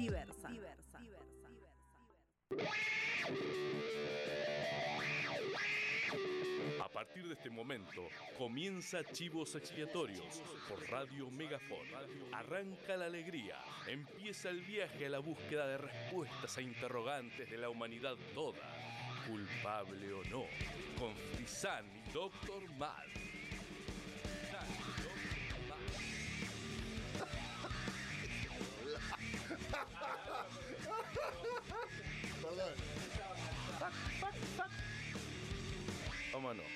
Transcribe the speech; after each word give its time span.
diversa. 0.00 0.50
A 6.82 6.88
partir 6.88 7.26
de 7.28 7.34
este 7.34 7.50
momento 7.50 8.08
comienza 8.36 9.04
Chivos 9.12 9.54
Expiatorios 9.54 10.42
por 10.68 10.82
Radio 10.90 11.30
Megafon. 11.30 11.86
Arranca 12.32 12.96
la 12.96 13.06
alegría, 13.06 13.56
empieza 13.86 14.50
el 14.50 14.62
viaje 14.62 15.06
a 15.06 15.10
la 15.10 15.18
búsqueda 15.18 15.66
de 15.66 15.78
respuestas 15.78 16.56
a 16.56 16.62
interrogantes 16.62 17.50
de 17.50 17.58
la 17.58 17.68
humanidad 17.68 18.16
toda, 18.34 18.66
culpable 19.28 20.12
o 20.12 20.24
no, 20.24 20.44
con 20.98 21.14
Frisán 21.34 21.84
y 21.94 22.12
Doctor 22.12 22.70
Mad. 22.76 23.29
Perdón. 32.42 32.74
Vámonos. 36.32 36.66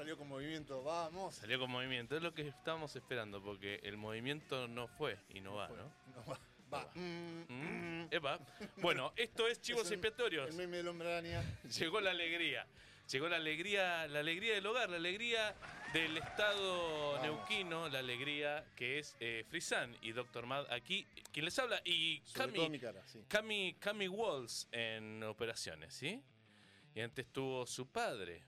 Salió 0.00 0.16
con 0.16 0.28
movimiento. 0.28 0.82
Vamos. 0.82 1.34
Salió 1.34 1.58
con 1.58 1.70
movimiento, 1.70 2.16
es 2.16 2.22
lo 2.22 2.32
que 2.32 2.48
estábamos 2.48 2.94
esperando, 2.96 3.42
porque 3.42 3.80
el 3.82 3.96
movimiento 3.96 4.66
no 4.68 4.88
fue 4.88 5.18
y 5.28 5.40
no 5.40 5.54
va, 5.54 5.68
¿no? 5.68 5.92
No, 6.14 6.24
va. 6.26 6.38
Va. 6.72 6.90
Mm, 6.94 7.42
Mm, 7.48 8.08
epa. 8.12 8.38
Bueno, 8.76 9.12
esto 9.16 9.46
es 9.48 9.60
Chivos 9.62 9.82
es 9.82 9.88
un- 9.88 9.92
Expiatorios. 9.94 10.48
El 10.50 10.54
meme 10.56 10.78
del 10.78 10.88
hombre 10.88 11.12
araña. 11.12 11.42
Llegó 11.78 12.00
la 12.00 12.10
alegría. 12.12 12.66
Llegó 13.10 13.28
la 13.28 13.36
alegría, 13.36 14.06
la 14.06 14.20
alegría 14.20 14.54
del 14.54 14.64
hogar, 14.66 14.88
la 14.88 14.96
alegría 14.96 15.52
del 15.92 16.16
estado 16.16 17.14
Vamos. 17.14 17.22
neuquino, 17.22 17.88
la 17.88 17.98
alegría 17.98 18.64
que 18.76 19.00
es 19.00 19.16
eh, 19.18 19.44
Frisan 19.48 19.96
y 20.00 20.12
Doctor 20.12 20.46
Mad 20.46 20.70
aquí, 20.72 21.04
quien 21.32 21.44
les 21.44 21.58
habla, 21.58 21.82
y 21.84 22.22
Sobre 22.24 22.52
todo 22.52 22.68
mi 22.70 22.78
cara, 22.78 23.02
sí. 23.08 23.24
Cami, 23.26 23.74
Cami 23.80 24.06
Walls 24.06 24.68
en 24.70 25.24
operaciones, 25.24 25.92
¿sí? 25.92 26.22
Y 26.94 27.00
antes 27.00 27.26
tuvo 27.32 27.66
su 27.66 27.88
padre, 27.90 28.44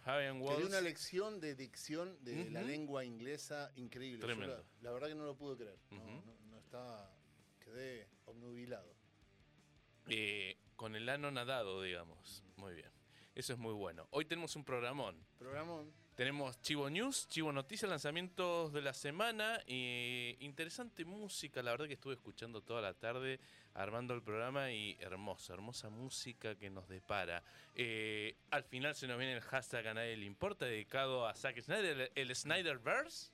Fabian 0.00 0.40
dio 0.40 0.66
una 0.66 0.80
lección 0.80 1.40
de 1.40 1.54
dicción 1.54 2.16
de 2.24 2.50
la 2.50 2.60
Ujú. 2.60 2.68
lengua 2.68 3.04
inglesa 3.04 3.70
increíble. 3.76 4.20
Tremendo. 4.20 4.56
la, 4.56 4.64
la 4.82 4.90
verdad 4.92 5.08
que 5.08 5.14
no 5.14 5.24
lo 5.24 5.36
pude 5.36 5.56
creer. 5.56 5.78
No, 5.90 6.02
Ujú. 6.02 6.22
no, 6.26 6.34
no 6.50 6.58
estaba. 6.58 7.10
Quedé 7.64 8.08
obnubilado. 8.26 8.94
eh, 10.08 10.56
con 10.74 10.96
el 10.96 11.08
ano 11.08 11.30
nadado, 11.30 11.82
digamos. 11.82 12.42
Muy 12.56 12.74
bien. 12.74 12.90
Eso 13.34 13.52
es 13.52 13.58
muy 13.60 13.72
bueno. 13.74 14.08
Hoy 14.10 14.24
tenemos 14.24 14.56
un 14.56 14.64
programón. 14.64 15.24
Programón. 15.38 15.92
Tenemos 16.16 16.60
Chivo 16.62 16.90
News, 16.90 17.28
Chivo 17.28 17.52
Noticias, 17.52 17.88
lanzamientos 17.88 18.72
de 18.72 18.82
la 18.82 18.92
semana 18.92 19.62
y 19.66 20.36
interesante 20.40 21.04
música. 21.04 21.62
La 21.62 21.70
verdad 21.70 21.86
que 21.86 21.94
estuve 21.94 22.14
escuchando 22.14 22.60
toda 22.62 22.82
la 22.82 22.92
tarde 22.94 23.38
armando 23.82 24.14
el 24.14 24.22
programa 24.22 24.70
y 24.72 24.96
hermosa, 25.00 25.54
hermosa 25.54 25.88
música 25.88 26.54
que 26.56 26.70
nos 26.70 26.88
depara. 26.88 27.42
Eh, 27.74 28.36
al 28.50 28.64
final 28.64 28.94
se 28.94 29.06
nos 29.06 29.18
viene 29.18 29.34
el 29.34 29.40
hashtag 29.40 29.86
a 29.88 29.94
nadie 29.94 30.16
le 30.16 30.26
importa 30.26 30.66
dedicado 30.66 31.26
a 31.26 31.34
Zack 31.34 31.60
Snyder, 31.60 32.12
el 32.14 32.34
Snyderverse 32.34 33.30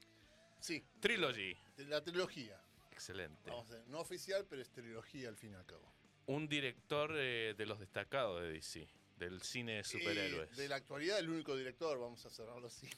Sí, 0.60 0.84
Trilogy. 1.00 1.56
la 1.88 2.02
trilogía. 2.02 2.60
Excelente. 2.90 3.50
Vamos 3.50 3.70
a 3.70 3.74
ver, 3.74 3.86
no 3.88 4.00
oficial, 4.00 4.46
pero 4.48 4.62
es 4.62 4.70
trilogía 4.70 5.28
al 5.28 5.36
fin 5.36 5.52
y 5.52 5.54
al 5.54 5.66
cabo. 5.66 5.92
Un 6.26 6.48
director 6.48 7.12
eh, 7.14 7.54
de 7.56 7.66
los 7.66 7.78
destacados 7.78 8.40
de 8.42 8.52
DC, 8.52 8.88
del 9.16 9.42
cine 9.42 9.76
de 9.76 9.84
superhéroes. 9.84 10.56
De 10.56 10.68
la 10.68 10.76
actualidad, 10.76 11.18
el 11.18 11.28
único 11.28 11.54
director, 11.56 11.98
vamos 12.00 12.24
a 12.24 12.30
cerrarlo 12.30 12.66
así. 12.66 12.88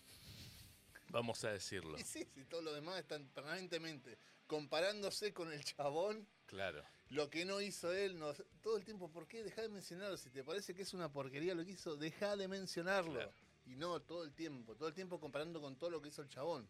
Vamos 1.08 1.42
a 1.44 1.50
decirlo. 1.50 1.96
Y 1.98 2.04
sí, 2.04 2.26
sí, 2.34 2.44
todos 2.44 2.62
los 2.64 2.74
demás 2.74 2.98
están 3.00 3.26
permanentemente 3.28 4.18
comparándose 4.48 5.32
con 5.32 5.52
el 5.52 5.62
chabón. 5.62 6.26
Claro. 6.46 6.82
Lo 7.10 7.30
que 7.30 7.44
no 7.44 7.60
hizo 7.60 7.92
él, 7.92 8.18
no, 8.18 8.34
todo 8.62 8.76
el 8.76 8.84
tiempo, 8.84 9.08
¿por 9.08 9.28
qué? 9.28 9.44
Deja 9.44 9.62
de 9.62 9.68
mencionarlo. 9.68 10.16
Si 10.16 10.30
te 10.30 10.42
parece 10.42 10.74
que 10.74 10.82
es 10.82 10.92
una 10.92 11.12
porquería 11.12 11.54
lo 11.54 11.64
que 11.64 11.70
hizo, 11.72 11.96
deja 11.96 12.36
de 12.36 12.48
mencionarlo. 12.48 13.12
Claro. 13.12 13.32
Y 13.66 13.76
no, 13.76 14.00
todo 14.00 14.24
el 14.24 14.32
tiempo, 14.32 14.74
todo 14.74 14.88
el 14.88 14.94
tiempo 14.94 15.20
comparando 15.20 15.60
con 15.60 15.76
todo 15.76 15.90
lo 15.90 16.02
que 16.02 16.08
hizo 16.08 16.22
el 16.22 16.28
chabón. 16.28 16.66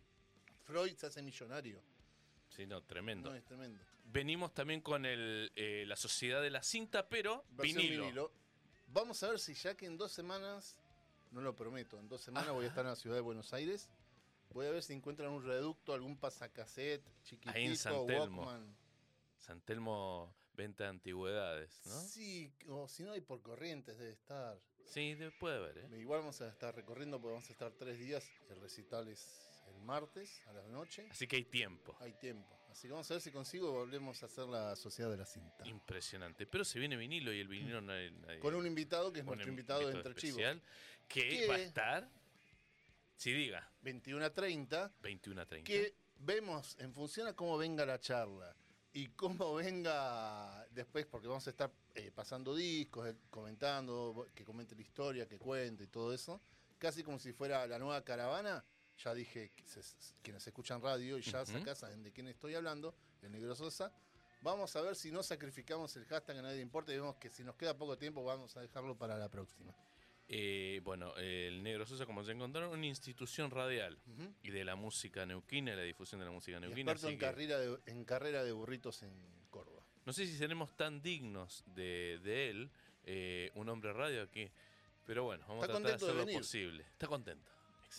Freud 0.65 0.95
se 0.97 1.07
hace 1.07 1.23
millonario. 1.23 1.81
Sí, 2.51 2.67
no, 2.67 2.83
tremendo. 2.83 3.31
No, 3.31 3.37
es 3.37 3.45
tremendo. 3.45 3.83
Venimos 4.05 4.53
también 4.53 4.81
con 4.81 5.07
el, 5.07 5.53
eh, 5.55 5.85
la 5.87 5.97
Sociedad 5.97 6.43
de 6.43 6.51
la 6.51 6.63
Cinta, 6.63 7.09
pero 7.09 7.45
vinilo. 7.51 8.33
Vamos 8.89 9.23
a 9.23 9.29
ver 9.29 9.39
si 9.39 9.55
ya 9.55 9.77
que 9.77 9.87
en 9.87 9.97
dos 9.97 10.13
semanas, 10.13 10.77
no 11.31 11.41
lo 11.41 11.55
prometo, 11.55 11.99
en 11.99 12.09
dos 12.09 12.23
semanas 12.23 12.51
voy 12.53 12.65
a 12.65 12.69
estar 12.69 12.85
en 12.85 12.91
la 12.91 12.97
ciudad 12.97 13.17
de 13.17 13.21
Buenos 13.21 13.53
Aires. 13.53 13.89
Voy 14.51 14.67
a 14.67 14.71
ver 14.71 14.83
si 14.83 14.93
encuentran 14.93 15.31
un 15.31 15.45
reducto, 15.45 15.93
algún 15.93 16.17
pasacassette 16.19 17.05
chiquitito, 17.23 17.57
Ahí 17.57 17.67
en 17.67 17.77
San 17.77 18.07
Telmo. 18.07 18.43
Walkman. 18.45 18.77
San 19.39 19.61
Telmo, 19.61 20.35
venta 20.55 20.85
de 20.85 20.91
antigüedades, 20.91 21.81
¿no? 21.87 22.01
Sí, 22.01 22.53
o 22.69 22.89
si 22.89 23.05
no 23.05 23.13
hay 23.13 23.21
por 23.21 23.43
corrientes 23.43 23.99
debe 23.99 24.13
estar. 24.13 24.59
Sí, 24.87 25.15
de- 25.15 25.31
puede 25.33 25.57
haber, 25.59 25.79
¿eh? 25.79 26.01
Igual 26.01 26.21
vamos 26.21 26.41
a 26.41 26.49
estar 26.49 26.75
recorriendo 26.75 27.21
porque 27.21 27.35
vamos 27.35 27.49
a 27.49 27.53
estar 27.53 27.73
tres 27.73 27.99
días. 27.99 28.25
El 28.49 28.61
recital 28.61 29.07
es 29.09 29.63
el 29.69 29.81
martes 29.83 30.41
a 30.47 30.53
la 30.55 30.63
noche. 30.69 31.07
Así 31.11 31.27
que 31.27 31.37
hay 31.37 31.45
tiempo. 31.45 31.95
Hay 32.01 32.15
tiempo. 32.15 32.59
Así 32.71 32.89
que 32.89 32.93
vamos 32.93 33.11
a 33.11 33.15
ver 33.15 33.21
si 33.21 33.31
consigo 33.31 33.71
volvemos 33.73 34.23
a 34.23 34.27
hacer 34.27 34.47
la 34.47 34.75
Sociedad 34.77 35.11
de 35.11 35.19
la 35.19 35.27
Cinta. 35.27 35.67
Impresionante. 35.67 36.47
Pero 36.47 36.65
se 36.65 36.79
viene 36.79 36.97
vinilo 36.97 37.33
y 37.33 37.41
el 37.41 37.49
vinilo 37.49 37.81
no 37.83 37.93
hay 37.93 38.11
nadie- 38.11 38.41
Con 38.41 38.55
un 38.55 38.67
invitado 38.67 39.13
que 39.13 39.21
es 39.21 39.25
nuestro 39.27 39.49
invitado 39.49 39.87
de 39.89 39.95
Entre 39.95 40.15
Chivos. 40.15 40.41
Que 41.07 41.29
¿Qué? 41.29 41.47
va 41.49 41.55
a 41.55 41.59
estar, 41.59 42.09
si 43.19 43.33
diga, 43.33 43.69
21 43.83 44.25
a 44.25 44.31
30. 44.33 44.93
21 45.03 45.41
a 45.43 45.47
30. 45.47 45.67
que 45.67 45.95
vemos 46.21 46.77
en 46.79 46.93
función 46.95 47.27
a 47.27 47.35
cómo 47.35 47.59
venga 47.59 47.85
la 47.85 48.01
charla 48.01 48.55
y 48.93 49.09
cómo 49.09 49.55
venga 49.57 50.67
después, 50.71 51.05
porque 51.07 51.27
vamos 51.29 51.47
a 51.47 51.51
estar 51.51 51.71
eh, 51.95 52.11
pasando 52.15 52.55
discos, 52.55 53.09
eh, 53.09 53.17
comentando, 53.31 54.27
que 54.35 54.45
comente 54.45 54.75
la 54.75 54.83
historia, 54.83 55.29
que 55.29 55.39
cuente 55.39 55.85
y 55.85 55.89
todo 55.89 56.15
eso, 56.15 56.41
casi 56.79 57.03
como 57.03 57.19
si 57.19 57.33
fuera 57.33 57.67
la 57.67 57.79
nueva 57.79 58.03
caravana. 58.05 58.65
Ya 59.05 59.15
dije, 59.15 59.53
que 59.55 59.65
se- 59.67 59.81
quienes 60.23 60.45
escuchan 60.47 60.81
radio 60.83 61.19
y 61.19 61.23
ya 61.23 61.43
Ujú. 61.43 61.53
sacás 61.53 61.79
saben 61.79 62.03
de 62.03 62.11
quién 62.13 62.27
estoy 62.29 62.55
hablando, 62.55 62.95
el 63.23 63.31
Negro 63.31 63.55
Sosa. 63.55 63.93
Vamos 64.43 64.75
a 64.77 64.81
ver 64.81 64.95
si 64.97 65.11
no 65.13 65.23
sacrificamos 65.23 65.95
el 65.97 66.05
hashtag 66.07 66.39
a 66.39 66.43
nadie 66.43 66.61
importa 66.61 66.93
y 66.93 66.97
vemos 66.97 67.17
que 67.17 67.29
si 67.31 67.43
nos 67.45 67.57
queda 67.57 67.77
poco 67.77 67.97
tiempo 67.99 68.25
vamos 68.25 68.57
a 68.57 68.61
dejarlo 68.61 68.97
para 68.97 69.17
la 69.19 69.29
próxima. 69.29 69.73
Eh, 70.31 70.81
bueno, 70.85 71.17
el 71.17 71.63
Negro 71.63 71.87
Sosa, 71.87 72.05
como 72.05 72.23
se 72.23 72.33
encontraron, 72.33 72.71
una 72.71 72.87
institución 72.87 73.51
radial 73.51 73.99
y 74.43 74.51
de 74.51 74.65
la 74.65 74.77
música 74.77 75.25
neuquina, 75.25 75.75
la 75.75 75.83
difusión 75.83 76.19
de 76.21 76.27
la 76.27 76.33
música 76.33 76.61
neuquina. 76.61 76.93
experto 76.93 77.09
en 77.11 77.19
que- 77.19 77.25
carrera, 77.25 77.59
de, 77.59 77.79
en 77.87 78.05
carrera 78.05 78.45
de 78.45 78.53
burritos 78.53 79.03
en 79.03 79.11
Córdoba. 79.51 79.83
No 80.05 80.13
sé 80.13 80.27
si 80.27 80.37
seremos 80.37 80.75
tan 80.77 81.01
dignos 81.03 81.65
de, 81.67 82.19
de 82.23 82.51
él, 82.51 82.71
eh, 83.05 83.51
un 83.55 83.69
hombre 83.71 83.93
radio 83.93 84.23
aquí. 84.23 84.51
Pero 85.07 85.25
bueno, 85.25 85.43
vamos 85.49 85.65
Está 85.65 85.79
a 85.79 85.81
tratar 85.81 85.99
de 86.01 86.05
hacer 86.07 86.27
lo 86.27 86.33
posible. 86.39 86.83
Está 86.93 87.07
contento. 87.07 87.51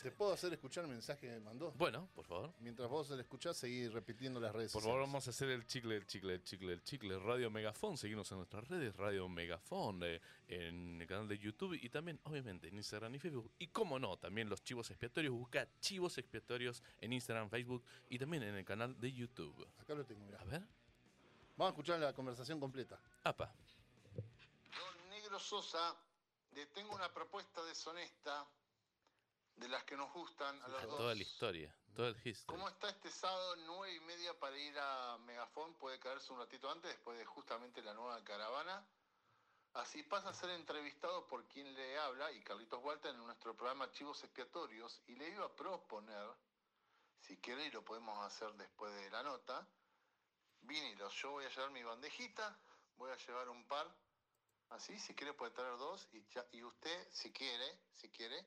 ¿Te 0.02 0.12
puedo 0.12 0.34
hacer 0.34 0.54
escuchar 0.54 0.86
el 0.86 0.90
mensaje 0.92 1.22
que 1.22 1.34
me 1.34 1.40
mandó? 1.40 1.72
Bueno, 1.72 2.08
por 2.14 2.26
favor. 2.26 2.54
Mientras 2.60 2.88
vos 2.90 3.08
se 3.08 3.16
lo 3.16 3.22
escuchás, 3.22 3.58
seguir 3.58 3.92
repitiendo 3.92 4.40
las 4.40 4.54
redes 4.54 4.72
Por 4.72 4.82
sociales. 4.82 4.96
favor, 4.96 5.08
vamos 5.08 5.28
a 5.28 5.30
hacer 5.32 5.50
el 5.50 5.66
chicle, 5.66 5.96
el 5.98 6.06
chicle, 6.06 6.36
el 6.36 6.44
chicle, 6.44 6.74
el 6.74 6.84
chicle. 6.84 7.20
Radio 7.20 7.50
Megafon, 7.50 7.98
seguimos 7.98 8.32
en 8.32 8.38
nuestras 8.38 8.68
redes, 8.68 8.96
Radio 8.96 9.28
Megafon, 9.28 10.02
eh, 10.04 10.22
en 10.48 11.02
el 11.02 11.08
canal 11.08 11.28
de 11.28 11.38
YouTube 11.38 11.74
y 11.74 11.90
también, 11.90 12.20
obviamente, 12.24 12.68
en 12.68 12.78
Instagram 12.78 13.16
y 13.16 13.20
Facebook. 13.20 13.52
Y 13.58 13.68
como 13.68 14.00
no, 14.00 14.16
también 14.18 14.48
los 14.48 14.64
chivos 14.64 14.90
expiatorios. 14.92 15.34
Busca 15.34 15.68
chivos 15.80 16.18
expiatorios 16.18 16.82
en 17.02 17.12
Instagram, 17.12 17.50
Facebook 17.50 17.84
y 18.10 18.20
también 18.20 18.44
en 18.44 18.56
el 18.56 18.66
canal 18.66 18.98
de 19.00 19.12
YouTube. 19.12 19.68
Acá 19.80 19.96
lo 19.96 20.06
tengo, 20.06 20.24
mirá. 20.24 20.40
A 20.40 20.46
ver. 20.46 20.62
Vamos 21.58 21.72
a 21.72 21.74
escuchar 21.74 22.00
la 22.00 22.14
conversación 22.14 22.60
completa. 22.60 22.98
Apa. 23.24 23.52
Don 24.16 25.10
Negro 25.10 25.40
Sosa, 25.40 25.96
le 26.54 26.68
tengo 26.68 26.96
una 26.96 27.12
propuesta 27.14 27.64
deshonesta 27.66 28.48
de 29.60 29.68
las 29.70 29.84
que 29.84 29.96
nos 29.98 30.12
gustan 30.14 30.62
a 30.64 30.68
dos. 30.70 30.98
Toda 30.98 31.14
la 31.16 31.22
historia, 31.22 31.76
todo 31.96 32.08
el 32.08 32.16
history. 32.28 32.46
¿Cómo 32.58 32.70
está 32.70 32.90
este 32.90 33.12
sábado 33.12 33.56
nueve 33.58 33.94
y 33.96 34.00
media 34.02 34.38
para 34.40 34.58
ir 34.58 34.78
a 34.80 35.18
Megafon? 35.20 35.74
Puede 35.76 36.00
caerse 36.00 36.32
un 36.32 36.40
ratito 36.40 36.70
antes, 36.72 36.90
después 36.92 37.18
de 37.18 37.26
justamente 37.26 37.82
la 37.82 37.94
nueva 37.94 38.24
caravana. 38.24 38.86
Así 39.74 40.02
pasa 40.04 40.30
a 40.30 40.34
ser 40.34 40.50
entrevistado 40.52 41.28
por 41.28 41.48
quien 41.48 41.74
le 41.76 41.98
habla 42.00 42.32
y 42.32 42.42
Carlitos 42.42 42.84
Walter 42.84 43.14
en 43.14 43.24
nuestro 43.24 43.56
programa 43.56 43.92
Chivos 43.92 44.24
Expiatorios. 44.24 45.02
Y 45.08 45.16
le 45.16 45.30
iba 45.30 45.46
a 45.46 45.56
proponer, 45.56 46.28
si 47.20 47.38
quiere 47.38 47.66
y 47.66 47.72
lo 47.72 47.84
podemos 47.86 48.18
hacer 48.26 48.52
después 48.54 48.94
de 48.96 49.10
la 49.12 49.22
nota, 49.24 49.68
vinilos. 50.62 51.14
Yo 51.22 51.32
voy 51.32 51.46
a 51.46 51.50
llevar 51.50 51.70
mi 51.72 51.84
bandejita, 51.84 52.58
voy 52.96 53.12
a 53.12 53.18
llevar 53.18 53.50
un 53.50 53.68
par. 53.68 53.88
Así, 54.70 54.98
si 55.00 55.14
quiere 55.16 55.34
puede 55.34 55.52
traer 55.52 55.78
dos. 55.78 56.08
Y, 56.14 56.26
ya- 56.30 56.48
y 56.52 56.64
usted, 56.64 57.08
si 57.12 57.32
quiere, 57.32 57.80
si 57.94 58.10
quiere, 58.10 58.44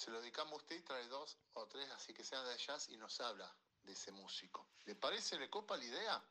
se 0.00 0.10
lo 0.10 0.18
dedicamos 0.22 0.54
a 0.54 0.56
usted 0.56 0.76
y 0.76 0.80
trae 0.80 1.06
dos 1.08 1.36
o 1.52 1.66
tres, 1.66 1.90
así 1.90 2.14
que 2.14 2.24
sean 2.24 2.42
de 2.46 2.56
jazz 2.56 2.88
y 2.88 2.96
nos 2.96 3.20
habla 3.20 3.54
de 3.82 3.92
ese 3.92 4.10
músico. 4.12 4.66
¿Le 4.86 4.94
parece, 4.94 5.38
le 5.38 5.50
copa 5.50 5.76
la 5.76 5.84
idea? 5.84 6.22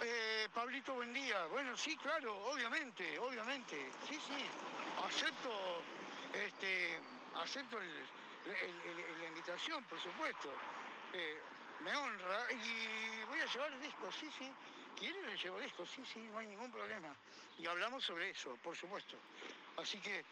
Eh, 0.00 0.48
Pablito, 0.54 0.94
buen 0.94 1.12
día. 1.12 1.46
Bueno, 1.46 1.76
sí, 1.76 1.96
claro, 1.96 2.32
obviamente, 2.52 3.18
obviamente. 3.18 3.90
Sí, 4.08 4.20
sí. 4.24 4.46
Acepto, 5.04 5.82
este, 6.32 7.00
acepto 7.34 7.80
el- 7.80 8.06
el- 8.46 9.00
el- 9.00 9.20
la 9.20 9.26
invitación, 9.26 9.82
por 9.86 10.00
supuesto. 10.00 10.48
Eh, 11.12 11.42
me 11.80 11.96
honra 11.96 12.52
y 12.52 13.24
voy 13.24 13.40
a 13.40 13.46
llevar 13.46 13.80
discos, 13.80 14.14
sí, 14.14 14.30
sí. 14.38 14.48
¿Quiere 14.96 15.22
le 15.26 15.36
llevo 15.36 15.58
discos? 15.58 15.90
Sí, 15.90 16.04
sí, 16.12 16.20
no 16.20 16.38
hay 16.38 16.46
ningún 16.46 16.70
problema. 16.70 17.16
Y 17.58 17.66
hablamos 17.66 18.04
sobre 18.04 18.30
eso, 18.30 18.56
por 18.62 18.76
supuesto. 18.76 19.16
Así 19.76 20.00
que 20.00 20.24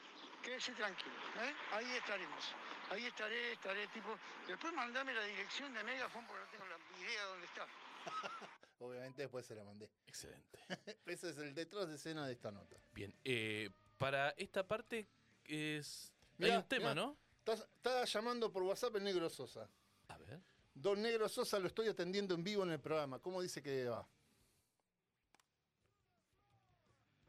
quédese 0.47 0.73
tranquilo, 0.75 1.13
¿eh? 1.43 1.53
Ahí 1.73 1.91
estaremos. 1.97 2.55
Ahí 2.91 3.05
estaré, 3.05 3.53
estaré 3.53 3.89
tipo. 3.89 4.17
Después 4.47 4.73
mandame 4.73 5.13
la 5.13 5.25
dirección 5.25 5.75
de 5.75 5.83
Megafon 5.83 6.25
porque 6.25 6.41
no 6.45 6.51
tengo 6.51 6.67
la 6.67 7.01
idea 7.01 7.23
de 7.23 7.29
dónde 7.31 7.47
está. 7.47 7.67
Obviamente 8.79 9.23
después 9.23 9.45
se 9.45 9.57
la 9.57 9.65
mandé. 9.65 9.91
Excelente. 10.07 10.59
Ese 11.07 11.31
es 11.31 11.39
el 11.39 11.53
detrás 11.53 11.89
de 11.89 11.97
escena 11.97 12.27
de 12.27 12.33
esta 12.33 12.53
nota. 12.53 12.77
Bien, 12.93 13.13
eh, 13.25 13.71
para 13.99 14.31
esta 14.31 14.65
parte 14.65 15.09
es... 15.45 16.13
Mirá, 16.39 16.53
hay 16.53 16.59
un 16.59 16.69
tema, 16.69 16.91
mirá. 16.91 16.95
¿no? 16.95 17.17
Está, 17.39 17.55
está 17.55 18.05
llamando 18.05 18.53
por 18.53 18.63
WhatsApp 18.63 18.95
el 18.97 19.05
negro 19.05 19.29
Sosa. 19.29 19.69
A 20.09 20.19
ver. 20.19 20.41
Don 20.75 21.03
Negro 21.03 21.29
Sosa 21.29 21.59
lo 21.59 21.67
estoy 21.67 21.89
atendiendo 21.89 22.35
en 22.35 22.45
vivo 22.45 22.63
en 22.63 22.71
el 22.71 22.81
programa. 22.81 23.19
¿Cómo 23.19 23.43
dice 23.43 23.63
que 23.63 23.87
va? 23.87 24.07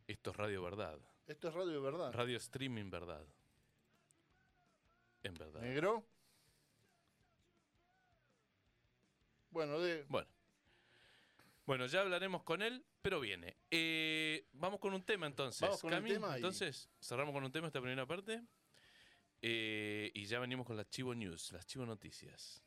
Esto 0.06 0.32
es 0.32 0.36
Radio 0.36 0.62
Verdad. 0.62 1.00
Esto 1.28 1.50
es 1.50 1.54
radio 1.54 1.82
verdad. 1.82 2.14
Radio 2.14 2.38
Streaming 2.38 2.90
Verdad. 2.90 3.26
En 5.24 5.34
verdad. 5.34 5.62
Negro. 5.62 6.06
Bueno, 9.50 9.80
de, 9.80 10.06
Bueno. 10.08 10.28
Bueno, 11.66 11.86
ya 11.88 12.00
hablaremos 12.02 12.44
con 12.44 12.62
él, 12.62 12.86
pero 13.02 13.20
viene. 13.20 13.58
Eh, 13.72 14.48
vamos 14.54 14.80
con 14.80 14.94
un 14.94 15.04
tema 15.04 15.26
entonces. 15.28 15.62
Vamos 15.62 15.82
con 15.82 15.94
un 15.94 16.06
tema 16.06 16.32
y- 16.34 16.36
Entonces, 16.38 16.90
cerramos 17.02 17.34
con 17.34 17.44
un 17.44 17.52
tema 17.52 17.68
esta 17.68 17.82
primera 17.82 18.06
parte. 18.06 18.42
Eh, 19.42 20.12
y 20.14 20.26
ya 20.26 20.40
venimos 20.40 20.66
con 20.66 20.78
las 20.78 20.90
Chivo 20.90 21.14
News, 21.14 21.52
las 21.52 21.66
Chivo 21.68 21.86
Noticias. 21.86 22.64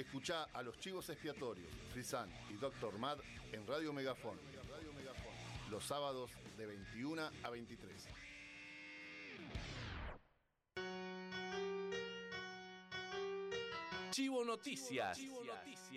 Escuchá 0.00 0.44
a 0.54 0.62
los 0.62 0.78
chivos 0.78 1.10
expiatorios, 1.10 1.70
Frisan 1.92 2.26
y 2.48 2.54
Doctor 2.54 2.98
Mad 2.98 3.18
en 3.52 3.66
Radio 3.66 3.92
Megafón. 3.92 4.38
Los 5.70 5.84
sábados 5.84 6.30
de 6.56 6.64
21 6.64 7.30
a 7.42 7.50
23. 7.50 8.08
Chivo 14.10 14.42
Noticias. 14.42 15.20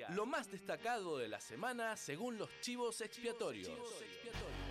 Lo 0.09 0.25
más 0.25 0.51
destacado 0.51 1.17
de 1.17 1.29
la 1.29 1.39
semana 1.39 1.95
según 1.95 2.37
los 2.37 2.49
chivos 2.59 2.99
expiatorios. 2.99 3.69
Eh, 3.69 4.62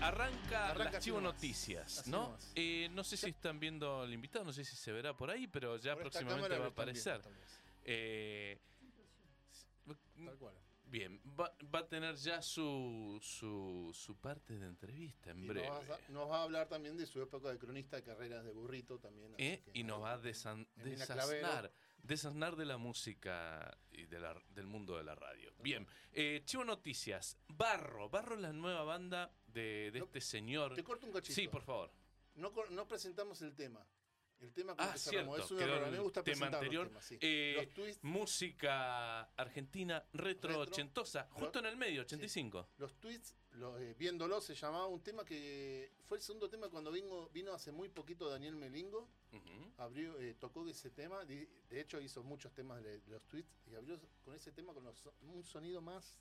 arranca, 0.00 0.70
Arranca 0.70 0.92
las 0.92 1.04
Chivo 1.04 1.20
Noticias, 1.20 1.98
así 1.98 2.10
¿no? 2.10 2.36
Eh, 2.54 2.88
no 2.92 3.02
sé 3.04 3.16
si 3.16 3.30
están 3.30 3.58
viendo 3.58 4.02
al 4.02 4.12
invitado, 4.12 4.44
no 4.44 4.52
sé 4.52 4.64
si 4.64 4.76
se 4.76 4.92
verá 4.92 5.16
por 5.16 5.30
ahí, 5.30 5.46
pero 5.46 5.76
ya 5.76 5.94
Por 5.94 6.02
próximamente 6.04 6.58
va 6.58 6.66
a 6.66 6.68
aparecer. 6.68 7.20
viendo. 7.22 7.40
Eh, 7.84 8.58
Tal 10.24 10.36
cual. 10.38 10.54
bien, 10.86 11.20
va, 11.38 11.52
va 11.74 11.80
a 11.80 11.88
tener 11.88 12.16
ya 12.16 12.40
su, 12.42 13.18
su, 13.22 13.90
su 13.94 14.16
parte 14.16 14.58
de 14.58 14.66
entrevista 14.66 15.30
en 15.30 15.44
Y 15.44 15.46
breve. 15.48 15.68
nos, 15.68 15.90
va 15.90 15.94
a, 15.94 15.98
nos 16.08 16.30
va 16.30 16.38
a 16.38 16.42
hablar 16.44 16.68
también 16.68 16.96
de 16.96 17.06
su 17.06 17.20
época 17.22 17.48
de 17.50 17.58
cronista 17.58 17.96
de 17.96 18.02
carreras 18.02 18.44
de 18.44 18.52
burrito 18.52 18.98
también. 18.98 19.34
¿eh? 19.38 19.62
y 19.74 19.84
nos 19.84 20.02
va 20.02 20.14
a 20.14 20.18
desan- 20.18 20.66
desasnar, 20.76 21.70
desasnar 22.02 22.56
de 22.56 22.64
la 22.64 22.76
música 22.78 23.76
y 23.92 24.06
de 24.06 24.18
la- 24.20 24.42
del 24.50 24.66
mundo 24.66 24.96
de 24.96 25.04
la 25.04 25.14
radio. 25.14 25.52
Bien, 25.58 25.86
eh, 26.12 26.42
Chivo 26.44 26.64
Noticias, 26.64 27.36
Barro, 27.48 28.08
Barro 28.08 28.34
es 28.36 28.40
la 28.40 28.52
nueva 28.52 28.82
banda 28.84 29.30
de, 29.56 29.90
de 29.90 29.98
No, 29.98 30.04
este 30.04 30.20
señor. 30.20 30.74
Te 30.74 30.84
corto 30.84 31.06
un 31.06 31.12
cachito. 31.12 31.34
Sí, 31.34 31.48
por 31.48 31.62
favor. 31.62 31.90
No, 32.36 32.52
no 32.70 32.86
presentamos 32.86 33.40
el 33.42 33.54
tema. 33.54 33.84
El 34.38 34.52
tema 34.52 34.76
con 34.76 34.84
Ah, 34.86 34.92
que 34.92 34.98
cierto, 34.98 35.36
Es 35.38 35.50
un 35.50 35.60
error. 35.62 35.90
Me 35.90 35.98
gusta 35.98 36.22
tema 36.22 36.46
los 36.46 36.54
anterior. 36.56 36.88
temas, 36.88 37.04
sí. 37.06 37.16
Eh, 37.22 37.54
Los 37.56 37.72
twists, 37.74 38.04
Música 38.04 39.22
argentina 39.34 40.04
retro, 40.12 40.50
Retro. 40.50 40.60
ochentosa, 40.60 41.26
justo 41.32 41.58
en 41.60 41.66
el 41.66 41.76
medio, 41.78 42.02
85. 42.02 42.68
los 42.76 42.94
tweets, 43.00 43.34
los, 43.52 43.80
eh, 43.80 43.94
viéndolo, 43.98 44.42
se 44.42 44.54
llamaba 44.54 44.86
un 44.88 45.02
tema 45.02 45.24
que 45.24 45.90
fue 46.04 46.18
el 46.18 46.22
segundo 46.22 46.50
tema 46.50 46.68
cuando 46.68 46.92
vino, 46.92 47.30
vino 47.30 47.54
hace 47.54 47.72
muy 47.72 47.88
poquito 47.88 48.28
Daniel 48.28 48.56
Melingo. 48.56 49.08
Ujú. 49.32 49.72
Abrió, 49.78 50.20
eh, 50.20 50.34
tocó 50.34 50.68
ese 50.68 50.90
tema. 50.90 51.24
De, 51.24 51.48
de 51.70 51.80
hecho, 51.80 51.98
hizo 51.98 52.22
muchos 52.22 52.52
temas 52.52 52.82
de, 52.82 53.00
de 53.00 53.10
los 53.12 53.22
tweets. 53.28 53.56
Y 53.70 53.74
abrió 53.74 53.98
con 54.22 54.34
ese 54.34 54.52
tema 54.52 54.74
con 54.74 54.84
los- 54.84 55.08
un 55.22 55.42
sonido 55.44 55.80
más 55.80 56.14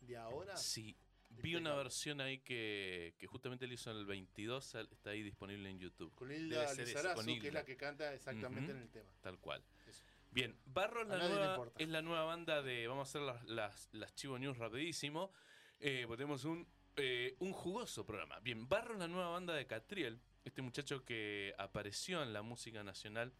de 0.00 0.16
ahora. 0.16 0.56
Sí, 0.56 0.96
vi 1.30 1.54
una 1.54 1.74
versión 1.74 2.20
ahí 2.20 2.38
que, 2.38 3.14
que 3.18 3.26
justamente 3.26 3.64
él 3.64 3.72
hizo 3.72 3.90
en 3.90 3.96
el 3.98 4.06
22, 4.06 4.64
sal- 4.64 4.88
está 4.90 5.10
ahí 5.10 5.22
disponible 5.22 5.68
en 5.70 5.78
YouTube. 5.78 6.14
Con 6.14 6.30
Hilda 6.30 6.72
Lizarazu, 6.74 7.24
que 7.40 7.48
es 7.48 7.54
la 7.54 7.64
que 7.64 7.76
canta 7.76 8.12
exactamente 8.14 8.72
en 8.72 8.78
el 8.78 8.90
tema. 8.90 9.10
Tal 9.20 9.38
cual. 9.38 9.64
Eso. 9.86 10.04
Bien, 10.32 10.56
Barro 10.66 11.02
es 11.02 11.08
la, 11.08 11.18
nueva, 11.28 11.72
es 11.78 11.88
la 11.88 12.02
nueva 12.02 12.24
banda 12.24 12.62
de. 12.62 12.86
Vamos 12.86 13.08
a 13.08 13.10
hacer 13.10 13.22
las, 13.22 13.44
las, 13.48 13.88
las 13.92 14.14
Chivo 14.14 14.38
News 14.38 14.58
rapidísimo. 14.58 15.32
Eh, 15.80 16.04
porque 16.06 16.18
tenemos 16.18 16.44
un, 16.44 16.68
eh, 16.96 17.34
un 17.40 17.52
jugoso 17.52 18.04
programa. 18.06 18.38
Bien, 18.40 18.68
Barro 18.68 18.92
es 18.94 19.00
la 19.00 19.08
nueva 19.08 19.30
banda 19.30 19.54
de 19.54 19.66
Catriel. 19.66 20.20
Este 20.44 20.62
muchacho 20.62 21.04
que 21.04 21.54
apareció 21.58 22.22
en 22.22 22.32
la 22.32 22.42
música 22.42 22.82
nacional 22.84 23.32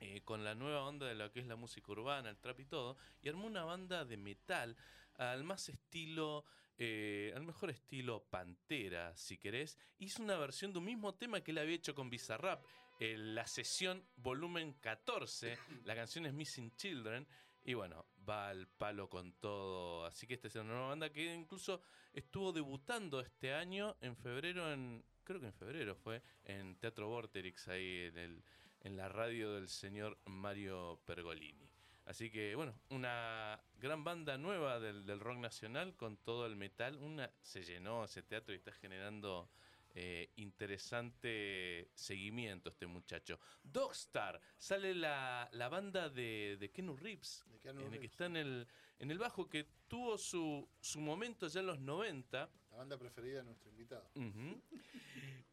eh, 0.00 0.22
con 0.22 0.42
la 0.44 0.54
nueva 0.54 0.84
onda 0.86 1.06
de 1.06 1.14
lo 1.14 1.30
que 1.32 1.40
es 1.40 1.46
la 1.46 1.56
música 1.56 1.92
urbana, 1.92 2.30
el 2.30 2.38
trap 2.38 2.60
y 2.60 2.64
todo. 2.64 2.96
Y 3.20 3.28
armó 3.28 3.46
una 3.46 3.64
banda 3.64 4.04
de 4.04 4.16
metal 4.16 4.76
al 5.16 5.44
más 5.44 5.68
estilo. 5.68 6.44
Eh, 6.78 7.32
al 7.34 7.42
mejor 7.44 7.70
estilo 7.70 8.24
Pantera, 8.30 9.16
si 9.16 9.38
querés. 9.38 9.78
Hizo 9.98 10.22
una 10.22 10.36
versión 10.36 10.72
de 10.72 10.78
un 10.78 10.84
mismo 10.86 11.14
tema 11.14 11.40
que 11.40 11.50
él 11.50 11.58
había 11.58 11.76
hecho 11.76 11.94
con 11.94 12.10
Bizarrap. 12.10 12.64
eh, 13.00 13.16
la 13.16 13.46
sesión 13.46 14.04
volumen 14.16 14.74
14. 14.80 15.56
La 15.84 15.94
canción 15.94 16.26
es 16.26 16.32
Missing 16.32 16.74
Children. 16.76 17.26
Y 17.64 17.74
bueno, 17.74 18.06
va 18.28 18.48
al 18.48 18.66
palo 18.68 19.08
con 19.08 19.32
todo. 19.34 20.04
Así 20.04 20.26
que 20.26 20.34
esta 20.34 20.48
es 20.48 20.54
una 20.56 20.64
nueva 20.64 20.88
banda 20.88 21.10
que 21.12 21.32
incluso 21.34 21.80
estuvo 22.12 22.52
debutando 22.52 23.20
este 23.20 23.54
año 23.54 23.96
en 24.00 24.16
febrero 24.16 24.72
en. 24.72 25.04
Creo 25.24 25.40
que 25.40 25.46
en 25.46 25.52
febrero 25.54 25.94
fue. 25.94 26.22
En 26.44 26.76
Teatro 26.76 27.08
Vorterix, 27.08 27.68
ahí 27.68 28.06
en, 28.08 28.18
el, 28.18 28.44
en 28.80 28.96
la 28.96 29.08
radio 29.08 29.52
del 29.54 29.68
señor 29.68 30.18
Mario 30.26 31.00
Pergolini. 31.04 31.71
Así 32.04 32.30
que 32.30 32.54
bueno, 32.54 32.74
una 32.90 33.62
gran 33.78 34.02
banda 34.04 34.36
nueva 34.36 34.80
del, 34.80 35.06
del 35.06 35.20
rock 35.20 35.38
nacional 35.38 35.94
con 35.96 36.16
todo 36.16 36.46
el 36.46 36.56
metal. 36.56 36.96
Una 36.96 37.30
se 37.40 37.64
llenó 37.64 38.04
ese 38.04 38.22
teatro 38.22 38.52
y 38.54 38.58
está 38.58 38.72
generando 38.72 39.50
eh, 39.94 40.32
interesante 40.36 41.90
seguimiento 41.94 42.70
este 42.70 42.86
muchacho. 42.86 43.38
Dogstar, 43.62 44.40
sale 44.56 44.94
la, 44.94 45.48
la 45.52 45.68
banda 45.68 46.08
de, 46.08 46.56
de 46.58 46.70
Kenu 46.70 46.96
Reeves, 46.96 47.44
De 47.46 47.58
Keanu 47.58 47.82
en 47.82 47.94
el 47.94 48.00
que 48.00 48.06
está 48.06 48.26
en 48.26 48.36
el, 48.36 48.66
en 48.98 49.10
el 49.10 49.18
bajo, 49.18 49.48
que 49.48 49.68
tuvo 49.88 50.16
su, 50.16 50.66
su 50.80 50.98
momento 51.00 51.46
ya 51.46 51.60
en 51.60 51.66
los 51.66 51.78
90. 51.78 52.50
La 52.70 52.76
banda 52.76 52.96
preferida 52.96 53.38
de 53.38 53.44
nuestro 53.44 53.68
invitado. 53.70 54.10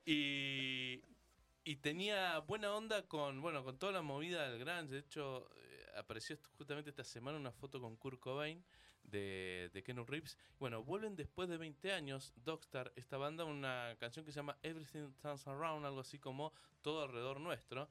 Y, 0.06 1.04
y 1.66 1.76
tenía 1.76 2.40
buena 2.40 2.74
onda 2.74 3.06
con, 3.08 3.42
bueno, 3.42 3.64
con 3.64 3.78
toda 3.78 3.92
la 3.92 4.02
movida 4.02 4.50
del 4.50 4.60
grunge. 4.60 4.94
De 4.94 5.00
hecho, 5.00 5.50
apareció 6.00 6.38
justamente 6.58 6.90
esta 6.90 7.04
semana 7.04 7.38
una 7.38 7.52
foto 7.52 7.80
con 7.80 7.96
Kurt 7.98 8.20
Cobain 8.20 8.64
de, 9.04 9.70
de 9.74 9.84
Keanu 9.84 10.06
Reeves. 10.06 10.38
Bueno, 10.60 10.84
vuelven 10.84 11.16
después 11.16 11.50
de 11.50 11.58
20 11.58 11.92
años, 11.92 12.34
Dogstar, 12.38 12.92
esta 12.96 13.18
banda, 13.18 13.46
una 13.46 13.96
canción 14.00 14.26
que 14.26 14.32
se 14.32 14.38
llama 14.38 14.58
Everything 14.64 15.12
Turns 15.22 15.48
Around, 15.48 15.86
algo 15.86 16.00
así 16.00 16.20
como 16.20 16.54
Todo 16.82 17.04
Alrededor 17.04 17.40
Nuestro, 17.40 17.90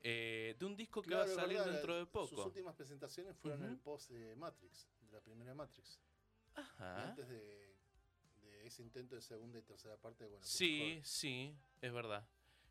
eh, 0.00 0.54
de 0.58 0.64
un 0.66 0.76
disco 0.76 1.02
que 1.02 1.14
va 1.14 1.24
a 1.24 1.28
salir 1.28 1.58
verdad, 1.58 1.72
dentro 1.72 1.94
de 1.94 2.02
Sus 2.02 2.10
poco. 2.30 2.44
últimas 2.44 2.74
presentaciones 2.74 3.36
fueron 3.36 3.64
en 3.64 3.70
el 3.70 3.78
post 3.78 4.10
de 4.10 4.36
Matrix, 4.36 4.88
de 5.00 5.12
la 5.12 5.20
primera 5.20 5.54
Matrix. 5.54 6.00
Ajá. 6.54 7.10
antes 7.10 7.28
de, 7.28 7.76
de 8.40 8.66
ese 8.66 8.82
intento 8.82 9.14
de 9.14 9.20
segunda 9.20 9.58
y 9.58 9.62
tercera 9.62 9.96
parte, 9.98 10.24
bueno. 10.24 10.38
pues, 10.40 10.48
Sí, 10.50 11.00
sí, 11.04 11.54
es 11.82 11.92
verdad. 11.92 12.26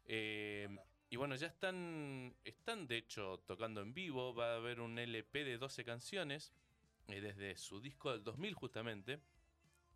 Eh. 0.06 0.68
Y 1.16 1.18
bueno, 1.18 1.36
ya 1.36 1.48
están, 1.48 2.36
están 2.44 2.88
de 2.88 2.98
hecho 2.98 3.42
tocando 3.46 3.80
en 3.80 3.94
vivo. 3.94 4.36
Va 4.36 4.52
a 4.52 4.56
haber 4.58 4.82
un 4.82 5.00
LP 5.00 5.46
de 5.46 5.58
12 5.58 5.86
canciones 5.86 6.52
eh, 7.08 7.22
desde 7.22 7.56
su 7.56 7.80
disco 7.80 8.12
del 8.12 8.22
2000 8.22 8.54
justamente. 8.54 9.22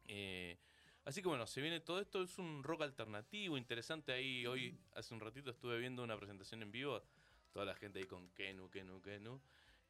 Eh, 0.06 0.58
así 1.04 1.22
que 1.22 1.28
bueno, 1.28 1.46
se 1.46 1.60
viene 1.60 1.82
todo 1.82 2.00
esto. 2.00 2.24
Es 2.24 2.38
un 2.38 2.64
rock 2.64 2.84
alternativo, 2.84 3.58
interesante. 3.58 4.14
Ahí 4.14 4.48
hoy, 4.48 4.80
hace 4.96 5.14
un 5.14 5.20
ratito, 5.20 5.52
estuve 5.52 5.78
viendo 5.78 6.06
una 6.06 6.16
presentación 6.16 6.62
en 6.62 6.72
vivo. 6.72 7.04
Toda 7.52 7.66
la 7.66 7.76
gente 7.76 8.00
ahí 8.00 8.06
con 8.06 8.30
Kenu, 8.30 8.70
Kenu, 8.70 9.02
Kenu. 9.02 9.42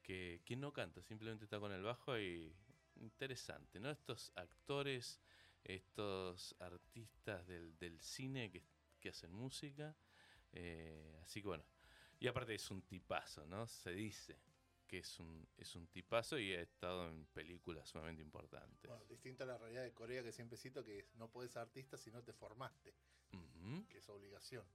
Que 0.01 0.41
quien 0.43 0.61
no 0.61 0.73
canta, 0.73 1.03
simplemente 1.03 1.43
está 1.43 1.59
con 1.59 1.71
el 1.71 1.83
bajo 1.83 2.17
y 2.17 2.51
interesante, 2.95 3.79
¿no? 3.79 3.91
Estos 3.91 4.31
actores, 4.35 5.21
estos 5.63 6.55
artistas 6.57 7.45
del, 7.45 7.77
del 7.77 8.01
cine 8.01 8.49
que, 8.49 8.63
que 8.99 9.09
hacen 9.09 9.31
música. 9.31 9.95
Eh, 10.53 11.19
así 11.23 11.41
que 11.41 11.47
bueno. 11.47 11.63
Y 12.19 12.27
aparte 12.27 12.53
es 12.55 12.69
un 12.71 12.81
tipazo, 12.81 13.45
¿no? 13.45 13.67
Se 13.67 13.91
dice 13.91 14.37
que 14.87 14.97
es 14.99 15.19
un, 15.19 15.47
es 15.55 15.75
un 15.75 15.87
tipazo 15.87 16.37
y 16.39 16.53
ha 16.53 16.61
estado 16.61 17.07
en 17.07 17.25
películas 17.27 17.87
sumamente 17.87 18.21
importantes. 18.21 18.89
Bueno, 18.89 19.05
distinto 19.05 19.43
a 19.43 19.47
la 19.47 19.57
realidad 19.57 19.83
de 19.83 19.93
Corea 19.93 20.23
que 20.23 20.31
siempre 20.31 20.57
cito 20.57 20.83
que 20.83 21.07
no 21.13 21.29
puedes 21.29 21.51
ser 21.51 21.61
artista 21.61 21.97
si 21.97 22.11
no 22.11 22.23
te 22.23 22.33
formaste, 22.33 22.93
que 23.87 23.97
es 23.99 24.09
obligación. 24.09 24.65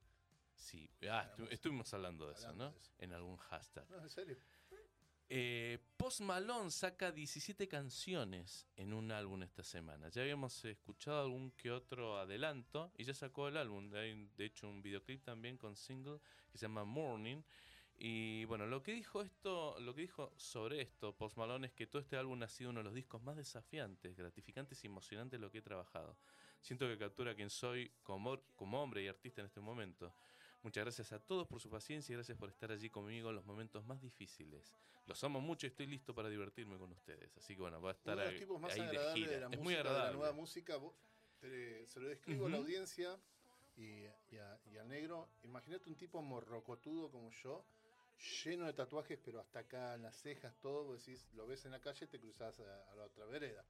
Sí, 0.54 0.88
ah, 1.10 1.28
estu- 1.36 1.48
estuvimos 1.50 1.92
hablando 1.92 2.28
de 2.28 2.34
eso, 2.34 2.52
¿no? 2.54 2.70
de 2.70 2.78
eso. 2.78 2.92
En 2.98 3.12
algún 3.12 3.36
hashtag. 3.36 3.90
No, 3.90 3.98
en 4.02 4.08
serio. 4.08 4.38
Eh, 5.28 5.78
Post 5.96 6.20
Malone 6.20 6.70
saca 6.70 7.10
17 7.10 7.66
canciones 7.66 8.66
en 8.76 8.92
un 8.92 9.10
álbum 9.10 9.42
esta 9.42 9.64
semana. 9.64 10.08
Ya 10.10 10.22
habíamos 10.22 10.64
escuchado 10.64 11.22
algún 11.22 11.50
que 11.52 11.70
otro 11.70 12.18
adelanto 12.18 12.92
y 12.98 13.04
ya 13.04 13.14
sacó 13.14 13.48
el 13.48 13.56
álbum. 13.56 13.92
Hay 13.94 14.28
de 14.36 14.44
hecho 14.44 14.68
un 14.68 14.82
videoclip 14.82 15.22
también 15.24 15.56
con 15.56 15.76
single 15.76 16.18
que 16.52 16.58
se 16.58 16.66
llama 16.66 16.84
Morning. 16.84 17.42
Y 17.96 18.44
bueno, 18.46 18.66
lo 18.66 18.82
que 18.82 18.92
dijo 18.92 19.22
esto, 19.22 19.78
lo 19.80 19.94
que 19.94 20.02
dijo 20.02 20.32
sobre 20.36 20.82
esto 20.82 21.16
Post 21.16 21.36
Malone 21.36 21.68
es 21.68 21.72
que 21.72 21.86
todo 21.86 22.02
este 22.02 22.16
álbum 22.16 22.42
ha 22.42 22.48
sido 22.48 22.70
uno 22.70 22.80
de 22.80 22.84
los 22.84 22.94
discos 22.94 23.22
más 23.22 23.36
desafiantes, 23.36 24.16
gratificantes 24.16 24.82
y 24.82 24.88
emocionantes 24.88 25.38
de 25.40 25.46
lo 25.46 25.50
que 25.50 25.58
he 25.58 25.62
trabajado. 25.62 26.16
Siento 26.60 26.86
que 26.86 26.98
captura 26.98 27.34
quién 27.34 27.50
soy 27.50 27.92
como, 28.02 28.40
como 28.56 28.82
hombre 28.82 29.02
y 29.02 29.08
artista 29.08 29.42
en 29.42 29.46
este 29.46 29.60
momento. 29.60 30.12
Muchas 30.64 30.83
gracias 30.85 31.12
a 31.12 31.18
todos 31.21 31.47
por 31.47 31.61
su 31.61 31.68
paciencia 31.71 32.12
y 32.12 32.16
gracias 32.16 32.37
por 32.38 32.49
estar 32.49 32.73
allí 32.73 32.88
conmigo 32.90 33.28
en 33.28 33.37
los 33.37 33.44
momentos 33.44 33.85
más 33.85 34.00
difíciles. 34.00 34.73
Los 35.06 35.23
amo 35.23 35.40
mucho 35.40 35.66
y 35.66 35.68
estoy 35.68 35.87
listo 35.87 36.14
para 36.14 36.28
divertirme 36.30 36.78
con 36.78 36.90
ustedes. 36.90 37.37
Así 37.37 37.54
que 37.54 37.61
bueno, 37.61 37.80
va 37.83 37.90
a 37.90 37.92
estar 37.92 38.14
Uno 38.14 38.25
de 38.25 38.30
los 38.33 38.40
tipos 38.40 38.61
más 38.61 38.73
ahí 38.73 38.80
de 38.80 38.99
gira. 39.12 39.30
de 39.30 39.40
la 39.40 39.47
es 39.47 39.50
música, 39.50 39.62
muy 39.62 39.75
de 39.75 39.85
la 39.85 39.90
agradable. 39.90 40.18
nueva 40.18 40.33
música. 40.33 40.80
te- 41.40 41.87
se 41.87 42.00
lo 42.00 42.09
describo 42.09 42.47
a 42.47 42.49
la 42.49 42.56
audiencia 42.56 43.18
y, 43.76 44.04
y 44.30 44.38
a- 44.38 44.59
y 44.73 44.78
al 44.78 44.88
negro. 44.88 45.28
Imagínate 45.42 45.90
un 45.90 45.97
tipo 45.97 46.23
morrocotudo 46.23 47.11
como 47.11 47.30
yo, 47.30 47.62
lleno 48.42 48.64
de 48.64 48.73
tatuajes, 48.73 49.18
pero 49.23 49.40
hasta 49.40 49.59
acá 49.59 49.94
en 49.97 50.02
las 50.02 50.16
cejas, 50.16 50.56
todo. 50.62 50.85
Vos 50.85 51.04
decís, 51.04 51.28
lo 51.35 51.47
ves 51.47 51.66
en 51.66 51.73
la 51.73 51.80
calle, 51.80 52.06
te 52.06 52.18
cruzás 52.18 52.59
a, 52.61 52.90
a 52.90 52.94
la 52.94 53.04
otra 53.04 53.26
vereda. 53.26 53.62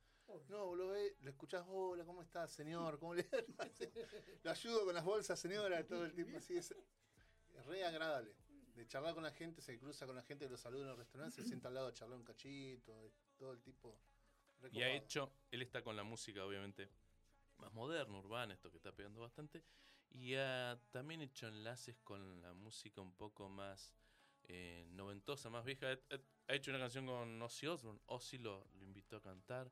No, 0.48 0.74
lo 0.74 0.88
ves, 0.88 1.12
lo 1.22 1.30
escuchás, 1.30 1.64
hola, 1.68 2.04
¿cómo 2.04 2.22
estás, 2.22 2.50
señor? 2.50 2.98
¿Cómo 2.98 3.14
le 3.14 3.26
Lo 4.42 4.50
ayudo 4.50 4.84
con 4.84 4.94
las 4.94 5.04
bolsas, 5.04 5.38
señora, 5.38 5.84
todo 5.86 6.04
el 6.04 6.12
tiempo 6.12 6.38
así. 6.38 6.56
Es, 6.56 6.70
es 6.70 7.66
re 7.66 7.84
agradable. 7.84 8.34
De 8.74 8.86
charlar 8.88 9.14
con 9.14 9.22
la 9.22 9.30
gente, 9.30 9.60
se 9.62 9.78
cruza 9.78 10.06
con 10.06 10.16
la 10.16 10.22
gente, 10.22 10.48
lo 10.48 10.56
saluda 10.56 10.84
en 10.84 10.90
el 10.90 10.96
restaurante, 10.96 11.36
se 11.36 11.44
sienta 11.46 11.68
al 11.68 11.74
lado 11.74 11.88
a 11.88 11.92
charlar 11.92 12.18
un 12.18 12.24
cachito, 12.24 13.02
de- 13.02 13.12
todo 13.38 13.52
el 13.52 13.60
tipo. 13.60 13.96
re 14.60 14.70
Y 14.72 14.82
ha 14.82 14.90
hecho, 14.92 15.30
él 15.50 15.62
está 15.62 15.82
con 15.82 15.94
la 15.96 16.02
música 16.02 16.44
obviamente 16.44 16.88
más 17.58 17.72
moderna, 17.72 18.18
urbana, 18.18 18.54
esto 18.54 18.70
que 18.70 18.78
está 18.78 18.92
pegando 18.92 19.20
bastante. 19.20 19.62
Y 20.10 20.34
ha 20.34 20.78
también 20.90 21.20
hecho 21.22 21.46
enlaces 21.48 21.96
con 22.02 22.40
la 22.42 22.52
música 22.52 23.00
un 23.00 23.12
poco 23.12 23.48
más 23.48 23.94
eh, 24.44 24.86
noventosa, 24.90 25.50
más 25.50 25.64
vieja. 25.64 25.86
Ha, 25.92 26.14
ha- 26.14 26.20
ha 26.48 26.54
hecho 26.54 26.70
una 26.70 26.80
canción 26.80 27.06
con 27.06 27.40
Ozzy 27.40 27.66
Osbourne. 27.66 28.00
Ozzy 28.06 28.38
lo, 28.38 28.66
lo 28.74 28.84
invitó 28.84 29.16
a 29.16 29.22
cantar. 29.22 29.70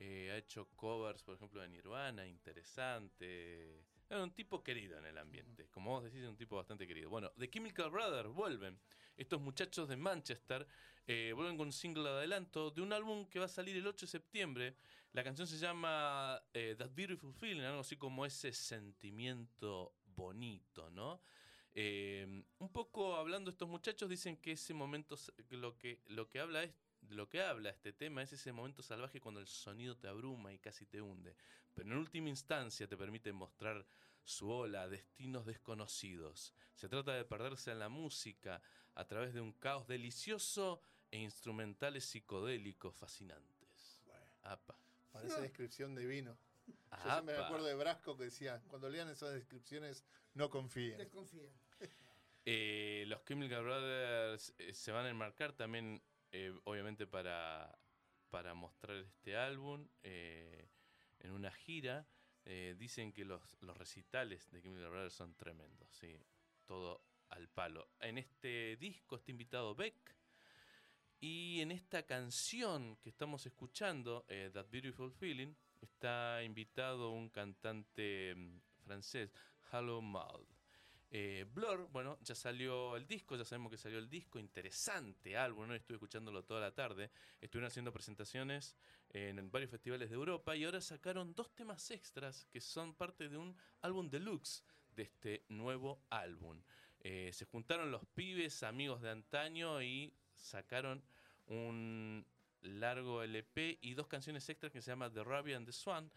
Eh, 0.00 0.30
ha 0.30 0.36
hecho 0.36 0.68
covers, 0.76 1.22
por 1.24 1.34
ejemplo, 1.34 1.60
de 1.60 1.68
Nirvana, 1.68 2.24
interesante. 2.24 3.84
Era 4.08 4.22
un 4.22 4.30
tipo 4.32 4.62
querido 4.62 4.96
en 4.98 5.06
el 5.06 5.18
ambiente. 5.18 5.68
Como 5.70 5.90
vos 5.90 6.04
decís, 6.04 6.24
un 6.24 6.36
tipo 6.36 6.56
bastante 6.56 6.86
querido. 6.86 7.10
Bueno, 7.10 7.32
The 7.36 7.50
Chemical 7.50 7.90
Brothers 7.90 8.28
vuelven. 8.32 8.78
Estos 9.16 9.40
muchachos 9.40 9.88
de 9.88 9.96
Manchester 9.96 10.66
eh, 11.06 11.32
vuelven 11.34 11.56
con 11.56 11.66
un 11.66 11.72
single 11.72 12.04
de 12.04 12.10
adelanto 12.10 12.70
de 12.70 12.80
un 12.80 12.92
álbum 12.92 13.26
que 13.28 13.40
va 13.40 13.46
a 13.46 13.48
salir 13.48 13.76
el 13.76 13.86
8 13.86 14.06
de 14.06 14.10
septiembre. 14.10 14.76
La 15.12 15.24
canción 15.24 15.48
se 15.48 15.58
llama 15.58 16.40
eh, 16.54 16.76
That 16.78 16.90
Beautiful 16.94 17.34
Feeling, 17.34 17.62
algo 17.62 17.80
así 17.80 17.96
como 17.96 18.24
ese 18.24 18.52
sentimiento 18.52 19.94
bonito, 20.04 20.90
¿no? 20.90 21.20
Un 21.74 22.72
poco 22.72 23.14
hablando 23.14 23.50
estos 23.50 23.68
muchachos 23.68 24.08
dicen 24.08 24.36
que 24.36 24.52
ese 24.52 24.74
momento 24.74 25.16
lo 25.50 25.78
que 25.78 26.00
lo 26.06 26.28
que 26.28 26.40
habla 26.40 26.64
es 26.64 26.72
lo 27.10 27.28
que 27.28 27.42
habla 27.42 27.70
este 27.70 27.92
tema 27.92 28.22
es 28.22 28.32
ese 28.32 28.52
momento 28.52 28.82
salvaje 28.82 29.20
cuando 29.20 29.40
el 29.40 29.46
sonido 29.46 29.96
te 29.96 30.08
abruma 30.08 30.52
y 30.52 30.58
casi 30.58 30.86
te 30.86 31.00
hunde, 31.00 31.36
pero 31.74 31.90
en 31.90 31.98
última 31.98 32.28
instancia 32.28 32.86
te 32.88 32.96
permite 32.96 33.32
mostrar 33.32 33.86
su 34.24 34.50
ola, 34.50 34.88
destinos 34.88 35.46
desconocidos. 35.46 36.54
Se 36.74 36.88
trata 36.88 37.14
de 37.14 37.24
perderse 37.24 37.72
en 37.72 37.78
la 37.78 37.88
música 37.88 38.60
a 38.94 39.06
través 39.06 39.32
de 39.32 39.40
un 39.40 39.52
caos 39.52 39.86
delicioso 39.86 40.80
e 41.10 41.18
instrumentales 41.18 42.04
psicodélicos 42.04 42.94
fascinantes. 42.94 44.00
Bueno, 44.04 44.26
Apa. 44.42 44.76
parece 45.12 45.40
descripción 45.40 45.94
de 45.94 46.04
vino. 46.06 46.36
Yo 46.66 47.10
siempre 47.12 47.34
me 47.34 47.38
Apa. 47.38 47.46
acuerdo 47.46 47.66
de 47.66 47.74
Brasco 47.74 48.16
que 48.18 48.24
decía, 48.24 48.62
cuando 48.68 48.90
lean 48.90 49.08
esas 49.08 49.32
descripciones, 49.32 50.04
no 50.34 50.50
confíen. 50.50 50.98
Desconfíen. 50.98 51.50
Eh, 52.50 53.04
los 53.08 53.22
Chemical 53.24 53.62
Brothers 53.62 54.54
eh, 54.58 54.72
se 54.72 54.90
van 54.90 55.04
a 55.04 55.10
enmarcar 55.10 55.52
también, 55.52 56.00
eh, 56.32 56.52
obviamente, 56.64 57.06
para, 57.06 57.78
para 58.30 58.54
mostrar 58.54 58.96
este 58.96 59.36
álbum 59.36 59.88
eh, 60.02 60.68
en 61.20 61.32
una 61.32 61.50
gira. 61.50 62.06
Eh, 62.44 62.74
dicen 62.78 63.12
que 63.12 63.24
los, 63.24 63.56
los 63.60 63.76
recitales 63.76 64.50
de 64.50 64.62
Chemical 64.62 64.88
Brothers 64.88 65.14
son 65.14 65.34
tremendos, 65.34 65.92
sí, 65.92 66.18
todo 66.64 67.02
al 67.28 67.48
palo. 67.48 67.90
En 68.00 68.16
este 68.16 68.76
disco 68.76 69.16
está 69.16 69.30
invitado 69.30 69.74
Beck. 69.74 70.16
Y 71.20 71.60
en 71.60 71.72
esta 71.72 72.04
canción 72.04 72.96
que 72.98 73.10
estamos 73.10 73.44
escuchando, 73.44 74.24
That 74.52 74.70
Beautiful 74.70 75.12
Feeling, 75.12 75.52
está 75.80 76.42
invitado 76.42 77.10
un 77.10 77.28
cantante 77.28 78.34
mm, 78.34 78.60
francés, 78.84 79.30
Hallo 79.70 80.00
Mal. 80.00 80.57
Eh, 81.10 81.46
Blur, 81.54 81.88
bueno, 81.90 82.18
ya 82.22 82.34
salió 82.34 82.96
el 82.96 83.06
disco, 83.06 83.36
ya 83.36 83.44
sabemos 83.44 83.70
que 83.70 83.78
salió 83.78 83.98
el 83.98 84.10
disco, 84.10 84.38
interesante 84.38 85.36
álbum, 85.36 85.72
estuve 85.72 85.96
escuchándolo 85.96 86.44
toda 86.44 86.60
la 86.60 86.74
tarde, 86.74 87.10
estuvieron 87.40 87.68
haciendo 87.68 87.92
presentaciones 87.92 88.76
en 89.10 89.50
varios 89.50 89.70
festivales 89.70 90.10
de 90.10 90.16
Europa 90.16 90.54
y 90.54 90.64
ahora 90.64 90.82
sacaron 90.82 91.34
dos 91.34 91.54
temas 91.54 91.90
extras 91.90 92.46
que 92.52 92.60
son 92.60 92.94
parte 92.94 93.30
de 93.30 93.38
un 93.38 93.56
álbum 93.80 94.10
deluxe 94.10 94.62
de 94.94 95.04
este 95.04 95.44
nuevo 95.48 96.02
álbum. 96.10 96.60
Eh, 97.00 97.30
se 97.32 97.44
juntaron 97.46 97.90
los 97.90 98.04
pibes, 98.06 98.62
amigos 98.62 99.00
de 99.00 99.10
antaño 99.10 99.80
y 99.80 100.12
sacaron 100.34 101.02
un 101.46 102.26
largo 102.62 103.22
LP 103.22 103.78
y 103.80 103.94
dos 103.94 104.08
canciones 104.08 104.48
extras 104.48 104.72
que 104.72 104.82
se 104.82 104.90
llama 104.90 105.10
The 105.10 105.24
Rabbit 105.24 105.56
and 105.56 105.66
the 105.66 105.72
Swan. 105.72 106.10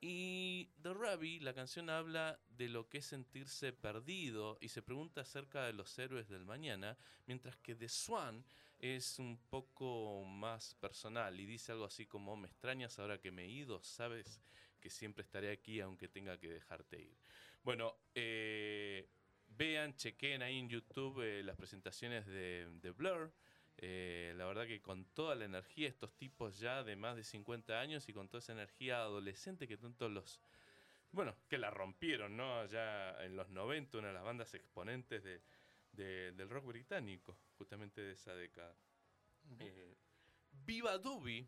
Y 0.00 0.70
The 0.82 0.94
Rabbit, 0.94 1.42
la 1.42 1.54
canción 1.54 1.90
habla 1.90 2.38
de 2.50 2.68
lo 2.68 2.88
que 2.88 2.98
es 2.98 3.06
sentirse 3.06 3.72
perdido 3.72 4.56
y 4.60 4.68
se 4.68 4.82
pregunta 4.82 5.22
acerca 5.22 5.66
de 5.66 5.72
los 5.72 5.98
héroes 5.98 6.28
del 6.28 6.44
mañana, 6.44 6.96
mientras 7.26 7.56
que 7.56 7.74
The 7.74 7.88
Swan 7.88 8.44
es 8.78 9.18
un 9.18 9.38
poco 9.50 10.24
más 10.24 10.74
personal 10.76 11.40
y 11.40 11.46
dice 11.46 11.72
algo 11.72 11.84
así 11.84 12.06
como, 12.06 12.36
me 12.36 12.46
extrañas 12.46 12.96
ahora 13.00 13.18
que 13.18 13.32
me 13.32 13.44
he 13.44 13.48
ido, 13.48 13.82
sabes 13.82 14.40
que 14.80 14.88
siempre 14.88 15.22
estaré 15.22 15.50
aquí 15.50 15.80
aunque 15.80 16.06
tenga 16.06 16.38
que 16.38 16.48
dejarte 16.48 17.00
ir. 17.00 17.16
Bueno, 17.64 17.96
eh, 18.14 19.08
vean, 19.48 19.96
chequen 19.96 20.42
ahí 20.42 20.58
en 20.58 20.68
YouTube 20.68 21.22
eh, 21.22 21.42
las 21.42 21.56
presentaciones 21.56 22.24
de 22.26 22.94
Blur. 22.96 23.32
Eh, 23.80 24.34
la 24.36 24.44
verdad 24.46 24.66
que 24.66 24.80
con 24.82 25.04
toda 25.04 25.34
la 25.36 25.44
energía, 25.44 25.88
estos 25.88 26.12
tipos 26.16 26.58
ya 26.58 26.82
de 26.82 26.96
más 26.96 27.14
de 27.16 27.22
50 27.22 27.78
años 27.80 28.08
y 28.08 28.12
con 28.12 28.28
toda 28.28 28.40
esa 28.40 28.52
energía 28.52 28.98
adolescente 29.02 29.68
que 29.68 29.76
tanto 29.76 30.08
los... 30.08 30.40
Bueno, 31.12 31.34
que 31.48 31.58
la 31.58 31.70
rompieron, 31.70 32.36
¿no? 32.36 32.66
Ya 32.66 33.16
en 33.24 33.36
los 33.36 33.48
90, 33.50 33.98
una 33.98 34.08
de 34.08 34.14
las 34.14 34.24
bandas 34.24 34.52
exponentes 34.54 35.22
de, 35.22 35.40
de- 35.92 36.32
del 36.32 36.50
rock 36.50 36.66
británico, 36.66 37.38
justamente 37.56 38.00
de 38.00 38.12
esa 38.12 38.34
década. 38.34 38.74
Eh, 39.60 39.94
Viva 40.66 40.98
Doobie 40.98 41.46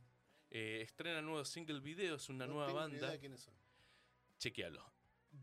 eh, 0.50 0.80
estrena 0.82 1.20
nuevo 1.20 1.44
single 1.44 1.80
video, 1.80 2.14
es 2.14 2.28
una 2.28 2.46
No 2.46 2.54
nueva 2.54 2.66
tengo 2.68 2.78
idea 2.88 3.00
banda. 3.00 3.10
de 3.12 3.18
quiénes 3.18 3.40
son. 3.40 3.54
Chequealo. 4.38 4.82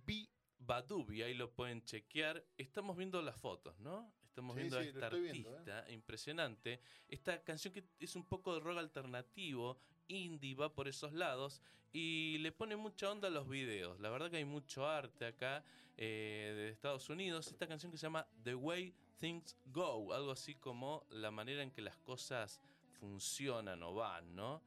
Viva 0.06 0.82
Doobie, 0.82 1.24
ahí 1.24 1.34
lo 1.34 1.51
pueden 1.51 1.84
chequear. 1.84 2.44
Estamos 2.58 2.98
viendo 2.98 3.22
las 3.22 3.36
fotos, 3.39 3.77
¿no? 3.79 4.12
Estamos 4.38 4.56
Sí, 4.56 4.60
viendo 4.62 4.77
a 4.77 4.84
sí, 4.84 4.91
lo 4.91 4.94
esta 4.94 5.10
viendo, 5.17 5.50
¿eh? 5.50 5.58
artista 5.58 5.91
impresionante. 5.91 6.79
Esta 7.10 7.41
canción 7.44 7.74
que 7.74 7.84
es 8.00 8.15
un 8.15 8.24
poco 8.24 8.53
de 8.53 8.60
rock 8.60 8.77
alternativo, 8.77 9.79
indie, 10.08 10.53
va 10.53 10.72
por 10.72 10.88
esos 10.88 11.12
lados 11.12 11.60
y 11.91 12.38
le 12.38 12.51
pone 12.51 12.75
mucha 12.75 13.10
onda 13.10 13.29
a 13.29 13.32
los 13.32 13.50
videos. 13.50 14.00
La 14.00 14.12
verdad 14.12 14.29
que 14.29 14.38
hay 14.38 14.46
mucho 14.46 14.86
arte 14.88 15.25
acá 15.25 15.65
eh, 15.98 16.53
de 16.56 16.70
Estados 16.70 17.10
Unidos. 17.10 17.48
Esta 17.48 17.67
canción 17.67 17.91
que 17.91 17.98
se 17.98 18.03
llama 18.03 18.27
The 18.44 18.53
Way 18.53 18.94
Things 19.20 19.58
Go, 19.65 20.13
algo 20.13 20.29
así 20.29 20.53
como 20.53 21.03
la 21.10 21.32
manera 21.32 21.63
en 21.63 21.72
que 21.72 21.82
las 21.82 21.98
cosas 21.98 22.62
funcionan 23.00 23.82
o 23.82 23.96
van, 23.96 24.36
¿no? 24.36 24.62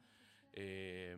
Eh, 0.53 1.17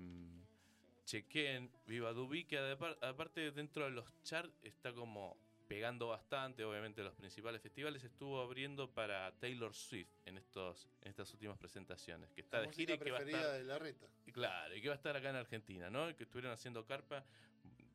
chequen 1.07 1.73
Viva 1.87 2.13
Dubi, 2.13 2.45
que 2.45 2.59
aparte 3.01 3.51
dentro 3.53 3.87
de 3.87 3.93
los 3.93 4.13
charts 4.25 4.53
está 4.63 4.93
como 4.93 5.39
pegando 5.75 6.09
bastante, 6.09 6.65
obviamente 6.65 7.03
los 7.03 7.15
principales 7.15 7.63
festivales, 7.63 8.05
estuvo 8.05 8.41
abriendo 8.43 8.91
para 8.91 9.33
Taylor 9.39 9.75
Swift 9.75 10.11
en 10.27 10.37
estos 10.37 10.87
en 11.01 11.09
estas 11.09 11.33
últimas 11.33 11.57
presentaciones, 11.59 12.31
que 12.33 12.43
está 12.43 12.59
La 12.59 12.67
de 12.67 12.73
gira 12.75 12.95
y 12.95 12.99
que 12.99 13.11
va 13.11 13.19
a 13.19 13.23
estar 13.23 13.53
de 13.53 13.65
la 13.65 13.79
reta. 13.79 14.07
Claro, 14.33 14.77
y 14.77 14.83
que 14.83 14.89
va 14.89 14.95
a 14.95 14.97
estar 14.97 15.17
acá 15.17 15.31
en 15.31 15.37
Argentina, 15.37 15.89
¿no? 15.89 16.11
Y 16.11 16.15
Que 16.15 16.25
estuvieron 16.25 16.53
haciendo 16.53 16.85
carpa. 16.85 17.25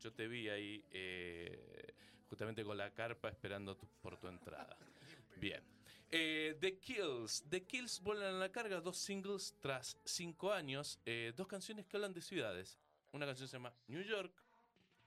Yo 0.00 0.12
te 0.12 0.26
vi 0.26 0.48
ahí 0.48 0.84
eh, 0.90 1.94
justamente 2.28 2.64
con 2.64 2.76
la 2.76 2.92
carpa 2.92 3.28
esperando 3.28 3.76
tu- 3.76 3.86
por 4.02 4.16
tu 4.18 4.26
entrada. 4.28 4.76
Bien. 5.36 5.62
Eh, 6.10 6.56
The 6.60 6.78
Kills. 6.78 7.44
The 7.48 7.64
Kills 7.64 8.00
vuelan 8.00 8.34
a 8.34 8.38
la 8.38 8.50
carga 8.50 8.80
dos 8.80 8.96
singles 8.98 9.54
tras 9.60 9.96
cinco 10.04 10.52
años. 10.52 10.98
eh, 11.06 11.32
dos 11.36 11.46
canciones 11.46 11.86
que 11.86 11.96
hablan 11.96 12.12
de 12.12 12.22
ciudades. 12.22 12.78
Una 13.12 13.24
canción 13.26 13.46
se 13.48 13.56
llama 13.56 13.72
New 13.86 14.02
York 14.02 14.32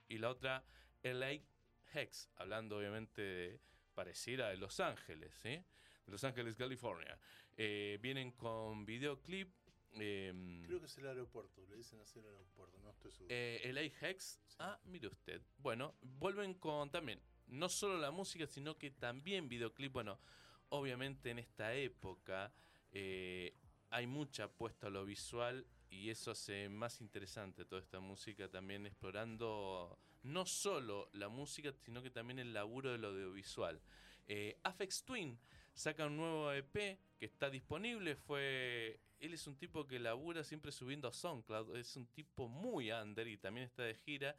y 0.10 0.18
la 0.18 0.30
otra 0.30 0.64
LA 1.04 1.40
Hex, 1.94 2.30
hablando 2.36 2.78
obviamente 2.78 3.22
de 3.22 3.60
parecida 3.94 4.50
de 4.50 4.58
Los 4.58 4.80
Ángeles, 4.80 5.34
¿sí? 5.42 5.50
De 5.50 6.12
Los 6.12 6.24
Ángeles, 6.24 6.56
California. 6.56 7.18
Eh, 7.58 8.00
vienen 8.02 8.32
con 8.32 8.86
videoclip. 8.86 9.54
em, 9.94 10.64
Creo 10.66 10.80
que 10.80 10.86
es 10.86 10.98
el 10.98 11.08
aeropuerto, 11.08 11.66
le 11.68 11.76
dicen 11.76 12.00
así 12.00 12.20
el 12.20 12.26
aeropuerto, 12.26 12.80
no 12.80 12.92
estoy 12.92 13.12
seguro. 13.12 13.28
eh, 13.36 13.60
el 13.64 13.78
Hex. 13.78 14.40
Ah, 14.60 14.80
mire 14.86 15.08
usted. 15.08 15.42
Bueno, 15.58 15.96
vuelven 16.02 16.54
con 16.54 16.90
también, 16.90 17.22
no 17.48 17.68
solo 17.68 17.98
la 17.98 18.12
música, 18.12 18.48
sino 18.48 18.78
que 18.78 18.92
también 18.92 19.50
videoclip. 19.50 19.92
Bueno, 19.92 20.20
obviamente 20.70 21.30
en 21.32 21.40
esta 21.40 21.74
época 21.76 22.54
eh, 22.94 23.54
hay 23.90 24.08
mucha 24.08 24.46
apuesta 24.46 24.88
a 24.88 24.90
lo 24.90 25.04
visual 25.06 25.68
y 25.90 26.10
eso 26.10 26.32
hace 26.32 26.70
más 26.70 27.02
interesante 27.02 27.66
toda 27.66 27.82
esta 27.82 28.00
música, 28.00 28.48
también 28.50 28.86
explorando 28.86 30.00
no 30.24 30.46
solo 30.46 31.10
la 31.14 31.30
música, 31.30 31.72
sino 31.72 32.02
que 32.02 32.10
también 32.10 32.40
el 32.40 32.54
laburo 32.54 32.92
del 32.92 33.06
audiovisual. 33.06 33.82
Eh, 34.28 34.58
Afex 34.64 35.04
Twin 35.04 35.38
saca 35.74 36.06
un 36.06 36.18
nuevo 36.18 36.52
EP 36.52 36.74
que 37.18 37.26
está 37.26 37.50
disponible. 37.50 38.16
Fue. 38.16 39.00
Él 39.20 39.34
es 39.34 39.46
un 39.48 39.56
tipo 39.56 39.86
que 39.86 40.00
labura 40.00 40.44
siempre 40.44 40.72
subiendo 40.72 41.08
a 41.08 41.14
SoundCloud. 41.14 41.76
Es 41.76 41.96
un 41.96 42.08
tipo 42.08 42.48
muy 42.48 42.92
under 42.92 43.28
y 43.28 43.38
también 43.38 43.66
está 43.66 43.84
de 43.84 43.96
gira. 43.96 44.36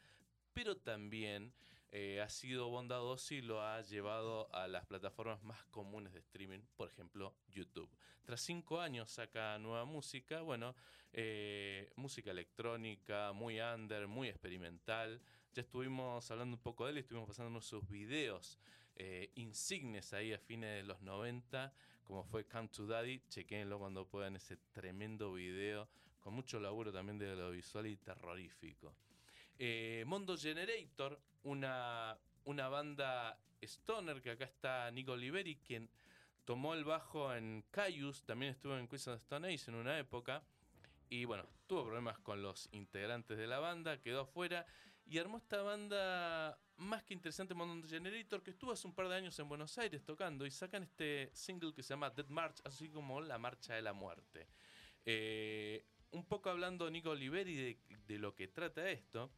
Pero 0.53 0.77
también 0.77 1.53
eh, 1.95 2.23
ha 2.23 2.29
sido 2.31 2.69
bondadoso 2.69 3.35
y 3.35 3.43
lo 3.43 3.63
ha 3.63 3.83
llevado 3.83 4.53
a 4.55 4.67
las 4.67 4.87
plataformas 4.87 5.43
más 5.43 5.63
comunes 5.67 6.15
de 6.15 6.21
streaming, 6.21 6.61
por 6.75 6.89
ejemplo, 6.89 7.35
YouTube. 7.49 7.91
Tras 8.25 8.41
cinco 8.41 8.81
años 8.81 9.11
saca 9.11 9.59
nueva 9.59 9.85
música, 9.85 10.41
bueno, 10.41 10.75
eh, 11.13 11.91
música 11.97 12.31
electrónica, 12.31 13.33
muy 13.33 13.61
under, 13.61 14.07
muy 14.07 14.29
experimental. 14.29 15.21
Ya 15.55 15.61
estuvimos 15.61 16.31
hablando 16.31 16.57
un 16.57 16.63
poco 16.63 16.87
de 16.87 16.93
él, 16.93 16.99
estuvimos 16.99 17.29
pasándonos 17.29 17.67
sus 17.67 17.87
videos 17.91 18.59
eh, 18.97 19.31
insignes 19.35 20.15
ahí 20.15 20.33
a 20.33 20.39
fines 20.39 20.77
de 20.77 20.83
los 20.83 21.03
90, 21.03 21.71
como 22.05 22.25
fue 22.25 22.47
Come 22.47 22.69
to 22.69 22.87
Daddy. 22.87 23.21
Chequenlo 23.29 23.79
cuando 23.79 24.07
puedan 24.07 24.37
ese 24.37 24.57
tremendo 24.73 25.35
video, 25.35 25.89
con 26.21 26.33
mucho 26.33 26.59
laburo 26.59 26.91
también 26.91 27.19
de 27.19 27.37
lo 27.37 27.51
visual 27.51 27.87
y 27.87 27.97
terrorífico. 27.97 28.95
Eh, 29.59 30.05
Mondo 30.07 30.39
Generator, 30.39 31.21
una, 31.43 32.17
una 32.45 32.69
banda 32.69 33.39
stoner 33.61 34.23
que 34.23 34.31
acá 34.31 34.47
está 34.47 34.91
Nico 34.91 35.13
Oliveri, 35.13 35.57
quien 35.57 35.91
tomó 36.47 36.73
el 36.73 36.85
bajo 36.85 37.35
en 37.35 37.63
Caius, 37.71 38.25
también 38.25 38.53
estuvo 38.53 38.79
en 38.79 38.87
Quiz 38.87 39.07
of 39.09 39.21
Stone 39.21 39.53
Age 39.53 39.71
en 39.71 39.75
una 39.75 39.99
época. 39.99 40.43
Y 41.11 41.27
bueno, 41.27 41.45
tuvo 41.67 41.85
problemas 41.85 42.19
con 42.21 42.41
los 42.41 42.71
integrantes 42.73 43.37
de 43.37 43.47
la 43.47 43.59
banda, 43.59 44.01
quedó 44.01 44.23
afuera 44.23 44.67
y 45.07 45.19
armó 45.19 45.39
esta 45.39 45.63
banda 45.63 46.59
más 46.77 47.03
que 47.05 47.15
interesante, 47.15 47.55
Mondo 47.55 47.87
Generator, 47.87 48.43
que 48.43 48.51
estuvo 48.51 48.73
hace 48.73 48.87
un 48.87 48.95
par 48.95 49.09
de 49.09 49.17
años 49.17 49.39
en 49.39 49.49
Buenos 49.49 49.77
Aires 49.79 50.03
tocando 50.05 50.47
y 50.47 50.51
sacan 50.51 50.83
este 50.83 51.31
single 51.35 51.73
que 51.73 51.83
se 51.83 51.91
llama 51.91 52.11
Dead 52.11 52.27
March, 52.29 52.57
así 52.65 52.89
como 52.89 53.21
la 53.21 53.39
marcha 53.39 53.75
de 53.75 53.83
la 53.83 53.93
muerte. 53.93 54.49
Eh, 55.05 55.85
un 56.13 56.25
poco 56.25 56.51
hablando 56.51 56.91
Nico 56.91 57.11
Oliveri 57.11 57.79
de, 58.07 58.19
lo 58.19 58.35
que 58.35 58.49
trata 58.49 58.89
esto, 58.91 59.31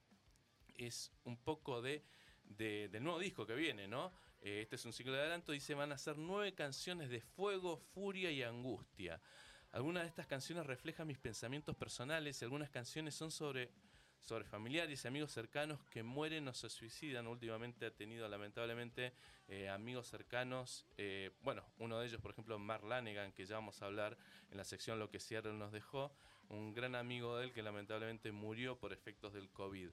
es 0.76 1.12
un 1.24 1.36
poco 1.36 1.80
de- 1.82 2.02
del 2.44 3.02
nuevo 3.02 3.18
disco 3.18 3.46
que 3.46 3.54
viene, 3.54 3.88
¿no? 3.88 4.12
Eh, 4.40 4.60
este 4.62 4.76
es 4.76 4.84
un 4.84 4.92
ciclo 4.92 5.12
de 5.12 5.20
adelanto, 5.20 5.52
dice 5.52 5.74
van 5.74 5.92
a 5.92 5.98
ser 5.98 6.18
nueve 6.18 6.54
canciones 6.54 7.08
de 7.08 7.20
fuego, 7.20 7.78
furia 7.78 8.30
y 8.30 8.42
angustia. 8.42 9.20
Algunas 9.72 10.02
de 10.02 10.08
estas 10.08 10.26
canciones 10.26 10.66
reflejan 10.66 11.06
mis 11.06 11.18
pensamientos 11.18 11.74
personales 11.76 12.40
y 12.40 12.44
algunas 12.44 12.70
canciones 12.70 13.14
son 13.14 13.30
sobre, 13.30 13.70
sobre 14.24 14.44
familiares 14.44 15.04
y 15.04 15.08
amigos 15.08 15.32
cercanos 15.32 15.80
que 15.90 16.02
mueren 16.02 16.48
o 16.48 16.54
se 16.54 16.70
suicidan. 16.70 17.26
Últimamente 17.26 17.86
ha 17.86 17.90
tenido 17.90 18.28
lamentablemente 18.28 19.12
eh, 19.48 19.68
amigos 19.68 20.08
cercanos, 20.08 20.86
eh, 20.96 21.30
bueno, 21.42 21.64
uno 21.78 21.98
de 22.00 22.06
ellos 22.06 22.20
por 22.20 22.30
ejemplo 22.30 22.58
Mark 22.58 22.84
Lanegan, 22.84 23.32
que 23.32 23.44
ya 23.44 23.56
vamos 23.56 23.82
a 23.82 23.86
hablar 23.86 24.16
en 24.50 24.56
la 24.56 24.64
sección 24.64 24.98
Lo 24.98 25.10
que 25.10 25.20
Seattle 25.20 25.52
nos 25.54 25.72
dejó, 25.72 26.14
un 26.48 26.72
gran 26.72 26.94
amigo 26.94 27.36
de 27.36 27.44
él 27.44 27.52
que 27.52 27.62
lamentablemente 27.62 28.32
murió 28.32 28.78
por 28.78 28.92
efectos 28.92 29.34
del 29.34 29.50
COVID. 29.50 29.90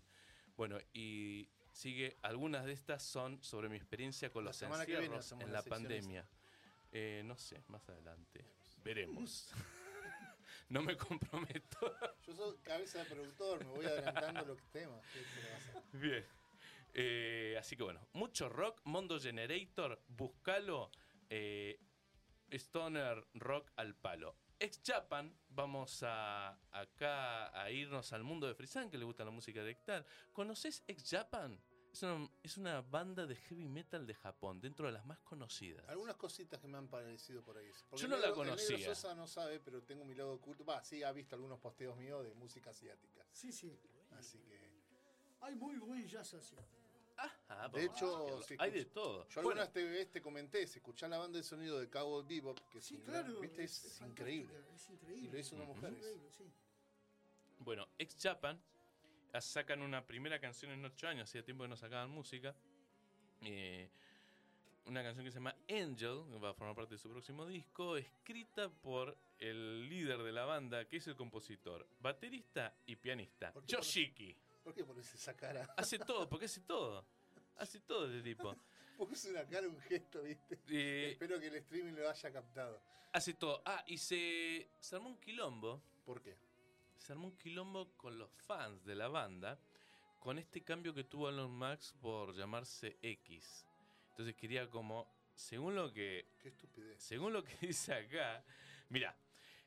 Bueno, 0.55 0.77
y 0.93 1.49
sigue, 1.71 2.17
algunas 2.21 2.65
de 2.65 2.73
estas 2.73 3.03
son 3.03 3.41
sobre 3.43 3.69
mi 3.69 3.75
experiencia 3.75 4.31
con 4.31 4.43
los 4.43 4.61
encierros 4.61 5.33
en 5.33 5.51
la 5.51 5.61
pandemia. 5.63 6.25
Eh, 6.93 7.23
no 7.25 7.37
sé, 7.37 7.63
más 7.67 7.87
adelante. 7.89 8.45
Veremos. 8.83 9.51
no 10.71 10.81
me 10.81 10.95
comprometo. 10.97 11.79
Yo 12.27 12.33
soy 12.33 12.57
cabeza 12.59 12.99
de 12.99 13.05
productor, 13.05 13.65
me 13.65 13.71
voy 13.71 13.85
adelantando 13.85 14.45
los 14.45 14.61
temas. 14.71 15.01
Bien. 15.93 16.25
Eh, 16.93 17.55
así 17.59 17.75
que 17.77 17.83
bueno, 17.83 18.05
mucho 18.13 18.49
rock, 18.49 18.81
Mondo 18.85 19.19
Generator, 19.19 20.01
buscalo. 20.07 20.91
eh, 21.29 21.79
Stoner 22.51 23.25
Rock 23.35 23.71
al 23.77 23.95
palo. 23.95 24.35
Ex 24.59 24.81
Japan, 24.85 25.33
vamos 25.49 26.03
a 26.03 26.59
acá 26.69 27.59
a 27.59 27.71
irnos 27.71 28.11
al 28.13 28.23
mundo 28.23 28.45
de 28.45 28.53
Frisan, 28.53 28.89
que 28.91 28.97
le 28.97 29.05
gusta 29.05 29.23
la 29.25 29.31
música 29.31 29.61
electral. 29.61 30.05
¿Conoces 30.33 30.83
Ex 30.87 31.09
Japan? 31.09 31.59
Es 31.91 32.03
una, 32.03 32.29
es 32.41 32.57
una 32.57 32.81
banda 32.81 33.25
de 33.25 33.35
heavy 33.35 33.67
metal 33.67 34.07
de 34.07 34.13
Japón, 34.13 34.61
dentro 34.61 34.85
de 34.85 34.93
las 34.93 35.05
más 35.05 35.19
conocidas. 35.19 35.87
Algunas 35.89 36.15
cositas 36.15 36.59
que 36.61 36.67
me 36.67 36.77
han 36.77 36.87
parecido 36.87 37.41
por 37.43 37.57
ahí. 37.57 37.69
Porque 37.89 38.01
Yo 38.03 38.07
no 38.07 38.15
el 38.15 38.21
la 38.21 38.27
negro- 38.29 38.43
el 38.43 38.49
negro 38.49 38.65
conocía. 38.65 38.95
Sosa 38.95 39.13
no 39.15 39.27
sabe, 39.27 39.59
pero 39.59 39.83
tengo 39.83 40.05
mi 40.05 40.15
lado 40.15 40.33
oculto. 40.33 40.63
Va, 40.63 40.81
sí, 40.83 41.03
ha 41.03 41.11
visto 41.11 41.35
algunos 41.35 41.59
posteos 41.59 41.97
míos 41.97 42.23
de 42.23 42.33
música 42.35 42.69
asiática. 42.69 43.25
Sí, 43.33 43.51
sí. 43.51 43.77
Así 44.11 44.39
que. 44.39 44.71
Hay 45.41 45.55
muy 45.55 45.77
buen 45.79 46.07
jazz 46.07 46.33
asiático. 46.33 46.77
Ajá, 47.17 47.67
De 47.69 47.83
hecho, 47.83 47.95
chequearlo. 48.39 48.41
si 48.43 48.55
hay 48.57 48.71
de 48.71 48.85
todo. 48.85 49.27
Yo 49.27 49.41
Bueno, 49.43 49.61
algunas 49.61 49.73
te, 49.73 50.05
te 50.07 50.21
comenté, 50.21 50.65
si 50.67 50.79
escuchás 50.79 51.09
la 51.09 51.17
banda 51.17 51.37
de 51.37 51.43
sonido 51.43 51.77
de 51.79 51.89
Cowboy 51.89 52.23
Bebop, 52.25 52.57
que 52.71 52.77
es, 52.79 52.85
Sí, 52.85 52.97
claro. 52.99 53.39
¿viste? 53.41 53.63
es, 53.63 53.79
fantástica, 53.79 54.07
increíble. 54.07 54.53
Es 54.73 54.89
Y 54.89 54.93
increíble. 54.93 55.31
lo 55.31 55.37
hizo 55.39 55.55
una 55.55 55.65
mujer. 55.65 55.91
Es 55.91 55.97
es- 55.97 55.97
increíble, 55.99 56.31
sí. 56.31 56.51
Bueno, 57.59 57.87
Ex 57.99 58.17
Japan 58.19 58.59
ah, 58.59 58.70
sacan 59.39 59.81
una 59.81 60.05
primera 60.05 60.39
canción 60.39 60.71
en 60.71 60.83
ocho 60.83 61.07
años, 61.07 61.29
hacía 61.29 61.43
tiempo 61.43 61.63
que 61.63 61.69
no 61.69 61.77
sacaban 61.77 62.09
música. 62.09 62.53
Eh, 63.41 63.89
una 64.85 65.03
canción 65.03 65.23
que 65.23 65.31
se 65.31 65.37
llama 65.37 65.55
Angel, 65.69 66.23
que 66.29 66.39
va 66.39 66.49
a 66.49 66.53
formar 66.53 66.75
parte 66.75 66.95
de 66.95 66.97
su 66.97 67.09
próximo 67.09 67.45
disco, 67.45 67.95
escrita 67.97 68.67
por 68.69 69.15
el 69.37 69.87
líder 69.87 70.17
de 70.23 70.31
la 70.31 70.45
banda, 70.45 70.85
que 70.85 70.97
es 70.97 71.07
el 71.07 71.15
compositor, 71.15 71.87
baterista 71.99 72.75
y 72.87 72.95
pianista, 72.95 73.53
¿Por? 73.53 73.65
Yoshiki. 73.65 74.35
¿Por 74.63 74.73
qué 74.73 74.83
pones 74.83 75.13
esa 75.13 75.35
cara? 75.35 75.67
Hace 75.77 75.99
todo, 75.99 76.27
porque 76.27 76.45
hace 76.45 76.61
todo. 76.61 77.05
Hace 77.57 77.79
todo 77.79 78.07
este 78.07 78.21
tipo. 78.21 78.55
Pones 78.97 79.25
una 79.25 79.47
cara, 79.47 79.67
un 79.67 79.79
gesto, 79.79 80.21
¿viste? 80.21 80.59
Eh, 80.69 81.11
Espero 81.13 81.39
que 81.39 81.47
el 81.47 81.55
streaming 81.55 81.93
lo 81.93 82.07
haya 82.07 82.31
captado. 82.31 82.79
hace 83.13 83.33
todo. 83.33 83.63
Ah, 83.65 83.83
y 83.87 83.97
se, 83.97 84.69
se 84.79 84.95
armó 84.95 85.09
un 85.09 85.17
quilombo. 85.19 85.81
¿Por 86.05 86.21
qué? 86.21 86.37
Se 87.01 87.13
armó 87.13 87.29
un 87.29 87.37
quilombo 87.37 87.97
con 87.97 88.19
los 88.19 88.29
fans 88.31 88.85
de 88.85 88.93
la 88.93 89.07
banda, 89.07 89.59
con 90.19 90.37
este 90.37 90.63
cambio 90.63 90.93
que 90.93 91.03
tuvo 91.03 91.29
Elon 91.29 91.51
Max 91.51 91.95
por 91.99 92.35
llamarse 92.35 92.99
X. 93.01 93.65
Entonces 94.11 94.35
quería 94.35 94.69
como, 94.69 95.11
según 95.33 95.73
lo 95.73 95.91
que 95.91 96.27
Qué 96.39 96.49
estupidez. 96.49 97.01
según 97.01 97.33
lo 97.33 97.43
que 97.43 97.57
dice 97.61 97.95
acá, 97.95 98.43
mira, 98.89 99.15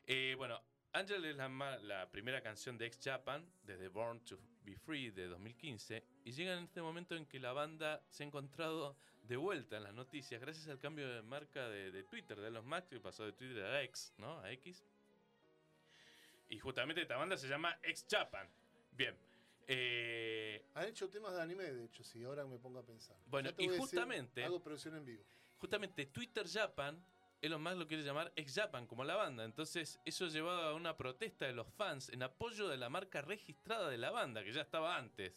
eh, 0.07 0.33
bueno, 0.37 0.61
Angel 0.93 1.25
es 1.25 1.35
la, 1.35 1.49
la 1.79 2.09
primera 2.09 2.41
canción 2.41 2.77
de 2.77 2.85
Ex 2.85 3.01
Japan 3.03 3.45
desde 3.65 3.89
Born 3.89 4.21
to 4.21 4.39
Be 4.63 4.77
Free 4.77 5.11
de 5.11 5.27
2015 5.27 6.05
y 6.23 6.31
llega 6.31 6.53
en 6.57 6.63
este 6.63 6.81
momento 6.81 7.17
en 7.17 7.25
que 7.25 7.41
la 7.41 7.51
banda 7.51 8.01
se 8.07 8.23
ha 8.23 8.27
encontrado 8.27 8.95
de 9.23 9.35
vuelta 9.35 9.75
en 9.75 9.83
las 9.83 9.93
noticias 9.93 10.39
gracias 10.39 10.69
al 10.69 10.79
cambio 10.79 11.13
de 11.13 11.21
marca 11.21 11.67
de, 11.67 11.91
de 11.91 12.03
Twitter 12.05 12.39
de 12.39 12.47
Elon 12.47 12.65
Musk 12.65 12.87
que 12.87 13.01
pasó 13.01 13.25
de 13.25 13.33
Twitter 13.33 13.65
a 13.65 13.83
X, 13.83 14.13
¿no? 14.19 14.39
A 14.39 14.53
X. 14.53 14.85
Y 16.49 16.59
justamente 16.59 17.01
esta 17.01 17.17
banda 17.17 17.37
se 17.37 17.47
llama 17.47 17.77
Ex 17.83 18.05
Japan. 18.09 18.47
Bien. 18.91 19.15
Eh, 19.67 20.63
Han 20.75 20.85
hecho 20.87 21.09
temas 21.09 21.33
de 21.33 21.41
anime, 21.41 21.63
de 21.63 21.85
hecho, 21.85 22.03
si 22.03 22.23
ahora 22.23 22.45
me 22.45 22.57
pongo 22.59 22.79
a 22.79 22.85
pensar. 22.85 23.17
Bueno, 23.25 23.49
y 23.57 23.67
justamente- 23.69 24.43
Hago 24.43 24.61
producción 24.61 24.95
en 24.95 25.05
vivo. 25.05 25.23
justamente 25.57 26.05
Twitter 26.05 26.45
Japan, 26.47 27.03
Elon 27.41 27.61
Musk 27.61 27.77
lo 27.77 27.87
quiere 27.87 28.03
llamar 28.03 28.31
ex 28.35 28.53
Japan 28.55 28.85
como 28.85 29.03
la 29.03 29.15
banda. 29.15 29.43
Entonces, 29.43 29.99
eso 30.05 30.27
llevado 30.27 30.61
a 30.69 30.73
una 30.75 30.95
protesta 30.97 31.45
de 31.45 31.53
los 31.53 31.67
fans 31.73 32.09
en 32.09 32.21
apoyo 32.23 32.67
de 32.67 32.77
la 32.77 32.89
marca 32.89 33.21
registrada 33.21 33.89
de 33.89 33.97
la 33.97 34.11
banda, 34.11 34.43
que 34.43 34.51
ya 34.53 34.61
estaba 34.61 34.97
antes. 34.97 35.33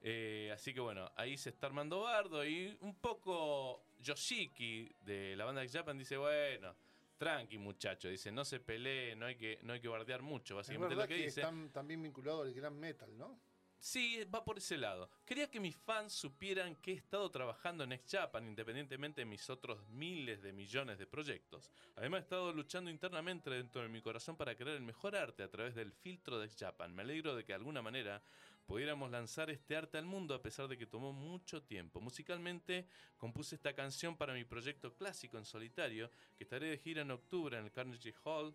Eh, 0.00 0.50
así 0.52 0.74
que 0.74 0.80
bueno, 0.80 1.10
ahí 1.16 1.38
se 1.38 1.48
está 1.50 1.66
armando 1.68 2.00
bardo 2.00 2.44
y 2.44 2.76
un 2.80 2.94
poco 2.96 3.84
Yoshiki 4.00 4.92
de 5.00 5.34
la 5.36 5.44
banda 5.46 5.62
ex 5.62 5.72
Japan 5.72 5.96
dice, 5.96 6.16
bueno, 6.18 6.74
tranqui 7.16 7.58
muchacho, 7.58 8.08
dice, 8.08 8.30
no 8.32 8.44
se 8.44 8.60
pelee, 8.60 9.16
no 9.16 9.26
hay 9.26 9.36
que, 9.36 9.58
no 9.62 9.72
hay 9.72 9.80
que 9.80 9.88
bardear 9.88 10.22
mucho, 10.22 10.56
básicamente 10.56 10.94
lo 10.94 11.02
que, 11.02 11.08
que, 11.08 11.24
dice. 11.24 11.40
están 11.40 11.70
también 11.70 12.02
vinculados 12.02 12.46
al 12.46 12.54
gran 12.54 12.78
metal, 12.78 13.16
¿no? 13.16 13.40
Sí, 13.84 14.24
va 14.34 14.42
por 14.42 14.56
ese 14.56 14.78
lado. 14.78 15.10
Quería 15.26 15.50
que 15.50 15.60
mis 15.60 15.76
fans 15.76 16.14
supieran 16.14 16.74
que 16.76 16.92
he 16.92 16.94
estado 16.94 17.30
trabajando 17.30 17.84
en 17.84 17.92
Ex 17.92 18.12
Japan, 18.12 18.48
independientemente 18.48 19.20
de 19.20 19.26
mis 19.26 19.50
otros 19.50 19.86
miles 19.88 20.40
de 20.40 20.54
millones 20.54 20.98
de 20.98 21.06
proyectos. 21.06 21.70
Además, 21.96 22.20
he 22.20 22.22
estado 22.22 22.50
luchando 22.54 22.90
internamente 22.90 23.50
dentro 23.50 23.82
de 23.82 23.90
mi 23.90 24.00
corazón 24.00 24.38
para 24.38 24.56
crear 24.56 24.76
el 24.76 24.82
mejor 24.82 25.14
arte 25.14 25.42
a 25.42 25.50
través 25.50 25.74
del 25.74 25.92
filtro 25.92 26.38
de 26.38 26.46
Ex 26.46 26.56
Japan. 26.56 26.94
Me 26.94 27.02
alegro 27.02 27.36
de 27.36 27.44
que 27.44 27.52
de 27.52 27.56
alguna 27.56 27.82
manera 27.82 28.22
pudiéramos 28.66 29.10
lanzar 29.10 29.50
este 29.50 29.76
arte 29.76 29.98
al 29.98 30.06
mundo 30.06 30.34
a 30.34 30.42
pesar 30.42 30.68
de 30.68 30.78
que 30.78 30.86
tomó 30.86 31.12
mucho 31.12 31.62
tiempo. 31.62 32.00
Musicalmente, 32.00 32.86
compuse 33.16 33.56
esta 33.56 33.74
canción 33.74 34.16
para 34.16 34.34
mi 34.34 34.44
proyecto 34.44 34.94
clásico 34.94 35.38
en 35.38 35.44
solitario, 35.44 36.10
que 36.36 36.44
estaré 36.44 36.68
de 36.68 36.78
gira 36.78 37.02
en 37.02 37.10
octubre 37.10 37.58
en 37.58 37.64
el 37.64 37.72
Carnegie 37.72 38.14
Hall, 38.24 38.54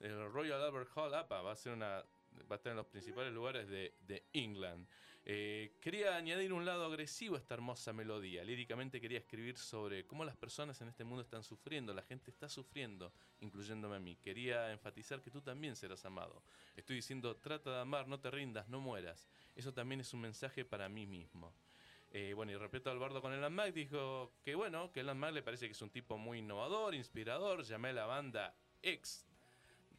el 0.00 0.32
Royal 0.32 0.62
Albert 0.62 0.90
Hall. 0.94 1.14
APA, 1.14 1.42
va 1.42 1.52
a 1.52 1.56
ser 1.56 1.72
una 1.72 2.04
va 2.50 2.54
a 2.54 2.58
estar 2.58 2.70
en 2.70 2.76
los 2.76 2.86
principales 2.86 3.32
lugares 3.32 3.68
de, 3.68 3.94
de 4.06 4.24
England. 4.32 4.86
Eh, 5.32 5.76
quería 5.80 6.16
añadir 6.16 6.52
un 6.52 6.64
lado 6.64 6.84
agresivo 6.86 7.36
a 7.36 7.38
esta 7.38 7.54
hermosa 7.54 7.92
melodía. 7.92 8.42
Líricamente 8.42 9.00
quería 9.00 9.20
escribir 9.20 9.56
sobre 9.56 10.04
cómo 10.04 10.24
las 10.24 10.34
personas 10.34 10.80
en 10.80 10.88
este 10.88 11.04
mundo 11.04 11.22
están 11.22 11.44
sufriendo, 11.44 11.94
la 11.94 12.02
gente 12.02 12.32
está 12.32 12.48
sufriendo, 12.48 13.12
incluyéndome 13.38 13.94
a 13.94 14.00
mí. 14.00 14.16
Quería 14.16 14.72
enfatizar 14.72 15.22
que 15.22 15.30
tú 15.30 15.40
también 15.40 15.76
serás 15.76 16.04
amado. 16.04 16.42
Estoy 16.74 16.96
diciendo, 16.96 17.36
trata 17.36 17.70
de 17.70 17.78
amar, 17.78 18.08
no 18.08 18.18
te 18.18 18.28
rindas, 18.28 18.68
no 18.68 18.80
mueras. 18.80 19.28
Eso 19.54 19.72
también 19.72 20.00
es 20.00 20.12
un 20.12 20.22
mensaje 20.22 20.64
para 20.64 20.88
mí 20.88 21.06
mismo. 21.06 21.54
Eh, 22.10 22.32
bueno, 22.34 22.50
y 22.50 22.56
respeto 22.56 22.90
al 22.90 22.98
con 23.20 23.32
Elon 23.32 23.54
Musk, 23.54 23.72
dijo 23.72 24.32
que 24.42 24.56
bueno, 24.56 24.90
que 24.90 24.98
Elon 24.98 25.20
Musk 25.20 25.34
le 25.34 25.42
parece 25.44 25.66
que 25.66 25.72
es 25.74 25.82
un 25.82 25.90
tipo 25.90 26.18
muy 26.18 26.38
innovador, 26.38 26.92
inspirador. 26.96 27.62
Llamé 27.62 27.90
a 27.90 27.92
la 27.92 28.06
banda 28.06 28.52
X 28.82 29.24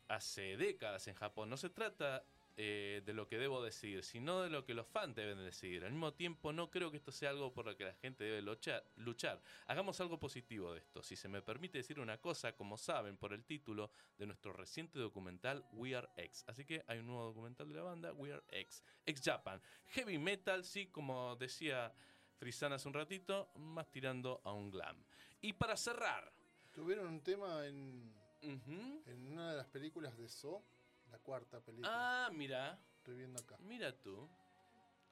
hace 0.09 0.57
décadas 0.57 1.07
en 1.07 1.15
Japón. 1.15 1.49
No 1.49 1.55
se 1.55 1.69
trata 1.69 2.25
eh, 2.57 3.01
de 3.05 3.13
lo 3.13 3.27
que 3.27 3.37
debo 3.37 3.63
decidir, 3.63 4.03
sino 4.03 4.41
de 4.41 4.49
lo 4.49 4.65
que 4.65 4.73
los 4.73 4.85
fans 4.87 5.15
deben 5.15 5.37
decidir. 5.37 5.85
Al 5.85 5.91
mismo 5.91 6.13
tiempo, 6.13 6.51
no 6.51 6.69
creo 6.69 6.91
que 6.91 6.97
esto 6.97 7.11
sea 7.11 7.29
algo 7.29 7.53
por 7.53 7.65
lo 7.65 7.77
que 7.77 7.85
la 7.85 7.93
gente 7.93 8.23
debe 8.23 8.41
luchar. 8.41 8.83
luchar. 8.97 9.41
Hagamos 9.67 9.99
algo 10.01 10.19
positivo 10.19 10.73
de 10.73 10.79
esto. 10.79 11.01
Si 11.01 11.15
se 11.15 11.29
me 11.29 11.41
permite 11.41 11.77
decir 11.77 11.99
una 11.99 12.19
cosa, 12.19 12.55
como 12.55 12.77
saben 12.77 13.17
por 13.17 13.33
el 13.33 13.45
título 13.45 13.91
de 14.17 14.25
nuestro 14.25 14.53
reciente 14.53 14.99
documental 14.99 15.65
We 15.71 15.95
Are 15.95 16.09
X. 16.17 16.43
Así 16.47 16.65
que 16.65 16.83
hay 16.87 16.99
un 16.99 17.07
nuevo 17.07 17.25
documental 17.25 17.69
de 17.69 17.75
la 17.75 17.83
banda, 17.83 18.13
We 18.13 18.33
Are 18.33 18.43
X. 18.49 18.83
X 19.05 19.21
Japan. 19.23 19.61
Heavy 19.87 20.17
metal, 20.17 20.63
sí, 20.65 20.87
como 20.87 21.35
decía 21.37 21.93
Frisana 22.37 22.75
hace 22.75 22.87
un 22.87 22.93
ratito, 22.93 23.51
más 23.55 23.89
tirando 23.91 24.41
a 24.43 24.51
un 24.51 24.71
glam. 24.71 24.97
Y 25.41 25.53
para 25.53 25.77
cerrar. 25.77 26.31
Tuvieron 26.73 27.07
un 27.07 27.21
tema 27.21 27.65
en, 27.65 28.13
en 28.41 29.27
una 29.27 29.51
de 29.51 29.57
las 29.57 29.67
películas 29.67 30.17
de 30.17 30.27
So, 30.27 30.63
la 31.11 31.19
cuarta 31.19 31.59
película. 31.61 31.89
Ah, 31.91 32.29
mira, 32.31 32.79
Estoy 32.97 33.17
viendo 33.17 33.39
acá. 33.39 33.57
mira 33.59 33.95
tú. 33.97 34.29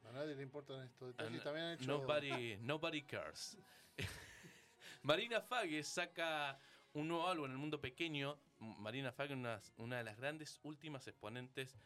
A 0.07 0.11
nadie 0.11 0.33
le 0.35 0.43
importan 0.43 0.83
estos 0.85 1.09
detalles. 1.09 1.41
Y 1.41 1.43
también 1.43 1.65
han 1.65 1.73
hecho. 1.73 1.87
Nobody, 1.87 2.57
nobody 2.57 3.01
cares. 3.03 3.57
Marina 5.03 5.41
Fague 5.41 5.83
saca 5.83 6.57
un 6.93 7.07
nuevo 7.07 7.27
álbum 7.27 7.45
en 7.45 7.51
el 7.51 7.57
mundo 7.57 7.81
pequeño. 7.81 8.39
Marina 8.59 9.11
Fague, 9.11 9.33
una, 9.33 9.61
una 9.77 9.97
de 9.97 10.03
las 10.03 10.17
grandes 10.17 10.59
últimas 10.63 11.07
exponentes, 11.07 11.77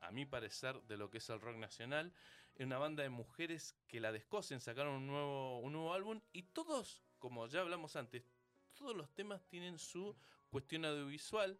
a 0.00 0.10
mi 0.10 0.26
parecer, 0.26 0.80
de 0.82 0.96
lo 0.96 1.10
que 1.10 1.18
es 1.18 1.28
el 1.30 1.40
rock 1.40 1.56
nacional. 1.56 2.12
Es 2.54 2.66
una 2.66 2.78
banda 2.78 3.02
de 3.02 3.08
mujeres 3.08 3.74
que 3.88 4.00
la 4.00 4.12
descosen, 4.12 4.60
sacaron 4.60 4.94
un 4.94 5.06
nuevo, 5.06 5.58
un 5.60 5.72
nuevo 5.72 5.94
álbum 5.94 6.20
y 6.32 6.42
todos, 6.42 7.02
como 7.18 7.46
ya 7.46 7.60
hablamos 7.60 7.96
antes, 7.96 8.24
todos 8.74 8.94
los 8.94 9.10
temas 9.14 9.46
tienen 9.46 9.78
su 9.78 10.14
cuestión 10.50 10.84
audiovisual. 10.84 11.58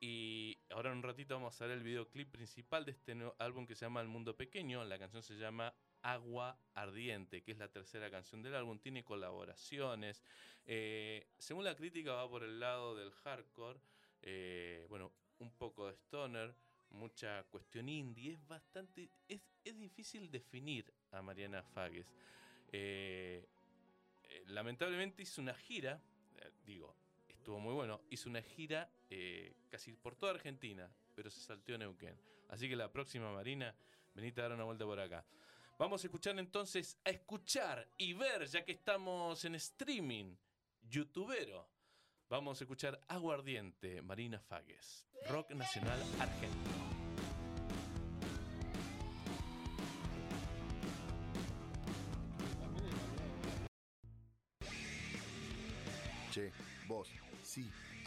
Y 0.00 0.51
ahora 0.72 0.90
en 0.90 0.98
un 0.98 1.02
ratito 1.02 1.34
vamos 1.34 1.60
a 1.60 1.66
ver 1.66 1.78
el 1.78 1.82
videoclip 1.82 2.30
principal 2.30 2.84
de 2.84 2.92
este 2.92 3.14
nuevo 3.14 3.34
álbum 3.38 3.66
que 3.66 3.74
se 3.74 3.84
llama 3.84 4.00
El 4.00 4.08
Mundo 4.08 4.36
Pequeño. 4.36 4.84
La 4.84 4.98
canción 4.98 5.22
se 5.22 5.34
llama 5.34 5.74
Agua 6.02 6.58
Ardiente, 6.74 7.42
que 7.42 7.52
es 7.52 7.58
la 7.58 7.68
tercera 7.68 8.10
canción 8.10 8.42
del 8.42 8.54
álbum. 8.54 8.78
Tiene 8.78 9.04
colaboraciones. 9.04 10.22
Eh, 10.64 11.26
según 11.38 11.64
la 11.64 11.76
crítica 11.76 12.14
va 12.14 12.28
por 12.28 12.42
el 12.42 12.58
lado 12.58 12.96
del 12.96 13.10
hardcore. 13.12 13.80
eh, 14.22 14.86
bueno, 14.88 15.12
un 15.38 15.50
poco 15.52 15.88
de 15.88 15.94
stoner, 15.94 16.54
mucha 16.90 17.42
cuestión 17.44 17.88
indie. 17.88 18.32
Es 18.32 18.46
bastante... 18.46 19.10
Es, 19.28 19.40
es 19.64 19.78
difícil 19.78 20.30
definir 20.30 20.92
a 21.10 21.22
Mariana 21.22 21.62
Fages. 21.62 22.06
Eh, 22.70 23.46
lamentablemente 24.46 25.22
hizo 25.22 25.40
una 25.40 25.54
gira, 25.54 26.00
digo, 26.64 26.96
estuvo 27.42 27.58
muy 27.58 27.74
bueno, 27.74 28.00
hizo 28.08 28.30
una 28.30 28.40
gira 28.40 28.88
eh, 29.10 29.52
casi 29.68 29.92
por 29.92 30.14
toda 30.14 30.32
Argentina, 30.32 30.88
pero 31.12 31.28
se 31.28 31.40
salteó 31.40 31.76
Neuquén. 31.76 32.16
Así 32.48 32.68
que 32.68 32.76
la 32.76 32.92
próxima 32.92 33.32
Marina, 33.32 33.74
venite 34.14 34.40
a 34.40 34.44
dar 34.44 34.52
una 34.52 34.62
vuelta 34.62 34.84
por 34.84 35.00
acá. 35.00 35.26
Vamos 35.76 36.04
a 36.04 36.06
escuchar 36.06 36.38
entonces, 36.38 37.00
a 37.04 37.10
escuchar 37.10 37.88
y 37.98 38.12
ver, 38.12 38.46
ya 38.46 38.64
que 38.64 38.70
estamos 38.70 39.44
en 39.44 39.56
streaming, 39.56 40.36
youtubero. 40.88 41.68
Vamos 42.28 42.60
a 42.60 42.64
escuchar 42.64 43.00
Aguardiente, 43.08 44.02
Marina 44.02 44.38
Fagues, 44.38 45.04
rock 45.28 45.50
nacional 45.50 46.00
argentino. 46.20 46.81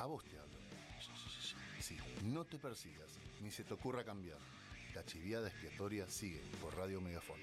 A 0.05 0.07
vos 0.07 0.23
te 0.23 0.37
hablo. 0.37 0.59
Sí, 1.79 1.97
no 2.25 2.45
te 2.45 2.59
persigas, 2.59 3.09
ni 3.41 3.49
se 3.49 3.63
te 3.63 3.73
ocurra 3.73 4.03
cambiar. 4.03 4.37
La 4.93 5.03
chiviada 5.03 5.47
expiatoria 5.47 6.07
sigue 6.07 6.41
por 6.61 6.75
Radio. 6.75 6.75
Por 6.75 6.77
Radio 6.77 7.01
Megafón. 7.01 7.39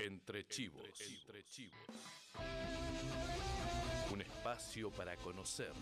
Entre 0.00 0.48
chivos. 0.48 0.90
Un 4.12 4.20
espacio 4.22 4.90
para 4.90 5.16
conocer 5.16 5.72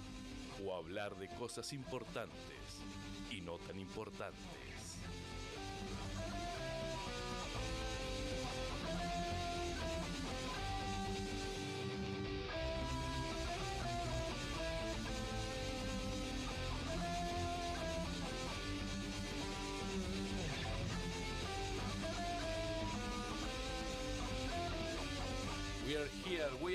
o 0.62 0.74
hablar 0.74 1.16
de 1.16 1.28
cosas 1.36 1.72
importantes 1.72 2.82
y 3.30 3.40
no 3.40 3.58
tan 3.58 3.78
importantes. 3.78 4.63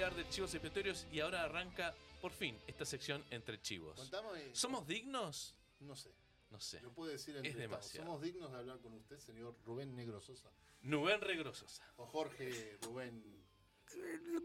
De 0.07 0.27
chivos 0.29 0.53
expiatorios 0.53 1.05
y 1.11 1.19
ahora 1.19 1.43
arranca 1.43 1.93
por 2.21 2.31
fin 2.31 2.57
esta 2.67 2.85
sección 2.85 3.23
entre 3.31 3.61
chivos. 3.61 3.95
Contame. 3.97 4.55
¿Somos 4.55 4.87
dignos? 4.87 5.55
No 5.81 5.95
sé. 5.95 6.09
No 6.51 6.59
sé. 6.59 6.81
Lo 6.81 7.05
decir 7.05 7.35
Es 7.43 7.55
demasiado. 7.55 8.07
¿Somos 8.07 8.21
dignos 8.21 8.49
de 8.51 8.57
hablar 8.57 8.79
con 8.79 8.93
usted, 8.93 9.19
señor 9.19 9.55
Rubén 9.65 9.95
Negro 9.95 10.19
Sosa? 10.21 10.49
Nubén 10.83 11.19
Regrososa. 11.21 11.83
O 11.97 12.05
Jorge 12.05 12.77
Rubén. 12.81 13.21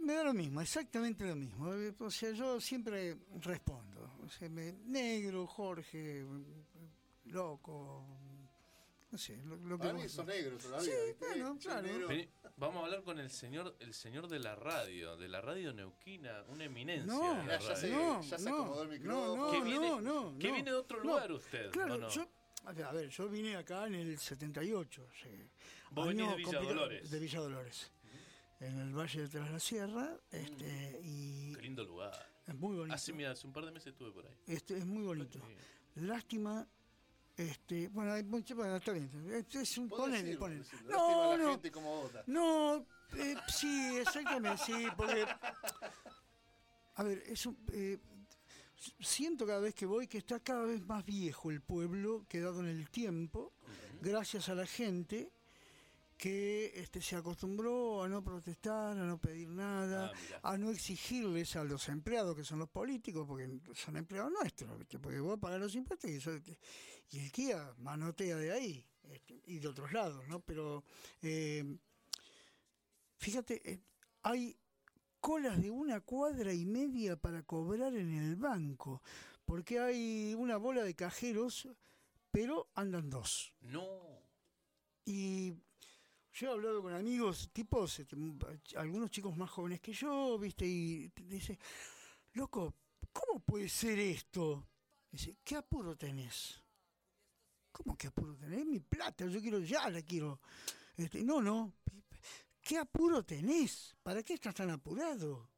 Me 0.03 0.15
da 0.15 0.25
lo 0.25 0.35
mismo, 0.35 0.61
exactamente 0.61 1.25
lo 1.27 1.37
mismo. 1.37 1.71
O 2.01 2.11
sea, 2.11 2.33
yo 2.33 2.61
siempre 2.61 3.17
respondo. 3.41 4.19
O 4.25 4.29
sea, 4.29 4.49
me- 4.49 4.73
negro, 4.85 5.47
Jorge, 5.47 6.25
loco, 7.27 8.05
no 9.11 9.19
sé, 9.19 9.37
lo, 9.45 9.57
lo 9.57 9.77
que 9.77 9.83
Para 9.83 9.95
mí 9.95 10.03
vos- 10.03 10.13
sos 10.13 10.27
negro 10.27 10.59
todavía. 10.59 10.91
Sí, 10.93 10.99
¿viste? 11.07 11.27
bueno, 11.27 11.59
claro. 11.61 11.83
negro. 11.87 12.09
Vamos 12.57 12.83
a 12.83 12.85
hablar 12.85 13.03
con 13.03 13.19
el 13.19 13.31
señor, 13.31 13.75
el 13.81 13.93
señor 13.95 14.29
de 14.29 14.39
la 14.39 14.55
radio, 14.55 15.17
de 15.17 15.29
la 15.29 15.41
radio 15.41 15.73
neuquina, 15.73 16.45
una 16.49 16.65
eminencia. 16.65 17.13
No, 17.13 17.35
de 17.35 17.47
la 17.47 17.59
Ya, 17.59 17.89
no, 17.89 18.23
ya 18.23 18.39
se 18.39 18.49
no, 18.49 18.55
acomodó 18.57 18.83
el 18.85 18.89
no, 18.89 18.95
micrófono. 18.95 19.37
no, 19.47 19.51
¿Qué 19.51 19.61
viene, 19.61 19.89
no, 19.89 20.01
no, 20.01 20.23
no. 20.31 20.31
viene 20.39 20.63
de 20.63 20.73
otro 20.73 20.99
No, 20.99 21.05
lugar 21.05 21.33
usted. 21.33 21.71
Claro, 21.73 21.95
¿o 21.95 21.99
no? 21.99 22.09
yo, 22.09 22.29
a 22.65 22.93
ver, 22.93 23.09
yo 23.09 23.29
vine 23.29 23.57
acá 23.57 23.87
en 23.89 23.95
el 23.97 24.19
78. 24.19 25.09
sí. 25.21 25.29
Vos 25.91 26.09
venís 26.09 26.29
de 26.29 26.37
Villa 26.37 26.61
Dolores. 26.61 27.11
De 27.11 27.19
Villa 27.19 27.41
Dolores. 27.41 27.91
En 28.61 28.79
el 28.81 28.95
Valle 28.97 29.23
de 29.23 29.29
Tras 29.29 29.51
la 29.51 29.59
Sierra, 29.61 30.17
este, 30.31 31.01
y 31.03 31.55
Qué 31.55 31.63
lindo 31.63 31.83
lugar. 31.85 32.15
es 32.47 32.55
muy 32.55 32.77
bonito. 32.77 32.95
Hace, 32.95 33.13
mira, 33.13 33.33
hace 33.33 33.47
un 33.49 33.53
par 33.53 33.65
de 33.67 33.73
meses 33.73 33.89
estuve 33.89 34.13
por 34.13 34.27
ahí. 34.27 34.33
Este, 34.47 34.79
es 34.79 34.87
muy 34.87 35.03
bonito. 35.03 35.41
Lástima, 35.97 36.67
este, 37.37 37.89
bueno, 37.89 38.13
hay 38.13 38.23
mucho, 38.23 38.55
bueno, 38.55 38.77
está 38.77 38.93
bien. 38.93 39.11
Es 39.53 39.79
un 39.79 39.89
ponele, 39.89 40.37
ponele. 40.39 40.65
No, 40.91 41.37
no, 41.39 41.53
no, 42.27 42.87
eh, 43.17 43.35
sí, 43.49 43.97
exactamente, 43.97 44.63
sí, 44.65 44.87
porque, 44.97 45.27
a 46.97 47.03
ver, 47.03 47.23
es 47.27 47.45
un, 47.47 47.57
eh, 47.73 47.99
siento 49.01 49.47
cada 49.47 49.61
vez 49.61 49.75
que 49.75 49.87
voy 49.87 50.07
que 50.07 50.19
está 50.19 50.41
cada 50.41 50.65
vez 50.65 50.85
más 50.87 51.05
viejo 51.05 51.51
el 51.51 51.61
pueblo, 51.61 52.25
quedado 52.29 52.61
en 52.61 52.67
el 52.67 52.89
tiempo, 52.91 53.53
gracias 54.01 54.49
a 54.49 54.55
la 54.55 54.67
gente 54.67 55.31
que 56.17 56.73
este, 56.77 57.03
se 57.03 57.17
acostumbró 57.17 58.05
a 58.05 58.09
no 58.09 58.23
protestar, 58.23 58.97
a 58.97 59.05
no 59.05 59.19
pedir 59.19 59.49
nada, 59.49 60.13
Ah, 60.45 60.53
a 60.53 60.57
no 60.59 60.71
exigirles 60.71 61.57
a 61.57 61.65
los 61.65 61.89
empleados, 61.89 62.37
que 62.37 62.45
son 62.45 62.61
los 62.61 62.69
políticos, 62.69 63.27
porque 63.27 63.59
son 63.75 63.97
empleados 63.97 64.31
nuestros, 64.31 64.71
porque 65.03 65.19
vos 65.19 65.39
pagás 65.41 65.59
los 65.61 65.75
impuestos 65.75 66.09
y, 66.11 66.15
eso- 66.15 66.31
y 67.11 67.19
el 67.21 67.33
Kia 67.33 67.75
manotea 67.79 68.37
de 68.37 68.53
ahí 68.53 68.87
este, 69.11 69.43
y 69.47 69.59
de 69.59 69.69
otros 69.69 69.93
lados, 69.93 70.27
¿no? 70.29 70.41
Pero 70.41 70.85
eh, 71.23 71.77
fíjate, 73.19 73.71
eh, 73.71 73.81
hay 74.23 74.57
colas 75.21 75.61
de 75.61 75.71
una 75.71 76.01
cuadra 76.01 76.53
y 76.53 76.65
media 76.65 77.17
para 77.17 77.43
cobrar 77.43 77.95
en 77.95 78.13
el 78.15 78.37
banco, 78.37 79.03
porque 79.45 79.79
hay 79.79 80.35
una 80.35 80.57
bola 80.57 80.83
de 80.83 80.95
cajeros, 80.95 81.69
pero 82.31 82.69
andan 82.75 83.11
dos. 83.11 83.53
No. 83.61 83.85
Y 85.05 85.53
yo 86.33 86.49
he 86.49 86.51
hablado 86.51 86.83
con 86.83 86.95
amigos, 86.95 87.51
tipos, 87.53 88.01
este, 88.01 88.17
algunos 88.77 89.11
chicos 89.11 89.37
más 89.37 89.51
jóvenes 89.51 89.81
que 89.81 89.93
yo, 89.93 90.39
¿viste? 90.39 90.67
Y 90.67 91.09
dice, 91.15 91.59
loco, 92.33 92.75
¿cómo 93.13 93.41
puede 93.41 93.69
ser 93.69 93.99
esto? 93.99 94.67
Dice, 95.11 95.37
¿qué 95.45 95.57
apuro 95.57 95.97
tenés? 95.97 96.64
¿Cómo 97.75 97.97
que 97.99 98.07
apuro 98.07 98.37
tenés? 98.37 98.65
Mi 98.65 98.79
plata, 98.79 99.27
yo 99.27 99.41
quiero, 99.41 99.59
ya 99.59 99.91
la 99.91 100.01
quiero. 100.01 100.41
Este, 100.97 101.25
no, 101.25 101.43
no. 101.43 101.73
¿Qué 102.63 102.79
apuro 102.79 103.25
tenés? 103.25 103.97
¿Para 104.03 104.23
qué 104.23 104.35
estás 104.35 104.55
tan 104.55 104.71
apurado? 104.71 105.51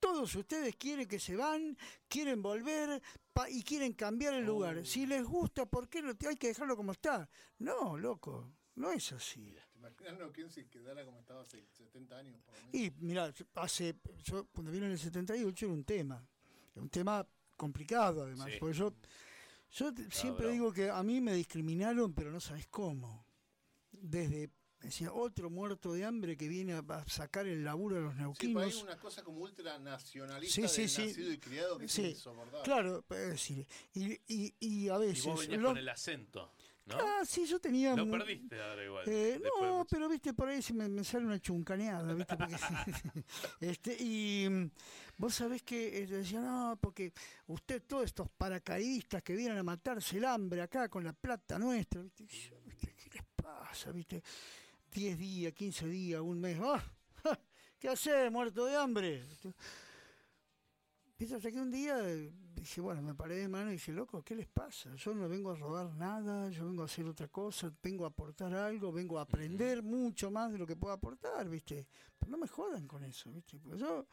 Todos 0.00 0.34
ustedes 0.34 0.74
quieren 0.76 1.06
que 1.08 1.18
se 1.18 1.34
van, 1.36 1.76
quieren 2.08 2.42
volver 2.42 3.00
pa- 3.32 3.48
y 3.48 3.62
quieren 3.62 3.92
cambiar 3.94 4.34
el 4.34 4.44
lugar. 4.44 4.84
Si 4.84 5.06
les 5.06 5.24
gusta, 5.24 5.64
¿por 5.66 5.88
qué 5.88 6.02
no? 6.02 6.12
hay 6.28 6.36
que 6.36 6.48
dejarlo 6.48 6.76
como 6.76 6.92
está? 6.92 7.28
No, 7.58 7.96
loco, 7.96 8.52
no 8.74 8.90
es 8.90 9.12
así. 9.12 9.56
¿Te 9.72 9.78
imaginas 9.78 10.18
Neuquén 10.18 10.50
si 10.50 10.64
quedara 10.66 11.04
como 11.04 11.20
estaba 11.20 11.42
hace 11.42 11.64
70 11.70 12.18
años? 12.18 12.38
Por 12.42 12.54
lo 12.54 12.60
menos? 12.60 12.74
Y 12.74 12.90
mira, 13.02 13.32
hace, 13.54 13.94
yo 14.24 14.46
cuando 14.52 14.72
vine 14.72 14.86
en 14.86 14.92
el 14.92 14.98
78 14.98 15.64
era 15.66 15.72
un 15.74 15.84
tema, 15.84 16.26
era 16.74 16.82
un 16.82 16.90
tema 16.90 17.26
complicado 17.56 18.24
además, 18.24 18.50
Sí. 18.52 18.56
porque 18.60 18.76
yo, 18.76 18.92
yo 19.74 19.92
te- 19.94 20.10
siempre 20.10 20.50
digo 20.50 20.72
que 20.72 20.90
a 20.90 21.02
mí 21.02 21.20
me 21.20 21.34
discriminaron, 21.34 22.12
pero 22.14 22.30
no 22.30 22.40
sabes 22.40 22.66
cómo. 22.68 23.26
Desde, 23.92 24.50
decía, 24.80 25.12
otro 25.12 25.48
muerto 25.50 25.92
de 25.92 26.04
hambre 26.04 26.36
que 26.36 26.48
viene 26.48 26.74
a, 26.74 27.04
sacar 27.06 27.46
el 27.46 27.64
laburo 27.64 27.96
de 27.96 28.02
los 28.02 28.12
Sí, 28.14 28.20
neuquinos. 28.20 28.62
hay 28.76 28.82
una 28.82 28.96
cosa 28.98 29.22
como 29.22 29.40
ultra 29.40 29.78
nacionalista 29.78 30.68
Sí, 30.68 30.68
sí, 30.68 30.80
del 30.82 30.90
sí. 30.90 31.06
nacido 31.06 31.32
y 31.32 31.38
criado 31.38 31.78
que 31.78 31.88
Sí, 31.88 32.02
es 32.04 32.10
insoportable. 32.16 32.62
Claro, 32.64 33.04
es 33.10 33.28
decir, 33.30 33.66
y, 33.94 34.12
y, 34.26 34.54
y 34.60 34.88
a 34.88 34.96
Y 34.96 35.06
veces... 35.06 35.24
vos 35.26 35.40
venías 35.40 35.60
lo- 35.60 35.68
con 35.68 35.78
el 35.78 35.88
acento, 35.88 36.52
¿no? 36.86 36.96
Ah, 37.00 37.22
sí, 37.24 37.46
yo 37.46 37.58
tenía... 37.58 37.94
Lo 37.96 38.10
perdiste 38.10 38.60
ahora 38.60 38.84
igual. 38.84 39.08
Eh, 39.08 39.38
de 39.38 39.40
no, 39.40 39.78
mucho- 39.78 39.86
pero 39.90 40.08
viste, 40.08 40.34
por 40.34 40.48
ahí 40.48 40.60
se 40.60 40.74
me, 40.74 40.88
me 40.88 41.02
sale 41.04 41.24
una 41.24 41.40
chuncaneada, 41.40 42.12
viste, 42.12 42.36
porque, 42.36 42.56
este, 43.60 43.96
y 44.02 44.46
mm, 44.48 44.70
vos 45.18 45.34
sabés 45.34 45.62
que 45.62 45.98
eh, 46.02 46.06
decía, 46.06 46.40
no, 46.40 46.78
porque 46.80 47.12
usted, 47.46 47.82
todos 47.86 48.04
estos 48.04 48.28
paracaidistas 48.30 49.22
que 49.22 49.34
vienen 49.34 49.58
a 49.58 49.62
matarse 49.62 50.18
el 50.18 50.24
hambre 50.26 50.60
acá 50.62 50.88
con 50.88 51.04
la 51.04 51.12
plata 51.12 51.58
nuestra, 51.58 52.02
viste, 52.02 52.26
yo, 52.26 52.56
viste, 52.66 52.94
¿qué 52.94 53.10
les 53.14 53.24
pasa, 53.34 53.90
viste? 53.92 54.22
10 54.92 55.18
días, 55.18 55.52
15 55.52 55.86
días, 55.88 56.20
un 56.20 56.40
mes, 56.40 56.58
¡ah! 56.62 56.82
¿qué 57.78 57.88
haces, 57.88 58.30
muerto 58.30 58.64
de 58.66 58.76
hambre? 58.76 59.22
Viste, 61.24 61.36
hasta 61.36 61.50
que 61.50 61.58
un 61.58 61.70
día 61.70 61.96
dije, 62.54 62.82
bueno, 62.82 63.00
me 63.00 63.14
paré 63.14 63.36
de 63.36 63.48
mano 63.48 63.70
y 63.70 63.76
dije, 63.76 63.92
loco, 63.92 64.22
¿qué 64.22 64.34
les 64.34 64.46
pasa? 64.46 64.94
Yo 64.94 65.14
no 65.14 65.26
vengo 65.26 65.52
a 65.52 65.56
robar 65.56 65.94
nada, 65.94 66.50
yo 66.50 66.66
vengo 66.66 66.82
a 66.82 66.84
hacer 66.84 67.06
otra 67.06 67.28
cosa, 67.28 67.72
vengo 67.82 68.04
a 68.04 68.08
aportar 68.08 68.52
algo, 68.52 68.92
vengo 68.92 69.18
a 69.18 69.22
aprender 69.22 69.82
mucho 69.82 70.30
más 70.30 70.52
de 70.52 70.58
lo 70.58 70.66
que 70.66 70.76
puedo 70.76 70.92
aportar, 70.92 71.48
¿viste? 71.48 71.86
Pero 72.18 72.30
no 72.30 72.36
me 72.36 72.46
jodan 72.46 72.86
con 72.86 73.02
eso, 73.04 73.32
¿viste? 73.32 73.56
Porque 73.58 73.78
yo 73.78 74.06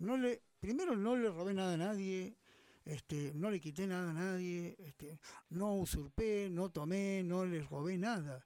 no 0.00 0.18
le, 0.18 0.42
primero 0.60 0.94
no 0.94 1.16
le 1.16 1.30
robé 1.30 1.54
nada 1.54 1.72
a 1.72 1.76
nadie, 1.78 2.36
este, 2.84 3.32
no 3.34 3.50
le 3.50 3.60
quité 3.60 3.86
nada 3.86 4.10
a 4.10 4.12
nadie, 4.12 4.76
este, 4.78 5.18
no 5.48 5.74
usurpé, 5.76 6.50
no 6.50 6.68
tomé, 6.68 7.22
no 7.24 7.46
les 7.46 7.66
robé 7.70 7.96
nada. 7.96 8.44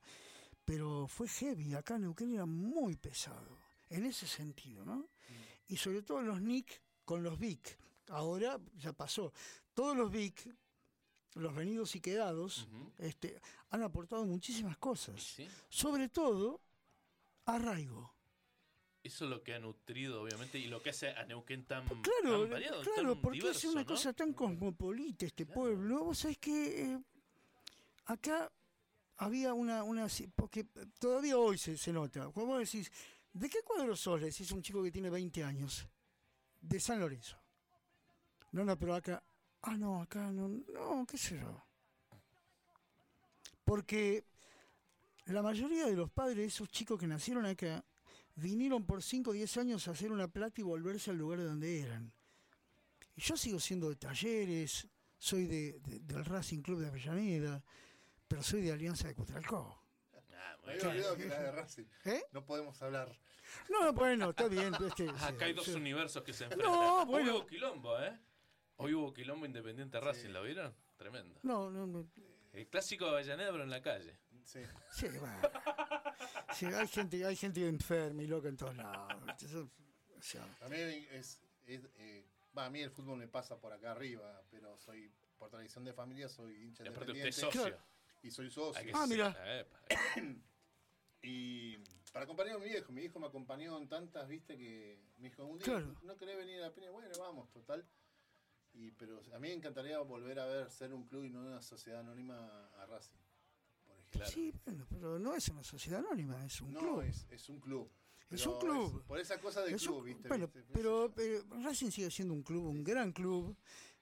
Pero 0.64 1.08
fue 1.08 1.26
heavy, 1.26 1.74
acá 1.74 1.96
en 1.96 2.02
Neuquén 2.02 2.35
era 2.35 2.46
muy 2.46 2.94
pesado, 2.94 3.58
en 3.90 4.06
ese 4.06 4.28
sentido, 4.28 4.85
¿no? 4.85 5.08
Y 5.66 5.76
sobre 5.76 6.02
todo 6.02 6.22
los 6.22 6.40
NIC 6.40 6.80
con 7.04 7.24
los 7.24 7.37
VIC. 7.37 7.82
Ahora 8.12 8.61
ya 8.77 8.92
pasó. 8.92 9.33
Todos 9.72 9.96
los 9.96 10.11
VIC, 10.11 10.55
los 11.35 11.55
venidos 11.55 11.96
y 11.96 12.01
quedados, 12.01 12.68
este, 12.98 13.40
han 13.70 13.83
aportado 13.83 14.27
muchísimas 14.27 14.77
cosas. 14.77 15.22
¿Sí? 15.22 15.48
Sobre 15.70 16.11
todo, 16.11 16.61
arraigo. 17.46 18.12
Eso 19.03 19.25
es 19.25 19.31
lo 19.31 19.42
que 19.42 19.55
ha 19.55 19.59
nutrido, 19.59 20.22
obviamente, 20.22 20.59
y 20.59 20.66
lo 20.66 20.83
que 20.83 20.90
hace 20.90 21.11
a 21.11 21.25
Neuquén 21.25 21.64
tan, 21.64 21.87
Claro, 21.88 22.42
tan 22.42 22.51
variado, 22.51 22.83
claro, 22.83 23.14
tan 23.14 23.22
porque 23.22 23.38
diverso, 23.38 23.59
es 23.66 23.72
una 23.72 23.81
¿no? 23.81 23.87
cosa 23.87 24.12
tan 24.12 24.33
cosmopolita 24.35 25.25
este 25.25 25.46
pueblo. 25.46 26.05
Vos 26.05 26.18
sabés 26.18 26.38
que 26.38 26.83
eh, 26.83 27.01
acá 28.05 28.53
había 29.16 29.55
una, 29.55 29.83
una... 29.83 30.07
Porque 30.37 30.66
todavía 31.01 31.38
hoy 31.38 31.57
se, 31.57 31.79
se 31.79 31.92
nota. 31.92 32.29
Cuando 32.29 32.53
vos 32.53 32.59
decís, 32.61 32.92
¿de 33.33 33.48
qué 33.48 33.62
cuadro 33.62 33.96
sos? 33.96 34.20
Le 34.20 34.27
decís 34.27 34.53
a 34.53 34.55
un 34.55 34.62
chico 34.62 34.83
que 34.83 34.92
tiene 34.92 35.09
20 35.09 35.42
años. 35.42 35.88
De 36.61 36.79
San 36.79 37.01
Lorenzo. 37.01 37.41
No, 38.53 38.65
no, 38.65 38.79
pero 38.79 38.95
acá... 38.95 39.23
Ah, 39.62 39.77
no, 39.77 40.03
acá 40.03 40.31
no, 40.33 40.49
no, 40.49 41.07
qué 41.07 41.17
sé 41.17 41.38
yo. 41.38 41.62
Porque 43.65 44.25
la 45.27 45.43
mayoría 45.43 45.87
de 45.87 45.95
los 45.95 46.11
padres 46.11 46.37
de 46.37 46.45
esos 46.47 46.69
chicos 46.69 46.99
que 46.99 47.07
nacieron 47.07 47.47
acá 47.47 47.85
vinieron 48.35 48.85
por 48.85 49.03
5 49.03 49.31
o 49.31 49.33
10 49.33 49.57
años 49.59 49.87
a 49.88 49.93
hacer 49.93 50.11
una 50.11 50.27
plata 50.29 50.61
y 50.61 50.65
volverse 50.65 51.11
al 51.11 51.19
lugar 51.19 51.38
de 51.38 51.45
donde 51.45 51.81
eran. 51.81 52.12
Y 53.15 53.21
yo 53.21 53.37
sigo 53.37 53.61
siendo 53.61 53.88
de 53.88 53.97
talleres, 53.97 54.88
soy 55.19 55.47
de, 55.47 55.79
de- 55.81 56.01
del 56.01 56.25
Racing 56.25 56.61
Club 56.62 56.81
de 56.81 56.88
Avellaneda, 56.88 57.62
pero 58.27 58.43
soy 58.43 58.62
de 58.62 58.73
Alianza 58.73 59.07
de 59.09 59.15
Cutralcó. 59.15 59.79
Ah, 60.35 60.57
Me 60.67 60.75
bueno. 60.75 60.91
había 60.91 60.91
olvidado 60.91 61.17
que 61.17 61.25
era 61.27 61.41
de 61.43 61.53
Racing. 61.53 61.85
¿Eh? 62.07 62.23
No 62.33 62.45
podemos 62.45 62.81
hablar. 62.83 63.17
No, 63.69 63.85
no, 63.85 63.93
bueno, 63.93 64.31
está 64.31 64.49
bien. 64.49 64.73
este, 64.75 65.07
sí, 65.09 65.15
Acá 65.25 65.45
hay 65.45 65.53
dos 65.53 65.67
sí. 65.67 65.73
universos 65.75 66.23
que 66.25 66.33
se 66.33 66.45
enfrentan. 66.45 66.73
No, 66.73 67.07
bueno. 67.07 67.37
hubo 67.37 67.47
quilombo, 67.47 68.01
¿eh? 68.01 68.19
Hoy 68.83 68.95
hubo 68.95 69.12
quilombo 69.14 69.47
independiente 69.47 70.01
Racing, 70.01 70.31
¿lo 70.31 70.42
vieron? 70.42 70.75
Tremendo. 70.97 71.38
No, 71.42 71.71
no, 71.71 71.87
no. 71.87 72.09
El 72.53 72.66
clásico 72.68 73.07
de 73.07 73.12
Avellaneda, 73.12 73.51
pero 73.53 73.62
en 73.64 73.71
la 73.71 73.81
calle. 73.81 74.18
Sí. 74.45 74.61
Sí, 74.90 75.07
bueno. 75.18 75.40
Sí, 76.55 76.66
hay 76.66 76.88
gente, 76.88 77.25
hay 77.25 77.37
gente 77.37 77.66
enferma 77.66 78.23
y 78.23 78.27
loca 78.27 78.49
en 78.49 78.57
todos 78.57 78.77
lados. 78.77 79.25
¿viste? 79.27 79.47
Eso, 79.47 79.71
o 80.18 80.23
sea, 80.23 80.45
A 80.61 80.68
mí 80.68 80.77
es, 80.77 81.40
es, 81.66 81.88
eh, 81.97 82.27
a 82.57 82.68
mí 82.71 82.81
el 82.83 82.90
fútbol 82.90 83.18
me 83.18 83.29
pasa 83.29 83.59
por 83.59 83.73
acá 83.73 83.92
arriba, 83.92 84.42
pero 84.51 84.77
soy 84.79 85.11
por 85.38 85.49
tradición 85.49 85.85
de 85.85 85.92
familia 85.92 86.29
soy 86.29 86.55
hincha 86.62 86.85
Y 86.85 86.88
aparte 86.88 87.12
usted 87.12 87.27
es 87.27 87.38
independiente 87.38 87.73
socio. 87.73 87.87
y 88.23 88.31
soy 88.31 88.51
socio. 88.51 88.92
Ah, 88.95 89.07
mira. 89.09 89.37
Y 91.25 91.79
Para 92.12 92.25
acompañar 92.25 92.57
a 92.57 92.59
mi 92.59 92.66
viejo, 92.66 92.90
mi 92.92 93.03
hijo 93.03 93.21
me 93.21 93.29
acompañó 93.29 93.79
en 93.79 93.88
tantas, 93.88 94.27
viste, 94.29 94.57
que 94.59 94.99
me 95.18 95.29
dijo, 95.29 95.45
un 95.45 95.59
día 95.59 95.64
Claro. 95.66 95.95
no 96.03 96.16
querés 96.16 96.37
venir 96.37 96.59
a 96.59 96.62
la 96.66 96.75
peña, 96.75 96.90
bueno, 96.90 97.16
vamos, 97.16 97.49
total. 97.53 97.87
Y, 98.74 98.90
pero 98.92 99.20
a 99.35 99.38
mí 99.38 99.48
me 99.48 99.54
encantaría 99.54 99.98
volver 100.00 100.38
a 100.40 100.46
ver 100.46 100.70
ser 100.70 100.92
un 100.94 101.04
club 101.06 101.24
y 101.24 101.30
no 101.30 101.40
una 101.40 101.61
sociedad 101.62 102.00
anónima 102.00 102.68
a 102.78 102.87
Racing, 102.87 103.18
por 103.87 103.96
ejemplo. 103.98 104.26
Sí, 104.30 104.52
bueno, 104.64 104.87
pero 104.88 105.18
no 105.18 105.35
es 105.35 105.48
una 105.48 105.62
sociedad 105.62 106.00
anónima, 106.00 106.44
es 106.44 106.61
un 106.61 106.72
No, 106.72 106.80
club. 106.80 107.00
es, 107.02 107.26
es 107.30 107.48
un 107.48 107.61
club. 107.61 107.90
Es 108.30 108.46
un 108.46 108.58
club. 108.58 109.04
por 109.04 109.20
esa 109.20 109.38
cosa 109.38 109.61
de 109.61 109.74
Es 109.74 109.82
club, 109.82 109.98
un- 109.98 110.04
viste. 110.04 110.28
bueno, 110.28 110.46
viste, 110.46 110.64
pero, 110.72 111.12
pero 111.14 111.42
Racing 111.62 111.90
sigue 111.90 112.11
siendo 112.11 112.32
un 112.32 112.42
club, 112.42 112.64
un 112.64 112.82
gran 112.82 113.12
club. 113.12 113.54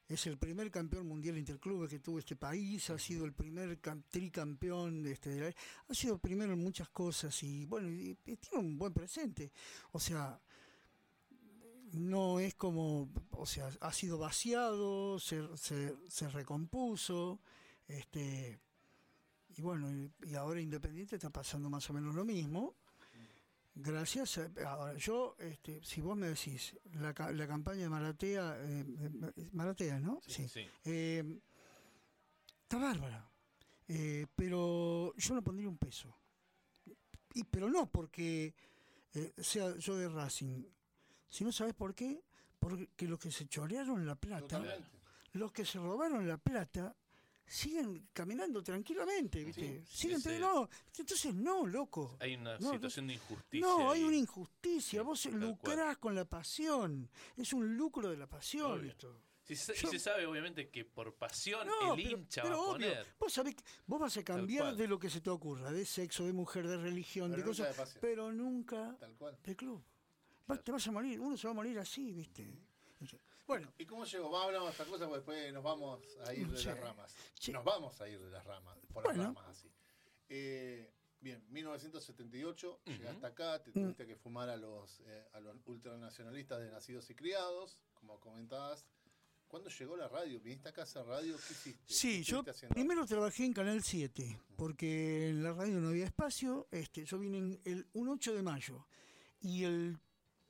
Es 0.06 0.26
el 0.26 0.38
primer 0.38 0.70
campeón 0.72 1.06
mundial 1.06 1.38
interclubes 1.38 1.88
que 1.90 2.00
tuvo 2.00 2.18
este 2.18 2.34
país, 2.36 2.90
ha 2.90 2.98
sido 2.98 3.24
el 3.24 3.32
primer 3.32 3.80
cam- 3.80 4.02
tricampeón 4.08 5.02
de 5.04 5.12
este, 5.12 5.54
ha 5.88 5.94
sido 5.94 6.18
primero 6.18 6.52
en 6.52 6.58
muchas 6.60 6.88
cosas 6.90 7.40
y 7.44 7.64
bueno, 7.66 7.88
y- 7.88 8.16
y 8.26 8.36
tiene 8.36 8.58
un 8.58 8.76
buen 8.78 8.92
presente. 8.92 9.52
O 9.92 10.00
sea, 10.00 10.40
no 11.92 12.40
es 12.40 12.54
como, 12.54 13.08
o 13.30 13.46
sea, 13.46 13.68
ha 13.80 13.92
sido 13.92 14.18
vaciado, 14.18 15.18
se, 15.18 15.56
se, 15.56 15.94
se 16.08 16.28
recompuso, 16.28 17.40
este, 17.88 18.60
y 19.56 19.62
bueno, 19.62 19.90
y, 19.90 20.12
y 20.28 20.34
ahora 20.34 20.60
Independiente 20.60 21.16
está 21.16 21.30
pasando 21.30 21.68
más 21.70 21.88
o 21.90 21.92
menos 21.92 22.14
lo 22.14 22.24
mismo. 22.24 22.76
Gracias. 23.74 24.38
a- 24.38 24.50
ahora, 24.66 24.96
yo, 24.98 25.36
este, 25.38 25.82
si 25.82 26.00
vos 26.00 26.16
me 26.16 26.28
decís, 26.28 26.76
la, 26.94 27.12
la 27.32 27.46
campaña 27.46 27.82
de 27.82 27.88
Maratea, 27.88 28.56
eh, 28.60 28.84
eh, 29.36 29.48
Maratea, 29.52 29.98
¿no? 30.00 30.20
Sí, 30.26 30.48
sí. 30.48 30.66
Eh, 30.84 31.38
está 32.62 32.78
bárbara. 32.78 33.26
Eh, 33.88 34.26
pero 34.36 35.12
yo 35.16 35.34
no 35.34 35.42
pondría 35.42 35.68
un 35.68 35.78
peso. 35.78 36.14
Y, 37.34 37.44
pero 37.44 37.68
no 37.70 37.90
porque 37.90 38.54
eh, 39.14 39.32
sea 39.38 39.76
yo 39.78 39.96
de 39.96 40.08
Racing, 40.08 40.64
sino 41.30 41.50
¿sabes 41.52 41.72
por 41.74 41.94
qué? 41.94 42.22
Porque 42.58 42.88
los 43.08 43.18
que 43.18 43.30
se 43.30 43.46
chorearon 43.48 44.04
la 44.06 44.14
plata, 44.16 44.58
Totalmente. 44.58 44.90
los 45.32 45.50
que 45.52 45.64
se 45.64 45.78
robaron 45.78 46.28
la 46.28 46.36
plata, 46.36 46.94
siguen 47.46 48.08
caminando 48.12 48.62
tranquilamente, 48.62 49.42
¿viste? 49.42 49.82
siguen, 49.86 50.18
ese- 50.18 50.28
pero 50.30 50.54
no. 50.54 50.68
Entonces, 50.98 51.34
no, 51.34 51.66
loco. 51.66 52.16
Hay 52.20 52.34
una 52.36 52.58
No, 52.58 52.72
situación 52.72 53.06
de 53.08 53.14
injusticia. 53.14 53.66
No, 53.66 53.90
hay 53.90 54.00
ahí. 54.02 54.06
una 54.06 54.16
injusticia. 54.16 55.00
Sí, 55.00 55.04
Vos 55.06 55.24
lucrás 55.26 55.98
con 55.98 56.14
la 56.14 56.24
pasión. 56.26 57.10
Es 57.36 57.52
un 57.52 57.76
lucro 57.76 58.08
de 58.10 58.16
la 58.18 58.28
pasión 58.28 58.72
Obvio. 58.78 58.90
esto. 58.90 59.20
Sí, 59.42 59.56
se- 59.56 59.74
Yo- 59.74 59.88
y 59.88 59.92
se 59.92 59.98
sabe, 59.98 60.26
obviamente, 60.26 60.68
que 60.70 60.84
por 60.84 61.12
pasión 61.16 61.66
No, 61.66 61.94
el 61.96 62.02
pero- 62.04 62.18
hincha 62.18 62.42
pero 62.42 62.54
va 62.58 62.62
a 62.62 62.66
obvio, 62.68 62.88
poner. 62.88 63.06
Vos 63.18 63.32
sabés 63.32 63.56
que 63.56 63.64
vos 63.86 63.98
vas 64.00 64.16
a 64.16 64.22
cambiar 64.22 64.76
de 64.76 64.86
lo 64.86 64.98
que 65.00 65.10
se 65.10 65.20
te 65.20 65.30
ocurra, 65.30 65.72
de 65.72 65.84
sexo, 65.84 66.24
de 66.24 66.32
mujer, 66.32 66.68
de 66.68 66.76
religión, 66.76 67.30
Pero 67.32 67.42
de 67.42 67.48
cosas, 67.48 67.94
de 67.94 68.00
pero 68.00 68.30
nunca 68.30 68.96
Tal 69.00 69.12
cual. 69.14 69.36
de 69.42 69.56
club. 69.56 69.82
Te 70.58 70.72
vas 70.72 70.86
a 70.86 70.92
morir, 70.92 71.20
uno 71.20 71.36
se 71.36 71.46
va 71.46 71.52
a 71.52 71.54
morir 71.54 71.78
así, 71.78 72.12
¿viste? 72.12 72.46
Bueno, 73.46 73.72
¿Y 73.78 73.84
cómo 73.86 74.04
llegó? 74.04 74.30
Vamos 74.30 74.42
a 74.42 74.46
hablar 74.46 74.62
de 74.62 74.70
esta 74.70 74.84
cosa 74.84 75.04
porque 75.08 75.16
después 75.18 75.52
nos 75.52 75.62
vamos 75.64 76.00
a 76.24 76.34
ir 76.34 76.46
de 76.48 76.64
las 76.64 76.78
ramas. 76.78 77.16
Sí. 77.38 77.50
Nos 77.52 77.64
vamos 77.64 78.00
a 78.00 78.08
ir 78.08 78.20
de 78.20 78.30
las 78.30 78.44
ramas, 78.44 78.78
por 78.92 79.02
Bueno. 79.02 79.18
las 79.18 79.26
ramas 79.34 79.48
así. 79.48 79.68
Eh, 80.28 80.92
bien, 81.20 81.44
1978, 81.50 82.80
llegaste 82.86 83.26
acá, 83.26 83.60
te 83.62 83.72
tuviste 83.72 84.06
que 84.06 84.14
fumar 84.14 84.48
a 84.50 84.56
los, 84.56 85.00
eh, 85.06 85.28
a 85.32 85.40
los 85.40 85.56
ultranacionalistas 85.66 86.60
de 86.60 86.70
nacidos 86.70 87.10
y 87.10 87.14
criados, 87.16 87.82
como 87.94 88.20
comentabas. 88.20 88.86
¿Cuándo 89.48 89.68
llegó 89.68 89.96
la 89.96 90.06
radio? 90.06 90.38
¿Viniste 90.40 90.68
acá 90.68 90.82
a 90.82 90.84
hacer 90.84 91.04
radio? 91.04 91.34
¿Qué 91.36 91.52
hiciste? 91.52 91.84
¿Qué 91.88 91.92
sí, 91.92 92.08
yo 92.22 92.38
estuviste 92.38 92.50
haciendo? 92.52 92.74
primero 92.74 93.04
trabajé 93.04 93.44
en 93.46 93.52
Canal 93.52 93.82
7, 93.82 94.40
porque 94.56 95.30
en 95.30 95.42
la 95.42 95.52
radio 95.52 95.80
no 95.80 95.88
había 95.88 96.04
espacio. 96.04 96.68
Este, 96.70 97.04
yo 97.04 97.18
vine 97.18 97.38
en 97.38 97.60
el, 97.64 97.88
un 97.94 98.10
8 98.10 98.32
de 98.32 98.42
mayo 98.44 98.86
y 99.40 99.64
el 99.64 99.98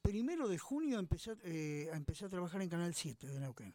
primero 0.03 0.49
de 0.49 0.59
junio 0.59 0.99
empecé, 0.99 1.33
a- 1.33 1.37
eh, 1.45 1.89
empecé 1.93 2.25
a 2.27 2.29
trabajar 2.29 2.61
en 2.63 2.69
Canal 2.69 2.95
7 2.95 3.27
de 3.27 3.41
Neuquén. 3.41 3.75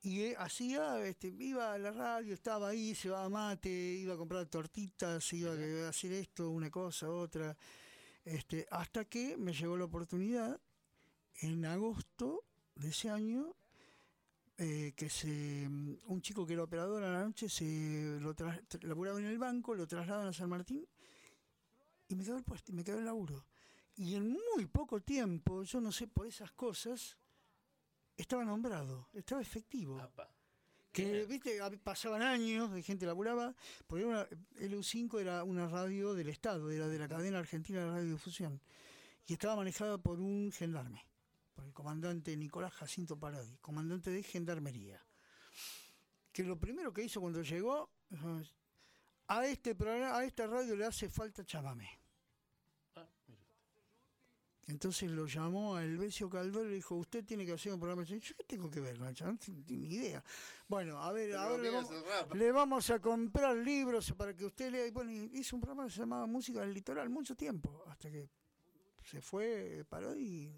Y 0.00 0.20
eh, 0.22 0.36
hacía, 0.38 1.04
este, 1.04 1.28
iba 1.28 1.72
a 1.72 1.78
la 1.78 1.90
radio, 1.90 2.32
estaba 2.34 2.68
ahí, 2.68 2.94
se 2.94 3.08
iba 3.08 3.24
a 3.24 3.28
mate, 3.28 3.68
iba 3.68 4.14
a 4.14 4.16
comprar 4.16 4.46
tortitas, 4.46 5.32
iba 5.32 5.52
a 5.52 5.88
hacer 5.88 6.12
esto, 6.12 6.50
una 6.50 6.70
cosa, 6.70 7.10
otra. 7.10 7.56
Este, 8.24 8.66
hasta 8.70 9.04
que 9.06 9.36
me 9.36 9.52
llegó 9.52 9.76
la 9.76 9.86
oportunidad 9.86 10.60
en 11.40 11.64
agosto 11.64 12.44
de 12.74 12.88
ese 12.88 13.10
año 13.10 13.54
eh, 14.58 14.92
que 14.96 15.08
se 15.08 15.66
un 16.06 16.20
chico 16.20 16.44
que 16.44 16.54
era 16.54 16.64
operador 16.64 17.02
a 17.04 17.12
la 17.12 17.24
noche 17.24 17.48
se 17.48 18.18
lo 18.20 18.34
laburaba 18.82 19.18
en 19.20 19.26
el 19.26 19.38
banco, 19.38 19.74
lo 19.74 19.86
trasladan 19.86 20.28
a 20.28 20.32
San 20.32 20.48
Martín 20.50 20.84
y 22.08 22.14
me 22.16 22.24
quedó 22.24 22.36
el 22.36 22.44
puesto, 22.44 22.72
me 22.72 22.82
quedó 22.84 22.98
el 22.98 23.04
laburo. 23.04 23.46
Y 23.98 24.14
en 24.14 24.30
muy 24.54 24.66
poco 24.66 25.00
tiempo, 25.00 25.64
yo 25.64 25.80
no 25.80 25.90
sé 25.90 26.06
por 26.06 26.26
esas 26.26 26.52
cosas, 26.52 27.16
estaba 28.16 28.44
nombrado, 28.44 29.08
estaba 29.12 29.40
efectivo. 29.42 29.98
Apa. 30.00 30.32
Que, 30.92 31.26
viste, 31.26 31.58
pasaban 31.82 32.22
años, 32.22 32.72
de 32.72 32.82
gente 32.82 33.06
laburaba, 33.06 33.54
porque 33.88 34.04
era 34.04 34.10
una- 34.22 34.28
LU5 34.68 35.20
era 35.20 35.42
una 35.42 35.66
radio 35.66 36.14
del 36.14 36.28
Estado, 36.28 36.70
era 36.70 36.86
de 36.86 36.98
la 36.98 37.08
cadena 37.08 37.40
argentina 37.40 37.80
de 37.80 37.86
radiodifusión, 37.90 38.60
y 39.26 39.32
estaba 39.32 39.56
manejada 39.56 39.98
por 39.98 40.20
un 40.20 40.52
gendarme, 40.52 41.04
por 41.54 41.64
el 41.64 41.72
comandante 41.72 42.36
Nicolás 42.36 42.72
Jacinto 42.74 43.18
Parodi, 43.18 43.56
comandante 43.58 44.10
de 44.10 44.22
gendarmería. 44.22 45.04
Que 46.32 46.44
lo 46.44 46.58
primero 46.58 46.92
que 46.92 47.02
hizo 47.02 47.20
cuando 47.20 47.42
llegó, 47.42 47.90
a 49.26 49.44
este 49.46 49.74
programa, 49.74 50.16
a 50.18 50.24
esta 50.24 50.46
radio 50.46 50.76
le 50.76 50.84
hace 50.86 51.08
falta 51.08 51.44
chamamé. 51.44 51.97
Entonces 54.68 55.10
lo 55.10 55.26
llamó 55.26 55.76
a 55.76 55.82
Elvesio 55.82 56.28
Caldor 56.28 56.66
y 56.66 56.68
le 56.68 56.74
dijo, 56.76 56.94
usted 56.94 57.24
tiene 57.24 57.46
que 57.46 57.52
hacer 57.52 57.72
un 57.72 57.80
programa. 57.80 58.02
Yo, 58.02 58.18
¿qué 58.18 58.44
tengo 58.46 58.70
que 58.70 58.80
ver? 58.80 59.00
Nacho? 59.00 59.26
No 59.26 59.38
tengo 59.38 59.62
ni 59.66 59.94
idea. 59.94 60.22
Bueno, 60.68 61.02
a 61.02 61.10
ver, 61.10 61.30
Pero 61.30 61.40
ahora 61.40 61.62
le 61.62 61.70
vamos, 61.70 61.90
le 62.34 62.52
vamos 62.52 62.90
a 62.90 62.98
comprar 62.98 63.56
libros 63.56 64.12
para 64.12 64.36
que 64.36 64.44
usted 64.44 64.70
lea. 64.70 64.86
Y 64.86 64.90
bueno, 64.90 65.10
hizo 65.10 65.56
un 65.56 65.62
programa 65.62 65.86
que 65.86 65.94
se 65.94 66.00
llamaba 66.00 66.26
Música 66.26 66.60
del 66.60 66.74
Litoral 66.74 67.08
mucho 67.08 67.34
tiempo, 67.34 67.82
hasta 67.86 68.10
que 68.10 68.28
se 69.04 69.22
fue, 69.22 69.86
paró 69.88 70.14
y 70.14 70.52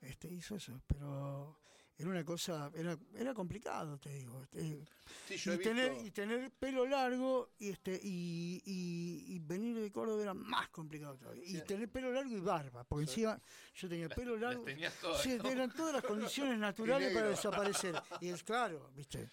este, 0.00 0.28
hizo 0.28 0.54
eso. 0.54 0.80
Pero 0.86 1.58
era 2.02 2.10
una 2.10 2.24
cosa, 2.24 2.70
era, 2.74 2.98
era 3.14 3.32
complicado, 3.34 3.98
te 3.98 4.10
digo. 4.10 4.42
este, 4.42 4.84
Sí, 5.28 5.36
yo 5.36 5.52
he 5.52 5.56
y, 5.56 5.58
tener, 5.58 5.90
visto- 5.92 6.06
y 6.06 6.10
tener 6.10 6.50
pelo 6.52 6.86
largo 6.86 7.50
y 7.58 7.70
este 7.70 7.98
y, 8.02 8.60
y- 8.64 9.34
y 9.34 9.38
venir 9.38 9.76
de 9.78 9.90
Córdoba 9.90 10.22
era 10.22 10.34
más 10.34 10.68
complicado 10.70 11.16
todavía. 11.16 11.44
Y 11.46 11.60
tener 11.62 11.88
pelo 11.88 12.12
largo 12.12 12.30
y 12.36 12.40
barba, 12.40 12.84
porque 12.84 13.04
encima 13.04 13.40
yo 13.74 13.88
tenía 13.88 14.08
Las- 14.08 14.16
pelo 14.18 14.36
largo. 14.36 14.64
todas, 15.00 15.26
eran 15.26 15.70
todas 15.74 15.94
las 15.94 16.04
condiciones 16.04 16.58
naturales 16.58 17.12
para 17.14 17.28
desaparecer. 17.28 17.94
Y 18.20 18.28
es 18.28 18.42
claro, 18.42 18.90
¿viste? 18.94 19.30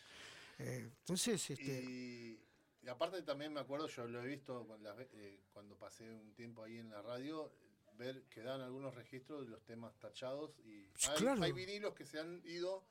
Eh, 0.60 0.89
entonces, 0.99 1.49
este, 1.49 1.63
Y, 1.84 2.39
y 2.84 2.88
aparte 2.88 3.21
también 3.23 3.53
me 3.53 3.62
acuerdo, 3.62 3.88
yo 3.88 4.05
lo 4.08 4.21
he 4.23 4.27
visto 4.27 4.65
con 4.67 4.84
las 4.84 4.95
eh, 5.13 5.39
cuando 5.53 5.75
pasé 5.75 6.12
un 6.13 6.34
tiempo 6.34 6.63
ahí 6.63 6.77
en 6.77 6.89
la 6.89 7.01
radio, 7.01 7.51
ver 7.99 8.23
que 8.29 8.41
dan 8.41 8.62
algunos 8.62 8.95
registros 8.95 9.43
de 9.45 9.51
los 9.51 9.63
temas 9.65 9.93
tachados 9.99 10.57
y 10.59 10.88
hay, 11.07 11.17
claro. 11.17 11.43
hay 11.43 11.51
vinilos 11.51 11.93
que 11.93 12.05
se 12.05 12.19
han 12.19 12.41
ido 12.45 12.85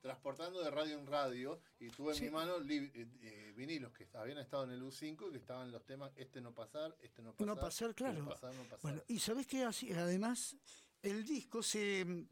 transportando 0.00 0.62
de 0.62 0.70
radio 0.70 0.98
en 0.98 1.06
radio 1.06 1.60
y 1.78 1.88
tuve 1.88 2.16
en 2.16 2.24
mi 2.24 2.30
mano 2.30 2.56
eh, 2.68 2.92
eh, 2.94 3.52
vinilos 3.56 3.92
que 3.92 4.08
habían 4.14 4.38
estado 4.38 4.64
en 4.64 4.70
el 4.70 4.82
U5 4.82 5.28
y 5.28 5.32
que 5.32 5.38
estaban 5.38 5.70
los 5.70 5.84
temas 5.84 6.12
este 6.16 6.40
no 6.40 6.54
pasar, 6.54 6.96
este 7.00 7.22
no 7.22 7.32
pasar, 7.32 7.46
No 7.46 7.56
pasar, 7.56 7.90
este 7.90 8.02
claro. 8.02 8.22
no 8.22 8.28
pasar, 8.28 8.54
no 8.54 8.62
pasar. 8.64 8.80
Bueno, 8.82 9.02
y 9.08 9.18
sabés 9.18 9.46
que 9.46 9.64
además, 9.64 10.56
el 11.02 11.24
disco 11.24 11.62
se. 11.62 12.26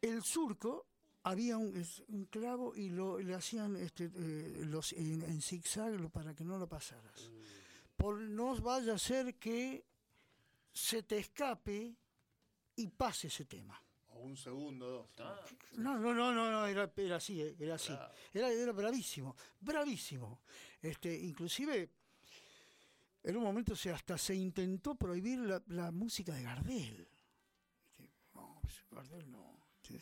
El 0.00 0.22
surco 0.22 0.86
había 1.24 1.56
un, 1.56 1.72
clavo 2.30 2.76
y 2.76 2.90
lo, 2.90 3.18
le 3.18 3.34
hacían 3.34 3.76
este, 3.76 4.04
eh, 4.14 4.62
los, 4.66 4.92
en, 4.92 5.22
en 5.22 5.40
zigzag 5.40 6.10
para 6.10 6.34
que 6.34 6.44
no 6.44 6.58
lo 6.58 6.68
pasaras. 6.68 7.30
Por 7.96 8.18
no 8.20 8.54
vaya 8.60 8.94
a 8.94 8.98
ser 8.98 9.34
que 9.36 9.84
se 10.74 11.02
te 11.04 11.18
escape 11.18 11.94
y 12.76 12.88
pase 12.88 13.28
ese 13.28 13.44
tema. 13.46 13.80
o 14.08 14.18
un 14.20 14.36
segundo, 14.36 14.86
dos. 14.90 15.10
Ah, 15.20 15.40
No, 15.76 15.98
no, 15.98 16.12
no, 16.14 16.32
no, 16.32 16.50
no, 16.50 16.66
era, 16.66 16.92
era 16.96 17.16
así, 17.16 17.40
eh, 17.40 17.56
era 17.58 17.76
así. 17.76 17.92
Bravo. 17.92 18.14
Era, 18.32 18.50
era 18.50 18.72
bravísimo, 18.72 19.36
bravísimo. 19.60 20.40
Este, 20.82 21.14
inclusive, 21.16 21.90
en 23.22 23.36
un 23.36 23.42
momento 23.42 23.74
se, 23.76 23.90
hasta 23.90 24.18
se 24.18 24.34
intentó 24.34 24.94
prohibir 24.94 25.38
la, 25.40 25.62
la 25.68 25.90
música 25.90 26.32
de 26.34 26.42
Gardel. 26.42 27.08
Dije, 27.98 28.10
No, 28.34 28.58
pues, 28.60 28.74
Gardel 28.90 29.30
no. 29.30 29.54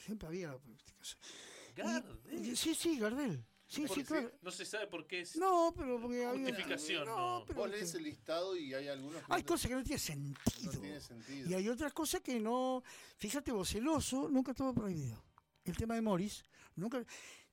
Siempre 0.04 0.28
había. 0.28 0.54
y- 0.66 1.74
Gardel. 1.74 2.56
sí, 2.56 2.74
sí, 2.74 2.98
Gardel. 2.98 3.44
Sí, 3.72 3.86
¿Por 3.86 3.96
sí, 3.96 4.02
qué? 4.02 4.06
claro. 4.06 4.32
No 4.42 4.50
se 4.50 4.64
sabe 4.66 4.86
por 4.86 5.06
qué 5.06 5.20
es. 5.22 5.36
No, 5.36 5.72
pero 5.76 5.98
porque 6.00 6.26
había. 6.26 6.46
Justificación, 6.48 7.06
no. 7.06 7.44
pero 7.46 7.60
Vos 7.60 7.70
lees 7.70 7.94
el 7.94 8.02
listado 8.02 8.54
y 8.54 8.74
hay 8.74 8.88
algunos 8.88 9.22
que 9.22 9.32
hay 9.32 9.42
no- 9.42 9.46
cosas 9.48 9.68
que 9.68 9.74
no 9.76 9.82
tienen 9.82 9.98
sentido. 9.98 10.72
no 10.74 10.80
tiene 10.80 11.00
sentido. 11.00 11.48
Y 11.50 11.54
hay 11.54 11.68
otras 11.70 11.92
cosas 11.94 12.20
que 12.20 12.38
no. 12.38 12.82
Fíjate 13.16 13.50
vos, 13.50 13.74
el 13.74 13.88
oso 13.88 14.28
nunca 14.28 14.50
estuvo 14.50 14.74
prohibido. 14.74 15.22
El 15.64 15.76
tema 15.76 15.94
de 15.94 16.02
Morris, 16.02 16.42
nunca. 16.76 17.02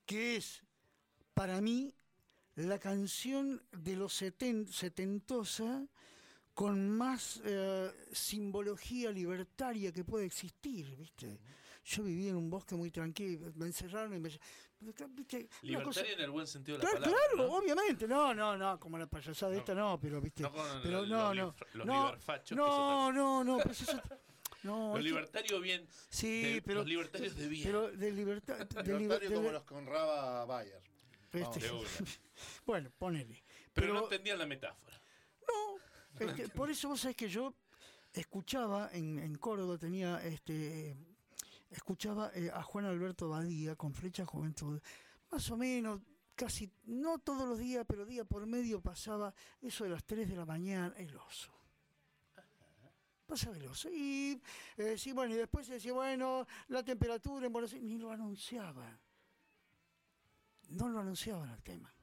Que 0.06 0.36
es, 0.36 0.62
para 1.34 1.62
mí, 1.62 1.94
la 2.56 2.80
canción 2.80 3.64
de 3.72 3.96
los 3.96 4.14
seten, 4.14 4.68
setentosa 4.68 5.88
con 6.54 6.90
más 6.90 7.40
eh, 7.46 7.90
simbología 8.12 9.12
libertaria 9.12 9.94
que 9.94 10.04
puede 10.04 10.26
existir, 10.26 10.94
¿viste? 10.98 11.40
Yo 11.86 12.04
vivía 12.04 12.32
en 12.32 12.36
un 12.36 12.50
bosque 12.50 12.76
muy 12.76 12.92
tranquilo, 12.92 13.54
me 13.56 13.68
encerraron 13.68 14.14
y 14.16 14.20
me... 14.20 14.30
¿viste? 14.82 15.04
Una 15.06 15.14
cosa- 15.84 16.02
Libertaria 16.02 16.14
en 16.14 16.20
el 16.22 16.30
buen 16.32 16.48
sentido 16.48 16.78
de 16.78 16.84
la 16.84 16.90
Claro, 16.90 17.04
palabra. 17.06 17.26
claro, 17.36 17.48
¿no? 17.50 17.56
obviamente, 17.58 18.08
no, 18.08 18.34
no, 18.34 18.58
no, 18.58 18.80
como 18.80 18.98
la 18.98 19.08
payasada 19.08 19.56
esta 19.56 19.74
no, 19.76 20.00
pero 20.00 20.22
viste, 20.22 20.44
No 20.44 20.52
con 20.52 20.66
pero 20.82 21.06
no, 21.06 21.34
no, 21.34 21.54
los 21.74 21.86
no, 21.86 22.06
liberfachos, 22.06 22.48
que 22.50 22.54
es 22.54 22.58
no, 22.58 23.08
otra 23.08 23.14
no, 23.20 23.44
no, 23.44 23.58
pero 23.58 23.72
eso 23.72 23.86
no, 24.64 24.94
Los 24.96 25.04
libertarios 25.04 25.62
bien. 25.62 25.88
sí, 26.10 26.42
de- 26.56 26.62
pero, 26.62 26.80
Los 26.80 26.88
libertarios 26.90 27.36
de 27.36 27.48
bien. 27.48 27.64
pero 27.66 27.92
de 27.92 28.12
libertad, 28.12 28.58
de 28.58 28.66
liber- 28.84 28.98
Libertario 29.00 29.30
de 29.30 29.36
como 29.36 29.52
los 29.52 29.64
que 29.64 29.74
honraba 29.74 30.46
Bayer. 30.46 30.82
este, 31.34 31.60
bueno, 32.66 32.90
ponele, 32.98 33.44
Pero, 33.74 33.94
no 33.94 34.04
entendían 34.04 34.38
la 34.40 34.46
metáfora. 34.46 35.02
No, 36.20 36.26
este, 36.26 36.50
por 36.50 36.70
eso 36.70 36.90
vos 36.90 37.00
sabés 37.00 37.16
que 37.16 37.30
yo 37.30 37.54
escuchaba 38.14 38.90
en, 38.94 39.20
en 39.20 39.36
Córdoba, 39.36 39.78
tenía 39.78 40.22
este 40.26 40.98
escuchaba 41.70 42.32
eh, 42.34 42.50
a 42.54 42.62
Juan 42.64 42.86
Alberto 42.86 43.30
Badía 43.30 43.76
con 43.76 43.94
Flecha 43.94 44.26
Juventud, 44.26 44.82
más 45.32 45.50
o 45.52 45.58
menos, 45.58 46.02
casi, 46.36 46.72
no 46.86 47.20
todos 47.20 47.48
los 47.48 47.60
días, 47.60 47.86
pero 47.88 48.06
día 48.06 48.24
por 48.26 48.46
medio 48.46 48.82
pasaba 48.82 49.34
eso 49.62 49.84
de 49.84 49.92
las 49.92 50.04
3 50.06 50.30
de 50.30 50.36
la 50.36 50.46
mañana, 50.46 50.94
el 50.98 51.16
oso. 51.18 51.52
Pasaba 53.26 53.56
el 53.58 53.68
oso. 53.68 53.90
Y, 53.92 54.42
eh, 54.78 54.98
sí, 54.98 55.12
bueno, 55.12 55.36
y 55.36 55.38
después 55.38 55.68
se 55.68 55.74
decía, 55.74 55.94
bueno, 55.94 56.48
la 56.70 56.82
temperatura 56.84 57.46
en 57.46 57.54
Buenos 57.54 57.72
Aires, 57.74 57.88
ni 57.88 57.98
lo 58.00 58.12
anunciaban. 58.12 59.00
No 60.70 60.90
lo 60.90 61.00
anunciaban 61.00 61.50
al 61.50 61.62
tema. 61.62 61.94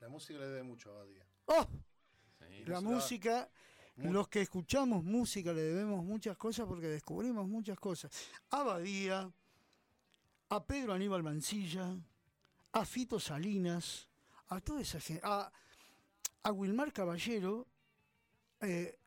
La 0.00 0.08
música 0.08 0.38
le 0.38 0.46
debe 0.46 0.62
mucho 0.62 0.90
a 0.92 0.98
Badía. 0.98 1.26
¡Oh! 1.46 1.66
Sí. 2.38 2.64
La 2.66 2.80
Música- 2.80 3.50
los 3.98 4.28
que 4.28 4.40
escuchamos 4.42 5.02
música 5.04 5.52
le 5.52 5.62
debemos 5.62 6.04
muchas 6.04 6.36
cosas 6.36 6.66
porque 6.66 6.86
descubrimos 6.86 7.48
muchas 7.48 7.78
cosas. 7.78 8.10
A 8.50 8.62
Badía, 8.62 9.30
a 10.50 10.64
Pedro 10.64 10.92
Aníbal 10.92 11.22
Mancilla, 11.22 11.96
a 12.72 12.84
Fito 12.84 13.18
Salinas, 13.18 14.08
a 14.48 14.60
toda 14.60 14.80
esa 14.82 15.00
gente, 15.00 15.22
a, 15.24 15.50
a 16.42 16.52
Wilmar 16.52 16.92
Caballero, 16.92 17.66
eh, 18.60 18.98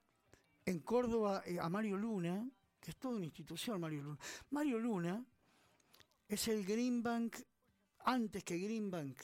en 0.66 0.80
Córdoba 0.80 1.44
eh, 1.46 1.58
a 1.60 1.70
Mario 1.70 1.98
Luna, 1.98 2.48
que 2.80 2.92
es 2.92 2.98
toda 2.98 3.16
una 3.16 3.26
institución 3.26 3.80
Mario 3.80 4.04
Luna. 4.04 4.20
Mario 4.52 4.80
Luna 4.80 5.24
es 6.28 6.48
el 6.48 6.66
Greenbank, 6.66 7.36
antes 8.00 8.44
que 8.44 8.58
Greenbank, 8.58 9.18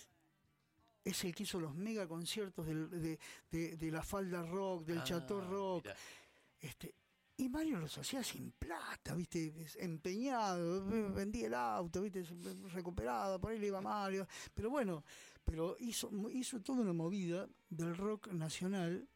es 1.10 1.24
el 1.26 1.34
que 1.36 1.44
hizo 1.44 1.60
los 1.60 1.74
mega 1.76 2.08
conciertos 2.08 2.66
del- 2.66 2.90
de, 2.90 3.20
de- 3.52 3.76
de 3.78 3.92
la 3.92 4.02
falda 4.04 4.44
rock, 4.44 4.86
del 4.86 5.00
Ah, 5.00 5.04
chateau 5.04 5.42
rock. 5.42 5.84
mirá. 5.86 5.96
Este, 6.60 6.94
y 7.40 7.50
Mario 7.50 7.78
los 7.80 7.96
hacía 7.98 8.24
sin 8.24 8.52
plata, 8.52 9.14
¿viste? 9.14 9.54
Empeñado, 9.80 10.84
vendía 11.14 11.48
el 11.48 11.54
auto, 11.54 12.02
¿viste? 12.02 12.24
Recuperado, 12.74 13.40
por 13.40 13.52
ahí 13.52 13.60
le 13.60 13.68
iba 13.68 13.80
Mario. 13.80 14.28
Pero 14.56 14.70
bueno, 14.72 15.04
pero 15.44 15.76
hizo, 15.80 16.10
hizo 16.32 16.60
toda 16.62 16.82
una 16.82 16.94
movida 16.94 17.48
del 17.70 17.96
rock 17.96 18.30
nacional 18.34 19.08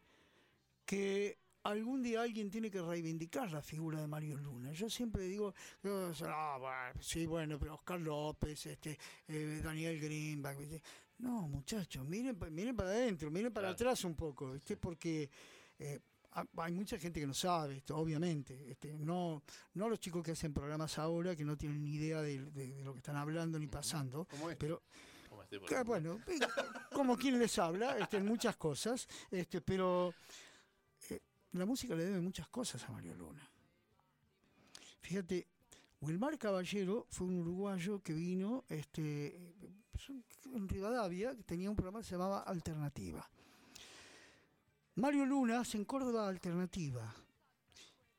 que 0.86 1.38
algún 1.64 2.02
día 2.02 2.22
alguien 2.24 2.50
tiene 2.50 2.72
que 2.72 2.82
reivindicar 2.82 3.52
la 3.52 3.62
figura 3.62 4.00
de 4.02 4.08
Mario 4.08 4.38
Luna. 4.38 4.72
Yo 4.72 4.90
siempre 4.90 5.24
digo, 5.24 5.54
ah, 5.84 6.58
bueno, 6.60 7.02
sí, 7.02 7.26
bueno, 7.26 7.60
pero 7.60 7.76
Oscar 7.76 8.00
López, 8.02 8.66
este, 8.66 8.98
eh, 9.28 9.62
Daniel 9.64 10.00
Greenback, 10.00 10.58
¿viste? 10.58 10.82
No, 11.22 11.48
muchachos, 11.48 12.06
miren, 12.06 12.38
miren 12.52 12.76
para 12.76 12.90
adentro, 12.90 13.30
miren 13.30 13.54
para 13.54 13.68
Claro. 13.68 13.74
atrás 13.76 14.04
un 14.06 14.16
poco, 14.16 14.52
¿viste? 14.54 14.76
Porque 14.78 15.30
eh, 15.78 16.00
ha- 16.32 16.46
hay 16.58 16.72
mucha 16.72 16.98
gente 16.98 17.20
que 17.20 17.28
no 17.28 17.34
sabe 17.34 17.78
esto, 17.78 17.96
obviamente. 17.98 18.72
Este, 18.72 18.94
no, 18.94 19.44
no 19.76 19.90
los 19.90 20.00
chicos 20.00 20.24
que 20.24 20.32
hacen 20.32 20.54
programas 20.54 20.98
ahora, 20.98 21.36
que 21.36 21.46
no 21.46 21.56
tienen 21.58 21.84
ni 21.84 21.94
idea 21.96 22.22
de, 22.22 22.40
de- 22.52 22.74
de 22.76 22.84
lo 22.84 22.94
que 22.94 22.98
están 23.00 23.16
hablando 23.18 23.60
ni 23.60 23.68
pasando. 23.68 24.26
Como 24.26 24.50
este. 24.50 24.66
Pero, 24.66 24.82
este, 25.44 25.60
que, 25.66 25.84
bueno, 25.84 26.20
eh, 26.28 26.40
como 26.94 27.16
quien 27.18 27.38
les 27.38 27.58
habla, 27.60 27.98
este, 27.98 28.18
en 28.18 28.26
muchas 28.26 28.56
cosas, 28.58 29.08
este, 29.30 29.62
pero 29.62 30.14
eh, 31.10 31.20
la 31.54 31.66
música 31.66 31.94
le 31.96 32.06
debe 32.06 32.20
muchas 32.22 32.48
cosas 32.48 32.84
a 32.84 32.92
Mario 32.92 33.14
Luna. 33.16 33.48
Fíjate, 35.02 35.48
Wilmar 36.02 36.38
Caballero 36.38 37.06
fue 37.10 37.28
un 37.28 37.40
uruguayo 37.40 38.02
que 38.02 38.14
vino 38.14 38.64
este, 38.70 39.40
en 40.46 40.68
Rivadavia, 40.68 41.36
que 41.36 41.44
tenía 41.44 41.70
un 41.70 41.76
programa 41.76 42.00
que 42.00 42.06
se 42.06 42.12
llamaba 42.12 42.42
Alternativa. 42.42 43.28
Mario 44.96 45.26
Luna 45.26 45.62
hace 45.62 45.78
en 45.78 45.86
Córdoba 45.86 46.28
Alternativa. 46.28 47.16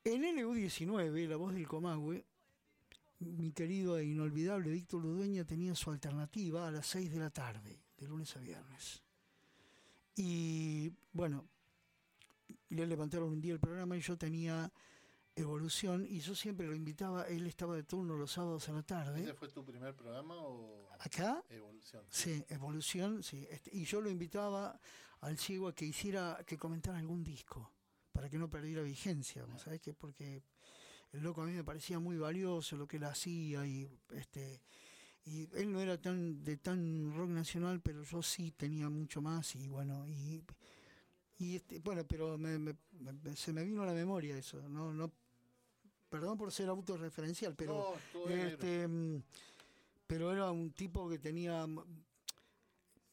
En 0.04 0.22
LU19, 0.22 1.28
La 1.28 1.36
Voz 1.36 1.54
del 1.54 1.68
Comahue, 1.68 2.24
mi 3.20 3.52
querido 3.52 3.98
e 3.98 4.04
inolvidable 4.04 4.70
Víctor 4.70 5.02
Ludueña 5.02 5.44
tenía 5.44 5.74
su 5.74 5.90
alternativa 5.90 6.66
a 6.66 6.72
las 6.72 6.86
6 6.88 7.12
de 7.12 7.18
la 7.18 7.30
tarde, 7.30 7.78
de 7.96 8.08
lunes 8.08 8.36
a 8.36 8.40
viernes. 8.40 9.02
Y 10.16 10.90
bueno, 11.12 11.44
le 12.70 12.86
levantaron 12.86 13.28
un 13.30 13.40
día 13.40 13.52
el 13.52 13.60
programa 13.60 13.96
y 13.96 14.00
yo 14.00 14.16
tenía 14.16 14.70
evolución 15.34 16.06
y 16.08 16.20
yo 16.20 16.34
siempre 16.34 16.66
lo 16.66 16.74
invitaba, 16.74 17.24
él 17.24 17.46
estaba 17.46 17.74
de 17.74 17.84
turno 17.84 18.16
los 18.16 18.32
sábados 18.32 18.68
a 18.68 18.72
la 18.72 18.82
tarde. 18.82 19.22
¿Ese 19.22 19.34
fue 19.34 19.48
tu 19.48 19.64
primer 19.64 19.94
programa 19.94 20.34
o 20.36 20.88
Acá, 21.00 21.42
Evolución? 21.48 22.04
sí, 22.08 22.44
evolución, 22.48 23.22
sí. 23.22 23.46
este, 23.50 23.70
y 23.76 23.84
yo 23.84 24.00
lo 24.00 24.10
invitaba 24.10 24.78
al 25.20 25.38
ciego 25.38 25.68
a 25.68 25.74
que 25.74 25.84
hiciera, 25.86 26.38
que 26.46 26.56
comentara 26.58 26.98
algún 26.98 27.24
disco, 27.24 27.72
para 28.12 28.28
que 28.28 28.38
no 28.38 28.48
perdiera 28.50 28.82
vigencia, 28.82 29.44
¿vos 29.44 29.62
¿sabés 29.62 29.80
qué? 29.80 29.94
Porque 29.94 30.42
el 31.12 31.20
loco 31.22 31.42
a 31.42 31.46
mí 31.46 31.52
me 31.52 31.64
parecía 31.64 31.98
muy 31.98 32.16
valioso 32.18 32.76
lo 32.76 32.86
que 32.86 32.96
él 32.98 33.04
hacía 33.04 33.66
y 33.66 33.88
este 34.10 34.62
y 35.24 35.48
él 35.56 35.70
no 35.72 35.80
era 35.80 36.00
tan 36.00 36.42
de 36.42 36.56
tan 36.56 37.12
rock 37.14 37.28
nacional 37.28 37.80
pero 37.80 38.02
yo 38.02 38.22
sí 38.22 38.50
tenía 38.52 38.88
mucho 38.88 39.20
más 39.22 39.54
y 39.54 39.68
bueno 39.68 40.08
y 40.08 40.42
y 41.38 41.56
este, 41.56 41.78
bueno 41.80 42.04
pero 42.06 42.36
me- 42.38 42.58
me- 42.58 42.76
me- 42.92 43.36
se 43.36 43.52
me 43.52 43.62
vino 43.62 43.82
a 43.82 43.86
la 43.86 43.92
memoria 43.92 44.36
eso 44.38 44.66
no 44.68 44.92
no 44.92 45.12
perdón 46.12 46.36
por 46.36 46.52
ser 46.52 46.68
autorreferencial 46.68 47.54
pero 47.56 47.96
No, 48.12 48.28
este 48.28 48.86
mm, 48.86 49.22
pero 50.06 50.30
era 50.30 50.50
un 50.50 50.72
tipo 50.72 51.08
que 51.08 51.18
tenía 51.18 51.66
mm, 51.66 51.82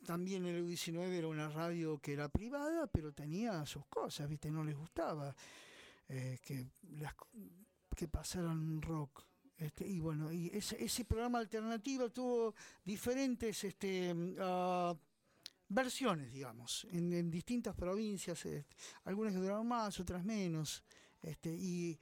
también 0.05 0.45
el 0.45 0.65
U19 0.65 1.07
era 1.07 1.27
una 1.29 1.47
radio 1.47 1.97
que 1.99 2.11
era 2.11 2.27
privada 2.27 2.87
pero 2.87 3.13
tenía 3.13 3.65
sus 3.65 3.85
cosas 3.85 4.27
viste 4.27 4.51
no 4.51 4.65
les 4.65 4.75
gustaba 4.75 5.33
eh, 6.09 6.39
que 6.43 6.67
las 6.99 7.15
que 7.95 8.09
pasaran 8.09 8.81
rock 8.81 9.23
este, 9.57 9.87
y 9.87 9.99
bueno 10.01 10.29
y 10.33 10.47
ese, 10.53 10.83
ese 10.83 11.05
programa 11.05 11.39
alternativo 11.39 12.09
tuvo 12.09 12.53
diferentes 12.83 13.63
este 13.63 14.13
mm, 14.13 14.35
ah, 14.39 14.93
versiones 15.69 16.33
digamos 16.33 16.85
en, 16.91 17.13
en 17.13 17.31
distintas 17.31 17.75
provincias 17.75 18.45
este, 18.45 18.65
algunas 19.05 19.31
que 19.31 19.39
duraron 19.39 19.67
más 19.67 19.97
otras 20.01 20.25
menos 20.25 20.83
este 21.21 21.53
y 21.53 21.97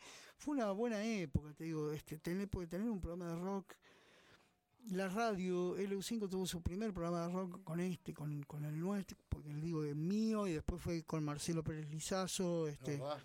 fue 0.47 0.55
una 0.55 0.71
buena 0.71 1.03
época 1.03 1.53
te 1.53 1.65
digo 1.65 1.91
este 1.91 2.17
tener 2.19 2.47
porque 2.47 2.67
tener 2.67 2.89
un 2.89 3.01
programa 3.01 3.33
de 3.33 3.35
rock 3.35 3.73
la 4.91 5.09
radio 5.09 5.75
LU5 5.75 6.29
tuvo 6.29 6.45
su 6.45 6.61
primer 6.61 6.93
programa 6.93 7.27
de 7.27 7.33
rock 7.33 7.65
con 7.65 7.81
este 7.81 8.13
con, 8.13 8.43
con 8.43 8.63
el 8.63 8.79
nuestro 8.79 9.17
porque 9.27 9.49
le 9.49 9.59
digo 9.59 9.83
el 9.83 9.97
mío 9.97 10.47
y 10.47 10.53
después 10.53 10.81
fue 10.81 11.03
con 11.03 11.21
Marcelo 11.25 11.65
Pérez 11.65 11.89
Lizazo 11.89 12.65
este 12.69 12.91
¿verdad? 12.91 13.21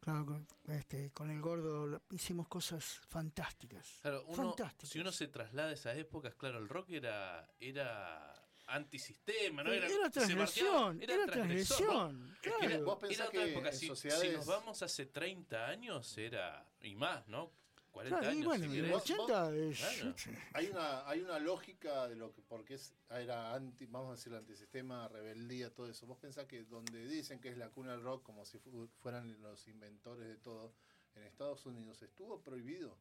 Claro, 0.00 0.24
con, 0.24 0.46
este, 0.68 1.10
con 1.10 1.30
el 1.30 1.40
gordo 1.40 2.00
hicimos 2.12 2.46
cosas 2.46 3.00
fantásticas. 3.08 3.98
Claro, 4.02 4.24
uno, 4.28 4.36
Fantásticas. 4.36 4.88
si 4.88 5.00
uno 5.00 5.10
se 5.10 5.26
traslada 5.26 5.70
a 5.70 5.72
esas 5.72 5.96
épocas, 5.96 6.36
claro, 6.36 6.58
el 6.58 6.68
rock 6.68 6.90
era, 6.90 7.50
era 7.58 8.35
antisistema, 8.66 9.62
¿no? 9.62 9.72
Era, 9.72 9.88
marcaba- 9.88 10.10
transgresión, 10.10 11.02
era, 11.02 11.16
¿no? 11.16 11.26
transgresión. 11.32 12.32
Es 12.34 12.40
que 12.40 12.50
claro. 12.66 12.84
Vos 12.84 12.98
pensás 12.98 13.18
Era 13.18 13.28
otra 13.28 13.44
que 13.44 13.50
época, 13.52 13.68
en 13.70 13.76
si, 13.76 13.86
sociedades- 13.88 14.30
si 14.30 14.36
nos 14.36 14.46
vamos 14.46 14.82
hace 14.82 15.06
30 15.06 15.66
años, 15.66 16.18
era, 16.18 16.66
y 16.82 16.94
más, 16.94 17.26
¿no? 17.28 17.50
40 17.92 18.18
Claro, 18.18 18.34
y 18.34 18.36
años, 18.36 18.46
bueno, 18.46 18.64
si 18.64 18.70
en 18.78 18.84
el 18.84 18.90
querés. 18.90 19.10
80 19.10 19.56
es... 19.56 19.78
Claro. 19.78 20.14
Hay 20.52 20.66
una, 20.66 21.08
hay 21.08 21.20
una 21.22 21.38
lógica 21.38 22.06
de 22.08 22.16
lo 22.16 22.30
que, 22.34 22.42
porque 22.42 22.74
es, 22.74 22.92
era 23.08 23.54
anti, 23.54 23.86
vamos 23.86 24.08
a 24.10 24.16
decir, 24.16 24.34
antisistema, 24.34 25.08
rebeldía, 25.08 25.72
todo 25.72 25.88
eso. 25.88 26.06
Vos 26.06 26.18
pensás 26.18 26.44
que 26.44 26.64
donde 26.64 27.06
dicen 27.08 27.40
que 27.40 27.48
es 27.48 27.56
la 27.56 27.70
cuna 27.70 27.92
del 27.92 28.02
rock, 28.02 28.22
como 28.22 28.44
si 28.44 28.58
fu- 28.58 28.88
fueran 28.98 29.40
los 29.40 29.66
inventores 29.68 30.28
de 30.28 30.36
todo, 30.36 30.74
en 31.14 31.22
Estados 31.22 31.64
Unidos 31.64 32.02
estuvo 32.02 32.42
prohibido 32.42 32.98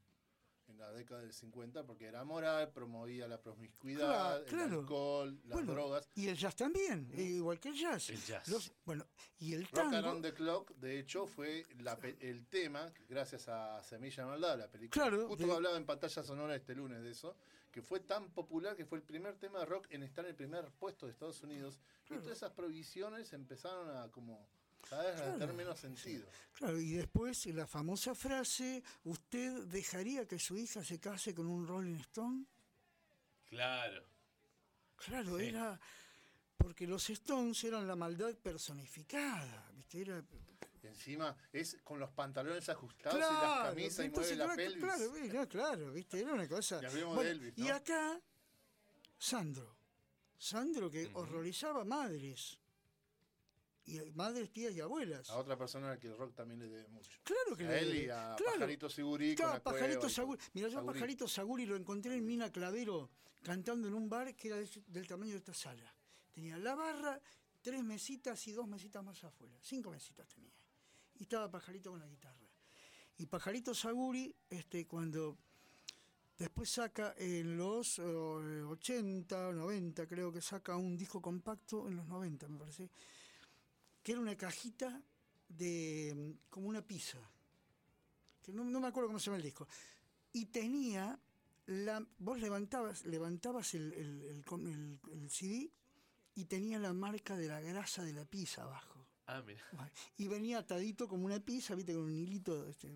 en 0.68 0.78
la 0.80 0.92
década 0.92 1.22
del 1.22 1.34
50 1.34 1.84
porque 1.86 2.06
era 2.06 2.24
moral, 2.24 2.72
promovía 2.72 3.28
la 3.28 3.42
promiscuidad, 3.42 4.44
Claro, 4.44 4.46
claro. 4.46 4.66
el 4.74 4.80
alcohol, 4.80 5.40
las 5.44 5.54
Bueno, 5.54 5.74
drogas. 5.74 6.10
Y 6.16 6.28
el 6.28 6.36
jazz 6.38 6.56
también, 6.56 7.10
eh, 7.14 7.22
igual 7.24 7.60
que 7.60 7.70
el 7.70 7.76
jazz. 7.76 8.10
El 8.10 8.22
jazz. 8.24 8.48
Los- 8.48 8.72
bueno, 8.86 9.06
y 9.40 9.54
el 9.54 9.64
Rock 9.64 9.74
tango... 9.74 9.98
Around 9.98 10.22
the 10.24 10.34
Clock, 10.34 10.72
de 10.76 11.00
hecho, 11.00 11.28
fue 11.28 11.66
la 11.80 11.98
pe- 11.98 12.18
el 12.20 12.46
tema, 12.48 12.92
gracias 13.10 13.48
a 13.48 13.84
Semilla 13.84 14.24
de 14.24 14.30
Maldad, 14.30 14.58
la 14.58 14.68
película. 14.72 15.04
Claro, 15.08 15.28
Justo 15.28 15.46
de- 15.48 15.54
hablaba 15.54 15.78
en 15.78 15.86
pantalla 15.86 16.24
sonora 16.24 16.56
este 16.56 16.76
lunes 16.76 17.02
de 17.04 17.12
eso, 17.12 17.36
que 17.72 17.82
fue 17.82 18.00
tan 18.00 18.30
popular 18.32 18.76
que 18.76 18.86
fue 18.86 18.98
el 18.98 19.04
primer 19.04 19.36
tema 19.38 19.60
de 19.60 19.66
rock 19.66 19.88
en 19.90 20.04
estar 20.04 20.24
en 20.26 20.30
el 20.32 20.36
primer 20.36 20.72
puesto 20.72 21.06
de 21.06 21.12
Estados 21.12 21.42
Unidos. 21.44 21.80
Y 22.10 22.18
todas 22.18 22.38
esas 22.38 22.52
prohibiciones 22.52 23.34
empezaron 23.34 23.90
a 23.98 24.10
como 24.12 24.48
Cada 24.90 25.04
vez 25.12 25.22
Claro. 25.38 25.54
menos 25.54 25.80
sentido. 25.80 26.28
Claro, 26.54 26.80
y 26.80 26.94
después 26.94 27.46
la 27.48 27.66
famosa 27.66 28.14
frase, 28.16 28.84
¿usted 29.06 29.64
dejaría 29.66 30.28
que 30.28 30.38
su 30.40 30.58
hija 30.58 30.84
se 30.84 31.00
case 31.00 31.34
con 31.34 31.48
un 31.48 31.68
Rolling 31.68 31.96
Stone? 31.96 32.46
Claro. 33.50 34.04
Claro, 34.96 35.38
Sí. 35.40 35.46
era 35.46 35.80
porque 36.58 36.88
los 36.88 37.10
Stones 37.10 37.64
eran 37.64 37.88
la 37.88 37.96
maldad 37.96 38.34
personificada, 38.36 39.70
¿viste? 39.76 40.02
Era 40.02 40.24
Y 40.84 40.88
encima 40.88 41.36
es 41.52 41.78
con 41.84 42.00
los 42.00 42.12
pantalones 42.12 42.70
ajustados 42.70 43.18
y 43.18 43.20
Claro, 43.20 43.42
las 43.42 43.70
camisas 43.70 44.06
y 44.06 44.10
mueve 44.10 44.36
la 44.36 44.46
claro, 44.46 44.56
pelvis. 44.56 44.84
Claro, 44.84 45.16
era, 45.16 45.48
claro, 45.48 45.92
¿viste? 45.92 46.20
Era 46.22 46.34
una 46.34 46.48
cosa. 46.48 46.80
Y 46.82 46.86
hablemos 46.86 47.12
de 47.12 47.16
Bueno, 47.16 47.30
Elvis, 47.32 47.54
Y 47.58 47.62
¿no? 47.64 47.74
acá, 47.74 48.22
Sandro. 49.18 49.76
Sandro 50.38 50.90
que 50.92 51.08
Ujú. 51.08 51.18
horrorizaba 51.20 51.84
madres. 51.84 52.60
Y 53.88 54.00
madres, 54.16 54.52
tías 54.52 54.74
y 54.74 54.82
abuelas. 54.82 55.30
A 55.30 55.38
otra 55.38 55.56
persona 55.58 55.88
a 55.88 55.90
la 55.92 56.00
que 56.00 56.08
el 56.08 56.18
rock 56.18 56.34
también 56.34 56.60
le 56.60 56.68
debe 56.68 56.88
mucho. 56.88 57.12
Claro 57.24 57.56
que 57.56 57.66
A 57.66 57.70
le 57.70 57.80
él 57.80 57.90
y 57.96 58.00
debe. 58.02 58.12
a 58.14 58.36
Claro. 58.36 58.54
Pajarito 58.54 58.90
Sigurí 58.90 59.36
con 59.36 59.46
Claro, 59.46 59.64
Pajarito. 59.64 60.08
Mira, 60.54 60.68
yo 60.70 60.80
a. 60.80 60.86
Pajarito 60.86 61.28
Saguri 61.28 61.66
lo 61.68 61.76
encontré 61.76 62.16
en 62.16 62.26
Mina 62.26 62.52
Clavero 62.52 63.10
cantando 63.44 63.88
en 63.88 63.94
un 63.94 64.10
bar 64.10 64.36
que 64.36 64.48
era 64.48 64.58
de- 64.58 64.84
del 64.88 65.08
tamaño 65.08 65.32
de 65.34 65.38
esta 65.38 65.54
sala. 65.54 65.94
Tenía 66.34 66.58
la 66.58 66.74
barra, 66.74 67.22
tres 67.62 67.84
mesitas 67.84 68.48
y 68.48 68.54
dos 68.54 68.68
mesitas 68.68 69.04
más 69.04 69.24
afuera. 69.24 69.56
Cinco 69.62 69.92
mesitas 69.92 70.28
tenía. 70.30 70.52
Y 71.20 71.24
estaba 71.24 71.50
Pajarito 71.52 71.92
con 71.92 72.00
la 72.00 72.08
guitarra. 72.08 72.50
Y 73.18 73.28
Pajarito 73.28 73.74
Saguri, 73.76 74.36
este, 74.50 74.88
cuando 74.88 75.38
después 76.40 76.70
saca 76.70 77.14
en 77.18 77.56
los 77.56 78.00
eh, 78.00 78.02
80, 78.02 79.54
90, 79.54 80.08
creo 80.08 80.32
que 80.34 80.42
saca 80.42 80.76
un 80.76 80.98
disco 80.98 81.22
compacto 81.22 81.88
en 81.88 81.96
los 81.98 82.08
90, 82.08 82.48
me 82.50 82.58
parece, 82.58 82.90
que 84.06 84.12
era 84.12 84.22
una 84.22 84.38
cajita 84.38 85.02
de 85.50 86.14
mm, 86.16 86.50
como 86.52 86.70
una 86.70 86.84
pizza 86.86 87.18
que 88.44 88.54
no, 88.54 88.64
no 88.64 88.80
me 88.80 88.88
acuerdo 88.88 89.08
cómo 89.08 89.18
se 89.18 89.26
llama 89.26 89.38
el 89.38 89.44
disco. 89.44 89.68
Y 90.32 90.46
tenía 90.46 91.20
la. 91.66 92.06
Vos 92.20 92.40
levantabas, 92.40 93.04
levantabas 93.06 93.74
el, 93.74 93.92
el- 93.94 95.30
CD 95.32 95.72
y 96.36 96.46
tenía 96.46 96.78
la 96.78 96.94
marca 96.94 97.36
de 97.36 97.48
la 97.48 97.60
grasa 97.62 98.04
de 98.04 98.14
la 98.14 98.26
pizza 98.26 98.62
abajo. 98.62 99.08
Ah, 99.26 99.42
mira. 99.44 99.64
Y 100.18 100.28
venía 100.28 100.60
atadito 100.60 101.08
como 101.08 101.26
una 101.26 101.40
pizza, 101.40 101.74
viste, 101.74 101.94
con 101.96 102.04
un 102.04 102.14
hilito, 102.16 102.68
este, 102.68 102.88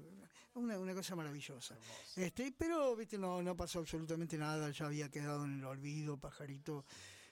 una, 0.54 0.78
una 0.78 0.94
cosa 0.94 1.16
maravillosa. 1.16 1.76
Este, 2.16 2.54
pero 2.56 2.96
viste, 2.96 3.18
no, 3.18 3.42
no 3.42 3.58
pasó 3.58 3.80
absolutamente 3.80 4.38
nada, 4.38 4.70
ya 4.70 4.86
había 4.86 5.10
quedado 5.10 5.46
en 5.46 5.58
el 5.58 5.66
olvido, 5.66 6.18
pajarito. 6.20 6.86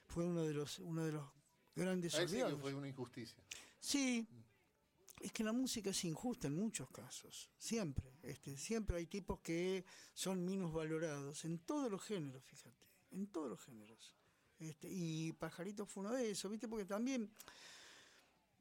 Fue 0.08 0.26
uno 0.26 0.42
de 0.42 0.54
los, 0.56 0.80
uno 0.80 1.06
de 1.06 1.12
los 1.12 1.30
grandes 1.76 2.14
sí 2.14 2.20
fue 2.58 2.74
una 2.74 2.88
injusticia. 2.88 3.44
Sí, 3.80 4.28
es 5.22 5.32
que 5.32 5.44
la 5.44 5.52
música 5.54 5.90
es 5.92 6.04
injusta 6.06 6.48
en 6.48 6.56
muchos 6.56 6.90
casos, 6.90 7.50
siempre. 7.58 8.18
Este, 8.24 8.58
siempre 8.58 8.98
hay 8.98 9.08
tipos 9.08 9.40
que 9.40 9.86
son 10.14 10.46
menos 10.46 10.74
valorados, 10.74 11.46
en 11.46 11.60
todos 11.60 11.90
los 11.92 12.02
géneros, 12.04 12.44
fíjate, 12.44 12.86
en 13.12 13.28
todos 13.28 13.50
los 13.50 13.62
géneros. 13.62 14.16
Este, 14.60 14.88
y 14.90 15.34
Pajarito 15.34 15.86
fue 15.86 16.02
uno 16.04 16.14
de 16.14 16.32
esos, 16.32 16.50
¿viste? 16.52 16.68
Porque 16.68 16.86
también 16.86 17.32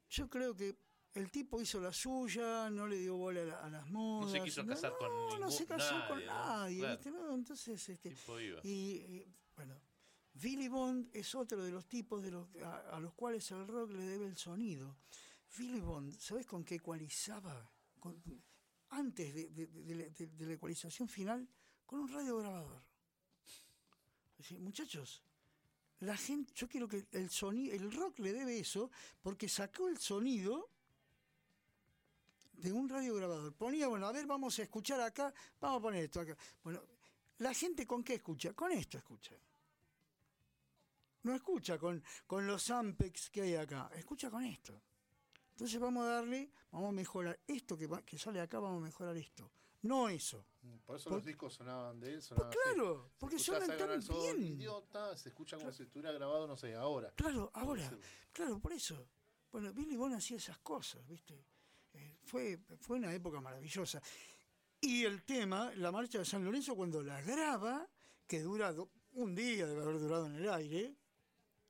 yo 0.09 0.29
creo 0.29 0.55
que 0.55 0.77
el 1.15 1.31
tipo 1.31 1.59
hizo 1.59 1.79
la 1.81 1.91
suya, 1.91 2.69
no 2.69 2.87
le 2.87 2.97
dio 2.99 3.15
bola 3.17 3.41
a, 3.41 3.45
la- 3.45 3.59
a 3.65 3.69
las 3.69 3.89
modas. 3.89 4.39
quiso 4.43 4.65
casar 4.65 4.93
con 4.99 5.09
no, 5.09 5.29
no 5.29 5.35
ningún- 5.37 5.51
se 5.51 5.65
casó 5.65 5.95
con 6.07 6.23
nadie, 6.23 6.27
¿no? 6.27 6.33
nadie, 6.33 6.79
Claro. 6.79 6.95
¿viste? 6.97 7.11
No, 7.11 7.33
entonces, 7.33 7.89
este, 7.89 8.15
y, 8.63 8.69
y, 8.69 9.25
bueno, 9.55 9.75
Billy 10.41 10.67
Bond 10.67 11.09
es 11.13 11.33
otro 11.35 11.63
de 11.63 11.71
los 11.71 11.85
tipos 11.87 12.21
de 12.21 12.31
los, 12.31 12.47
a, 12.63 12.95
a 12.95 12.99
los 12.99 13.13
cuales 13.13 13.49
el 13.51 13.67
rock 13.67 13.91
le 13.91 14.03
debe 14.05 14.25
el 14.27 14.37
sonido. 14.37 14.97
Billy 15.57 15.79
Bond, 15.79 16.17
¿sabes 16.19 16.45
con 16.45 16.63
qué 16.63 16.75
ecualizaba? 16.75 17.69
Antes 18.89 19.33
de, 19.33 19.67
la- 20.39 20.53
ecualización 20.53 21.07
final, 21.09 21.47
con 21.85 21.99
un 22.01 22.07
radiograbador. 22.07 22.81
Muchachos, 24.59 25.23
la 26.01 26.15
gente, 26.15 26.53
yo 26.55 26.67
quiero 26.69 26.87
que 26.87 27.05
el 27.11 27.29
sonido, 27.29 27.73
el 27.73 27.91
rock 27.91 28.19
le 28.19 28.31
debe 28.33 28.59
eso, 28.59 28.91
porque 29.21 29.49
sacó 29.49 29.87
el 29.89 29.97
sonido 29.97 30.69
de 32.53 32.71
un 32.71 32.87
radiograbador. 32.87 33.53
Ponía, 33.53 33.87
bueno, 33.87 34.05
a 34.07 34.11
ver, 34.11 34.25
vamos 34.27 34.57
a 34.59 34.63
escuchar 34.63 35.01
acá, 35.01 35.33
vamos 35.59 35.79
a 35.79 35.81
poner 35.81 36.03
esto 36.03 36.21
acá. 36.21 36.37
Bueno, 36.63 36.81
¿la 37.39 37.53
gente 37.53 37.85
con 37.87 38.03
qué 38.03 38.15
escucha? 38.15 38.53
Con 38.53 38.71
esto 38.71 38.97
escucha. 38.97 39.35
No 41.27 41.35
escucha 41.35 41.77
con, 41.77 42.01
con 42.25 42.47
los 42.47 42.69
ampex 42.69 43.29
que 43.29 43.41
hay 43.41 43.55
acá, 43.55 43.89
escucha 43.95 44.29
con 44.31 44.43
esto. 44.45 44.81
Entonces 45.51 45.77
vamos 45.79 46.05
a 46.05 46.09
darle, 46.11 46.51
vamos 46.71 46.89
a 46.89 46.91
mejorar 46.93 47.37
esto 47.45 47.77
que, 47.77 47.85
va- 47.85 48.01
que 48.03 48.17
sale 48.17 48.39
acá, 48.39 48.59
vamos 48.59 48.81
a 48.81 48.85
mejorar 48.85 49.17
esto. 49.17 49.51
No 49.81 50.07
eso. 50.07 50.45
Por 50.85 50.95
eso 50.95 51.09
Por- 51.09 51.17
los 51.19 51.25
discos 51.25 51.53
sonaban 51.53 51.99
de 51.99 52.07
él, 52.07 52.13
Pues 52.15 52.25
sonaban 52.27 52.49
así. 52.49 52.57
claro, 52.63 53.11
porque 53.17 53.39
Sagan 53.39 53.77
tan 53.77 53.99
bien. 53.99 54.43
idiota, 54.53 55.17
se 55.17 55.29
escucha 55.29 55.57
como 55.57 55.71
si 55.73 55.83
estuviera 55.83 56.13
grabado, 56.13 56.47
no 56.47 56.55
sé, 56.55 56.73
ahora. 56.75 57.11
Claro, 57.15 57.51
ahora, 57.53 57.91
claro, 58.31 58.59
por 58.59 58.71
eso. 58.71 59.09
Bueno, 59.51 59.73
Billy 59.73 59.95
Bond 59.97 60.15
hacía 60.15 60.37
esas 60.37 60.59
cosas, 60.59 61.05
¿viste? 61.07 61.43
Eh, 61.93 62.17
fue, 62.23 62.57
fue 62.79 62.97
una 62.97 63.13
época 63.13 63.41
maravillosa. 63.41 64.01
Y 64.79 65.03
el 65.03 65.23
tema, 65.23 65.73
la 65.75 65.91
marcha 65.91 66.19
de 66.19 66.25
San 66.25 66.45
Lorenzo, 66.45 66.75
cuando 66.75 67.01
la 67.03 67.21
graba, 67.21 67.87
que 68.27 68.41
dura 68.41 68.71
do- 68.71 68.91
un 69.13 69.33
día, 69.35 69.65
debe 69.65 69.81
haber 69.81 69.99
durado 69.99 70.27
en 70.27 70.35
el 70.35 70.49
aire, 70.49 70.95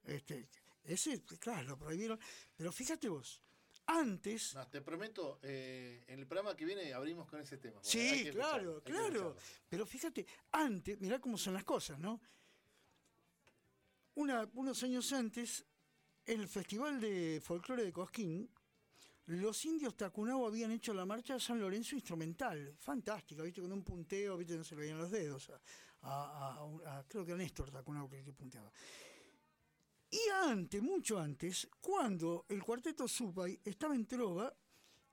este, 0.08 0.48
ese, 0.84 1.22
claro, 1.40 1.68
lo 1.70 1.78
prohibieron. 1.78 2.20
Pero 2.56 2.72
fíjate 2.72 3.08
vos, 3.10 3.42
antes, 3.86 4.54
No, 4.56 4.68
te 4.68 4.82
prometo, 4.82 5.40
eh, 5.44 6.04
en 6.08 6.20
el 6.20 6.28
programa 6.28 6.56
que 6.56 6.66
viene 6.66 6.94
abrimos 6.94 7.28
con 7.30 7.40
ese 7.40 7.58
tema. 7.58 7.80
Sí, 7.84 8.24
que 8.26 8.32
claro, 8.32 8.82
claro. 8.84 9.36
Pero 9.70 9.86
fíjate, 9.86 10.26
antes, 10.52 11.00
mirá 11.00 11.20
cómo 11.20 11.38
son 11.38 11.54
las 11.54 11.64
cosas, 11.64 11.98
¿no? 12.00 12.20
Una- 14.16 14.50
unos 14.56 14.82
años 14.84 15.12
antes, 15.14 15.64
en 16.26 16.42
el 16.42 16.48
Festival 16.48 17.00
de 17.00 17.40
Folclore 17.44 17.84
de 17.86 17.94
Cosquín, 17.94 18.50
los 19.28 19.64
indios 19.66 19.96
Tacunao 19.96 20.48
habían 20.48 20.72
hecho 20.72 20.94
la 20.94 21.06
marcha 21.06 21.36
de 21.36 21.40
San 21.40 21.60
Lorenzo 21.60 21.96
instrumental. 21.96 22.76
Fantástica, 22.80 23.44
¿viste? 23.44 23.62
Con 23.62 23.72
un 23.72 23.84
punteo, 23.84 24.38
¿viste? 24.38 24.56
No 24.58 24.64
se 24.64 24.76
le 24.76 24.82
veían 24.82 24.98
los 24.98 25.12
dedos. 25.12 25.52
A, 26.02 26.60
a- 26.90 27.04
creo 27.08 27.26
que 27.26 27.34
a 27.34 27.36
Néstor 27.36 27.70
Tacunao 27.72 28.10
que, 28.10 28.24
que 28.24 28.34
punteaba. 28.34 28.72
Y 30.10 30.20
antes, 30.30 30.82
mucho 30.82 31.20
antes, 31.20 31.68
cuando 31.82 32.46
el 32.50 32.64
cuarteto 32.64 33.08
Supay 33.08 33.60
estaba 33.64 33.96
en 33.96 34.06
Trova, 34.06 34.54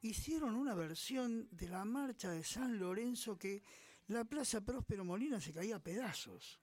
hicieron 0.02 0.54
una 0.54 0.74
versión 0.74 1.48
de 1.50 1.68
la 1.68 1.84
marcha 1.84 2.30
de 2.30 2.44
San 2.44 2.78
Lorenzo 2.78 3.36
que 3.36 3.62
la 4.08 4.24
Plaza 4.24 4.60
Próspero 4.60 5.04
Molina 5.04 5.40
se 5.40 5.52
caía 5.52 5.76
a 5.76 5.82
pedazos. 5.82 6.60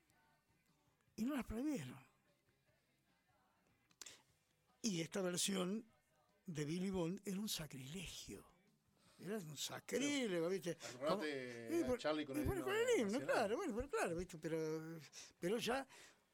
Y 1.15 1.25
no 1.25 1.35
las 1.35 1.45
prohibieron. 1.45 1.97
Y 4.81 5.01
esta 5.01 5.21
versión 5.21 5.85
de 6.45 6.65
Billy 6.65 6.89
Bond 6.89 7.21
era 7.25 7.39
un 7.39 7.49
sacrilegio. 7.49 8.45
Era 9.19 9.37
un 9.37 9.57
sacrílego, 9.57 10.49
¿viste? 10.49 10.77
Acordate 10.95 11.85
a 11.85 11.97
Charlie 11.97 12.25
con 12.25 12.37
el 12.39 12.63
con 12.63 12.75
el 12.75 12.99
himno, 12.99 13.19
claro, 13.19 13.55
bueno, 13.55 13.75
pero 13.75 13.89
claro, 13.89 14.15
¿viste? 14.15 14.39
Pero, 14.39 14.99
pero 15.39 15.57
ya, 15.59 15.87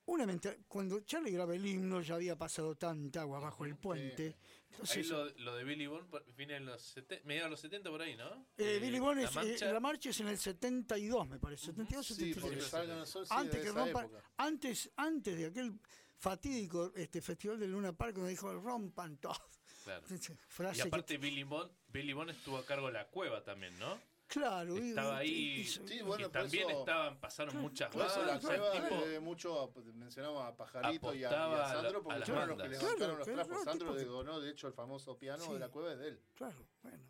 una 0.08 0.26
cuando 0.68 0.99
Charlie 1.01 1.32
graba 1.32 1.53
el 1.55 1.66
himno 1.66 2.01
ya 2.01 2.16
había 2.16 2.36
pasado 2.38 2.76
tanta 2.76 3.22
agua 3.22 3.39
bajo 3.39 3.66
el 3.66 3.76
puente. 3.76 4.24
Ahí 4.28 4.72
Entonces, 4.72 5.10
lo, 5.10 5.26
lo 5.39 5.55
de 5.55 5.64
Billy 5.64 5.88
Bond 5.88 6.08
viene 6.36 6.55
en 6.58 6.66
los 6.66 6.82
70, 6.82 7.26
mediados 7.28 7.47
de 7.47 7.51
los 7.51 7.60
70 7.62 7.89
por 7.89 8.01
ahí, 8.01 8.16
¿no? 8.16 8.30
eh, 8.58 8.76
Eh, 8.76 8.80
Billy 8.80 8.99
Bond 8.99 9.22
la 9.22 9.26
es, 9.28 9.32
eh, 9.32 9.39
marcha- 9.39 9.72
la 9.74 9.80
marcha 9.80 10.10
es 10.10 10.20
en 10.20 10.28
el 10.28 10.38
72, 10.38 11.28
me 11.28 11.39
parece. 11.39 11.68
72, 11.68 12.05
Sí, 12.05 12.14
73. 12.16 12.41
porque 12.43 12.62
salgan 12.62 12.99
al 12.99 13.08
sol 13.08 13.26
sí, 13.26 13.34
antes 13.36 13.55
de 13.55 13.62
que 13.62 13.72
rompan, 13.72 14.05
época. 14.05 14.24
antes, 14.38 14.91
antes 14.95 15.38
de 15.38 15.45
aquel 15.47 15.80
fatídico 16.18 16.91
este 16.95 17.22
festival 17.22 17.60
de 17.60 17.68
Luna 17.68 17.91
Park 17.93 18.16
donde 18.16 18.32
dijo 18.32 18.53
rompan 18.53 19.18
todo. 19.18 19.36
claro. 19.84 20.03
Frase 20.47 20.80
Y 20.80 20.82
que- 20.84 20.88
aparte 20.88 21.18
Billy 21.18 21.43
Bond, 21.43 21.72
Billy 21.89 22.14
Bond 22.14 22.30
estuvo 22.32 22.58
a 22.58 22.66
cargo 22.66 22.88
de 22.88 22.93
la 22.93 23.08
cueva 23.08 23.43
también, 23.43 23.78
¿no? 23.80 23.99
Claro, 24.28 24.75
Estaba 24.78 25.23
y- 25.23 25.28
ahí. 25.30 25.59
y- 25.61 25.65
Sí, 25.65 26.01
bueno, 26.03 26.30
también 26.30 26.69
eso- 26.69 26.80
estaban, 26.80 27.19
pasaron 27.19 27.57
muchas 27.57 27.89
eso 27.89 27.99
bandas. 27.99 28.17
la 28.28 28.36
o 28.38 28.39
sea, 28.41 28.53
el 28.55 28.59
cueva 28.61 28.71
tipo- 28.73 28.95
le 28.95 29.05
debe 29.07 29.19
mucho, 29.19 29.59
a- 29.61 29.82
mencionamos 29.93 30.43
a 30.45 30.55
Pajarito 30.55 31.13
y 31.15 31.23
a, 31.23 31.30
y 31.32 31.34
a 31.34 31.67
Sandro, 31.67 32.03
porque 32.03 32.19
las 32.19 32.30
fueron 32.30 32.49
los 32.49 32.57
que 32.57 32.67
levantaron 32.69 32.97
Claro, 32.97 33.17
los 33.17 33.28
trapos. 33.28 33.63
Sandro 33.63 33.95
que- 33.95 34.05
donó, 34.05 34.39
de 34.39 34.49
hecho, 34.51 34.67
el 34.67 34.73
famoso 34.73 35.17
piano 35.17 35.43
Sí. 35.45 35.53
de 35.53 35.59
la 35.59 35.69
cueva 35.69 35.93
es 35.93 35.99
de 35.99 36.07
él. 36.09 36.21
claro, 36.36 36.67
bueno. 36.84 37.03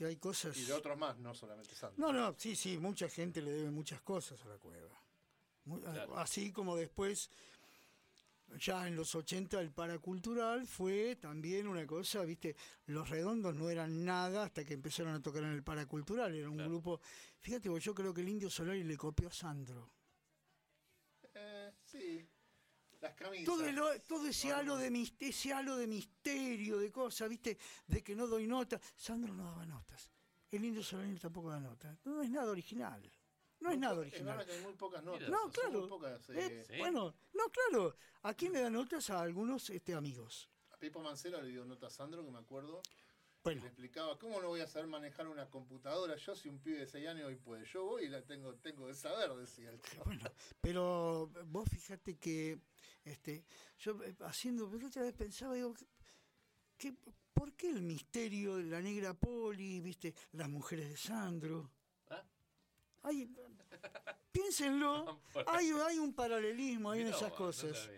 Hay 0.00 0.14
cosas. 0.16 0.56
Y 0.56 0.64
de 0.64 0.72
otros 0.74 0.96
más, 0.96 1.18
no 1.18 1.34
solamente 1.34 1.74
Sandro. 1.74 1.98
No, 2.06 2.12
no, 2.12 2.32
sí, 2.38 2.54
sí, 2.54 2.78
mucha 2.78 3.08
gente 3.08 3.42
le 3.42 3.50
debe 3.50 3.70
muchas 3.72 4.00
cosas 4.02 4.40
a 4.44 4.48
la 4.48 4.56
cueva. 4.56 4.96
Muy- 5.64 5.80
Claro. 5.82 6.16
Así 6.16 6.52
como 6.52 6.76
después, 6.76 7.30
ya 8.56 8.86
en 8.88 8.96
los 8.96 9.14
80, 9.14 9.60
el 9.60 9.70
paracultural 9.72 10.66
fue 10.66 11.16
también 11.16 11.66
una 11.68 11.86
cosa, 11.86 12.24
viste, 12.24 12.56
los 12.86 13.08
redondos 13.08 13.54
no 13.54 13.68
eran 13.68 14.04
nada 14.04 14.44
hasta 14.44 14.64
que 14.64 14.74
empezaron 14.74 15.14
a 15.14 15.22
tocar 15.22 15.42
en 15.44 15.50
el 15.52 15.62
paracultural, 15.62 16.34
era 16.34 16.48
un 16.48 16.54
Claro. 16.56 16.70
grupo, 16.70 17.00
fíjate, 17.38 17.68
vos, 17.68 17.82
yo 17.84 17.94
creo 17.94 18.12
que 18.14 18.20
el 18.22 18.28
Indio 18.28 18.48
Solari 18.50 18.84
le 18.84 18.96
copió 18.96 19.28
a 19.28 19.32
Sandro. 19.32 19.90
Eh, 21.34 21.72
sí. 21.84 22.28
Las 23.00 23.14
camisas. 23.14 23.44
todo, 23.46 23.64
el- 23.64 24.02
todo 24.02 24.26
ese 24.26 24.52
halo 24.52 24.76
de 24.76 24.90
ese 25.20 25.52
halo 25.52 25.76
de 25.76 25.86
misterio, 25.86 26.78
de 26.78 26.90
cosas, 26.90 27.28
¿viste? 27.28 27.56
De 27.86 28.02
que 28.02 28.16
no 28.16 28.26
doy 28.26 28.48
nota. 28.48 28.80
Sandro 28.96 29.32
no 29.34 29.44
daba 29.44 29.64
notas. 29.64 30.10
El 30.50 30.64
indio 30.64 30.82
Solano 30.82 31.16
tampoco 31.20 31.50
da 31.50 31.60
notas. 31.60 31.96
No 32.04 32.22
es 32.22 32.30
nada 32.30 32.50
original. 32.50 33.00
No 33.60 33.70
es 33.72 33.78
nada 33.78 33.94
Es 33.94 33.98
original. 34.00 34.36
verdad 34.36 34.46
que 34.46 34.52
hay 34.52 34.62
muy 34.62 34.72
pocas 34.74 35.02
notas. 35.02 35.28
No, 35.28 35.50
claro. 35.50 35.80
muy 35.80 35.88
pocas, 35.88 36.30
Eh, 36.30 36.34
eh, 36.38 36.64
Sí. 36.68 36.78
Bueno, 36.78 37.14
no, 37.32 37.44
claro. 37.50 37.96
¿A 38.22 38.34
quién 38.34 38.52
le 38.52 38.60
da 38.60 38.70
notas? 38.70 39.10
A 39.10 39.20
algunos 39.20 39.68
este, 39.70 39.94
amigos. 39.94 40.48
A 40.70 40.76
Pipo 40.78 41.00
Mancera 41.00 41.42
le 41.42 41.48
dio 41.48 41.64
nota 41.64 41.88
a 41.88 41.90
Sandro, 41.90 42.24
que 42.24 42.30
me 42.30 42.38
acuerdo, 42.38 42.80
Bueno, 43.42 43.60
que 43.60 43.64
le 43.64 43.68
explicaba, 43.68 44.18
¿cómo 44.18 44.40
no 44.40 44.48
voy 44.48 44.60
a 44.60 44.66
saber 44.66 44.88
manejar 44.88 45.26
una 45.26 45.48
computadora? 45.48 46.16
Yo 46.16 46.34
soy 46.36 46.50
un 46.50 46.58
pibe 46.60 46.78
de 46.80 46.86
6 46.86 47.08
años 47.08 47.32
y 47.32 47.36
puede. 47.36 47.64
Yo 47.66 47.84
voy 47.84 48.04
y 48.04 48.08
la 48.08 48.22
tengo, 48.22 48.54
tengo 48.56 48.86
que 48.86 48.94
saber, 48.94 49.34
decía 49.34 49.70
el 49.70 49.80
chico. 49.80 50.04
bueno, 50.04 50.24
pero 50.60 51.28
vos 51.46 51.68
fíjate 51.68 52.16
que 52.16 52.60
este, 53.04 53.44
yo 53.78 54.02
eh, 54.04 54.14
haciendo, 54.20 54.70
la 54.72 54.86
otra 54.86 55.02
vez 55.02 55.14
pensaba, 55.14 55.54
digo, 55.54 55.74
que, 56.76 56.94
¿por 57.32 57.52
qué 57.54 57.70
el 57.70 57.82
misterio 57.82 58.56
de 58.56 58.64
la 58.64 58.80
negra 58.80 59.14
poli, 59.14 59.80
viste, 59.80 60.14
las 60.32 60.48
mujeres 60.48 60.88
de 60.90 60.96
Sandro? 60.96 61.70
Hay, 63.02 63.32
piénsenlo, 64.32 65.20
hay, 65.46 65.70
hay 65.70 65.98
un 65.98 66.14
paralelismo 66.14 66.90
ahí 66.90 67.02
en 67.02 67.08
esas 67.08 67.32
cosas. 67.32 67.88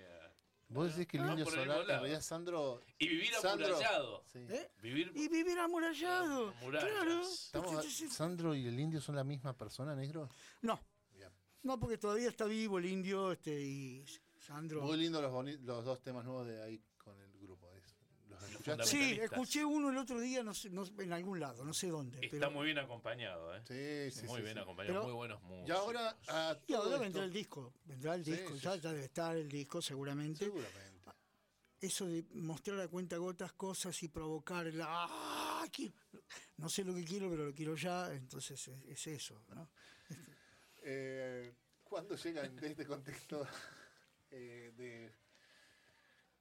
Vos 0.68 0.94
decís 0.94 1.08
que 1.08 1.16
el 1.16 1.24
Ah, 1.24 1.32
el 1.36 1.44
solar, 1.46 1.80
en 1.80 1.86
realidad 1.88 2.20
Sandro... 2.20 2.80
Y 2.96 3.08
vivir 3.08 3.32
Sandro- 3.42 3.66
amurallado. 3.74 4.22
Sí. 4.32 4.38
¿Eh? 4.48 4.70
Vivir 4.80 5.10
Y 5.16 5.26
vivir 5.28 5.58
amurallado. 5.58 6.54
Claro. 6.60 7.22
Estamos- 7.22 7.84
¿Sandro 8.12 8.54
y 8.54 8.68
el 8.68 8.78
indio 8.78 9.00
son 9.00 9.16
la 9.16 9.24
misma 9.24 9.52
persona, 9.56 9.96
negro? 9.96 10.28
No, 10.62 10.78
Bien. 11.12 11.28
no, 11.64 11.80
porque 11.80 11.98
todavía 11.98 12.28
está 12.28 12.44
vivo 12.44 12.78
el 12.78 12.84
indio 12.86 13.32
este, 13.32 13.60
y 13.60 14.04
Sandro. 14.38 14.82
Muy 14.82 14.96
lindo 14.96 15.20
los, 15.20 15.32
los 15.62 15.84
dos 15.84 16.00
temas 16.02 16.24
nuevos 16.24 16.46
de 16.46 16.62
ahí 16.62 16.80
con 16.98 17.20
el 17.20 17.32
grupo. 17.40 17.68
es- 17.74 17.96
¿Los 18.28 18.29
escuchaste? 18.46 18.84
Sí, 18.84 19.12
escuché 19.20 19.64
uno 19.64 19.90
el 19.90 19.96
otro 19.98 20.20
día, 20.20 20.42
no 20.42 20.54
sé, 20.54 20.70
no- 20.70 20.84
en 20.98 21.12
algún 21.12 21.40
lado, 21.40 21.64
no 21.64 21.72
sé 21.74 21.88
dónde. 21.88 22.18
Está 22.24 22.38
pero- 22.38 22.50
muy 22.50 22.66
bien 22.66 22.78
acompañado, 22.78 23.54
¿eh? 23.56 23.62
Sí, 24.12 24.20
sí, 24.20 24.26
muy 24.26 24.36
sí, 24.38 24.42
bien 24.42 24.54
sí. 24.54 24.60
acompañado, 24.60 24.94
Pero- 24.94 25.04
muy 25.04 25.12
buenos 25.14 25.42
músicos. 25.42 25.68
Y 25.68 25.72
ahora 25.72 26.16
a 26.28 26.58
Y 26.66 26.72
ahora 26.74 26.90
vendrá 26.98 27.06
esto- 27.08 27.24
el 27.24 27.32
disco, 27.32 27.74
vendrá 27.84 28.14
el 28.14 28.24
disco, 28.24 28.54
sí, 28.54 28.60
ya, 28.60 28.72
sí. 28.74 28.80
ya 28.80 28.92
debe 28.92 29.04
estar 29.04 29.36
el 29.36 29.48
disco 29.48 29.80
seguramente. 29.82 30.44
Seguramente. 30.44 30.90
Eso 31.82 32.06
de 32.06 32.24
mostrar 32.34 32.78
a 32.80 32.88
cuenta 32.88 33.16
gotas 33.16 33.52
cosas 33.54 34.02
y 34.02 34.08
provocar 34.08 34.66
el 34.66 34.80
¡ah! 34.82 35.64
No 36.58 36.68
sé 36.68 36.84
lo 36.84 36.94
que 36.94 37.04
quiero, 37.04 37.30
pero 37.30 37.46
lo 37.46 37.54
quiero 37.54 37.74
ya, 37.74 38.12
entonces 38.12 38.68
es, 38.68 38.84
es 38.86 39.06
eso, 39.06 39.42
¿no? 39.54 39.70
Eh, 40.82 41.52
¿Cuándo 41.84 42.16
llegan 42.16 42.54
de 42.56 42.68
este 42.68 42.84
contexto 42.86 43.46
eh, 44.30 44.72
de, 44.76 45.10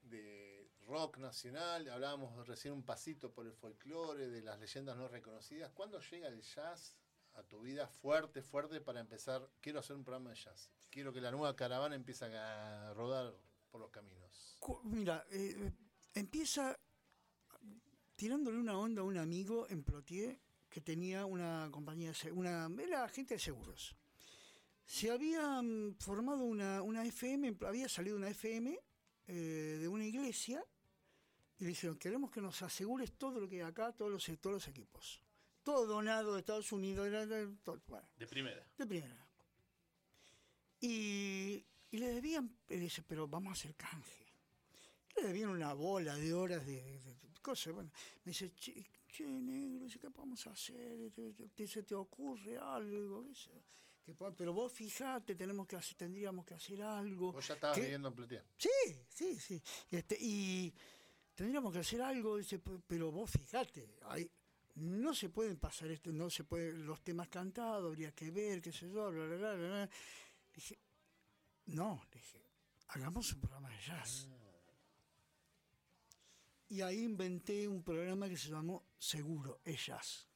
de 0.09 0.38
rock 0.89 1.19
nacional? 1.19 1.87
Hablábamos 1.87 2.47
recién 2.47 2.73
un 2.73 2.83
pasito 2.83 3.31
por 3.31 3.45
el 3.45 3.53
folclore, 3.53 4.27
de 4.27 4.41
las 4.41 4.59
leyendas 4.59 4.97
no 4.97 5.07
reconocidas. 5.07 5.71
¿Cuándo 5.71 5.99
llega 6.01 6.27
el 6.27 6.41
jazz 6.41 6.95
a 7.35 7.43
tu 7.43 7.61
vida 7.61 7.87
fuerte, 7.87 8.41
fuerte 8.41 8.81
para 8.81 8.99
empezar? 8.99 9.47
Quiero 9.61 9.79
hacer 9.79 9.95
un 9.95 10.03
programa 10.03 10.31
de 10.31 10.35
jazz. 10.35 10.69
Quiero 10.89 11.13
que 11.13 11.21
la 11.21 11.31
nueva 11.31 11.55
caravana 11.55 11.95
empiece 11.95 12.25
a 12.25 12.93
rodar 12.95 13.35
por 13.69 13.81
los 13.81 13.91
caminos. 13.91 14.57
Mira, 14.83 15.25
eh, 15.29 15.71
empieza 16.15 16.77
tirándole 18.15 18.57
una 18.57 18.77
onda 18.77 19.01
a 19.01 19.05
un 19.05 19.17
amigo 19.17 19.67
en 19.69 19.83
Plotier 19.83 20.39
que 20.69 20.81
tenía 20.81 21.25
una 21.25 21.69
compañía, 21.71 22.13
una, 22.33 22.67
era 22.81 23.03
agente 23.03 23.35
de 23.35 23.39
seguros. 23.39 23.95
Se 24.85 25.11
había 25.11 25.61
mm, 25.61 25.95
formado 25.99 26.43
una, 26.43 26.81
una 26.81 27.05
FM, 27.05 27.57
había 27.65 27.87
salido 27.87 28.17
una 28.17 28.29
FM 28.29 28.79
eh, 29.27 29.77
de 29.79 29.87
una 29.87 30.05
iglesia 30.05 30.65
y 31.59 31.63
le 31.63 31.69
dijeron, 31.69 31.97
queremos 31.97 32.31
que 32.31 32.41
nos 32.41 32.61
asegures 32.61 33.11
todo 33.17 33.39
lo 33.39 33.47
que 33.49 33.55
hay 33.55 33.61
acá, 33.69 33.91
todos 33.91 34.11
los, 34.11 34.39
todos 34.39 34.53
los 34.55 34.67
equipos. 34.67 35.21
Todo 35.63 35.85
donado 35.85 36.33
de 36.33 36.39
Estados 36.39 36.71
Unidos, 36.71 37.07
todo, 37.63 37.81
bueno, 37.87 38.07
De 38.17 38.25
primera. 38.27 38.65
de 38.77 38.87
primera. 38.87 39.27
Y, 40.81 41.65
y 41.91 41.97
le 41.97 42.13
debían, 42.13 42.49
y 42.69 42.77
dice, 42.77 43.03
pero 43.05 43.27
vamos 43.27 43.49
a 43.49 43.53
hacer 43.53 43.75
canje. 43.75 44.25
Le 45.17 45.23
debían 45.27 45.49
una 45.49 45.73
bola 45.73 46.15
de 46.15 46.33
horas 46.33 46.65
de, 46.65 46.81
de- 46.81 47.13
de 47.15 47.41
cosas. 47.41 47.73
Bueno, 47.73 47.91
me 48.23 48.31
dice, 48.31 48.53
che, 48.55 48.85
che, 49.09 49.25
negro, 49.27 49.85
¿qué 49.99 50.09
podemos 50.09 50.45
hacer? 50.47 51.11
¿Te, 51.11 51.33
te- 51.33 51.49
te- 51.49 51.67
se 51.67 51.83
te 51.83 51.95
ocurre 51.95 52.57
algo? 52.57 53.25
Que 54.05 54.13
pero 54.37 54.53
vos 54.53 54.71
fijate, 54.71 55.35
tenemos 55.35 55.67
que 55.67 55.75
hacer, 55.75 55.95
tendríamos 55.97 56.45
que 56.45 56.53
hacer 56.53 56.81
algo. 56.81 57.33
Vos 57.33 57.47
ya 57.47 57.53
estabas 57.55 57.75
¿Qué? 57.75 57.81
viviendo 57.83 58.07
en 58.07 58.15
Pletier. 58.15 58.45
Sí, 58.57 58.69
sí, 59.09 59.37
sí. 59.39 59.61
Este, 59.91 60.17
y 60.19 60.73
tendríamos 61.39 61.71
que 61.71 61.79
hacer 61.79 62.01
algo, 62.01 62.35
dice, 62.35 62.59
"pe- 62.59 62.81
pero 62.85 63.11
vos 63.13 63.31
fijate, 63.31 63.95
no 64.75 65.13
se 65.15 65.29
pueden 65.29 65.57
pasar 65.57 65.89
esto, 65.89 66.11
no 66.11 66.29
se 66.29 66.43
pueden 66.43 66.85
los 66.85 67.01
temas 67.01 67.29
cantados, 67.29 67.85
habría 67.87 68.11
que 68.13 68.29
ver, 68.29 68.61
qué 68.61 68.73
sé 68.73 68.89
yo, 68.91 69.09
bla, 69.09 69.25
bla, 69.25 69.37
bla, 69.37 69.53
bla. 69.55 69.89
Dije, 70.53 70.77
no, 71.67 72.01
dije, 72.11 72.41
hagamos 72.89 73.31
un 73.33 73.39
programa 73.39 73.69
de 73.69 73.79
jazz. 73.81 74.27
Y 76.67 76.81
ahí 76.81 77.03
inventé 77.03 77.67
un 77.69 77.83
programa 77.83 78.27
que 78.27 78.35
se 78.37 78.49
llamó 78.49 78.83
Seguro, 78.97 79.61
es 79.63 79.85
jazz. 79.85 80.27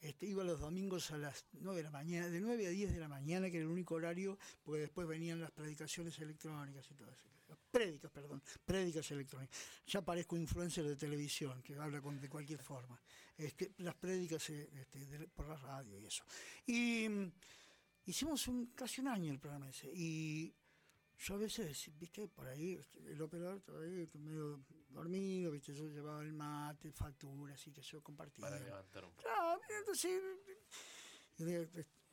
Este, 0.00 0.24
iba 0.26 0.42
los 0.44 0.60
domingos 0.60 1.10
a 1.10 1.18
las 1.18 1.44
9 1.52 1.78
de 1.78 1.82
la 1.84 1.90
mañana, 1.90 2.28
de 2.30 2.40
9 2.40 2.66
a 2.66 2.70
10 2.70 2.90
de 2.92 3.00
la 3.00 3.08
mañana, 3.08 3.50
que 3.50 3.58
era 3.58 3.66
el 3.66 3.70
único 3.70 3.94
horario, 3.96 4.38
porque 4.64 4.80
después 4.80 5.06
venían 5.06 5.40
las 5.42 5.50
predicaciones 5.50 6.18
electrónicas 6.20 6.90
y 6.90 6.94
todo 6.94 7.10
eso. 7.10 7.28
Prédicas, 7.76 8.10
perdón, 8.10 8.42
prédicas 8.64 9.10
electrónicas. 9.10 9.54
Ya 9.86 10.00
parezco 10.00 10.34
influencer 10.36 10.84
de 10.86 10.96
televisión, 10.96 11.62
que 11.62 11.74
habla 11.74 12.00
con, 12.00 12.18
de 12.18 12.28
cualquier 12.28 12.58
forma. 12.62 12.98
Este, 13.36 13.72
las 13.78 13.94
prédicas 13.96 14.48
eh, 14.48 14.70
este, 14.80 15.04
de- 15.06 15.28
por 15.28 15.46
la 15.46 15.56
radio 15.56 15.98
y 16.00 16.06
eso. 16.06 16.24
Y 16.66 17.06
mm, 17.06 17.32
hicimos 18.06 18.48
un, 18.48 18.66
casi 18.74 19.02
un 19.02 19.08
año 19.08 19.30
el 19.30 19.38
programa 19.38 19.68
ese. 19.68 19.90
Y 19.92 20.54
yo 21.18 21.34
a 21.34 21.36
veces, 21.36 21.90
viste, 21.98 22.26
por 22.28 22.46
ahí, 22.48 22.80
el 23.08 23.20
operador 23.20 23.60
todavía 23.60 24.06
medio 24.14 24.58
dormido, 24.88 25.50
viste, 25.50 25.74
yo 25.74 25.86
llevaba 25.86 26.22
el 26.22 26.32
mate, 26.32 26.90
facturas 26.92 27.66
y 27.66 27.72
que 27.72 27.82
yo 27.82 28.02
compartía. 28.02 28.40
Para 28.42 28.58
levantar 28.58 29.04
un 29.04 29.12
Claro, 29.16 29.60
entonces, 29.80 30.22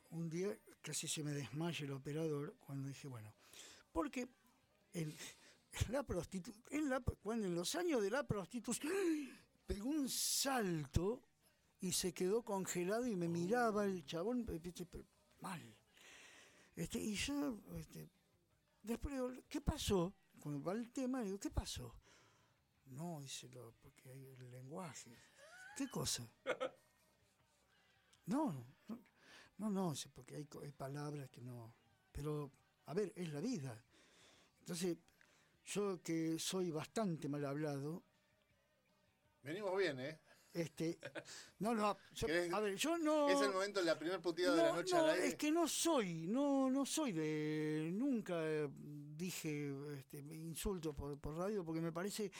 un 0.09 0.29
día- 0.29 0.57
casi 0.81 1.07
se 1.07 1.23
me 1.23 1.31
desmaya 1.31 1.85
el 1.85 1.91
operador 1.93 2.53
cuando 2.59 2.89
dije, 2.89 3.07
bueno, 3.07 3.33
porque 3.93 4.27
en 4.93 5.15
la 5.89 6.03
prostitu 6.03 6.53
en, 6.69 6.89
cuando 7.21 7.47
en 7.47 7.55
los 7.55 7.75
años 7.75 8.01
de 8.01 8.09
la 8.09 8.23
prostitución 8.23 8.93
pegó 9.65 9.89
un 9.89 10.09
salto 10.09 11.21
y 11.79 11.91
se 11.91 12.13
quedó 12.13 12.43
congelado 12.43 13.05
y 13.07 13.15
me 13.15 13.27
miraba 13.27 13.85
el 13.85 14.05
chabón, 14.05 14.45
mal. 15.41 15.75
Este, 16.75 16.99
y 16.99 17.15
yo, 17.15 17.59
este, 17.75 18.09
después 18.81 19.13
digo, 19.13 19.31
¿qué 19.49 19.61
pasó? 19.61 20.13
Cuando 20.39 20.63
va 20.63 20.73
el 20.73 20.89
tema, 20.91 21.21
digo, 21.21 21.39
¿qué 21.39 21.49
pasó? 21.49 21.93
No, 22.85 23.19
dice, 23.21 23.49
porque 23.81 24.09
hay 24.09 24.25
el 24.25 24.51
lenguaje. 24.51 25.11
¿Qué 25.75 25.89
cosa? 25.89 26.27
No, 28.25 28.53
no, 28.87 28.99
no, 29.57 29.69
no, 29.69 29.93
porque 30.13 30.35
hay 30.35 30.71
palabras 30.71 31.29
que 31.29 31.41
no. 31.41 31.73
Pero, 32.11 32.51
a 32.85 32.93
ver, 32.93 33.11
es 33.15 33.33
la 33.33 33.41
vida. 33.41 33.83
Entonces, 34.59 34.97
yo 35.65 36.01
que 36.03 36.37
soy 36.39 36.71
bastante 36.71 37.27
mal 37.29 37.45
hablado, 37.45 38.03
Venimos 39.41 39.77
bien, 39.77 39.99
¿eh? 39.99 40.19
este, 40.53 40.97
no, 41.59 41.73
no, 41.73 41.97
yo- 42.13 42.27
¿Querés- 42.27 42.53
a 42.53 42.59
ver, 42.61 42.75
yo 42.77 42.97
no. 42.97 43.27
Es 43.29 43.41
el 43.41 43.51
momento 43.51 43.79
de 43.81 43.85
la 43.87 43.97
primera 43.99 44.21
puteada 44.21 44.55
de 44.55 44.61
la 44.61 44.69
No, 44.69 44.75
noche 44.75 44.95
no, 44.95 45.01
al 45.03 45.09
aire. 45.11 45.27
es 45.27 45.35
que 45.35 45.51
no 45.51 45.67
soy, 45.67 46.27
no, 46.27 46.69
no 46.69 46.85
soy 46.85 47.11
de, 47.11 47.89
nunca 47.93 48.35
eh, 48.39 48.69
dije 48.71 49.73
este, 49.97 50.19
insultos 50.19 50.95
por, 50.95 51.19
por 51.19 51.35
radio 51.37 51.65
porque 51.65 51.81
me 51.81 51.91
parece 51.91 52.31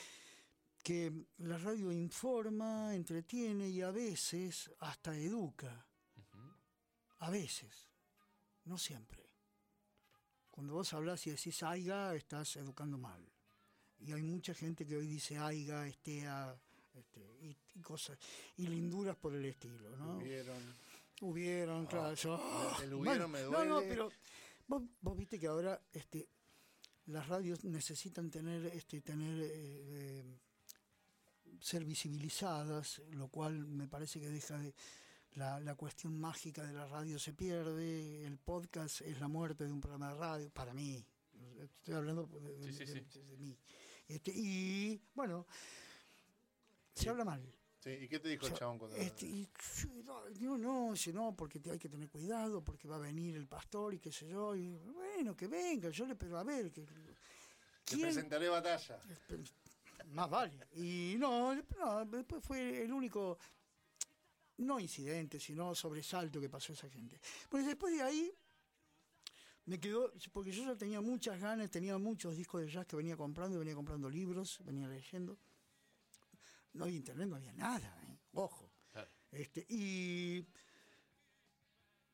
que 0.82 1.12
la 1.38 1.58
radio 1.58 1.90
informa, 1.92 2.94
entretiene 2.94 3.68
y 3.68 3.82
a 3.82 3.90
veces 3.90 4.70
hasta 4.80 5.14
educa, 5.16 5.86
a 7.18 7.30
veces, 7.30 7.88
no 8.64 8.76
siempre. 8.78 9.23
Cuando 10.54 10.74
vos 10.74 10.92
hablas 10.92 11.26
y 11.26 11.30
decís 11.32 11.62
aiga, 11.64 12.14
estás 12.14 12.54
educando 12.56 12.96
mal. 12.96 13.20
Y 13.98 14.12
hay 14.12 14.22
mucha 14.22 14.54
gente 14.54 14.86
que 14.86 14.96
hoy 14.96 15.08
dice 15.08 15.36
aiga, 15.36 15.84
estea, 15.88 16.56
este, 16.94 17.20
y, 17.42 17.56
y 17.74 17.80
cosas, 17.82 18.16
y 18.56 18.68
linduras 18.68 19.16
por 19.16 19.34
el 19.34 19.44
estilo, 19.46 19.96
¿no? 19.96 20.18
Hubieron. 20.18 20.62
Hubieron, 21.22 21.86
claro. 21.86 22.14
yo- 22.14 22.76
el 22.82 22.94
hubieron 22.94 23.30
me 23.32 23.42
No, 23.42 23.64
no, 23.64 23.74
duele. 23.76 23.88
pero 23.88 24.12
vos, 24.68 24.82
vos 25.00 25.16
viste 25.16 25.40
que 25.40 25.48
ahora 25.48 25.80
este, 25.92 26.28
las 27.06 27.26
radios 27.26 27.64
necesitan 27.64 28.30
tener, 28.30 28.64
este, 28.66 29.00
tener 29.00 29.40
eh, 29.40 29.50
eh, 29.52 30.24
ser 31.60 31.84
visibilizadas, 31.84 33.02
lo 33.10 33.26
cual 33.26 33.66
me 33.66 33.88
parece 33.88 34.20
que 34.20 34.28
deja 34.28 34.56
de. 34.58 34.72
La, 35.34 35.58
la 35.60 35.74
cuestión 35.74 36.18
mágica 36.18 36.62
de 36.62 36.72
la 36.72 36.86
radio 36.86 37.18
se 37.18 37.32
pierde, 37.32 38.24
el 38.24 38.38
podcast 38.38 39.00
es 39.00 39.18
la 39.20 39.26
muerte 39.28 39.64
de 39.64 39.72
un 39.72 39.80
programa 39.80 40.10
de 40.12 40.14
radio, 40.18 40.50
para 40.50 40.72
mí. 40.72 41.04
estoy 41.60 41.94
hablando 41.94 42.26
de, 42.26 42.54
de- 42.56 42.72
Sí, 42.72 42.86
sí, 42.86 42.92
de- 42.94 43.04
sí. 43.10 43.20
de 43.20 43.36
mí. 43.36 43.58
Este, 44.06 44.30
y 44.32 45.00
bueno, 45.14 45.46
se 46.94 47.08
habla 47.08 47.24
mal. 47.24 47.42
Sí, 47.80 47.90
¿Y 47.90 48.08
qué 48.08 48.18
te 48.20 48.28
dijo 48.28 48.46
el 48.46 48.52
Yo- 48.52 48.58
chabón 48.58 48.78
cuando.? 48.78 48.96
Este, 48.96 49.26
y 49.26 49.48
no, 50.40 50.56
no, 50.56 50.94
no, 51.12 51.36
porque 51.36 51.60
hay 51.70 51.78
que 51.78 51.88
tener 51.88 52.08
cuidado, 52.08 52.62
porque 52.62 52.86
va 52.88 52.96
a 52.96 53.00
venir 53.00 53.34
el 53.36 53.46
pastor 53.48 53.92
y 53.94 53.98
qué 53.98 54.12
sé 54.12 54.28
yo. 54.28 54.54
Y 54.54 54.72
bueno, 54.76 55.34
que 55.36 55.48
venga, 55.48 55.90
yo 55.90 56.06
le 56.06 56.14
pero 56.14 56.38
a 56.38 56.44
ver, 56.44 56.70
que, 56.70 56.86
presentaré 58.00 58.48
batalla. 58.48 59.02
Más 60.12 60.30
vale. 60.30 60.66
Y 60.76 61.16
no, 61.18 61.54
no, 61.78 62.04
después 62.06 62.42
fue 62.42 62.82
el 62.84 62.92
único, 62.92 63.38
no 64.58 64.78
incidente, 64.78 65.40
sino 65.40 65.74
sobresalto 65.74 66.40
que 66.40 66.48
pasó 66.48 66.72
esa 66.72 66.88
gente. 66.88 67.20
Pues 67.48 67.66
después 67.66 67.94
de 67.94 68.02
ahí 68.02 68.32
me 69.66 69.80
quedó, 69.80 70.12
porque 70.32 70.52
yo 70.52 70.64
ya 70.64 70.76
tenía 70.76 71.00
muchas 71.00 71.40
ganas, 71.40 71.70
tenía 71.70 71.96
muchos 71.98 72.36
discos 72.36 72.62
de 72.62 72.70
jazz 72.70 72.86
que 72.86 72.96
venía 72.96 73.16
comprando, 73.16 73.58
venía 73.58 73.74
comprando 73.74 74.10
libros, 74.10 74.60
venía 74.64 74.86
leyendo. 74.86 75.38
No 76.74 76.84
había 76.84 76.96
internet, 76.96 77.28
no 77.28 77.36
había 77.36 77.52
nada, 77.52 78.02
¿eh? 78.08 78.18
ojo. 78.32 78.70
Claro. 78.92 79.10
Este, 79.30 79.64
y 79.68 80.46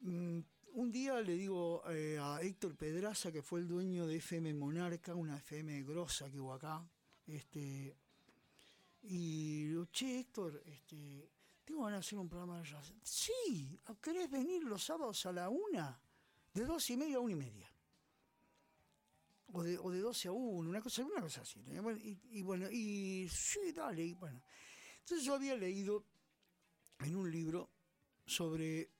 mm, 0.01 0.41
un 0.75 0.93
día 0.93 1.21
le 1.21 1.35
digo 1.35 1.83
eh, 1.91 2.19
a 2.21 2.41
Héctor 2.41 2.77
Pedraza, 2.77 3.33
que 3.33 3.43
fue 3.43 3.61
el 3.61 3.69
dueño 3.69 4.07
de 4.07 4.17
FM 4.17 4.55
Monarca, 4.55 5.15
una 5.15 5.37
FM 5.37 5.83
grosa 5.83 6.31
que 6.31 6.39
hubo 6.39 6.53
acá, 6.53 6.89
este, 7.27 7.97
y 9.03 9.65
le 9.65 9.69
digo, 9.71 9.87
che, 9.87 10.21
Héctor, 10.21 10.63
este, 10.67 11.29
tengo 11.71 11.85
ganas 11.85 12.01
de 12.01 12.07
hacer 12.07 12.19
un 12.19 12.29
programa 12.29 12.59
de 12.59 12.69
jazz. 12.69 12.93
Sí, 13.01 13.79
¿querés 14.01 14.29
venir 14.29 14.65
los 14.65 14.83
sábados 14.83 15.25
a 15.27 15.33
la 15.33 15.49
una? 15.49 16.01
De 16.53 16.65
dos 16.65 16.91
y 16.91 16.97
media 16.97 17.19
a 17.19 17.21
una 17.21 17.33
y 17.33 17.37
media. 17.37 17.73
O 19.53 19.63
de, 19.63 19.79
o 19.79 19.91
de 19.91 20.01
12 20.01 20.29
a 20.29 20.33
1, 20.33 20.69
una 20.69 20.81
cosa, 20.81 21.05
una 21.05 21.21
cosa 21.21 21.43
así. 21.43 21.61
Y, 22.31 22.43
bueno, 22.43 22.71
y 22.71 23.29
sí, 23.29 23.73
dale, 23.73 24.05
y 24.05 24.15
bueno. 24.15 24.41
Entonces 25.01 25.25
yo 25.25 25.35
había 25.35 25.57
leído 25.57 26.05
en 27.01 27.17
un 27.17 27.31
libro 27.31 27.71
sobre 28.27 28.91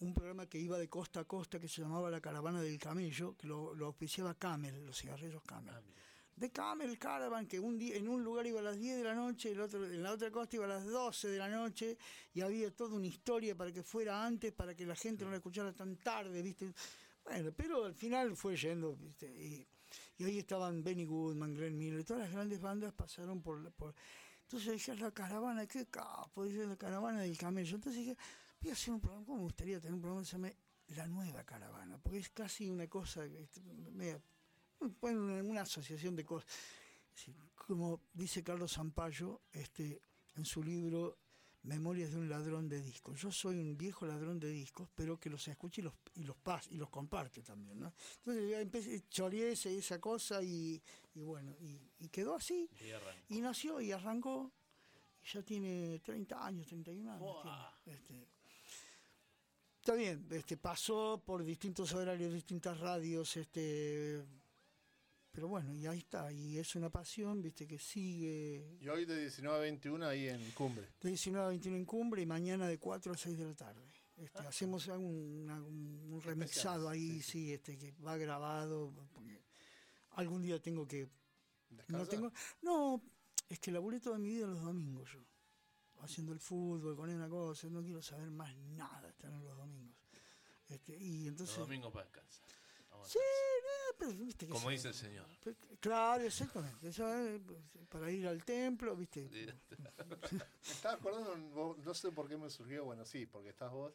un 0.00 0.14
programa 0.14 0.46
que 0.46 0.58
iba 0.58 0.78
de 0.78 0.88
costa 0.88 1.20
a 1.20 1.24
costa 1.24 1.58
que 1.58 1.68
se 1.68 1.82
llamaba 1.82 2.10
La 2.10 2.20
Caravana 2.20 2.62
del 2.62 2.78
Camello, 2.78 3.36
que 3.36 3.46
lo, 3.46 3.74
lo 3.74 3.86
auspiciaba 3.86 4.34
Camel, 4.34 4.84
los 4.84 4.98
cigarrillos 4.98 5.42
Camel. 5.42 5.74
Ah. 5.74 5.82
De 6.38 6.50
Camel 6.50 6.98
Caravan, 6.98 7.46
que 7.46 7.58
un 7.58 7.78
día, 7.78 7.96
en 7.96 8.08
un 8.08 8.22
lugar 8.22 8.46
iba 8.46 8.60
a 8.60 8.62
las 8.62 8.78
10 8.78 8.98
de 8.98 9.04
la 9.04 9.14
noche, 9.14 9.52
el 9.52 9.60
otro, 9.60 9.84
en 9.84 10.02
la 10.02 10.12
otra 10.12 10.30
costa 10.30 10.56
iba 10.56 10.64
a 10.64 10.68
las 10.68 10.86
12 10.86 11.28
de 11.28 11.38
la 11.38 11.48
noche, 11.48 11.96
y 12.34 12.40
había 12.40 12.70
toda 12.70 12.96
una 12.96 13.06
historia 13.06 13.54
para 13.54 13.72
que 13.72 13.82
fuera 13.82 14.24
antes, 14.24 14.52
para 14.52 14.74
que 14.74 14.86
la 14.86 14.94
gente 14.94 15.24
no 15.24 15.30
la 15.30 15.38
escuchara 15.38 15.72
tan 15.72 15.96
tarde, 15.96 16.42
¿viste? 16.42 16.72
Bueno, 17.24 17.52
pero 17.56 17.84
al 17.84 17.94
final 17.94 18.36
fue 18.36 18.56
yendo, 18.56 18.96
¿viste? 18.96 19.26
Y, 19.26 19.66
y 20.18 20.24
ahí 20.24 20.38
estaban 20.38 20.82
Benny 20.82 21.04
Goodman, 21.04 21.54
Glenn 21.54 21.76
Miller, 21.76 22.04
todas 22.04 22.22
las 22.22 22.32
grandes 22.32 22.60
bandas 22.60 22.92
pasaron 22.92 23.42
por... 23.42 23.70
por 23.72 23.94
entonces 24.48 24.72
dije, 24.72 24.96
la 24.96 25.10
caravana, 25.10 25.66
qué 25.66 25.84
capo, 25.88 26.44
dice 26.44 26.66
la 26.66 26.76
caravana 26.76 27.20
del 27.20 27.36
camello. 27.36 27.74
Entonces 27.74 28.00
dije, 28.00 28.16
voy 28.62 28.70
a 28.70 28.72
hacer 28.72 28.94
un 28.94 29.00
programa, 29.00 29.26
¿cómo 29.26 29.38
me 29.40 29.44
gustaría 29.44 29.78
tener 29.78 29.92
un 29.92 30.00
programa 30.00 30.22
que 30.22 30.26
se 30.26 30.32
llame 30.32 30.56
La 30.96 31.06
Nueva 31.06 31.44
Caravana? 31.44 31.98
Porque 31.98 32.20
es 32.20 32.30
casi 32.30 32.70
una 32.70 32.86
cosa, 32.86 33.26
bueno, 35.00 35.22
una, 35.22 35.42
una 35.42 35.60
asociación 35.62 36.14
de 36.16 36.24
cosas. 36.24 36.50
Como 37.54 38.00
dice 38.12 38.42
Carlos 38.42 38.72
Zampayo 38.72 39.42
este, 39.52 40.00
en 40.36 40.44
su 40.44 40.62
libro 40.62 41.18
Memorias 41.62 42.12
de 42.12 42.18
un 42.18 42.28
ladrón 42.28 42.68
de 42.68 42.80
discos. 42.80 43.20
Yo 43.20 43.30
soy 43.32 43.58
un 43.58 43.76
viejo 43.76 44.06
ladrón 44.06 44.38
de 44.38 44.48
discos, 44.48 44.88
pero 44.94 45.18
que 45.18 45.28
los 45.28 45.46
escucha 45.48 45.80
y 45.80 45.84
los, 45.84 45.94
y 46.14 46.22
los 46.22 46.36
pas, 46.36 46.66
y 46.70 46.76
los 46.76 46.88
comparte 46.88 47.42
también. 47.42 47.80
¿no? 47.80 47.92
Entonces 48.18 48.48
ya 48.50 48.60
empecé, 48.60 49.02
choreé 49.10 49.52
ese- 49.52 49.76
esa 49.76 50.00
cosa 50.00 50.40
y, 50.42 50.80
y 51.14 51.20
bueno, 51.20 51.54
y, 51.60 51.78
y 51.98 52.08
quedó 52.08 52.36
así. 52.36 52.70
Y 53.28 53.40
nació 53.40 53.80
y 53.80 53.90
arrancó. 53.92 54.52
Y 55.22 55.26
ya 55.34 55.42
tiene 55.42 55.98
30 55.98 56.46
años, 56.46 56.66
31 56.68 57.10
años. 57.12 57.20
Tiene, 57.84 57.98
este. 57.98 58.28
Está 59.80 59.94
bien, 59.94 60.26
este, 60.30 60.56
pasó 60.56 61.20
por 61.24 61.42
distintos 61.44 61.92
horarios, 61.92 62.32
distintas 62.32 62.78
radios, 62.78 63.36
este, 63.36 64.22
pero 65.38 65.46
bueno, 65.46 65.72
y 65.72 65.86
ahí 65.86 65.98
está, 66.00 66.32
y 66.32 66.58
es 66.58 66.74
una 66.74 66.90
pasión, 66.90 67.40
viste, 67.40 67.64
que 67.64 67.78
sigue 67.78 68.76
Y 68.80 68.88
hoy 68.88 69.04
de 69.04 69.20
19 69.20 69.56
a 69.56 69.60
21 69.60 70.04
ahí 70.08 70.28
en 70.28 70.50
Cumbre. 70.50 70.88
de 71.00 71.10
19 71.10 71.46
a 71.46 71.48
21 71.50 71.76
en 71.76 71.84
Cumbre 71.84 72.20
y 72.22 72.26
mañana 72.26 72.66
de 72.66 72.76
4 72.80 73.12
a 73.12 73.16
6 73.16 73.38
de 73.38 73.44
la 73.44 73.54
tarde. 73.54 73.86
Este, 74.16 74.40
hacemos 74.40 74.84
un, 74.88 75.04
una- 75.44 75.62
un- 75.62 76.08
un 76.12 76.20
remixado 76.22 76.88
ahí, 76.88 77.22
sí, 77.22 77.52
este, 77.52 77.78
que 77.78 77.92
va 78.04 78.16
grabado, 78.16 78.92
porque 79.14 79.40
algún 80.16 80.42
día 80.42 80.60
tengo 80.60 80.88
que 80.88 81.08
no 81.86 82.04
tengo. 82.04 82.32
No, 82.62 83.00
es 83.48 83.60
que 83.60 83.70
laburé 83.70 84.00
toda 84.00 84.18
mi 84.18 84.30
vida 84.30 84.48
los 84.48 84.60
domingos 84.60 85.08
yo. 85.12 85.20
Haciendo 86.00 86.32
el 86.32 86.40
fútbol, 86.40 86.96
con 86.96 87.10
una 87.10 87.28
cosa, 87.28 87.68
no 87.68 87.80
quiero 87.80 88.02
saber 88.02 88.28
más 88.32 88.56
nada 88.56 89.08
estar 89.08 89.30
en 89.32 89.44
los 89.44 89.56
domingos. 89.56 89.96
Este, 90.68 90.96
y 90.96 91.18
Los 91.20 91.28
entonces. 91.28 91.58
domingos 91.58 91.92
para 91.92 92.06
descansar. 92.06 92.57
Sí, 93.06 93.18
pero 93.98 94.12
viste 94.12 94.46
que 94.46 94.52
Como 94.52 94.70
dice 94.70 94.88
el 94.88 94.94
señor. 94.94 95.26
Claro, 95.80 96.24
exactamente. 96.24 96.88
eso, 96.88 97.04
para 97.88 98.10
ir 98.10 98.26
al 98.26 98.44
templo, 98.44 98.96
viste. 98.96 99.28
Me 99.28 100.38
estaba 100.72 100.94
acordando, 100.94 101.76
no 101.78 101.94
sé 101.94 102.10
por 102.12 102.28
qué 102.28 102.36
me 102.36 102.50
surgió, 102.50 102.84
bueno, 102.84 103.04
sí, 103.04 103.26
porque 103.26 103.50
estás 103.50 103.70
vos. 103.72 103.92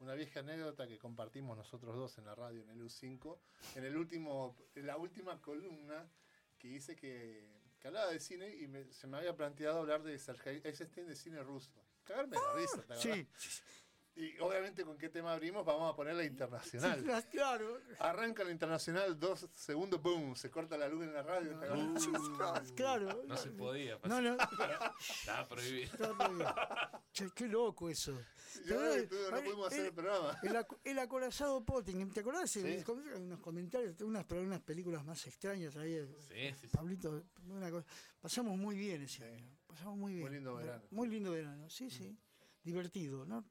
Una 0.00 0.14
vieja 0.14 0.40
anécdota 0.40 0.86
que 0.86 0.96
compartimos 0.96 1.56
nosotros 1.56 1.96
dos 1.96 2.16
en 2.18 2.26
la 2.26 2.34
radio, 2.36 2.62
en 2.62 2.70
el 2.70 2.80
U5, 2.82 3.36
en 3.74 3.84
el 3.84 3.96
último, 3.96 4.56
en 4.76 4.86
la 4.86 4.96
última 4.96 5.40
columna 5.42 6.08
que 6.56 6.68
hice 6.68 6.94
que, 6.94 7.48
que 7.80 7.88
hablaba 7.88 8.12
de 8.12 8.20
cine 8.20 8.48
y 8.54 8.68
me- 8.68 8.92
se 8.92 9.08
me 9.08 9.16
había 9.16 9.34
planteado 9.34 9.80
hablar 9.80 10.04
de 10.04 10.16
Sergei 10.20 10.60
Eisenstein 10.62 11.08
de 11.08 11.16
cine 11.16 11.42
ruso. 11.42 11.72
Cagarme 12.04 12.36
de 12.36 12.42
la 12.42 12.52
risa, 12.54 12.82
¿te 12.86 12.94
Sí? 12.96 13.28
Y 14.18 14.36
obviamente 14.40 14.84
con 14.84 14.98
qué 14.98 15.08
tema 15.08 15.32
abrimos, 15.32 15.64
vamos 15.64 15.92
a 15.92 15.94
poner 15.94 16.16
la 16.16 16.24
internacional. 16.24 17.04
claro. 17.30 17.78
Arranca 18.00 18.42
la 18.42 18.50
internacional, 18.50 19.16
dos 19.16 19.46
segundos, 19.52 20.02
boom, 20.02 20.34
se 20.34 20.50
corta 20.50 20.76
la 20.76 20.88
luz 20.88 21.04
en 21.04 21.12
la 21.14 21.22
radio. 21.22 21.52
Sí, 22.00 22.10
claro. 22.74 23.22
No 23.26 23.36
se 23.36 23.50
podía. 23.52 23.96
No, 24.04 24.20
no. 24.20 24.36
Estaba 25.20 25.46
prohibido. 25.48 25.92
está 25.92 26.16
prohibido. 26.18 26.54
Che, 27.12 27.30
qué 27.34 27.46
loco 27.46 27.88
eso. 27.88 28.20
Y 28.66 28.72
ahora 28.72 28.94
que 28.96 29.02
tú- 29.06 29.16
no 29.30 29.40
pudimos 29.42 29.66
hacer 29.68 29.86
el 29.86 29.92
programa. 29.94 30.36
El, 30.42 30.56
ac- 30.56 30.78
el 30.82 30.98
acorazado 30.98 31.64
Potting, 31.64 32.10
¿te 32.10 32.20
acordás? 32.20 32.50
Sí. 32.50 32.82
Con- 32.84 32.98
Unos 33.08 33.38
comentarios, 33.38 34.00
unas, 34.00 34.26
unas 34.32 34.60
películas 34.62 35.04
más 35.04 35.24
extrañas 35.28 35.76
ahí. 35.76 35.96
Sí, 36.28 36.34
sí, 36.54 36.54
sí. 36.62 36.68
Pablito, 36.76 37.22
una 37.46 37.70
cosa- 37.70 37.86
pasamos 38.20 38.56
muy 38.58 38.76
bien 38.76 39.02
ese 39.02 39.24
año. 39.24 39.48
Pasamos 39.66 39.96
muy 39.96 40.14
bien. 40.14 40.24
Muy 40.26 40.34
lindo 40.34 40.56
verano. 40.56 40.82
Muy 40.90 41.08
lindo 41.08 41.30
verano, 41.30 41.70
sí, 41.70 41.88
sí. 41.88 42.18
Divertido, 42.64 43.24
¿no? 43.24 43.44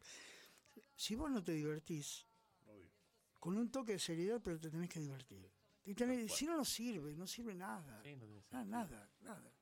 Si 0.98 1.16
vos 1.16 1.30
no 1.32 1.44
te 1.44 1.52
divertís, 1.54 2.26
Obvio. 2.66 2.92
con 3.40 3.56
un 3.58 3.70
toque 3.72 3.94
de 3.94 4.00
seriedad, 4.00 4.42
pero 4.44 4.60
te 4.60 4.70
tenés 4.70 4.90
que 4.90 5.00
divertir. 5.00 5.50
Y 5.86 5.94
tenés- 5.94 6.28
si 6.34 6.46
no, 6.48 6.58
no 6.58 6.66
sirve, 6.66 7.16
no 7.16 7.26
sirve 7.28 7.54
nada. 7.56 8.02
Sí, 8.04 8.16
no 8.16 8.26
tiene 8.26 8.42
sentido. 8.42 8.66
nada, 8.66 9.10
nada. 9.22 9.54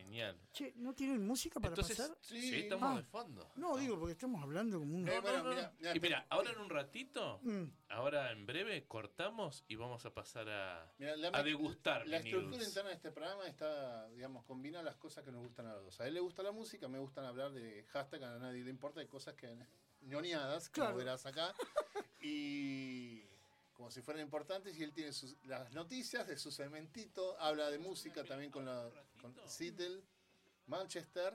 Genial. 0.00 0.38
Che, 0.52 0.74
¿no 0.76 0.94
tienen 0.94 1.26
música 1.26 1.58
para 1.58 1.70
Entonces, 1.70 1.96
pasar? 1.96 2.16
sí, 2.20 2.38
Sí. 2.50 2.54
estamos 2.60 2.92
Ah. 2.92 2.96
de 2.96 3.02
fondo. 3.04 3.50
No, 3.56 3.76
digo, 3.78 3.98
porque 3.98 4.12
estamos 4.12 4.42
hablando 4.42 4.78
como 4.78 4.94
un... 4.94 5.08
Eh, 5.08 5.14
No, 5.16 5.22
bueno, 5.22 5.38
no, 5.38 5.44
no. 5.44 5.50
mira, 5.54 5.72
mira, 5.78 5.96
y 5.96 6.00
mira, 6.00 6.26
ahora 6.28 6.50
en 6.52 6.58
un 6.58 6.68
ratito, 6.68 7.40
Mm. 7.42 7.64
ahora 7.88 8.30
en 8.30 8.44
breve, 8.44 8.86
cortamos 8.86 9.64
y 9.68 9.76
vamos 9.76 10.04
a 10.04 10.12
pasar 10.12 10.50
a, 10.50 10.92
Mira, 10.98 11.16
la 11.16 11.28
a 11.32 11.42
degustar 11.42 12.06
La 12.06 12.18
estructura 12.18 12.62
interna 12.62 12.90
de 12.90 12.96
este 12.96 13.10
programa 13.10 13.46
está, 13.48 14.08
digamos, 14.10 14.44
combina 14.44 14.82
las 14.82 14.96
cosas 14.96 15.24
que 15.24 15.32
nos 15.32 15.40
gustan 15.42 15.66
a 15.66 15.74
los 15.76 15.84
dos. 15.86 16.00
A 16.02 16.06
él 16.06 16.12
le 16.14 16.20
gusta 16.20 16.42
la 16.42 16.52
música, 16.52 16.88
me 16.88 16.98
gustan 16.98 17.24
hablar 17.24 17.52
de 17.52 17.84
hashtag, 17.84 18.22
a 18.24 18.38
nadie 18.38 18.62
le 18.64 18.70
importa, 18.70 19.00
de 19.00 19.08
cosas 19.08 19.34
que 19.34 19.56
ñoneadas, 20.02 20.68
como 20.68 20.84
Claro. 20.86 20.98
verás 20.98 21.24
acá. 21.24 21.54
Y 22.20 22.95
como 23.86 23.92
si 23.92 24.02
fueran 24.02 24.24
importantes, 24.24 24.76
y 24.76 24.82
él 24.82 24.92
tiene 24.92 25.12
sus, 25.12 25.36
las 25.44 25.70
noticias 25.72 26.26
de 26.26 26.36
su 26.36 26.50
cementito, 26.50 27.38
habla 27.38 27.70
de 27.70 27.78
música 27.78 28.24
también 28.24 28.50
con, 28.50 28.64
la, 28.64 28.90
con 29.20 29.32
Seattle, 29.46 30.02
Manchester. 30.66 31.32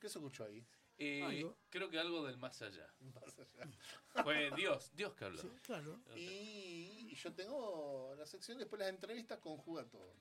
¿Qué 0.00 0.08
se 0.08 0.18
escuchó 0.18 0.42
ahí? 0.42 0.66
Eh, 0.98 1.48
creo 1.70 1.88
que 1.88 2.00
algo 2.00 2.26
del 2.26 2.38
más 2.38 2.60
allá. 2.60 2.92
Más 3.14 3.38
allá. 3.38 4.24
Fue 4.24 4.50
Dios, 4.56 4.90
Dios 4.96 5.14
que 5.14 5.26
habló. 5.26 5.42
Sí, 5.42 5.48
claro. 5.62 6.00
Y, 6.16 7.06
y 7.12 7.14
yo 7.14 7.32
tengo 7.34 8.16
la 8.18 8.26
sección 8.26 8.58
después 8.58 8.80
las 8.80 8.88
entrevistas 8.88 9.38
conjuga 9.38 9.84
todo. 9.84 10.16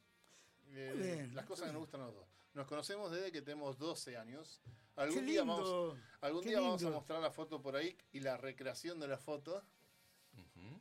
Eh, 0.67 0.93
Muy 0.95 1.03
bien, 1.07 1.33
las 1.33 1.45
cosas 1.47 1.65
que 1.65 1.73
nos 1.73 1.81
gustan 1.81 2.01
a 2.01 2.05
los 2.05 2.13
dos. 2.13 2.27
Nos 2.53 2.67
conocemos 2.67 3.11
desde 3.11 3.31
que 3.31 3.41
tenemos 3.41 3.79
12 3.79 4.17
años. 4.17 4.61
Algún 4.97 5.21
Qué 5.21 5.31
día, 5.31 5.41
lindo. 5.41 5.55
vamos, 5.55 5.99
algún 6.21 6.43
qué 6.43 6.49
día 6.49 6.59
vamos 6.59 6.83
a 6.83 6.91
mostrar 6.91 7.21
la 7.21 7.31
foto 7.31 7.59
por 7.59 7.75
ahí 7.75 7.97
y 8.11 8.19
la 8.19 8.37
recreación 8.37 8.99
de 8.99 9.07
la 9.07 9.17
foto. 9.17 9.63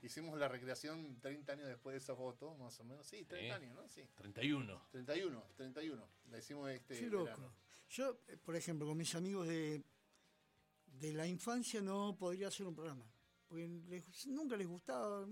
Hicimos 0.02 0.38
la 0.38 0.48
recreación 0.48 1.20
30 1.20 1.52
años 1.52 1.68
después 1.68 1.92
de 1.94 1.98
esa 1.98 2.14
foto, 2.16 2.54
más 2.56 2.78
o 2.80 2.84
menos. 2.84 3.06
Sí, 3.06 3.24
30 3.24 3.58
Sí. 3.58 3.62
años, 3.64 3.74
¿no? 3.76 3.88
Sí. 3.88 4.02
31. 4.16 4.82
31, 4.90 5.44
31. 5.56 6.08
La 6.30 6.38
hicimos 6.38 6.70
este 6.70 6.98
Qué 6.98 7.06
loco. 7.06 7.24
verano. 7.24 7.52
Yo, 7.90 8.20
eh, 8.28 8.36
por 8.36 8.56
ejemplo, 8.56 8.86
con 8.86 8.96
mis 8.96 9.14
amigos 9.14 9.46
de, 9.48 9.82
de 10.86 11.12
la 11.12 11.26
infancia 11.26 11.80
no 11.80 12.16
podría 12.18 12.48
hacer 12.48 12.66
un 12.66 12.74
programa. 12.74 13.04
Porque 13.50 13.66
les- 13.88 14.26
nunca 14.28 14.56
les 14.56 14.68
gustaba, 14.68 15.26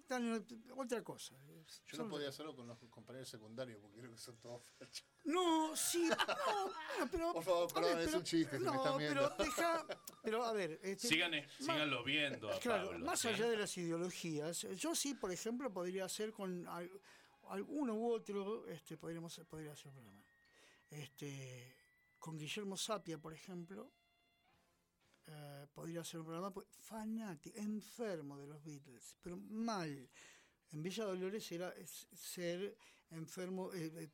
están 0.00 0.24
en 0.34 0.64
otra 0.74 1.04
cosa. 1.04 1.36
Yo 1.46 1.62
Son- 1.98 2.06
no 2.06 2.08
podía 2.08 2.30
hacerlo 2.30 2.56
con 2.56 2.66
los 2.66 2.78
compañeros 2.88 3.28
secundarios 3.28 3.78
porque 3.82 3.98
creo 3.98 4.12
que 4.12 4.16
son 4.18 4.38
todos 4.40 4.64
fachos. 4.78 5.04
No, 5.24 5.76
sí, 5.76 6.08
no, 6.08 6.16
bueno, 6.64 7.08
pero. 7.12 7.32
Por 7.34 7.44
favor, 7.44 7.74
ver, 7.74 7.82
perdón, 7.84 8.08
es 8.08 8.14
un 8.14 8.22
chiste, 8.24 8.56
si 8.56 8.64
me 8.64 8.70
No, 8.70 8.76
están 8.76 8.96
viendo. 8.96 9.34
pero 9.36 9.44
deja. 9.44 9.86
Pero 10.22 10.42
a 10.42 10.52
ver. 10.54 10.80
Este, 10.82 11.06
Sigan, 11.08 11.32
más- 11.32 11.52
síganlo 11.58 12.02
viendo 12.02 12.50
a 12.50 12.58
Claro, 12.60 12.88
Pablo, 12.92 13.04
más 13.04 13.20
¿sí? 13.20 13.28
allá 13.28 13.46
de 13.50 13.56
las 13.58 13.76
ideologías, 13.76 14.62
yo 14.78 14.94
sí, 14.94 15.12
por 15.14 15.30
ejemplo, 15.30 15.70
podría 15.70 16.06
hacer 16.06 16.32
con 16.32 16.66
al- 16.66 16.98
alguno 17.50 17.92
u 17.94 18.10
otro, 18.10 18.66
este, 18.68 18.96
podríamos, 18.96 19.38
podría 19.50 19.72
hacer 19.72 19.88
un 19.88 19.94
programa. 19.96 20.24
Este, 20.88 21.76
con 22.18 22.38
Guillermo 22.38 22.78
Sapia, 22.78 23.18
por 23.18 23.34
ejemplo, 23.34 23.92
eh, 25.26 25.66
podría 25.72 26.02
hacer 26.02 26.20
un 26.20 26.26
programa 26.26 26.52
pues, 26.52 26.66
fanático, 26.80 27.58
enfermo 27.58 28.38
de 28.38 28.46
los 28.46 28.62
Beatles, 28.62 29.16
pero 29.22 29.36
mal. 29.36 30.08
En 30.70 30.82
Villa 30.82 31.04
Dolores 31.04 31.50
era 31.52 31.72
ser 31.86 32.76
enfermo, 33.10 33.72
eh, 33.72 33.92
eh, 33.94 34.10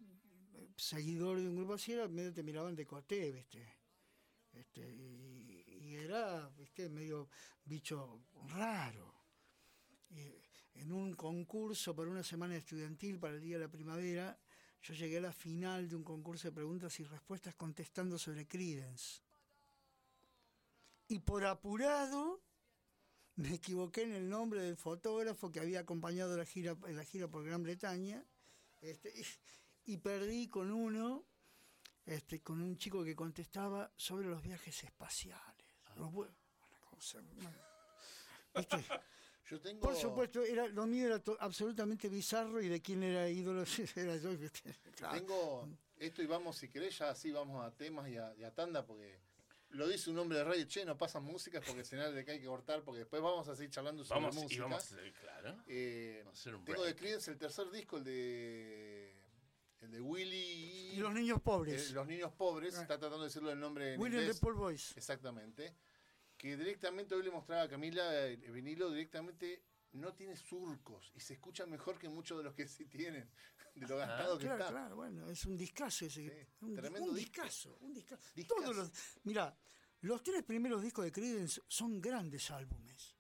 seguidor 0.77 1.39
de 1.39 1.49
un 1.49 1.57
grupo 1.57 1.75
así, 1.75 1.93
era 1.93 2.07
medio 2.07 2.33
te 2.33 2.43
miraban 2.43 2.77
de 2.77 2.87
coté, 2.87 3.33
¿viste? 3.33 3.77
Este, 4.53 4.89
y, 4.89 5.95
era, 5.95 6.49
¿viste? 6.51 6.89
Medio 6.89 7.29
bicho 7.65 8.27
raro. 8.49 9.15
Y 10.11 10.41
en 10.75 10.93
un 10.93 11.15
concurso 11.15 11.95
para 11.95 12.11
una 12.11 12.23
semana 12.23 12.57
estudiantil 12.57 13.19
para 13.19 13.35
el 13.35 13.41
Día 13.41 13.59
de 13.59 13.65
la 13.65 13.71
Primavera, 13.71 14.39
yo 14.83 14.95
llegué 14.95 15.19
a 15.19 15.23
la 15.23 15.33
final 15.33 15.89
de 15.89 15.97
un 15.97 16.05
concurso 16.05 16.49
de 16.49 16.53
preguntas 16.53 16.99
y 17.01 17.05
respuestas 17.05 17.55
contestando 17.55 18.19
sobre 18.19 18.47
Creedence. 18.47 19.23
Y 21.11 21.19
por 21.19 21.45
apurado 21.45 22.41
me 23.35 23.55
equivoqué 23.55 24.03
en 24.03 24.13
el 24.15 24.29
nombre 24.29 24.61
del 24.63 24.77
fotógrafo 24.77 25.51
que 25.51 25.59
había 25.59 25.81
acompañado 25.81 26.37
la 26.37 26.45
gira, 26.45 26.77
en 26.87 26.97
la 26.97 27.05
gira 27.05 27.27
por 27.27 27.45
Gran 27.45 27.63
Bretaña 27.65 28.25
este, 28.81 29.13
y, 29.87 29.93
y 29.93 29.97
perdí 29.97 30.47
con 30.49 30.71
uno, 30.71 31.25
este, 32.07 32.41
con 32.43 32.61
un 32.63 32.77
chico 32.79 33.03
que 33.03 33.17
contestaba 33.17 33.91
sobre 33.97 34.29
los 34.29 34.41
viajes 34.41 34.85
espaciales. 34.85 35.67
Los 35.97 36.13
vue- 36.13 36.29
una 36.69 36.81
cosa, 36.91 37.21
bueno. 37.35 37.59
¿Viste? 38.55 38.85
Yo 39.49 39.61
tengo. 39.61 39.81
Por 39.81 39.97
supuesto, 39.97 40.43
era, 40.45 40.69
lo 40.69 40.87
mío 40.87 41.07
era 41.07 41.19
to- 41.19 41.37
absolutamente 41.41 42.09
bizarro 42.09 42.63
y 42.63 42.69
de 42.69 42.81
quién 42.81 43.03
era 43.03 43.29
ídolo 43.29 43.65
era 43.97 44.17
yo. 44.17 44.31
Claro. 44.97 45.19
Tengo 45.19 45.69
esto 45.97 46.23
y 46.23 46.27
vamos, 46.27 46.57
si 46.57 46.69
querés, 46.69 46.97
ya 46.99 47.11
así 47.11 47.33
vamos 47.33 47.65
a 47.65 47.73
temas 47.73 48.09
y 48.09 48.17
a, 48.17 48.33
y 48.37 48.45
a 48.45 48.55
tanda, 48.55 48.87
porque 48.87 49.19
lo 49.71 49.87
dice 49.89 50.11
un 50.11 50.19
hombre 50.19 50.39
de 50.39 50.45
radio, 50.45 50.65
che, 50.67 50.85
no 50.85 50.97
pasan 50.99 51.23
músicas 51.25 51.63
porque 51.67 51.85
señal 51.85 52.15
de 52.15 52.25
que 52.25 52.33
hay 52.33 52.41
que 52.41 52.47
cortar, 52.47 52.83
porque 52.83 53.01
después 53.01 53.23
vamos 53.23 53.47
a 53.49 53.55
seguir 53.55 53.71
charlando 53.71 54.05
sobre 54.05 54.21
Vamos, 54.21 54.35
música. 54.37 54.55
y 54.55 54.59
vamos, 54.61 54.93
eh, 54.93 55.13
claro. 55.21 55.57
Eh, 55.69 56.21
Vamos 56.25 56.39
a 56.39 56.41
hacer 56.41 56.55
un 56.55 56.65
tengo 56.65 56.85
de. 56.85 56.95
Creedence 56.97 57.31
el 57.31 57.39
tercer 57.39 57.71
disco, 57.71 57.97
el 57.99 58.05
de 58.05 59.15
el 59.83 59.91
de 59.93 60.01
Willy 60.01 60.93
y, 60.93 60.97
los 60.97 61.13
niños 61.15 61.41
pobres. 61.41 61.91
eh, 61.91 61.95
Los 61.95 62.07
Niños 62.07 62.33
Pobres, 62.33 62.77
Ah. 62.77 62.83
está 62.83 62.99
tratando 62.99 63.21
de 63.25 63.29
decirlo 63.29 63.51
el 63.51 63.59
nombre 63.59 63.95
en 63.95 64.01
William 64.01 64.21
inglés. 64.23 64.37
the 64.37 64.41
Poor 64.43 64.55
Boys. 64.55 64.95
Exactamente. 64.97 65.75
Que 66.37 66.57
directamente 66.57 67.15
hoy 67.15 67.23
le 67.23 67.31
mostraba 67.31 67.63
a 67.63 67.69
Camila 67.69 68.27
el 68.27 68.37
vinilo, 68.53 68.91
directamente 68.91 69.63
no 69.93 70.15
tiene 70.15 70.37
surcos 70.37 71.11
y 71.15 71.21
se 71.21 71.35
escucha 71.35 71.67
mejor 71.67 71.99
que 71.99 72.09
muchos 72.09 72.39
de 72.39 72.45
los 72.45 72.55
que 72.55 72.67
sí 72.69 72.87
tienen, 72.87 73.31
de 73.75 73.87
lo 73.87 73.97
gastado 73.97 74.39
que 74.39 74.45
Ah, 74.47 74.57
Claro, 74.57 74.65
está. 74.65 74.73
claro, 74.73 74.97
bueno, 74.97 75.31
es 75.31 75.45
un 75.47 75.57
discazo 75.57 76.07
ese. 76.07 76.29
Sí, 76.29 76.47
un, 76.61 76.75
tremendo 76.75 77.11
un 77.11 77.17
disco. 77.17 77.43
discazo, 77.43 77.77
un 77.81 77.93
discazo. 77.95 78.31
Discazo. 78.35 78.61
Todos 78.63 78.77
los, 78.77 78.91
mira, 79.25 79.57
los 80.03 80.23
tres 80.23 80.43
primeros 80.45 80.83
discos 80.83 81.05
de 81.05 81.13
Creedence 81.13 81.61
son 81.67 82.01
grandes 82.01 82.51
álbumes. 82.51 83.17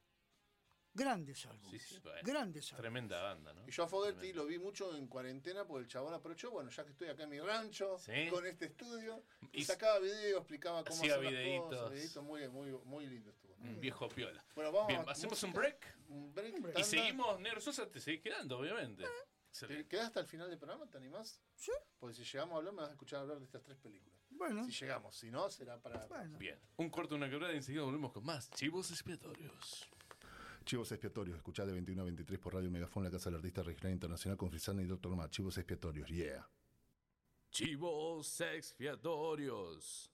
Grandes 0.92 1.46
álbumes. 1.46 1.82
Sí, 1.82 1.94
sí, 1.94 2.00
bueno. 2.00 2.18
Grandes 2.24 2.72
álbumes. 2.72 2.80
Tremenda 2.82 3.22
banda, 3.22 3.52
¿no? 3.54 3.68
Y 3.68 3.70
yo 3.70 3.84
a 3.84 3.88
Fogerty 3.88 4.32
lo 4.32 4.44
vi 4.46 4.58
mucho 4.58 4.96
en 4.96 5.06
cuarentena 5.06 5.64
porque 5.64 5.84
el 5.84 5.88
chabón 5.88 6.14
aprovechó, 6.14 6.50
bueno, 6.50 6.68
ya 6.70 6.84
que 6.84 6.90
estoy 6.90 7.08
acá 7.08 7.22
en 7.22 7.30
mi 7.30 7.38
rancho, 7.40 7.96
Sí. 8.00 8.28
con 8.28 8.44
este 8.44 8.66
estudio, 8.66 9.24
y 9.52 9.60
Y 9.60 9.64
sacaba 9.64 10.00
videos, 10.00 10.40
explicaba 10.40 10.82
cómo 10.84 10.96
hacía 10.96 11.12
hacer 11.14 11.24
las 11.24 11.32
videitos. 11.32 11.68
cosas, 11.68 11.90
videitos 11.92 12.24
muy, 12.24 12.48
muy, 12.48 12.70
muy 12.84 13.06
lindo 13.06 13.30
estuvo. 13.30 13.49
Un 13.60 13.80
viejo 13.80 14.08
piola. 14.08 14.44
Bueno, 14.54 14.72
vamos 14.72 14.88
Bien, 14.88 15.00
a 15.06 15.10
¿hacemos 15.12 15.42
un 15.42 15.50
música, 15.50 15.60
break? 15.60 15.96
Un 16.08 16.34
break, 16.34 16.54
Un 16.54 16.62
break. 16.62 16.78
Y 16.78 16.84
seguimos, 16.84 17.40
Negro 17.40 17.60
Sosa, 17.60 17.88
te 17.90 18.00
seguís 18.00 18.20
quedando, 18.22 18.58
obviamente. 18.58 19.04
¿Te 19.04 19.08
Excelente. 19.50 19.88
quedás 19.88 20.06
hasta 20.06 20.20
el 20.20 20.26
final 20.26 20.48
del 20.48 20.58
programa? 20.58 20.86
¿Te 20.88 20.96
animás? 20.96 21.40
Sí. 21.56 21.72
Porque 21.98 22.14
si 22.14 22.24
llegamos 22.24 22.54
a 22.54 22.56
hablar, 22.58 22.72
me 22.72 22.80
vas 22.80 22.88
a 22.90 22.92
escuchar 22.92 23.20
hablar 23.20 23.38
de 23.38 23.44
estas 23.44 23.62
tres 23.62 23.76
películas. 23.78 24.18
Bueno, 24.30 24.64
Si 24.64 24.70
llegamos, 24.70 25.14
si 25.16 25.30
no, 25.30 25.50
será 25.50 25.78
para. 25.80 26.06
bueno. 26.06 26.38
Bien, 26.38 26.58
un 26.76 26.88
corto, 26.88 27.16
una 27.16 27.28
quebrada 27.28 27.52
y 27.52 27.56
enseguida 27.56 27.82
volvemos 27.82 28.12
con 28.12 28.24
más 28.24 28.48
chivos 28.52 28.90
expiatorios. 28.90 29.88
Chivos 30.64 30.92
Expiatorios, 30.92 31.36
escuchá 31.38 31.64
de 31.66 31.72
21 31.72 32.02
a 32.02 32.04
23 32.04 32.38
por 32.38 32.54
Radio 32.54 32.70
Megafón, 32.70 33.02
la 33.02 33.10
Casa 33.10 33.30
del 33.30 33.36
Artista 33.38 33.62
Regional 33.62 33.92
Internacional 33.94 34.36
con 34.36 34.50
Frisana 34.50 34.82
y 34.82 34.86
Doctor 34.86 35.16
Más. 35.16 35.30
Chivos 35.30 35.56
Expiatorios, 35.58 36.08
yeah. 36.08 36.48
Chivos 37.50 38.40
expiatorios. 38.42 40.10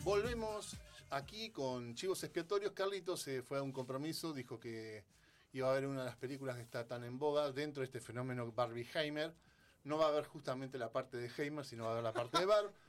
Volvemos 0.07 0.77
aquí 1.09 1.49
con 1.49 1.93
Chivos 1.93 2.23
Expiatorios. 2.23 2.71
Carlitos 2.71 3.19
se 3.19 3.41
fue 3.41 3.57
a 3.57 3.61
un 3.61 3.73
compromiso, 3.73 4.31
dijo 4.31 4.57
que 4.57 5.03
iba 5.51 5.69
a 5.69 5.73
ver 5.73 5.85
una 5.85 5.99
de 5.99 6.05
las 6.05 6.15
películas 6.15 6.55
que 6.55 6.61
está 6.61 6.87
tan 6.87 7.03
en 7.03 7.19
boga 7.19 7.51
dentro 7.51 7.81
de 7.81 7.87
este 7.87 7.99
fenómeno 7.99 8.49
Barbieheimer. 8.49 9.33
No 9.83 9.97
va 9.97 10.07
a 10.07 10.11
ver 10.11 10.23
justamente 10.23 10.77
la 10.77 10.93
parte 10.93 11.17
de 11.17 11.29
Heimer, 11.37 11.65
sino 11.65 11.83
va 11.83 11.91
a 11.91 11.95
ver 11.95 12.03
la 12.05 12.13
parte 12.13 12.39
de 12.39 12.45
Barb. 12.45 12.71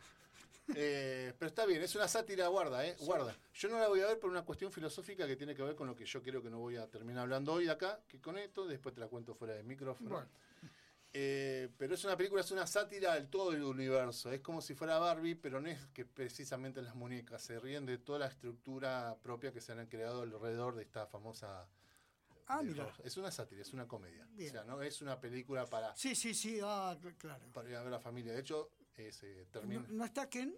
Eh, 0.74 1.32
pero 1.38 1.48
está 1.48 1.64
bien, 1.64 1.80
es 1.80 1.94
una 1.94 2.06
sátira, 2.06 2.46
guarda, 2.48 2.86
¿eh? 2.86 2.94
Guarda. 3.00 3.34
Yo 3.54 3.70
no 3.70 3.78
la 3.78 3.88
voy 3.88 4.02
a 4.02 4.06
ver 4.06 4.18
por 4.18 4.28
una 4.28 4.42
cuestión 4.42 4.70
filosófica 4.70 5.26
que 5.26 5.34
tiene 5.34 5.54
que 5.54 5.62
ver 5.62 5.74
con 5.74 5.86
lo 5.86 5.96
que 5.96 6.04
yo 6.04 6.22
creo 6.22 6.42
que 6.42 6.50
no 6.50 6.58
voy 6.58 6.76
a 6.76 6.86
terminar 6.86 7.22
hablando 7.22 7.54
hoy 7.54 7.70
acá, 7.70 8.00
que 8.06 8.20
con 8.20 8.36
esto, 8.36 8.66
después 8.66 8.94
te 8.94 9.00
la 9.00 9.08
cuento 9.08 9.34
fuera 9.34 9.54
del 9.54 9.64
micrófono. 9.64 10.10
Bueno. 10.10 10.28
Eh, 11.12 11.70
pero 11.78 11.94
es 11.94 12.04
una 12.04 12.16
película, 12.16 12.42
es 12.42 12.50
una 12.50 12.66
sátira 12.66 13.14
del 13.14 13.28
todo 13.28 13.52
el 13.52 13.62
universo. 13.62 14.30
Es 14.30 14.40
como 14.40 14.60
si 14.60 14.74
fuera 14.74 14.98
Barbie, 14.98 15.34
pero 15.34 15.60
no 15.60 15.68
es 15.68 15.78
que 15.94 16.04
precisamente 16.04 16.82
las 16.82 16.94
muñecas 16.94 17.42
se 17.42 17.58
ríen 17.58 17.86
de 17.86 17.98
toda 17.98 18.18
la 18.20 18.26
estructura 18.26 19.16
propia 19.22 19.52
que 19.52 19.60
se 19.60 19.72
han 19.72 19.86
creado 19.86 20.22
alrededor 20.22 20.74
de 20.76 20.82
esta 20.82 21.06
famosa. 21.06 21.66
Ah, 22.46 22.62
mira. 22.62 22.92
Es 23.04 23.16
una 23.16 23.30
sátira, 23.30 23.62
es 23.62 23.72
una 23.72 23.86
comedia. 23.88 24.26
Bien. 24.32 24.50
O 24.50 24.52
sea, 24.52 24.64
no 24.64 24.82
es 24.82 25.00
una 25.02 25.18
película 25.20 25.66
para, 25.66 25.94
Sí, 25.96 26.14
sí, 26.14 26.34
sí, 26.34 26.60
ah, 26.62 26.96
cl- 27.00 27.16
claro. 27.16 27.44
para 27.52 27.68
ir 27.68 27.76
a 27.76 27.80
ver 27.80 27.88
a 27.88 27.90
la 27.92 28.00
familia. 28.00 28.32
De 28.32 28.40
hecho, 28.40 28.70
eh, 28.96 29.10
se 29.12 29.46
termina. 29.46 29.82
¿No, 29.88 29.94
no 29.98 30.04
está 30.04 30.28
Ken? 30.28 30.54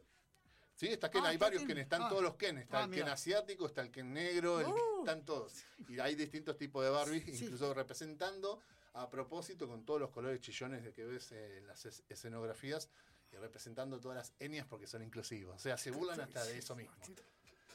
Sí, 0.75 0.87
está 0.89 1.11
Ken, 1.11 1.25
Ah, 1.25 1.29
hay 1.29 1.35
está 1.35 1.47
varios 1.47 1.61
Ken. 1.63 1.69
Ken, 1.69 1.79
están 1.79 2.03
Ah. 2.03 2.09
todos 2.09 2.23
los 2.23 2.35
Ken, 2.37 2.59
está 2.59 2.85
el 2.85 2.91
Ken 2.91 3.09
asiático, 3.09 3.67
está 3.67 3.83
el 3.83 3.91
Ken 3.91 4.13
negro, 4.13 4.61
el- 4.61 4.67
Uh. 4.67 5.01
están 5.01 5.25
todos. 5.25 5.65
Y 5.89 5.99
hay 6.01 6.15
distintos 6.15 6.57
tipos 6.57 6.83
de 6.85 6.91
Barbie, 6.91 7.21
Sí. 7.35 7.45
incluso 7.45 7.73
representando 7.75 8.61
a 8.95 9.09
propósito 9.09 9.69
con 9.69 9.85
todos 9.85 10.01
los 10.01 10.11
colores 10.11 10.41
chillones 10.41 10.83
de 10.85 10.93
que 10.93 11.05
ves 11.05 11.31
en 11.33 11.67
las 11.67 11.87
es- 11.87 12.03
escenografías 12.09 12.89
y 13.33 13.37
representando 13.37 14.01
todas 14.01 14.17
las 14.17 14.33
etnias 14.41 14.67
porque 14.67 14.87
son 14.87 15.03
inclusivos. 15.03 15.57
O 15.57 15.59
sea, 15.59 15.77
se 15.79 15.91
burlan 15.91 16.21
hasta 16.21 16.45
de 16.45 16.59
eso 16.59 16.75
mismo. 16.75 16.97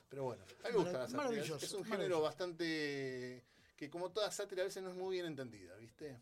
Pero 0.10 0.24
bueno, 0.24 0.44
a 0.44 0.68
mí 0.68 0.74
me 0.74 0.84
gusta 0.84 1.00
la 1.00 1.08
sátira. 1.08 1.42
Es- 1.58 1.74
un 1.74 1.86
género 1.86 2.22
bastante 2.22 3.44
que 3.78 3.90
como 3.90 4.12
toda 4.12 4.32
sátira 4.32 4.62
a 4.62 4.66
veces 4.66 4.84
no 4.84 4.90
es 4.90 4.96
muy 4.96 5.16
bien 5.16 5.26
entendida, 5.26 5.76
¿viste? 5.78 6.20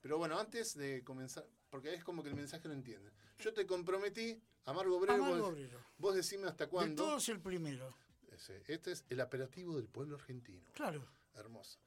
Pero 0.00 0.18
bueno, 0.18 0.38
antes 0.38 0.74
de 0.76 1.02
comenzar, 1.04 1.46
porque 1.70 1.94
es 1.94 2.02
como 2.04 2.22
que 2.22 2.28
el 2.28 2.34
mensaje 2.34 2.66
no 2.68 2.74
entiende. 2.74 3.10
Yo 3.38 3.52
te 3.54 3.66
comprometí, 3.66 4.40
Amargo 4.64 4.96
Obrero, 4.98 5.14
Amargo 5.24 5.38
vos, 5.38 5.48
Obrero. 5.52 5.78
vos 5.98 6.14
decime 6.14 6.48
hasta 6.48 6.64
De 6.64 6.70
cuándo. 6.70 7.02
todos 7.04 7.28
el 7.28 7.40
primero. 7.40 7.96
Ese, 8.32 8.62
Este 8.66 8.92
es 8.92 9.04
el 9.10 9.20
operativo 9.20 9.76
del 9.76 9.88
pueblo 9.88 10.16
argentino. 10.16 10.66
Claro. 10.72 11.06
Hermoso. 11.34 11.78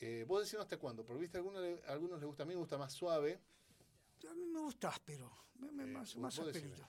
Eh, 0.00 0.24
vos 0.28 0.42
decime 0.42 0.62
hasta 0.62 0.76
cuándo, 0.78 1.04
porque 1.04 1.22
viste, 1.22 1.38
a 1.38 1.40
algunos, 1.40 1.62
a 1.86 1.92
algunos 1.92 2.18
les 2.20 2.26
gusta, 2.26 2.42
a 2.44 2.46
mí 2.46 2.54
me 2.54 2.60
gusta 2.60 2.78
más 2.78 2.92
suave. 2.92 3.40
A 4.28 4.32
mí 4.34 4.46
me 4.46 4.60
gusta 4.60 4.88
áspero. 4.88 5.30
me- 5.56 5.72
me- 5.72 5.84
Eh, 5.84 5.86
más 5.88 6.14
más 6.16 6.38
asperito. 6.38 6.88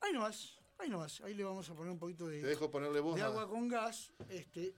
Ahí 0.00 0.12
nomás, 0.12 0.58
ahí 0.78 0.88
nomás. 0.88 1.20
Ahí 1.20 1.34
le 1.34 1.44
vamos 1.44 1.68
a 1.70 1.74
poner 1.74 1.92
un 1.92 1.98
poquito 1.98 2.26
Te 2.26 2.32
de, 2.32 2.42
dejo 2.42 2.70
ponerle 2.70 2.98
voz 3.00 3.14
de 3.14 3.22
agua 3.22 3.48
con 3.48 3.68
gas. 3.68 4.10
Este, 4.28 4.74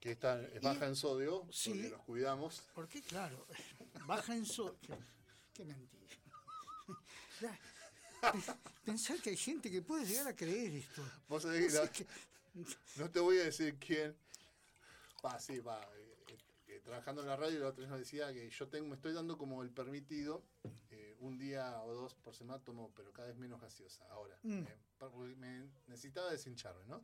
que 0.00 0.10
está, 0.12 0.42
es 0.42 0.60
baja 0.60 0.86
en 0.86 0.96
sodio, 0.96 1.46
Sí. 1.50 1.70
porque 1.70 1.88
los 1.90 2.02
cuidamos. 2.02 2.62
porque 2.74 3.00
claro, 3.02 3.46
baja 4.06 4.34
en 4.34 4.44
so... 4.46 4.76
Qué, 4.80 4.94
qué 5.54 5.64
mentira. 5.64 6.00
Pe- 8.20 8.54
Pensar 8.84 9.20
que 9.20 9.30
hay 9.30 9.36
gente 9.36 9.70
que 9.70 9.80
puede 9.82 10.04
llegar 10.04 10.26
a 10.28 10.34
creer 10.36 10.74
esto. 10.74 11.02
Vos 11.28 11.42
sabés 11.42 11.66
que 11.66 11.72
No 11.78 11.84
la- 11.84 11.92
qué- 11.92 12.06
No 12.96 13.10
te 13.10 13.20
voy 13.20 13.38
a 13.38 13.44
decir 13.44 13.76
quién. 13.78 14.16
Va, 15.24 15.38
sí, 15.40 15.58
va. 15.60 15.80
eh, 15.96 16.36
eh, 16.66 16.80
trabajando 16.80 17.22
en 17.22 17.28
la 17.28 17.36
radio, 17.36 17.60
la 17.60 17.68
otra 17.68 17.80
vez 17.82 17.90
nos 17.90 17.98
decía 17.98 18.32
que 18.32 18.50
yo 18.50 18.68
tengo, 18.68 18.88
me 18.88 18.94
estoy 18.96 19.12
dando 19.12 19.38
como 19.38 19.62
el 19.62 19.70
permitido. 19.70 20.42
eh, 20.90 21.16
un 21.20 21.38
día 21.38 21.80
o 21.82 21.92
dos 21.94 22.14
por 22.14 22.34
semana 22.34 22.62
tomo, 22.62 22.92
pero 22.94 23.12
cada 23.12 23.28
vez 23.28 23.36
menos 23.36 23.60
gaseosa. 23.60 24.04
Ahora. 24.10 24.38
Mm. 24.42 24.62
eh, 24.62 24.78
porque 24.98 25.34
me 25.36 25.68
necesitaba 25.86 26.30
deshincharme, 26.30 26.84
¿no? 26.86 27.02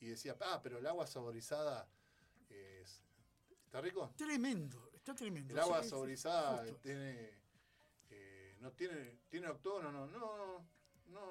Y 0.00 0.06
decía, 0.08 0.36
ah, 0.40 0.60
pero 0.62 0.78
el 0.78 0.86
agua 0.86 1.06
saborizada 1.06 1.88
es. 2.48 3.02
¿Está 3.66 3.80
rico? 3.80 4.12
Tremendo, 4.16 4.90
está 4.94 5.14
tremendo. 5.14 5.52
El 5.54 5.58
agua 5.60 5.82
Sí, 5.82 5.90
saborizada 5.90 6.64
tiene. 6.82 7.30
eh, 8.10 8.56
no 8.60 8.72
tiene. 8.72 9.18
¿Tiene 9.28 9.48
octógono? 9.48 9.90
No, 9.92 10.06
no, 10.06 10.36
no, 10.36 10.66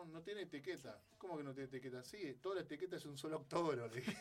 no 0.06 0.22
tiene 0.22 0.42
etiqueta. 0.42 1.00
¿Cómo 1.18 1.38
que 1.38 1.44
no 1.44 1.54
tiene 1.54 1.68
etiqueta? 1.68 2.04
Sí, 2.04 2.38
toda 2.42 2.56
la 2.56 2.62
etiqueta 2.62 2.96
es 2.96 3.06
un 3.06 3.18
solo 3.18 3.38
octógono. 3.38 3.88
Le 3.88 4.02
dije, 4.02 4.18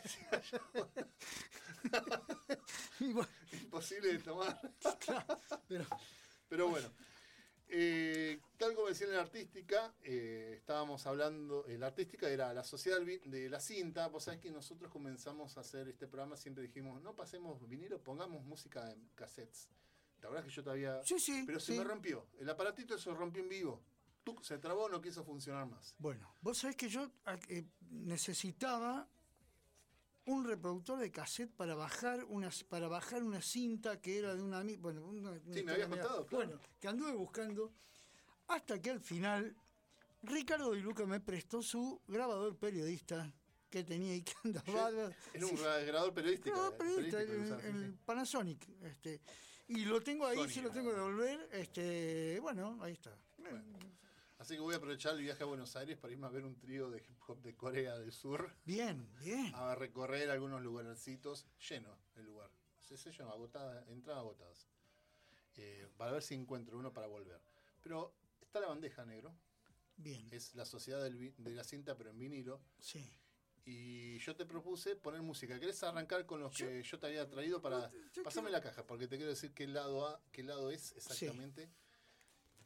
imposible 3.63 4.13
de 4.13 4.19
tomar. 4.19 4.59
pero 5.67 5.85
Pero 6.49 6.69
bueno. 6.69 6.89
eh, 7.69 8.39
tal 8.57 8.73
como 8.75 8.87
decía 8.89 9.07
en 9.07 9.13
la 9.13 9.21
artística, 9.21 9.93
eh, 10.03 10.55
estábamos 10.57 11.05
hablando, 11.07 11.65
eh, 11.67 11.77
la 11.77 11.87
artística 11.87 12.29
era 12.29 12.53
la 12.53 12.63
sociedad 12.63 12.99
de 13.01 13.49
la 13.49 13.59
cinta. 13.59 14.07
Vos 14.07 14.25
sabés 14.25 14.39
que 14.39 14.51
nosotros 14.51 14.91
comenzamos 14.91 15.57
a 15.57 15.61
hacer 15.61 15.87
este 15.87 16.07
programa, 16.07 16.37
siempre 16.37 16.63
dijimos, 16.63 17.01
no 17.01 17.15
pasemos 17.15 17.67
vinilo, 17.67 18.03
pongamos 18.03 18.43
música 18.43 18.91
en 18.91 19.09
cassettes. 19.15 19.69
La 20.21 20.29
verdad 20.29 20.45
es 20.45 20.51
que 20.51 20.55
yo 20.55 20.63
todavía... 20.63 21.01
sí, 21.03 21.19
sí. 21.19 21.43
Pero 21.47 21.59
se 21.59 21.73
sí. 21.73 21.77
me 21.79 21.83
rompió. 21.83 22.27
El 22.39 22.47
aparatito 22.49 22.97
se 22.97 23.11
rompió 23.11 23.41
en 23.41 23.49
vivo. 23.49 23.81
Tú, 24.23 24.37
se 24.43 24.57
trabó, 24.59 24.87
no 24.87 25.01
quiso 25.01 25.23
funcionar 25.23 25.65
más. 25.67 25.95
Bueno, 25.97 26.35
vos 26.41 26.57
sabés 26.59 26.75
que 26.75 26.89
yo 26.89 27.09
a- 27.25 27.39
eh, 27.49 27.65
necesitaba 27.89 29.07
un 30.25 30.45
reproductor 30.45 30.99
de 30.99 31.11
cassette 31.11 31.51
para 31.55 31.73
bajar 31.73 32.23
una 32.25 32.51
para 32.69 32.87
bajar 32.87 33.23
una 33.23 33.41
cinta 33.41 33.99
que 33.99 34.19
era 34.19 34.35
de 34.35 34.41
una 34.43 34.63
bueno, 34.77 35.03
una, 35.05 35.31
una 35.31 35.63
me 35.63 35.71
habías 35.71 35.87
contado, 35.87 36.25
claro. 36.27 36.45
Bueno, 36.45 36.61
que 36.79 36.87
anduve 36.87 37.13
buscando 37.13 37.73
hasta 38.47 38.79
que 38.79 38.91
al 38.91 38.99
final 39.01 39.55
Ricardo 40.21 40.73
Di 40.73 40.81
Luca 40.81 41.05
me 41.07 41.19
prestó 41.19 41.63
su 41.63 41.99
grabador 42.07 42.55
periodista 42.57 43.33
que 43.71 43.83
tenía 43.83 44.15
y 44.15 44.21
que 44.21 44.33
andaba 44.43 44.91
Era 45.33 45.45
un 45.47 45.57
sí, 45.57 45.63
grabador 45.63 46.13
periodístico. 46.13 46.51
grabador 46.55 46.73
eh, 46.73 46.77
periodista, 46.77 47.17
periodístico 47.17 47.55
el, 47.55 47.61
sí, 47.61 47.67
el 47.85 47.91
sí. 47.93 47.97
Panasonic, 48.05 48.69
este 48.83 49.21
y 49.67 49.85
lo 49.85 50.01
tengo 50.01 50.27
ahí, 50.27 50.37
Sony, 50.37 50.49
se 50.49 50.61
lo 50.61 50.69
tengo 50.69 50.89
que 50.89 50.95
devolver, 50.97 51.49
este, 51.53 52.39
bueno, 52.41 52.77
ahí 52.81 52.91
está. 52.93 53.17
Así 54.41 54.55
que 54.55 54.59
voy 54.59 54.73
a 54.73 54.77
aprovechar 54.77 55.13
el 55.13 55.21
viaje 55.21 55.43
a 55.43 55.45
Buenos 55.45 55.75
Aires 55.75 55.99
para 55.99 56.13
irme 56.13 56.25
a 56.25 56.31
ver 56.31 56.43
un 56.45 56.57
trío 56.57 56.89
de 56.89 56.97
hip 56.97 57.19
hop 57.27 57.43
de 57.43 57.55
Corea 57.55 57.99
del 57.99 58.11
Sur. 58.11 58.51
Bien, 58.65 59.07
bien. 59.19 59.53
a 59.53 59.75
recorrer 59.75 60.31
algunos 60.31 60.63
lugarcitos 60.63 61.45
lleno 61.69 61.95
el 62.15 62.25
lugar. 62.25 62.49
Se, 62.81 62.97
se 62.97 63.09
agotada, 63.21 63.85
entradas 63.89 64.21
agotadas. 64.21 64.67
Eh, 65.57 65.87
para 65.95 66.13
ver 66.13 66.23
si 66.23 66.33
encuentro 66.33 66.79
uno 66.79 66.91
para 66.91 67.05
volver. 67.05 67.39
Pero 67.83 68.15
está 68.41 68.59
la 68.59 68.67
bandeja 68.69 69.05
negro, 69.05 69.31
Bien. 69.95 70.27
es 70.31 70.55
la 70.55 70.65
sociedad 70.65 71.03
del 71.03 71.35
de 71.37 71.51
la 71.51 71.63
cinta, 71.63 71.95
pero 71.95 72.09
en 72.09 72.17
vinilo. 72.17 72.63
Sí. 72.79 73.13
Y 73.63 74.17
yo 74.17 74.35
te 74.35 74.47
propuse 74.47 74.95
poner 74.95 75.21
música. 75.21 75.59
¿Querés 75.59 75.83
arrancar 75.83 76.25
con 76.25 76.39
los 76.39 76.55
Yo- 76.57 76.65
que 76.65 76.81
yo 76.81 76.97
te 76.97 77.05
había 77.05 77.29
traído 77.29 77.61
para. 77.61 77.91
yo 78.11 78.23
quiero- 78.23 78.49
la 78.49 78.61
caja, 78.61 78.87
porque 78.87 79.07
te 79.07 79.17
quiero 79.17 79.29
decir 79.29 79.53
qué 79.53 79.67
lado 79.67 80.07
A, 80.07 80.19
qué 80.31 80.41
lado 80.41 80.71
es 80.71 80.93
exactamente. 80.93 81.69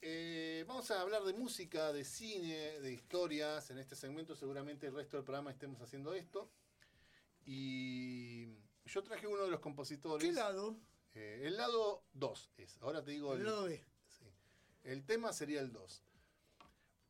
Eh, 0.08 0.64
vamos 0.68 0.92
a 0.92 1.02
hablar 1.02 1.24
de 1.24 1.34
música, 1.34 1.92
de 1.92 2.06
cine, 2.06 2.80
de 2.80 2.94
historias. 2.94 3.72
En 3.72 3.80
este 3.80 3.96
segmento, 3.96 4.36
seguramente 4.36 4.86
el 4.86 4.94
resto 4.94 5.18
del 5.18 5.24
programa 5.24 5.50
estemos 5.50 5.82
haciendo 5.82 6.14
esto. 6.14 6.52
Y 7.44 8.46
yo 8.86 9.02
traje 9.04 9.26
uno 9.26 9.42
de 9.46 9.50
los 9.50 9.62
compositores. 9.62 10.24
¿Qué 10.24 10.32
lado? 10.32 10.78
Eh, 11.16 11.42
el 11.46 11.58
lado 11.58 12.04
2 12.14 12.52
es. 12.58 12.78
Ahora 12.84 13.04
te 13.04 13.10
digo 13.10 13.34
El 13.34 13.46
lado 13.46 13.64
B. 13.64 13.84
Sí. 14.08 14.26
El 14.84 15.04
tema 15.08 15.34
sería 15.34 15.60
el 15.60 15.74
2. 15.74 16.04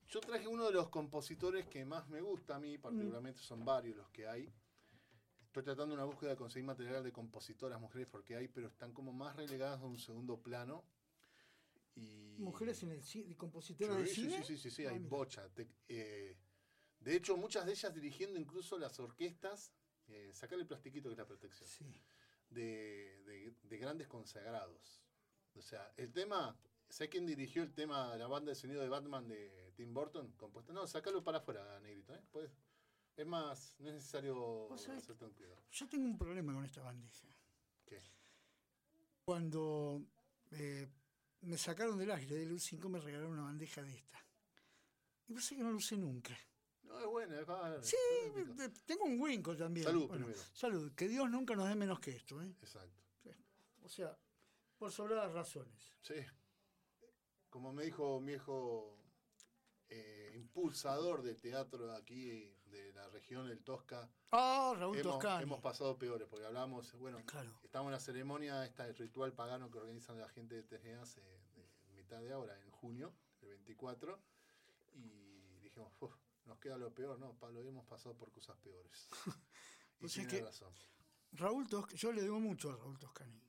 Yo 0.07 0.21
traje 0.21 0.47
uno 0.47 0.65
de 0.65 0.71
los 0.71 0.87
compositores 0.87 1.67
que 1.67 1.83
más 1.83 2.07
me 2.07 2.21
gusta 2.21 2.55
a 2.55 2.59
mí, 2.61 2.77
particularmente 2.77 3.41
son 3.41 3.65
varios 3.65 3.97
los 3.97 4.09
que 4.11 4.25
hay. 4.25 4.49
Estoy 5.47 5.63
tratando 5.63 5.95
una 5.95 6.05
búsqueda 6.05 6.29
de 6.29 6.37
conseguir 6.37 6.65
material 6.65 7.03
de 7.03 7.11
compositoras 7.11 7.77
mujeres 7.81 8.07
porque 8.09 8.37
hay, 8.37 8.47
pero 8.47 8.67
están 8.67 8.93
como 8.93 9.11
más 9.11 9.35
relegadas 9.35 9.81
a 9.81 9.85
un 9.85 9.99
segundo 9.99 10.39
plano. 10.41 10.85
Y... 11.95 12.35
Mujeres 12.39 12.83
en 12.83 12.91
el 12.91 13.01
cine, 13.03 13.35
compositoras 13.37 13.97
de 13.97 14.05
Sí, 14.07 14.15
sí, 14.15 14.21
cine. 14.23 14.37
sí, 14.43 14.57
sí, 14.57 14.57
sí, 14.57 14.71
sí, 14.71 14.85
Ah, 14.85 14.89
hay 14.91 14.97
mira. 14.99 15.09
bocha. 15.09 15.49
Te- 15.53 15.69
eh, 15.87 16.35
de 16.99 17.15
hecho, 17.15 17.37
muchas 17.37 17.65
de 17.65 17.71
ellas 17.71 17.93
dirigiendo 17.93 18.39
incluso 18.39 18.77
las 18.77 18.99
orquestas. 18.99 19.71
Eh, 20.07 20.31
sacarle 20.33 20.63
el 20.63 20.67
plastiquito 20.67 21.09
que 21.09 21.13
es 21.13 21.17
la 21.17 21.25
protección 21.25 21.67
Sí. 21.67 22.01
de, 22.49 23.23
de- 23.23 23.55
de 23.63 23.77
grandes 23.77 24.07
consagrados. 24.07 25.03
O 25.55 25.61
sea, 25.61 25.91
el 25.97 26.11
tema, 26.11 26.59
¿sabes 26.89 27.09
quién 27.09 27.25
dirigió 27.25 27.63
el 27.63 27.73
tema, 27.73 28.15
la 28.17 28.27
banda 28.27 28.49
de 28.51 28.55
sonido 28.55 28.81
de 28.81 28.89
Batman 28.89 29.27
de 29.27 29.71
Tim 29.75 29.93
Burton? 29.93 30.33
Compuesta. 30.33 30.73
No, 30.73 30.85
sacalo 30.85 31.23
para 31.23 31.37
afuera, 31.39 31.79
negrito. 31.79 32.13
¿eh? 32.13 32.21
Puedes- 32.31 32.51
es 33.15 33.25
más, 33.25 33.77
no 33.79 33.87
es 33.87 33.95
necesario 33.95 34.71
hacer 34.73 35.15
tan 35.17 35.31
cuidado. 35.31 35.63
Yo 35.71 35.87
tengo 35.87 36.05
un 36.05 36.17
problema 36.17 36.53
con 36.53 36.65
esta 36.65 36.81
bandeja. 36.83 37.27
¿Qué? 37.85 37.99
Cuando 39.23 40.05
eh, 40.51 40.87
me 41.41 41.57
sacaron 41.57 41.97
del 41.97 42.11
aire 42.11 42.35
del 42.35 42.51
U5 42.53 42.89
me 42.89 42.99
regalaron 42.99 43.33
una 43.33 43.43
bandeja 43.43 43.81
de 43.83 43.95
esta. 43.95 44.25
Y 45.27 45.33
vos 45.33 45.47
que 45.49 45.57
no 45.57 45.69
la 45.71 45.75
usé 45.75 45.97
nunca. 45.97 46.37
No, 46.83 46.99
es 46.99 47.05
bueno, 47.07 47.39
es 47.39 47.49
va- 47.49 47.81
Sí, 47.83 47.95
tengo 48.85 49.05
un 49.05 49.19
Winco 49.19 49.55
también. 49.57 49.85
Salud, 49.85 50.07
Bueno, 50.07 50.25
primero. 50.25 50.43
Salud. 50.53 50.93
Que 50.93 51.07
Dios 51.07 51.29
nunca 51.29 51.55
nos 51.55 51.67
dé 51.67 51.75
menos 51.75 51.99
que 51.99 52.11
esto. 52.11 52.41
¿eh? 52.41 52.55
Exacto. 52.61 53.01
O 53.81 53.89
sea, 53.89 54.17
por 54.77 54.91
sobradas 54.91 55.31
razones. 55.33 55.93
Sí. 56.01 56.15
Como 57.49 57.71
me 57.73 57.83
dijo 57.85 58.19
mi 58.19 58.33
viejo 58.33 58.99
eh, 59.87 60.31
impulsador 60.35 61.21
de 61.21 61.35
teatro 61.35 61.91
aquí 61.93 62.54
de 62.75 62.93
la 62.93 63.07
región 63.09 63.47
del 63.47 63.63
Tosca, 63.63 64.09
Ah, 64.31 64.73
Raúl 64.77 64.97
hemos, 64.97 65.13
Toscani. 65.13 65.43
hemos 65.43 65.61
pasado 65.61 65.97
peores, 65.97 66.27
porque 66.29 66.45
hablamos, 66.45 66.93
bueno, 66.97 67.19
Claro. 67.25 67.51
estamos 67.63 67.87
en 67.87 67.91
la 67.93 67.99
ceremonia, 67.99 68.65
esta 68.65 68.85
el 68.87 68.95
ritual 68.95 69.33
pagano 69.33 69.69
que 69.71 69.77
organizan 69.77 70.19
la 70.19 70.27
gente 70.29 70.55
de 70.55 70.63
TGA 70.63 71.01
hace 71.01 71.21
mitad 71.95 72.19
de 72.21 72.33
ahora, 72.33 72.59
en 72.61 72.69
junio, 72.71 73.13
el 73.41 73.57
24, 73.63 74.19
y 74.93 75.59
dijimos, 75.61 75.91
"Uf, 75.99 76.13
nos 76.45 76.59
queda 76.59 76.77
lo 76.77 76.93
peor, 76.93 77.17
no, 77.19 77.33
Pablo, 77.33 77.61
hemos 77.61 77.85
pasado 77.85 78.15
por 78.17 78.31
cosas 78.31 78.57
peores. 78.57 79.07
y 79.99 80.07
tiene 80.07 80.29
que- 80.29 80.41
razón. 80.43 80.73
Raúl 81.31 81.67
Toscani, 81.67 81.97
yo 81.97 82.11
le 82.11 82.21
debo 82.21 82.39
mucho 82.39 82.71
a 82.71 82.75
Raúl 82.77 82.97
Toscani. 82.99 83.41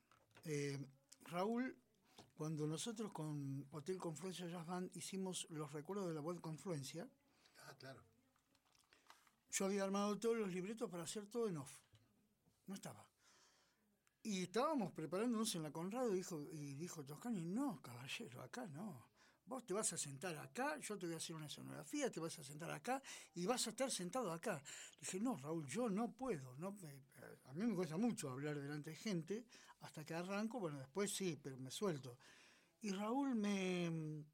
Eh, 0.45 0.77
Raúl, 1.21 1.77
cuando 2.35 2.65
nosotros 2.67 3.11
con 3.11 3.65
Hotel 3.71 3.97
Confluencia 3.97 4.47
Jazz 4.47 4.65
Band 4.65 4.89
hicimos 4.95 5.47
los 5.49 5.71
recuerdos 5.73 6.07
de 6.07 6.13
la 6.13 6.21
web 6.21 6.39
Confluencia, 6.41 7.09
Ah, 7.65 7.73
claro. 7.77 8.01
Yo 9.57 9.65
había 9.65 9.83
armado 9.83 10.19
todos 10.19 10.37
los 10.37 10.53
libretos 10.53 10.89
para 10.89 11.03
hacer 11.03 11.25
todo 11.25 11.47
en 11.47 11.57
off. 11.57 11.71
No 12.67 12.75
estaba. 12.75 13.03
Y 14.21 14.43
estábamos 14.43 14.91
preparándonos 14.91 15.55
en 15.55 15.63
la 15.63 15.71
Conrado 15.71 16.13
y 16.13 16.17
dijo, 16.17 16.43
y 16.51 16.75
dijo 16.75 17.03
Toscani, 17.03 17.41
no, 17.41 17.81
caballero, 17.81 18.41
acá 18.41 18.67
no. 18.67 19.07
Vos 19.45 19.65
te 19.65 19.73
vas 19.73 19.93
a 19.93 19.97
sentar 19.97 20.37
acá, 20.37 20.77
yo 20.79 20.97
te 20.97 21.05
voy 21.05 21.15
a 21.15 21.17
hacer 21.17 21.35
una 21.35 21.47
escenografía, 21.47 22.11
te 22.11 22.19
vas 22.19 22.37
a 22.37 22.43
sentar 22.43 22.69
acá 22.69 23.01
y 23.33 23.45
vas 23.45 23.65
a 23.65 23.69
estar 23.69 23.89
sentado 23.89 24.31
acá. 24.31 24.61
Dije, 24.99 25.19
no, 25.21 25.37
Raúl, 25.37 25.65
yo 25.67 25.89
no 25.89 26.11
puedo. 26.11 26.55
No, 26.57 26.73
me- 26.73 27.05
a 27.45 27.53
mí 27.53 27.65
me 27.65 27.73
cuesta 27.73 27.95
mucho 27.97 28.29
hablar 28.29 28.59
delante 28.59 28.89
de 28.91 28.95
gente, 28.97 29.45
hasta 29.79 30.05
que 30.05 30.13
arranco, 30.13 30.59
bueno, 30.59 30.77
después 30.79 31.11
sí, 31.15 31.39
pero 31.41 31.57
me 31.57 31.71
suelto. 31.71 32.17
Y 32.81 32.91
Raúl 32.91 33.35
me, 33.35 34.25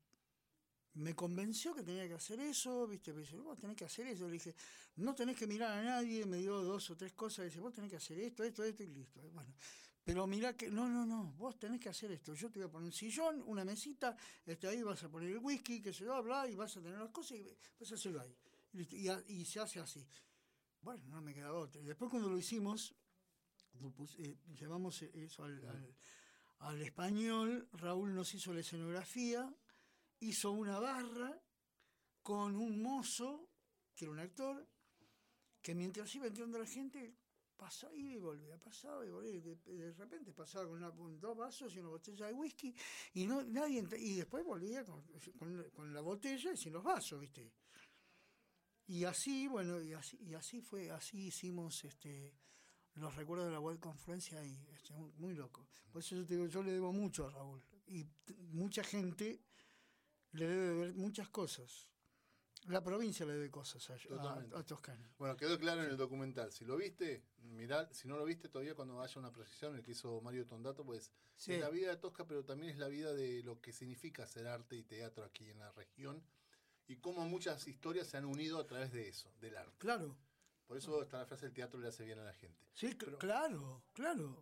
me 0.96 1.16
convenció 1.16 1.74
que 1.74 1.84
tenía 1.84 2.08
que 2.08 2.14
hacer 2.14 2.40
eso, 2.40 2.88
¿viste? 2.88 3.14
Me 3.14 3.22
dice, 3.22 3.36
vos 3.38 3.58
tenés 3.58 3.76
que 3.76 3.86
hacer 3.86 4.08
eso. 4.08 4.26
Le 4.28 4.34
dije, 4.34 4.56
no 4.98 5.16
tenés 5.16 5.36
que 5.38 5.48
mirar 5.48 5.72
a 5.80 5.84
nadie, 5.84 6.26
me 6.26 6.38
dio 6.38 6.62
dos 6.62 6.90
o 6.92 6.96
tres 6.98 7.14
cosas, 7.14 7.46
dice, 7.46 7.60
vos 7.60 7.74
tenés 7.74 7.90
que 7.90 7.98
hacer 7.98 8.20
esto, 8.20 8.44
esto, 8.44 8.64
esto 8.64 8.84
y 8.84 8.88
listo. 8.88 9.22
Bueno, 9.34 9.54
pero 10.04 10.28
mirá 10.28 10.56
que, 10.56 10.70
no, 10.70 10.88
no, 10.88 11.06
no, 11.06 11.34
vos 11.38 11.58
tenés 11.58 11.80
que 11.80 11.90
hacer 11.90 12.12
esto. 12.12 12.34
Yo 12.34 12.50
te 12.52 12.60
voy 12.60 12.68
a 12.68 12.72
poner 12.72 12.86
un 12.88 12.92
sillón, 12.94 13.42
una 13.48 13.64
mesita, 13.66 14.16
este, 14.46 14.68
ahí 14.68 14.84
vas 14.84 15.04
a 15.04 15.10
poner 15.10 15.30
el 15.30 15.40
whisky, 15.40 15.82
que 15.82 15.94
se 15.94 16.06
va 16.06 16.16
a 16.16 16.18
hablar, 16.20 16.50
y 16.50 16.56
vas 16.56 16.76
a 16.78 16.82
tener 16.82 17.00
las 17.00 17.10
cosas 17.10 17.38
y 17.38 17.44
vas 17.80 17.92
a 17.92 17.96
hacerlo 17.96 18.22
ahí. 18.22 18.36
Y, 18.74 18.78
listo. 18.78 18.96
Y 18.96 19.08
a- 19.08 19.24
y 19.28 19.46
se 19.46 19.60
hace 19.60 19.80
así. 19.80 20.06
Bueno, 20.82 21.04
no 21.08 21.22
me 21.22 21.34
quedaba 21.34 21.58
otra. 21.58 21.82
Y 21.82 21.86
después 21.86 22.12
cuando 22.12 22.30
lo 22.30 22.38
hicimos, 22.38 22.94
lo 23.80 23.94
eh, 24.20 24.38
llevamos 24.60 25.02
eso 25.02 25.44
al, 25.46 25.64
al- 25.66 25.96
al 26.60 26.82
español, 26.82 27.68
Raúl 27.74 28.14
nos 28.14 28.34
hizo 28.34 28.54
la 28.54 28.60
escenografía, 28.62 29.54
hizo 30.24 30.52
una 30.52 30.80
barra 30.80 31.42
con 32.22 32.56
un 32.56 32.82
mozo, 32.82 33.50
que 33.96 34.06
era 34.06 34.12
un 34.12 34.20
actor, 34.20 34.68
que 35.62 35.76
mientras 35.76 36.14
iba 36.16 36.28
entrando 36.28 36.60
la 36.60 36.66
gente, 36.66 37.16
pasaba 37.56 37.96
y 37.96 38.18
volvía, 38.18 38.58
pasaba 38.58 39.06
y 39.06 39.10
volvía. 39.10 39.42
De, 39.42 39.56
de 39.56 39.94
repente 39.94 40.34
pasaba 40.34 40.68
con, 40.68 41.20
dos 41.20 41.38
vasos 41.38 41.74
y 41.76 41.80
una 41.80 41.90
botella 41.90 42.28
de 42.28 42.34
whisky, 42.34 42.74
y 43.14 43.26
no 43.26 43.44
nadie 43.44 43.80
entra- 43.80 44.00
y 44.00 44.16
después 44.16 44.44
volvía 44.44 44.84
con, 44.86 45.94
la 45.94 46.02
botella 46.02 46.52
y 46.54 46.58
sin 46.58 46.74
los 46.74 46.84
vasos, 46.84 47.20
¿viste? 47.20 47.52
Y 48.88 49.06
así, 49.06 49.48
bueno, 49.48 49.82
y 49.82 49.94
así, 49.94 50.18
y 50.22 50.34
así 50.34 50.62
fue, 50.62 50.92
así 50.92 51.28
hicimos 51.28 51.84
este 51.86 52.34
los 52.96 53.16
recuerdos 53.16 53.48
de 53.48 53.54
la 53.54 53.60
web 53.60 53.80
confluencia 53.80 54.44
y 54.46 54.68
este, 54.72 54.94
muy, 54.94 55.34
loco. 55.34 55.68
Por 55.92 56.02
eso 56.02 56.16
yo 56.16 56.26
te 56.26 56.36
digo, 56.36 56.48
yo 56.48 56.62
le 56.62 56.74
debo 56.74 56.94
mucho 56.94 57.26
a 57.26 57.32
Raúl. 57.32 57.64
Y 57.88 58.06
mucha 58.52 58.84
gente 58.84 59.42
le 60.34 60.48
debe 60.48 60.74
ver 60.76 60.94
muchas 60.96 61.30
cosas. 61.30 61.88
La 62.68 62.82
provincia 62.82 63.26
le 63.26 63.34
debe 63.34 63.52
cosas 63.52 63.90
a, 63.90 63.96
a- 64.58 64.64
Toscana. 64.64 65.12
Bueno, 65.18 65.36
quedó 65.36 65.60
claro 65.60 65.84
en 65.84 65.90
el 65.90 65.98
documental. 65.98 66.52
Si 66.54 66.64
lo 66.64 66.78
viste, 66.78 67.26
mirá, 67.40 67.94
si 67.94 68.08
no 68.08 68.16
lo 68.18 68.24
viste 68.24 68.48
todavía 68.48 68.74
cuando 68.74 69.02
haya 69.02 69.20
una 69.20 69.32
procesión, 69.34 69.76
el 69.76 69.84
que 69.84 69.92
hizo 69.92 70.22
Mario 70.22 70.46
Tondato, 70.46 70.86
pues 70.86 71.12
Sí. 71.36 71.54
es 71.54 71.60
la 71.60 71.70
vida 71.70 71.90
de 71.90 71.98
Tosca, 71.98 72.26
pero 72.26 72.46
también 72.46 72.72
es 72.72 72.78
la 72.78 72.88
vida 72.88 73.14
de 73.14 73.44
lo 73.44 73.60
que 73.60 73.74
significa 73.74 74.24
hacer 74.24 74.48
arte 74.48 74.78
y 74.78 74.84
teatro 74.84 75.26
aquí 75.26 75.50
en 75.50 75.60
la 75.60 75.72
región 75.74 76.24
y 76.88 76.98
cómo 76.98 77.28
muchas 77.28 77.68
historias 77.68 78.08
se 78.08 78.16
han 78.18 78.26
unido 78.26 78.60
a 78.60 78.68
través 78.68 78.92
de 78.94 79.10
eso, 79.10 79.34
del 79.42 79.58
arte. 79.58 79.76
Claro, 79.80 80.16
Por 80.68 80.78
eso 80.78 81.04
está 81.04 81.18
la 81.18 81.26
frase, 81.26 81.48
el 81.48 81.54
teatro 81.54 81.80
le 81.82 81.90
hace 81.90 82.06
bien 82.06 82.20
a 82.20 82.24
la 82.24 82.34
gente. 82.34 82.66
sí, 82.74 82.96
Pero- 82.98 83.18
claro, 83.18 83.84
claro. 83.94 84.42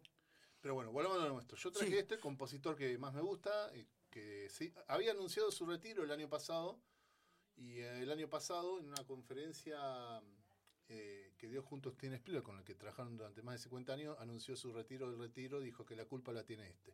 Pero 0.62 0.76
bueno, 0.76 0.92
volvamos 0.92 1.18
a 1.20 1.26
lo 1.26 1.34
nuestro. 1.34 1.58
Yo 1.58 1.72
traje 1.72 1.89
Sí. 1.92 1.98
este 1.98 2.20
compositor 2.20 2.76
que 2.76 2.96
más 3.00 3.14
me 3.16 3.22
gusta, 3.22 3.76
y 3.76 3.88
que 4.12 4.47
sí, 4.49 4.72
había 4.88 5.12
anunciado 5.12 5.51
su 5.51 5.66
retiro 5.66 6.03
el 6.03 6.12
año 6.12 6.30
pasado, 6.30 6.80
y 7.55 7.80
eh, 7.80 8.01
el 8.03 8.12
año 8.12 8.30
pasado 8.30 8.80
en 8.80 8.88
una 8.88 9.03
conferencia 9.05 10.22
eh, 10.89 11.34
que 11.38 11.47
dio 11.47 11.64
junto 11.64 11.89
a 11.89 11.93
Steven 11.93 12.14
Spielberg, 12.16 12.43
con 12.43 12.57
el 12.57 12.64
que 12.64 12.76
trabajaron 12.76 13.18
durante 13.18 13.41
más 13.41 13.55
de 13.55 13.59
50 13.64 13.93
años, 13.93 14.18
anunció 14.20 14.55
su 14.55 14.72
retiro 14.74 15.09
del 15.09 15.18
retiro, 15.20 15.59
dijo 15.59 15.86
que 15.86 15.95
la 15.95 16.05
culpa 16.05 16.32
la 16.34 16.43
tiene 16.43 16.70
este. 16.70 16.93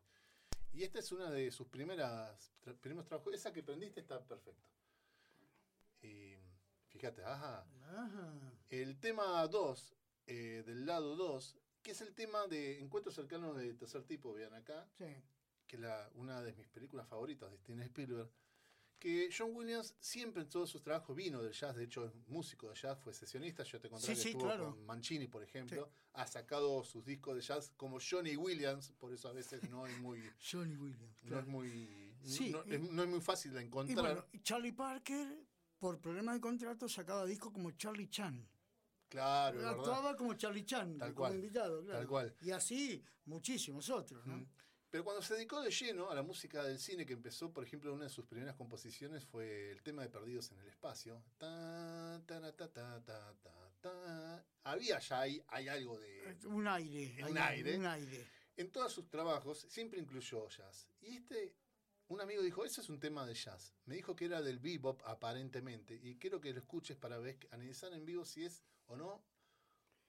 Y 0.73 0.83
esta 0.83 0.99
es 0.99 1.11
una 1.11 1.29
de 1.31 1.49
sus 1.51 1.67
primeras 1.67 2.53
tra- 2.63 2.77
primeros 2.77 3.07
trabajos. 3.07 3.33
Esa 3.33 3.51
que 3.51 3.63
prendiste 3.63 3.99
está 4.01 4.23
perfecto. 4.23 4.69
Y 6.01 6.35
fíjate, 6.89 7.23
ajá. 7.23 7.65
Ajá. 7.89 8.33
El 8.69 8.99
tema 8.99 9.47
2, 9.47 9.95
eh, 10.27 10.63
del 10.65 10.85
lado 10.85 11.15
2, 11.15 11.57
que 11.81 11.91
es 11.91 12.01
el 12.01 12.13
tema 12.13 12.45
de 12.47 12.79
encuentros 12.81 13.15
cercanos 13.15 13.55
de 13.57 13.73
tercer 13.73 14.03
tipo, 14.03 14.33
vean 14.33 14.53
acá, 14.53 14.87
Sí. 14.97 15.05
Que 15.67 15.77
es 15.77 15.83
una 16.15 16.41
de 16.41 16.53
mis 16.53 16.67
películas 16.67 17.07
favoritas 17.07 17.51
de 17.51 17.57
Steven 17.57 17.81
Spielberg, 17.83 18.29
que 18.99 19.29
John 19.35 19.51
Williams 19.55 19.95
siempre 19.99 20.41
en 20.41 20.49
todos 20.49 20.69
sus 20.71 20.81
trabajos 20.81 21.15
vino 21.15 21.43
del 21.43 21.53
jazz, 21.53 21.75
de 21.75 21.83
hecho 21.83 22.05
es 22.05 22.15
músico 22.27 22.69
de 22.69 22.75
jazz, 22.75 22.97
fue 22.99 23.13
sesionista, 23.13 23.63
yo 23.63 23.79
te 23.79 23.89
conté 23.89 24.07
Sí, 24.07 24.13
que 24.13 24.19
sí, 24.21 24.27
estuvo 24.29 24.45
claro. 24.45 24.71
con 24.71 24.85
Mancini, 24.85 25.27
por 25.27 25.43
ejemplo, 25.43 25.89
ha 26.13 26.25
sacado 26.25 26.83
sus 26.83 27.05
discos 27.05 27.35
de 27.35 27.41
jazz 27.41 27.71
como 27.77 27.99
Johnny 27.99 28.35
Williams, 28.35 28.91
por 28.97 29.13
eso 29.13 29.27
a 29.29 29.33
veces 29.33 29.69
no 29.69 29.85
es 29.85 29.95
muy... 29.99 30.19
Johnny 30.51 30.75
Williams. 30.75 31.23
No 31.23 31.29
claro. 31.29 31.41
es 31.43 31.47
muy, 31.47 32.13
Sí, 32.23 32.49
no, 32.49 32.63
y- 32.65 32.73
es, 32.73 32.81
no 32.81 33.03
es 33.03 33.09
muy 33.09 33.21
fácil 33.21 33.53
de 33.53 33.61
Y 33.61 33.65
encontrar. 33.65 33.99
bueno, 33.99 34.25
y 34.31 34.39
Charlie 34.41 34.71
Parker, 34.71 35.45
por 35.77 35.99
problemas 35.99 36.33
de 36.35 36.41
contrato, 36.41 36.89
sacaba 36.89 37.25
discos 37.27 37.51
como 37.53 37.69
Charlie 37.71 38.09
Chan. 38.09 38.49
claro. 39.09 39.67
Actuaba 39.69 40.15
como 40.15 40.33
Charlie 40.33 40.65
Chan, 40.65 40.97
Tal 40.97 41.09
como 41.13 41.27
cual, 41.27 41.35
invitado, 41.35 41.83
claro. 41.83 41.99
tal 41.99 42.07
cual. 42.07 42.35
Y 42.41 42.49
así 42.49 43.03
muchísimos 43.25 43.89
otros, 43.91 44.25
¿no? 44.25 44.37
Mm. 44.37 44.47
Pero 44.89 45.03
cuando 45.03 45.21
se 45.21 45.35
dedicó 45.35 45.61
de 45.61 45.69
lleno 45.69 46.09
a 46.09 46.15
la 46.15 46.23
música 46.23 46.63
del 46.63 46.79
cine, 46.79 47.05
que 47.05 47.13
empezó, 47.13 47.51
por 47.51 47.63
ejemplo, 47.65 47.93
una 47.93 48.05
de 48.05 48.09
sus 48.09 48.25
primeras 48.25 48.55
composiciones 48.55 49.25
fue 49.25 49.71
el 49.71 49.83
tema 49.83 50.01
de 50.01 50.09
Perdidos 50.09 50.51
en 50.51 50.59
el 50.59 50.67
Espacio. 50.67 51.23
Ta, 51.37 52.21
ta, 52.25 52.39
ta. 52.55 54.45
Había 54.63 54.99
ya 54.99 55.19
ahí, 55.19 55.43
hay 55.47 55.67
algo 55.67 55.99
de... 55.99 56.37
Un 56.45 56.67
aire. 56.67 57.23
Un 57.25 57.37
hay 57.37 57.57
aire. 57.57 57.77
Un 57.77 57.85
aire. 57.85 58.27
En 58.55 58.71
todos 58.71 58.91
sus 58.93 59.09
trabajos 59.09 59.67
siempre 59.69 59.99
incluyó 59.99 60.47
jazz. 60.49 60.89
Y 61.01 61.17
este, 61.17 61.53
un 62.07 62.21
amigo 62.21 62.41
dijo, 62.41 62.65
ese 62.65 62.81
es 62.81 62.89
un 62.89 62.99
tema 62.99 63.25
de 63.25 63.33
jazz. 63.33 63.75
Me 63.85 63.95
dijo 63.95 64.15
que 64.15 64.25
era 64.25 64.41
del 64.41 64.59
bebop 64.59 65.01
aparentemente. 65.05 65.99
Y 66.01 66.17
quiero 66.17 66.39
que 66.39 66.53
lo 66.53 66.59
escuches 66.59 66.97
para 66.97 67.19
ver, 67.19 67.37
analizar 67.51 67.93
en 67.93 68.05
vivo 68.05 68.25
si 68.25 68.45
es 68.45 68.63
o 68.85 68.95
no, 68.95 69.23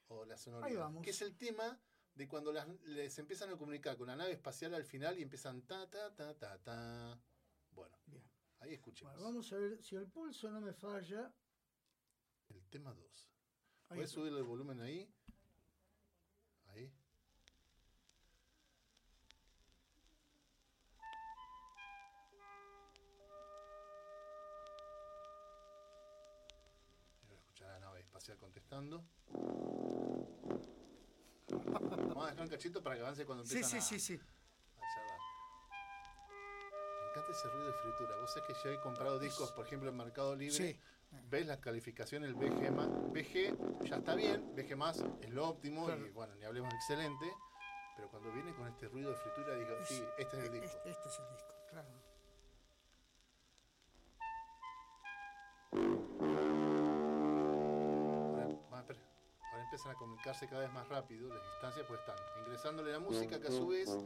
o 0.06 0.24
la 0.24 0.36
sonoridad. 0.38 0.80
vamos. 0.80 1.02
Que 1.02 1.10
es 1.10 1.20
el 1.20 1.36
tema 1.36 1.78
de 2.18 2.26
cuando 2.26 2.52
las, 2.52 2.66
les 2.86 3.16
empiezan 3.20 3.50
a 3.50 3.56
comunicar 3.56 3.96
con 3.96 4.08
la 4.08 4.16
nave 4.16 4.32
espacial 4.32 4.74
al 4.74 4.84
final 4.84 5.16
y 5.18 5.22
empiezan 5.22 5.62
ta, 5.62 5.88
ta, 5.88 6.12
ta, 6.16 6.36
ta, 6.36 6.58
ta. 6.58 7.16
Bueno, 7.70 7.96
Bien. 8.06 8.24
ahí 8.58 8.74
escuchemos. 8.74 9.14
Bueno, 9.14 9.28
vamos 9.28 9.52
a 9.52 9.56
ver 9.56 9.80
si 9.80 9.94
el 9.94 10.08
pulso 10.08 10.50
no 10.50 10.60
me 10.60 10.72
falla. 10.72 11.32
El 12.48 12.66
tema 12.66 12.92
2. 12.92 13.30
Ahí 13.90 13.98
¿Puedes 13.98 14.10
subirle 14.10 14.38
el 14.40 14.44
volumen 14.44 14.80
ahí? 14.80 15.08
Ahí. 16.66 16.92
Escuchar 27.30 27.68
la 27.68 27.78
nave 27.78 28.00
espacial 28.00 28.36
contestando. 28.38 29.04
Vamos 31.50 32.26
a 32.26 32.30
dejar 32.30 32.42
un 32.42 32.48
cachito 32.48 32.82
para 32.82 32.96
que 32.96 33.02
avance 33.02 33.24
cuando 33.24 33.44
Sí, 33.44 33.54
empiezan 33.56 33.80
sí, 33.82 33.94
a, 33.96 33.98
sí, 33.98 34.00
sí. 34.00 34.20
a 34.76 34.80
charlar. 34.94 35.18
Me 37.00 37.10
encanta 37.10 37.32
ese 37.32 37.48
ruido 37.48 37.66
de 37.66 37.72
fritura. 37.74 38.16
Vos 38.20 38.32
sabés 38.32 38.46
que 38.48 38.54
yo 38.64 38.70
he 38.74 38.80
comprado 38.80 39.18
discos, 39.18 39.52
por 39.52 39.66
ejemplo, 39.66 39.88
en 39.90 39.96
Mercado 39.96 40.34
Libre. 40.36 40.54
Sí. 40.54 40.80
ves 41.30 41.46
la 41.46 41.58
calificación, 41.60 42.24
el 42.24 42.34
BG, 42.34 42.70
más, 42.70 42.88
BG 43.12 43.84
ya 43.88 43.96
está 43.96 44.14
bien, 44.14 44.54
BG 44.54 44.76
más 44.76 45.02
es 45.22 45.30
lo 45.30 45.48
óptimo 45.48 45.86
Claro. 45.86 46.06
y 46.06 46.10
bueno, 46.10 46.34
ni 46.34 46.44
hablemos 46.44 46.72
excelente, 46.74 47.32
pero 47.96 48.10
cuando 48.10 48.30
viene 48.32 48.54
con 48.54 48.68
este 48.68 48.88
ruido 48.88 49.10
de 49.10 49.16
fritura 49.16 49.54
digo, 49.54 49.70
sí, 49.86 50.04
este 50.18 50.36
es 50.38 50.44
el 50.44 50.60
disco. 50.60 50.76
Este, 50.76 50.90
este 50.90 51.08
es 51.08 51.18
el 51.18 51.30
disco, 51.34 51.54
claro. 51.70 51.88
empiezan 59.68 59.92
a 59.92 59.94
comunicarse 59.96 60.48
cada 60.48 60.62
vez 60.62 60.72
más 60.72 60.88
rápido, 60.88 61.28
las 61.28 61.42
distancias 61.42 61.84
pues 61.86 62.00
están 62.00 62.16
ingresándole 62.46 62.90
la 62.90 63.00
música, 63.00 63.38
que 63.38 63.48
a 63.48 63.50
su 63.50 63.66
vez 63.66 63.98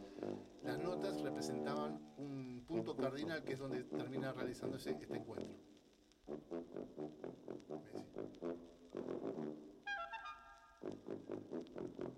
las 0.65 0.77
notas 0.81 1.21
representaban 1.21 2.01
un 2.17 2.65
punto 2.67 2.97
cardinal 2.97 3.45
que 3.45 3.53
es 3.53 3.61
donde 3.61 3.85
termina 3.85 4.33
realizándose 4.33 4.91
este 4.91 5.17
encuentro. 5.17 5.55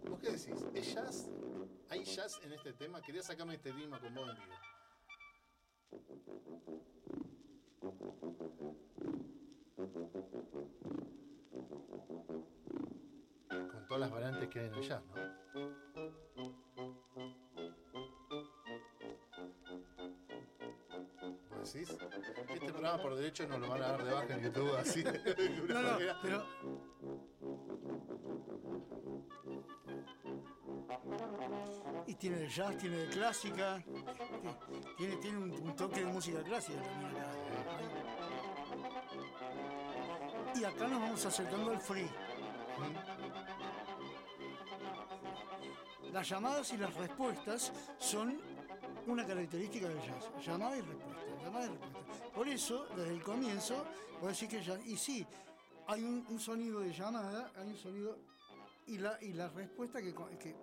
¿Vos 0.08 0.20
qué 0.20 0.30
decís? 0.30 0.64
¿Es 0.72 0.94
jazz? 0.94 1.28
¿Hay 1.90 2.02
jazz 2.04 2.40
en 2.44 2.52
este 2.52 2.72
tema? 2.72 3.02
Quería 3.02 3.22
sacarme 3.22 3.56
este 3.56 3.74
lima 3.74 4.00
con 4.00 4.14
vos 4.14 4.30
en 4.30 4.36
vivo. 4.36 4.54
Thank 12.64 13.03
todas 13.88 14.00
las 14.00 14.10
variantes 14.10 14.48
que 14.48 14.60
hay 14.60 14.66
en 14.66 14.74
el 14.74 14.82
jazz, 14.82 15.02
¿no? 15.06 15.14
¿Vos 21.50 21.72
decís? 21.72 21.96
Este 22.48 22.72
programa 22.72 23.02
por 23.02 23.14
derecho 23.16 23.46
nos 23.46 23.60
lo 23.60 23.68
van 23.68 23.82
a 23.82 23.88
dar 23.88 24.04
de 24.04 24.12
baja 24.12 24.34
en 24.34 24.42
YouTube 24.42 24.76
así. 24.78 25.02
de 25.02 25.62
una 25.62 25.82
No, 25.82 25.98
no, 25.98 25.98
pero. 26.22 26.44
Y 32.06 32.14
tiene 32.14 32.36
de 32.36 32.48
jazz, 32.48 32.76
tiene 32.76 32.96
de 32.98 33.08
clásica, 33.08 33.82
tiene, 34.98 35.16
tiene 35.16 35.38
un, 35.38 35.50
un 35.50 35.76
toque 35.76 36.00
de 36.00 36.06
música 36.06 36.42
clásica 36.42 36.82
también 36.82 37.10
acá. 37.16 37.30
Y 40.54 40.64
acá 40.64 40.86
nos 40.86 41.00
vamos 41.00 41.26
acercando 41.26 41.70
al 41.70 41.80
free. 41.80 42.08
Las 46.12 46.28
llamadas 46.28 46.72
y 46.72 46.76
las 46.76 46.94
respuestas 46.94 47.72
son 47.98 48.40
una 49.06 49.26
característica 49.26 49.88
del 49.88 50.01
jazz. 50.01 50.30
Llamada 50.44 50.76
y 50.76 50.80
respuesta, 50.80 51.22
llamada 51.42 51.66
y 51.66 51.68
respuesta. 51.68 52.30
Por 52.34 52.48
eso, 52.48 52.86
desde 52.96 53.10
el 53.10 53.22
comienzo, 53.22 53.84
voy 54.20 54.26
a 54.26 54.28
decir 54.28 54.48
que 54.48 54.62
ya. 54.62 54.78
Y 54.86 54.96
sí, 54.96 55.26
hay 55.86 56.05
un, 56.05 56.24
un 56.28 56.38
sonido 56.38 56.80
de 56.80 56.92
llamada, 56.92 57.51
hay 57.56 57.68
un 57.68 57.76
sonido. 57.76 58.16
Y 58.86 58.98
la, 58.98 59.18
y 59.22 59.32
la 59.32 59.48
respuesta 59.48 60.01
que, 60.01 60.14
que. 60.14 60.55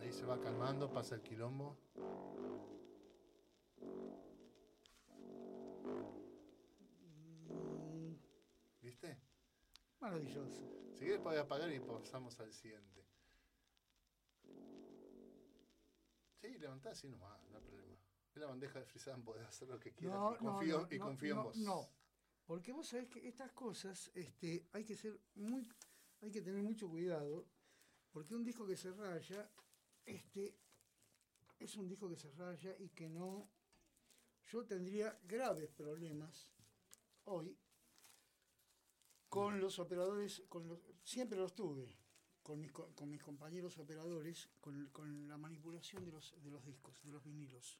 Ahí 0.00 0.12
se 0.12 0.24
va 0.24 0.40
calmando, 0.40 0.90
pasa 0.90 1.16
el 1.16 1.20
quilombo. 1.20 1.76
Maravilloso. 10.00 10.62
Si 10.94 11.04
quieres 11.04 11.20
podés 11.20 11.40
apagar 11.40 11.70
y 11.72 11.78
pasamos 11.80 12.38
al 12.40 12.52
siguiente. 12.52 13.06
Sí, 16.40 16.58
levantá 16.58 16.90
así 16.90 17.08
nomás, 17.08 17.42
no 17.50 17.58
hay 17.58 17.64
problema. 17.64 17.96
Es 18.34 18.40
la 18.40 18.46
bandeja 18.46 18.78
de 18.78 18.86
Frisan, 18.86 19.22
podés 19.22 19.44
hacer 19.44 19.68
lo 19.68 19.78
que 19.78 19.92
quieras. 19.92 20.18
No, 20.18 20.34
y 20.34 20.38
confío, 20.38 20.80
no, 20.80 20.88
y 20.90 20.98
confío 20.98 21.34
no, 21.34 21.40
en 21.40 21.46
vos. 21.46 21.56
No, 21.58 21.90
porque 22.46 22.72
vos 22.72 22.88
sabés 22.88 23.08
que 23.08 23.28
estas 23.28 23.52
cosas 23.52 24.10
este, 24.14 24.68
hay 24.72 24.84
que 24.84 24.96
ser 24.96 25.20
muy, 25.34 25.68
hay 26.20 26.30
que 26.30 26.40
tener 26.40 26.62
mucho 26.62 26.88
cuidado, 26.88 27.46
porque 28.10 28.34
un 28.34 28.42
disco 28.42 28.66
que 28.66 28.76
se 28.76 28.92
raya, 28.92 29.50
este, 30.06 30.56
es 31.58 31.76
un 31.76 31.86
disco 31.88 32.08
que 32.08 32.16
se 32.16 32.30
raya 32.32 32.74
y 32.78 32.88
que 32.88 33.08
no, 33.10 33.50
yo 34.50 34.64
tendría 34.64 35.18
graves 35.24 35.70
problemas 35.70 36.50
hoy 37.24 37.58
con 39.30 39.60
los 39.60 39.78
operadores, 39.78 40.42
con 40.48 40.68
los, 40.68 40.80
siempre 41.04 41.38
los 41.38 41.54
tuve, 41.54 41.96
con 42.42 42.60
mis, 42.60 42.72
co- 42.72 42.92
con 42.94 43.08
mis 43.08 43.22
compañeros 43.22 43.78
operadores, 43.78 44.50
con, 44.60 44.88
con 44.90 45.28
la 45.28 45.38
manipulación 45.38 46.04
de 46.04 46.10
los, 46.12 46.34
de 46.42 46.50
los 46.50 46.64
discos, 46.66 47.00
de 47.04 47.12
los 47.12 47.24
vinilos. 47.24 47.78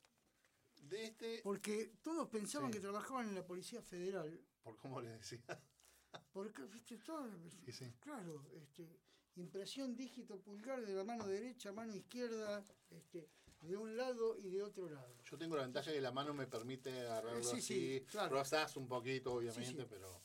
De 0.83 1.05
este, 1.05 1.41
Porque 1.43 1.93
todos 2.03 2.29
pensaban 2.29 2.71
Sí. 2.71 2.79
que 2.79 2.81
trabajaban 2.81 3.29
en 3.29 3.35
la 3.35 3.45
Policía 3.45 3.83
Federal, 3.83 4.41
por 4.63 4.77
cómo 4.79 5.01
les 5.01 5.13
decía. 5.19 5.43
porque, 6.33 6.63
viste, 6.65 6.97
todo, 6.99 7.29
Sí, 7.67 7.73
sí. 7.73 7.93
claro, 8.01 8.47
este, 8.55 9.01
impresión 9.37 9.95
dígito 9.97 10.41
pulgar 10.41 10.85
de 10.87 10.95
la 10.95 11.05
mano 11.05 11.27
derecha, 11.27 11.73
mano 11.73 11.95
izquierda, 11.95 12.65
este, 12.91 13.29
de 13.61 13.77
un 13.77 13.97
lado 13.97 14.39
y 14.39 14.49
de 14.51 14.63
otro 14.63 14.89
lado. 14.89 15.15
Yo 15.25 15.37
tengo 15.37 15.57
la 15.57 15.63
ventaja 15.63 15.93
que 15.93 16.01
la 16.01 16.13
mano 16.13 16.33
me 16.33 16.47
permite 16.47 17.01
agarrarlo 17.01 17.43
Sí, 17.43 17.59
así. 17.59 17.63
sí, 17.63 18.07
claro. 18.07 18.37
Rozás 18.37 18.77
un 18.77 18.87
poquito, 18.89 19.35
obviamente, 19.35 19.85
pero. 19.87 20.21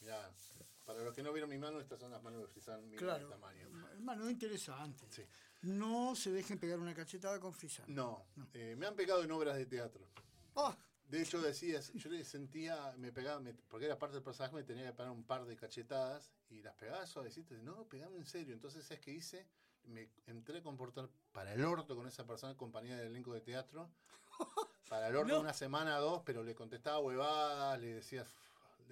Ya. 0.00 0.32
Para 0.90 1.04
los 1.04 1.14
que 1.14 1.22
no 1.22 1.32
vieron 1.32 1.48
mi 1.48 1.56
mano, 1.56 1.78
estas 1.78 2.00
son 2.00 2.10
las 2.10 2.20
manos 2.20 2.40
de 2.40 2.48
Frisan, 2.48 2.82
miren 2.84 2.98
Claro, 2.98 3.28
tamaño. 3.28 3.68
mano 4.00 4.28
interesante. 4.28 5.06
Sí. 5.08 5.24
No 5.62 6.16
se 6.16 6.32
dejen 6.32 6.58
pegar 6.58 6.80
una 6.80 6.92
cachetada 6.92 7.38
con 7.38 7.54
frisán. 7.54 7.84
No, 7.94 8.26
eh, 8.54 8.74
me 8.76 8.86
han 8.88 8.96
pegado 8.96 9.22
en 9.22 9.30
obras 9.30 9.56
de 9.56 9.66
teatro. 9.66 10.04
¡Ah! 10.56 10.76
De 11.06 11.22
hecho, 11.22 11.40
decías, 11.40 11.92
yo 11.92 12.10
le 12.10 12.24
sentía, 12.24 12.92
me 12.96 13.12
pegaba, 13.12 13.38
me- 13.38 13.54
porque 13.54 13.86
era 13.86 13.96
parte 14.00 14.14
del 14.16 14.24
personaje, 14.24 14.52
me 14.56 14.64
tenía 14.64 14.84
que 14.86 14.92
pegar 14.92 15.12
un 15.12 15.22
par 15.22 15.44
de 15.44 15.54
cachetadas 15.56 16.32
y 16.48 16.60
las 16.60 16.74
pegaba 16.74 17.06
suavecitas. 17.06 17.62
No, 17.62 17.84
pegame 17.84 18.16
en 18.16 18.26
serio. 18.26 18.52
Entonces, 18.52 18.84
¿sabes 18.84 19.00
qué 19.00 19.12
hice? 19.12 19.46
Me 19.84 20.10
entré 20.26 20.58
a 20.58 20.62
comportar 20.64 21.08
para 21.30 21.52
el 21.54 21.64
orto 21.64 21.94
con 21.94 22.08
esa 22.08 22.26
persona, 22.26 22.56
compañía 22.56 22.96
del 22.96 23.08
elenco 23.08 23.32
de 23.32 23.40
teatro. 23.42 23.88
Para 24.88 25.06
el 25.06 25.14
orto 25.14 25.34
No. 25.34 25.40
una 25.40 25.52
semana, 25.52 25.98
dos, 25.98 26.22
pero 26.26 26.42
le 26.42 26.52
contestaba 26.56 26.98
huevadas, 26.98 27.80
le 27.80 27.94
decía 27.94 28.26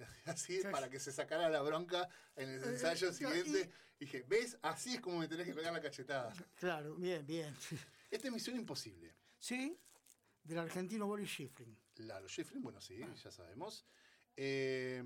así 0.25 0.61
Sí. 0.61 0.67
para 0.71 0.89
que 0.89 0.99
se 0.99 1.11
sacara 1.11 1.49
la 1.49 1.61
bronca 1.61 2.07
en 2.35 2.49
el 2.49 2.63
Eh, 2.63 2.67
ensayo 2.69 3.09
eh, 3.09 3.13
siguiente. 3.13 3.71
Dije, 3.99 4.23
¿ves? 4.27 4.57
Así 4.61 4.95
es 4.95 5.01
como 5.01 5.19
me 5.19 5.27
tenés 5.27 5.45
que 5.45 5.53
pegar 5.53 5.73
la 5.73 5.81
cachetada. 5.81 6.33
Claro, 6.55 6.95
bien, 6.95 7.25
bien. 7.27 7.53
Esta 8.09 8.27
es 8.27 8.33
Misión 8.33 8.55
Imposible. 8.55 9.13
Sí, 9.37 9.77
del 10.43 10.57
argentino 10.59 11.05
Boris 11.05 11.29
Schifrin. 11.29 11.77
Lalo 11.97 12.27
Schifrin, 12.29 12.61
bueno, 12.61 12.79
sí, 12.79 12.97
ya 13.23 13.29
sabemos. 13.31 13.85
Eh, 14.37 15.03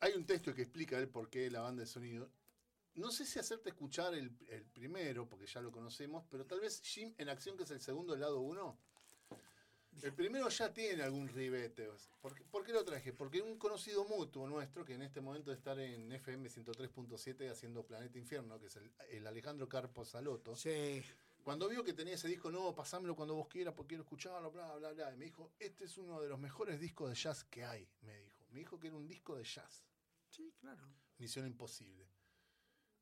hay 0.00 0.12
un 0.14 0.26
texto 0.26 0.54
que 0.54 0.62
explica 0.62 0.98
el 0.98 1.08
por 1.08 1.30
qué 1.30 1.50
la 1.50 1.60
banda 1.62 1.80
de 1.80 1.86
sonido. 1.86 2.30
No 2.94 3.10
sé 3.10 3.24
si 3.24 3.38
hacerte 3.38 3.70
escuchar 3.70 4.12
el, 4.14 4.36
el 4.48 4.64
primero, 4.66 5.26
porque 5.28 5.46
ya 5.46 5.60
lo 5.62 5.70
conocemos, 5.72 6.24
pero 6.30 6.44
tal 6.46 6.60
vez 6.60 6.80
Jim 6.82 7.14
en 7.16 7.28
acción, 7.28 7.56
que 7.56 7.62
es 7.62 7.70
el 7.70 7.80
segundo 7.80 8.12
del 8.12 8.20
lado 8.20 8.40
uno. 8.40 8.78
El 10.02 10.12
primero 10.14 10.48
ya 10.48 10.72
tiene 10.72 11.02
algún 11.02 11.28
ribete. 11.28 11.88
¿Por 12.20 12.34
qué, 12.34 12.44
por 12.44 12.64
qué 12.64 12.72
lo 12.72 12.84
traje? 12.84 13.12
Porque 13.12 13.40
un 13.42 13.58
conocido 13.58 14.04
mutuo 14.04 14.46
nuestro, 14.48 14.84
que 14.84 14.94
en 14.94 15.02
este 15.02 15.20
momento 15.20 15.50
de 15.50 15.56
estar 15.56 15.78
en 15.78 16.10
FM 16.12 16.48
103.7 16.48 17.50
haciendo 17.50 17.84
Planeta 17.84 18.18
Infierno, 18.18 18.58
que 18.60 18.66
es 18.66 18.76
el, 18.76 18.90
el 19.10 19.26
Alejandro 19.26 19.68
Carpo 19.68 20.04
Saloto, 20.04 20.54
Sí. 20.56 21.02
cuando 21.42 21.68
vio 21.68 21.82
que 21.84 21.92
tenía 21.94 22.14
ese 22.14 22.28
disco, 22.28 22.50
no, 22.50 22.74
pasámelo 22.74 23.16
cuando 23.16 23.34
vos 23.34 23.48
quieras 23.48 23.74
porque 23.74 23.88
quiero 23.90 24.02
escucharlo, 24.04 24.50
bla, 24.50 24.74
bla, 24.76 24.92
bla. 24.92 25.12
Y 25.12 25.16
me 25.16 25.24
dijo, 25.26 25.52
este 25.58 25.84
es 25.84 25.98
uno 25.98 26.20
de 26.20 26.28
los 26.28 26.38
mejores 26.38 26.78
discos 26.78 27.08
de 27.08 27.14
jazz 27.16 27.44
que 27.44 27.64
hay, 27.64 27.88
me 28.02 28.18
dijo. 28.20 28.46
Me 28.50 28.58
dijo 28.60 28.78
que 28.78 28.86
era 28.88 28.96
un 28.96 29.06
disco 29.06 29.36
de 29.36 29.44
jazz. 29.44 29.84
Sí, 30.28 30.52
claro. 30.60 30.86
Misión 31.18 31.46
Imposible. 31.46 32.06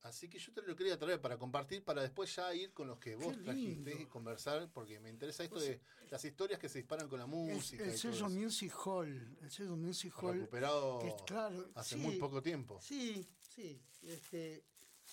Así 0.06 0.28
que 0.28 0.38
yo 0.38 0.52
te 0.52 0.62
lo 0.62 0.74
quería 0.76 0.98
traer 0.98 1.20
para 1.20 1.36
compartir, 1.38 1.82
para 1.84 2.02
después 2.02 2.34
ya 2.34 2.54
ir 2.54 2.72
con 2.72 2.86
los 2.88 2.98
que 2.98 3.16
vos 3.16 3.36
trajiste 3.42 4.00
y 4.00 4.06
conversar, 4.06 4.70
porque 4.72 5.00
me 5.00 5.10
interesa 5.10 5.42
esto 5.44 5.56
Pues, 5.56 5.68
de 5.68 5.80
las 6.10 6.24
historias 6.24 6.58
que 6.60 6.68
se 6.68 6.78
disparan 6.78 7.08
con 7.08 7.18
la 7.18 7.24
El, 7.24 7.30
música. 7.30 7.82
el 7.82 7.90
todo 7.90 7.98
sello 7.98 8.14
eso. 8.14 8.28
Music 8.30 8.72
Hall. 8.84 9.36
El 9.42 9.50
sello 9.50 9.76
Music 9.76 10.14
Hall. 10.22 10.34
Recuperado 10.34 10.98
que 11.00 11.14
claro, 11.26 11.70
hace 11.74 11.96
sí. 11.96 12.00
muy 12.00 12.16
poco 12.16 12.42
tiempo. 12.42 12.80
Sí, 12.80 13.26
sí. 13.54 13.80
Este, 14.02 14.64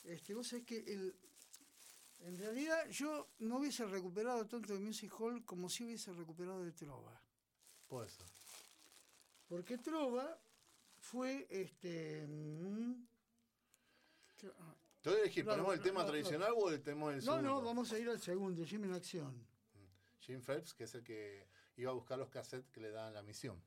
este, 0.06 0.34
vos 0.34 0.48
sabés 0.48 0.66
que 0.66 0.78
el, 0.78 1.16
en 2.20 2.38
realidad 2.38 2.88
yo 2.90 3.30
no 3.40 3.58
hubiese 3.58 3.86
recuperado 3.86 4.46
tanto 4.48 4.74
de 4.74 4.80
Music 4.80 5.12
Hall 5.20 5.44
como 5.44 5.70
si 5.70 5.84
hubiese 5.84 6.14
recuperado 6.14 6.64
de 6.64 6.72
Trova. 6.72 7.20
Puede 7.88 8.10
ser. 8.10 8.26
Porque 9.48 9.78
Trova 9.78 10.40
fue 11.00 11.48
este. 11.50 12.26
mm, 12.28 13.08
ah, 14.60 14.76
Te 15.04 15.10
voy 15.10 15.20
a 15.20 15.22
elegir, 15.24 15.44
No, 15.46 15.52
¿ponemos 15.52 15.68
no, 15.68 15.74
el 15.74 15.82
tema 15.82 16.00
no, 16.00 16.06
no. 16.06 16.12
tradicional 16.12 16.54
o 16.56 16.70
el 16.72 16.82
tema 16.82 17.10
del 17.12 17.18
No, 17.18 17.22
segundo? 17.24 17.50
no, 17.50 17.62
vamos 17.62 17.92
a 17.92 18.00
ir 18.00 18.10
al 18.10 18.20
segundo, 18.22 18.64
Jim 18.66 18.84
en 18.86 18.94
acción. 18.94 19.46
Jim 20.22 20.42
Phelps, 20.42 20.74
que 20.74 20.86
es 20.86 20.96
el 20.96 21.04
que 21.04 21.46
iba 21.76 21.92
a 21.92 21.94
buscar 21.94 22.18
los 22.18 22.30
cassettes 22.30 22.72
que 22.72 22.80
le 22.80 22.90
daban 22.90 23.14
la 23.14 23.22
misión. 23.22 23.62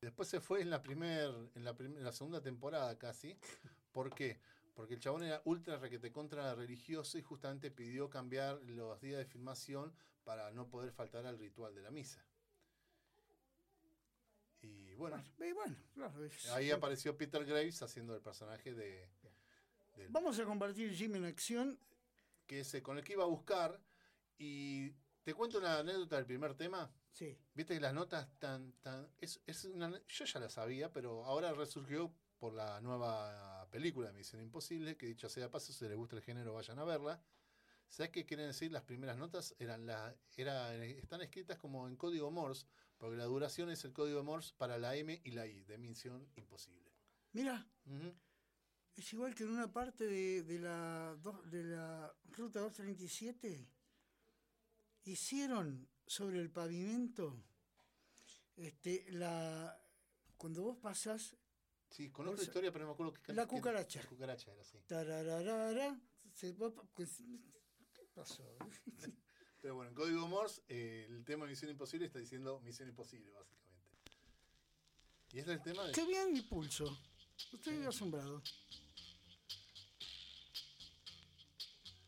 Después 0.00 0.28
se 0.28 0.40
fue 0.40 0.60
en 0.60 0.68
la 0.70 0.82
primer, 0.82 1.30
en 1.54 1.64
la, 1.64 1.74
prim- 1.74 1.96
en 1.96 2.04
la 2.04 2.12
segunda 2.12 2.42
temporada 2.42 2.98
casi. 2.98 3.38
¿Por 3.92 4.12
qué? 4.14 4.38
Porque 4.74 4.94
el 4.94 5.00
chabón 5.00 5.22
era 5.22 5.40
ultra 5.44 5.78
requete 5.78 6.10
contra 6.10 6.52
religioso 6.56 7.16
y 7.16 7.22
justamente 7.22 7.70
pidió 7.70 8.10
cambiar 8.10 8.60
los 8.62 9.00
días 9.00 9.18
de 9.18 9.24
filmación 9.26 9.94
para 10.24 10.50
no 10.50 10.68
poder 10.68 10.90
faltar 10.90 11.24
al 11.26 11.38
ritual 11.38 11.74
de 11.76 11.82
la 11.82 11.92
misa. 11.92 12.26
Y 14.62 14.94
bueno, 14.94 15.22
Y 15.38 15.52
bueno, 15.52 15.76
claro. 15.94 16.14
ahí 16.54 16.70
apareció 16.70 17.16
Peter 17.16 17.44
Graves 17.44 17.82
haciendo 17.82 18.14
el 18.16 18.22
personaje 18.22 18.74
de, 18.74 19.08
del- 19.94 20.08
Vamos 20.08 20.38
a 20.38 20.44
compartir 20.44 20.92
Jim 20.94 21.14
en 21.16 21.24
acción. 21.24 21.78
que 22.46 22.60
es 22.60 22.74
eh, 22.74 22.82
con 22.82 22.98
el 22.98 23.04
que 23.04 23.14
iba 23.14 23.24
a 23.24 23.28
buscar. 23.28 23.80
Y 24.38 24.90
te 25.22 25.32
cuento 25.34 25.58
una 25.58 25.78
anécdota 25.78 26.16
del 26.16 26.26
primer 26.26 26.54
tema. 26.54 26.90
Sí. 27.12 27.38
Viste 27.54 27.74
que 27.74 27.80
las 27.80 27.94
notas 27.94 28.28
tan, 28.38 28.72
tan, 28.82 29.08
es, 29.20 29.40
es 29.46 29.64
una, 29.66 29.90
yo 30.08 30.24
ya 30.24 30.40
la 30.40 30.50
sabía, 30.50 30.92
pero 30.92 31.24
ahora 31.24 31.52
resurgió 31.52 32.12
por 32.38 32.52
la 32.52 32.80
nueva 32.80 33.66
película 33.70 34.08
de 34.08 34.14
Misión 34.14 34.42
Imposible, 34.42 34.96
que 34.96 35.06
dicho 35.06 35.28
sea 35.28 35.44
de 35.44 35.48
paso, 35.48 35.72
si 35.72 35.84
les 35.86 35.96
gusta 35.96 36.16
el 36.16 36.22
género, 36.22 36.52
vayan 36.54 36.78
a 36.80 36.84
verla. 36.84 37.22
¿Sabes 37.88 38.10
qué 38.10 38.26
quieren 38.26 38.48
decir? 38.48 38.72
Las 38.72 38.82
primeras 38.82 39.16
notas 39.16 39.54
eran 39.60 39.86
la, 39.86 40.14
era, 40.36 40.74
están 40.74 41.22
escritas 41.22 41.56
como 41.58 41.86
en 41.86 41.94
código 41.96 42.30
Morse, 42.32 42.66
porque 42.98 43.16
la 43.16 43.24
duración 43.24 43.70
es 43.70 43.84
el 43.84 43.92
código 43.92 44.22
Morse 44.24 44.52
para 44.56 44.76
la 44.78 44.96
M 44.96 45.20
y 45.22 45.30
la 45.30 45.46
I 45.46 45.62
de 45.62 45.78
Misión 45.78 46.28
Imposible. 46.34 46.90
Mira, 47.32 47.64
Ujú. 47.86 48.12
Es 48.96 49.12
igual 49.12 49.34
que 49.34 49.44
en 49.44 49.50
una 49.50 49.72
parte 49.72 50.06
de, 50.06 50.42
de 50.42 50.58
la, 50.58 51.16
de 51.50 51.64
la 51.64 52.14
ruta 52.30 52.60
237 52.60 53.68
hicieron 55.04 55.88
sobre 56.06 56.40
el 56.40 56.50
pavimento 56.50 57.42
este, 58.56 59.06
la, 59.10 59.76
cuando 60.36 60.62
vos 60.62 60.78
pasás 60.78 61.36
Sí, 61.94 62.10
conozco 62.10 62.38
la 62.38 62.42
historia, 62.42 62.72
pero 62.72 62.86
no 62.86 62.90
me 62.90 62.94
acuerdo 62.94 63.12
qué 63.22 63.32
La 63.32 63.46
cucaracha. 63.46 64.02
La 64.02 64.08
cucaracha 64.08 64.50
era 64.50 64.62
así. 64.62 64.78
Tarararara, 64.88 66.00
se 66.32 66.52
pues, 66.52 67.22
¿Qué 67.92 68.04
pasó? 68.12 68.56
Pero 69.60 69.76
bueno, 69.76 69.90
en 69.90 69.94
código 69.94 70.26
Morse, 70.26 70.60
eh, 70.66 71.06
el 71.08 71.24
tema 71.24 71.46
Misión 71.46 71.70
Imposible 71.70 72.06
está 72.06 72.18
diciendo 72.18 72.60
Misión 72.60 72.88
Imposible, 72.88 73.30
básicamente. 73.30 74.10
Y 75.32 75.38
este 75.38 75.52
es 75.52 75.56
el 75.56 75.62
tema 75.62 75.84
de. 75.84 75.92
Qué 75.92 76.04
bien 76.04 76.32
mi 76.32 76.42
pulso. 76.42 76.84
Estoy 77.52 77.84
asombrado. 77.86 78.42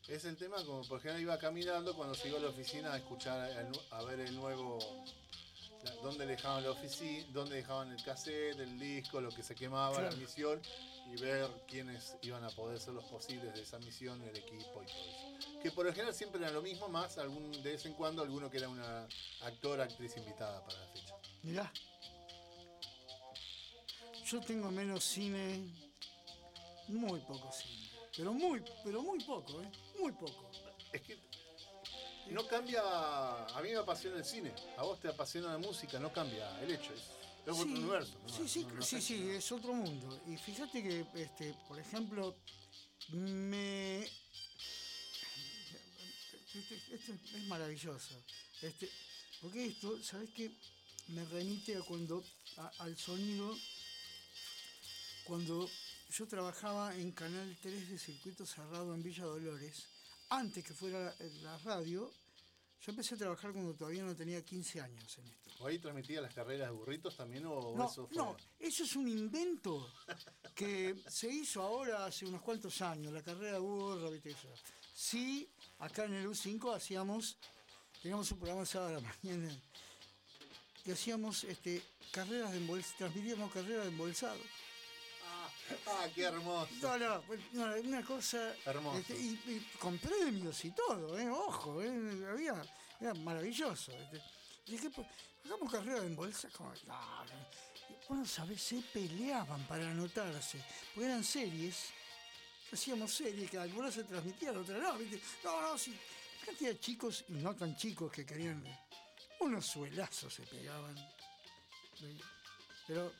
Es 0.08 0.24
el 0.24 0.36
tema 0.36 0.56
como 0.64 0.86
por 0.86 1.00
ejemplo 1.00 1.20
iba 1.20 1.36
caminando 1.38 1.94
cuando 1.96 2.16
iba 2.24 2.38
a 2.38 2.40
la 2.40 2.48
oficina 2.48 2.92
a 2.92 2.96
escuchar, 2.98 3.50
el 3.50 3.72
a 3.90 4.02
ver 4.04 4.20
el 4.20 4.36
nuevo, 4.36 4.78
la- 5.82 5.94
dónde 5.96 6.26
dejaban 6.26 6.62
la 6.62 6.70
oficina, 6.70 7.26
dónde 7.32 7.56
dejaban 7.56 7.90
el 7.90 8.02
cassette, 8.04 8.58
el 8.60 8.78
disco, 8.78 9.20
lo 9.20 9.30
que 9.30 9.42
se 9.42 9.56
quemaba, 9.56 9.94
Claro. 9.96 10.10
la 10.10 10.16
misión, 10.16 10.62
y 11.12 11.20
ver 11.20 11.48
quiénes 11.66 12.16
iban 12.22 12.44
a 12.44 12.50
poder 12.50 12.78
ser 12.78 12.94
los 12.94 13.04
posibles 13.06 13.52
de 13.54 13.62
esa 13.62 13.80
misión, 13.80 14.22
el 14.22 14.36
equipo 14.36 14.82
y 14.82 14.86
todo 14.86 15.38
eso. 15.38 15.60
Que 15.60 15.72
por 15.72 15.84
lo 15.86 15.92
general 15.92 16.14
siempre 16.14 16.40
era 16.40 16.52
lo 16.52 16.62
mismo, 16.62 16.88
más 16.88 17.18
algún 17.18 17.50
de 17.50 17.72
vez 17.72 17.84
en 17.86 17.94
cuando 17.94 18.22
alguno 18.22 18.48
que 18.48 18.58
era 18.58 18.68
una 18.68 19.08
actor, 19.42 19.80
actriz 19.80 20.16
invitada 20.16 20.64
para 20.64 20.78
la 20.78 20.86
fecha. 20.92 21.14
Mirá. 21.42 21.72
Yo 24.30 24.40
tengo 24.40 24.70
menos 24.70 25.04
cine, 25.04 25.60
muy 26.88 27.20
poco 27.20 27.50
cine. 27.52 27.88
Pero 28.16 28.32
muy, 28.32 28.62
pero 28.82 29.02
muy 29.02 29.22
poco, 29.22 29.62
¿eh? 29.62 29.70
Muy 30.00 30.12
poco. 30.12 30.50
Es 30.92 31.02
que 31.02 31.16
no 32.30 32.46
cambia, 32.48 32.80
a 33.46 33.60
mí 33.62 33.70
me 33.70 33.76
apasiona 33.76 34.16
el 34.16 34.24
cine, 34.24 34.52
a 34.76 34.82
vos 34.82 34.98
te 35.00 35.08
apasiona 35.08 35.52
la 35.52 35.58
música, 35.58 35.98
no 36.00 36.12
cambia 36.12 36.60
el 36.62 36.72
hecho, 36.72 36.92
es, 36.92 37.02
es 37.02 37.52
otro 37.52 37.64
Sí, 37.64 37.72
universo. 37.74 38.18
¿no? 38.26 38.28
Sí, 38.28 38.48
sí, 38.48 38.64
No, 38.64 38.74
no 38.74 38.82
sí, 38.82 39.00
sí, 39.00 39.30
es 39.30 39.52
otro 39.52 39.72
mundo. 39.74 40.20
Y 40.26 40.36
fíjate 40.36 40.82
que, 40.82 41.06
este, 41.14 41.54
por 41.68 41.78
ejemplo, 41.78 42.34
me. 43.10 44.00
Este- 46.54 46.94
esto 46.94 47.12
es 47.12 47.44
maravilloso. 47.46 48.14
Este, 48.62 48.90
porque 49.42 49.66
esto, 49.66 50.02
¿sabes 50.02 50.30
qué? 50.30 50.50
Me 51.08 51.24
remite 51.26 51.76
a 51.76 51.82
cuando. 51.82 52.24
a- 52.56 52.72
al 52.78 52.96
sonido. 52.96 53.56
Cuando 55.26 55.68
yo 56.10 56.26
trabajaba 56.28 56.94
en 56.94 57.10
Canal 57.12 57.56
3 57.60 57.90
de 57.90 57.98
Circuito 57.98 58.46
Cerrado 58.46 58.94
en 58.94 59.02
Villa 59.02 59.24
Dolores, 59.24 59.86
antes 60.30 60.64
que 60.64 60.72
fuera 60.72 61.14
la, 61.18 61.26
la 61.42 61.58
radio, 61.58 62.10
yo 62.80 62.90
empecé 62.92 63.14
a 63.16 63.18
trabajar 63.18 63.52
cuando 63.52 63.74
todavía 63.74 64.04
no 64.04 64.14
tenía 64.14 64.44
15 64.44 64.80
años 64.80 65.18
en 65.18 65.26
esto. 65.26 65.50
¿O 65.58 65.66
ahí 65.66 65.78
transmitía 65.78 66.20
las 66.20 66.32
carreras 66.32 66.68
de 66.68 66.74
burritos 66.76 67.16
también 67.16 67.44
o 67.46 67.74
No, 67.76 67.90
eso 67.90 68.06
fue? 68.06 68.16
no, 68.16 68.36
eso 68.60 68.84
es 68.84 68.94
un 68.94 69.08
invento 69.08 69.90
que 70.54 70.94
se 71.08 71.28
hizo 71.28 71.62
ahora 71.62 72.06
hace 72.06 72.24
unos 72.26 72.42
cuantos 72.42 72.80
años, 72.82 73.12
la 73.12 73.22
carrera 73.22 73.54
de 73.54 73.58
burro, 73.58 74.10
¿viste 74.10 74.30
eso? 74.30 74.48
Sí, 74.94 75.48
acá 75.80 76.04
en 76.04 76.14
el 76.14 76.28
U5 76.28 76.74
hacíamos, 76.76 77.36
teníamos 78.00 78.30
un 78.30 78.38
programa 78.38 78.64
sábado 78.64 78.98
a 78.98 79.00
la 79.00 79.14
mañana 79.22 79.58
y 80.84 80.90
hacíamos 80.92 81.42
este, 81.44 81.82
carreras 82.12 82.52
de 82.52 82.58
embolsado, 82.58 82.94
transmitíamos 82.98 83.52
carreras 83.52 83.84
de 83.86 83.90
embolsado. 83.90 84.38
Ah, 85.86 86.06
qué 86.14 86.22
hermoso. 86.24 86.68
No, 86.80 86.98
no, 86.98 87.22
no, 87.52 87.80
una 87.80 88.02
cosa. 88.04 88.54
Hermoso. 88.64 88.98
este, 88.98 89.16
y, 89.16 89.30
y 89.46 89.60
con 89.78 89.98
premios 89.98 90.64
y 90.64 90.70
todo, 90.70 91.18
¿eh? 91.18 91.28
Ojo, 91.28 91.82
¿eh? 91.82 91.90
Había, 92.30 92.54
era 93.00 93.14
maravilloso. 93.14 93.92
este. 93.92 94.22
Dije, 94.66 94.90
pues, 94.90 95.06
hagamos 95.44 95.70
carrera 95.72 96.00
de 96.00 96.06
embolsa. 96.06 96.48
Como, 96.50 96.72
no, 96.86 97.24
Bueno, 98.08 98.26
¿sabes? 98.26 98.62
Se 98.62 98.80
peleaban 98.92 99.66
para 99.66 99.90
anotarse, 99.90 100.62
porque 100.94 101.08
eran 101.08 101.24
series. 101.24 101.90
Hacíamos 102.72 103.12
series 103.14 103.48
que 103.50 103.58
algunas 103.58 103.94
se 103.94 104.04
transmitían, 104.04 104.56
otras 104.56 104.82
no, 104.82 104.98
¿viste? 104.98 105.20
No, 105.44 105.60
no, 105.62 105.78
sí. 105.78 105.96
Cantidad 106.44 106.70
de 106.70 106.80
chicos, 106.80 107.24
y 107.28 107.34
no 107.34 107.54
tan 107.54 107.76
chicos, 107.76 108.10
que 108.12 108.26
querían. 108.26 108.64
Unos 109.40 109.66
suelazos 109.66 110.32
se 110.34 110.42
pegaban. 110.42 110.96
Pero 112.86 113.12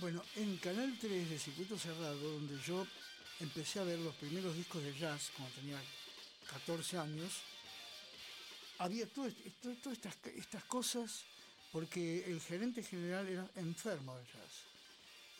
bueno, 0.00 0.22
en 0.36 0.56
Canal 0.58 0.96
3 1.00 1.30
de 1.30 1.38
Circuito 1.38 1.78
Cerrado, 1.78 2.18
donde 2.32 2.58
yo 2.60 2.86
empecé 3.40 3.78
a 3.78 3.84
ver 3.84 3.98
los 3.98 4.14
primeros 4.16 4.56
discos 4.56 4.82
de 4.82 4.96
jazz 4.96 5.30
cuando 5.36 5.54
tenía 5.54 5.80
14 6.50 6.98
años, 6.98 7.32
había 8.78 9.06
todas 9.06 9.32
estas, 9.92 10.16
estas 10.34 10.64
cosas 10.64 11.24
porque 11.72 12.24
el 12.26 12.40
gerente 12.40 12.82
general 12.82 13.26
era 13.28 13.48
enfermo 13.56 14.16
del 14.16 14.26
jazz. 14.26 14.64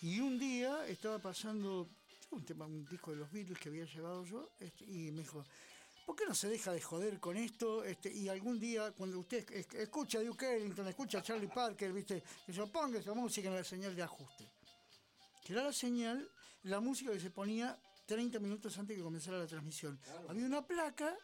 Y 0.02 0.20
un 0.20 0.38
día 0.38 0.86
estaba 0.86 1.18
pasando 1.18 1.88
un, 2.30 2.44
tema, 2.44 2.66
un 2.66 2.86
disco 2.86 3.12
de 3.12 3.18
los 3.18 3.32
Beatles 3.32 3.58
que 3.58 3.68
había 3.68 3.84
llevado 3.84 4.24
yo 4.24 4.50
este, 4.60 4.84
y 4.84 5.10
me 5.10 5.22
dijo, 5.22 5.44
¿por 6.04 6.16
qué 6.16 6.24
no 6.26 6.34
se 6.34 6.48
deja 6.48 6.72
de 6.72 6.80
joder 6.80 7.18
con 7.20 7.36
esto? 7.36 7.84
Este, 7.84 8.12
y 8.12 8.28
algún 8.28 8.58
día, 8.58 8.92
cuando 8.92 9.18
usted 9.18 9.50
es- 9.52 9.72
escucha 9.74 10.18
a 10.18 10.22
Duke 10.22 10.56
Ellington, 10.56 10.86
escucha 10.88 11.18
a 11.18 11.22
Charlie 11.22 11.48
Parker, 11.48 11.92
¿viste? 11.92 12.22
que 12.46 12.52
se 12.52 12.66
ponga 12.66 12.98
esa 12.98 13.14
música 13.14 13.48
en 13.48 13.54
la 13.56 13.64
señal 13.64 13.94
de 13.96 14.02
ajuste. 14.02 14.48
Que 15.44 15.52
era 15.52 15.62
la 15.64 15.72
señal, 15.72 16.28
la 16.64 16.80
música 16.80 17.12
que 17.12 17.20
se 17.20 17.30
ponía 17.30 17.78
30 18.06 18.38
minutos 18.38 18.76
antes 18.78 18.96
de 18.96 19.00
que 19.00 19.04
comenzara 19.04 19.38
la 19.38 19.46
transmisión. 19.46 19.98
Había 20.28 20.46
una 20.46 20.66
placa 20.66 21.16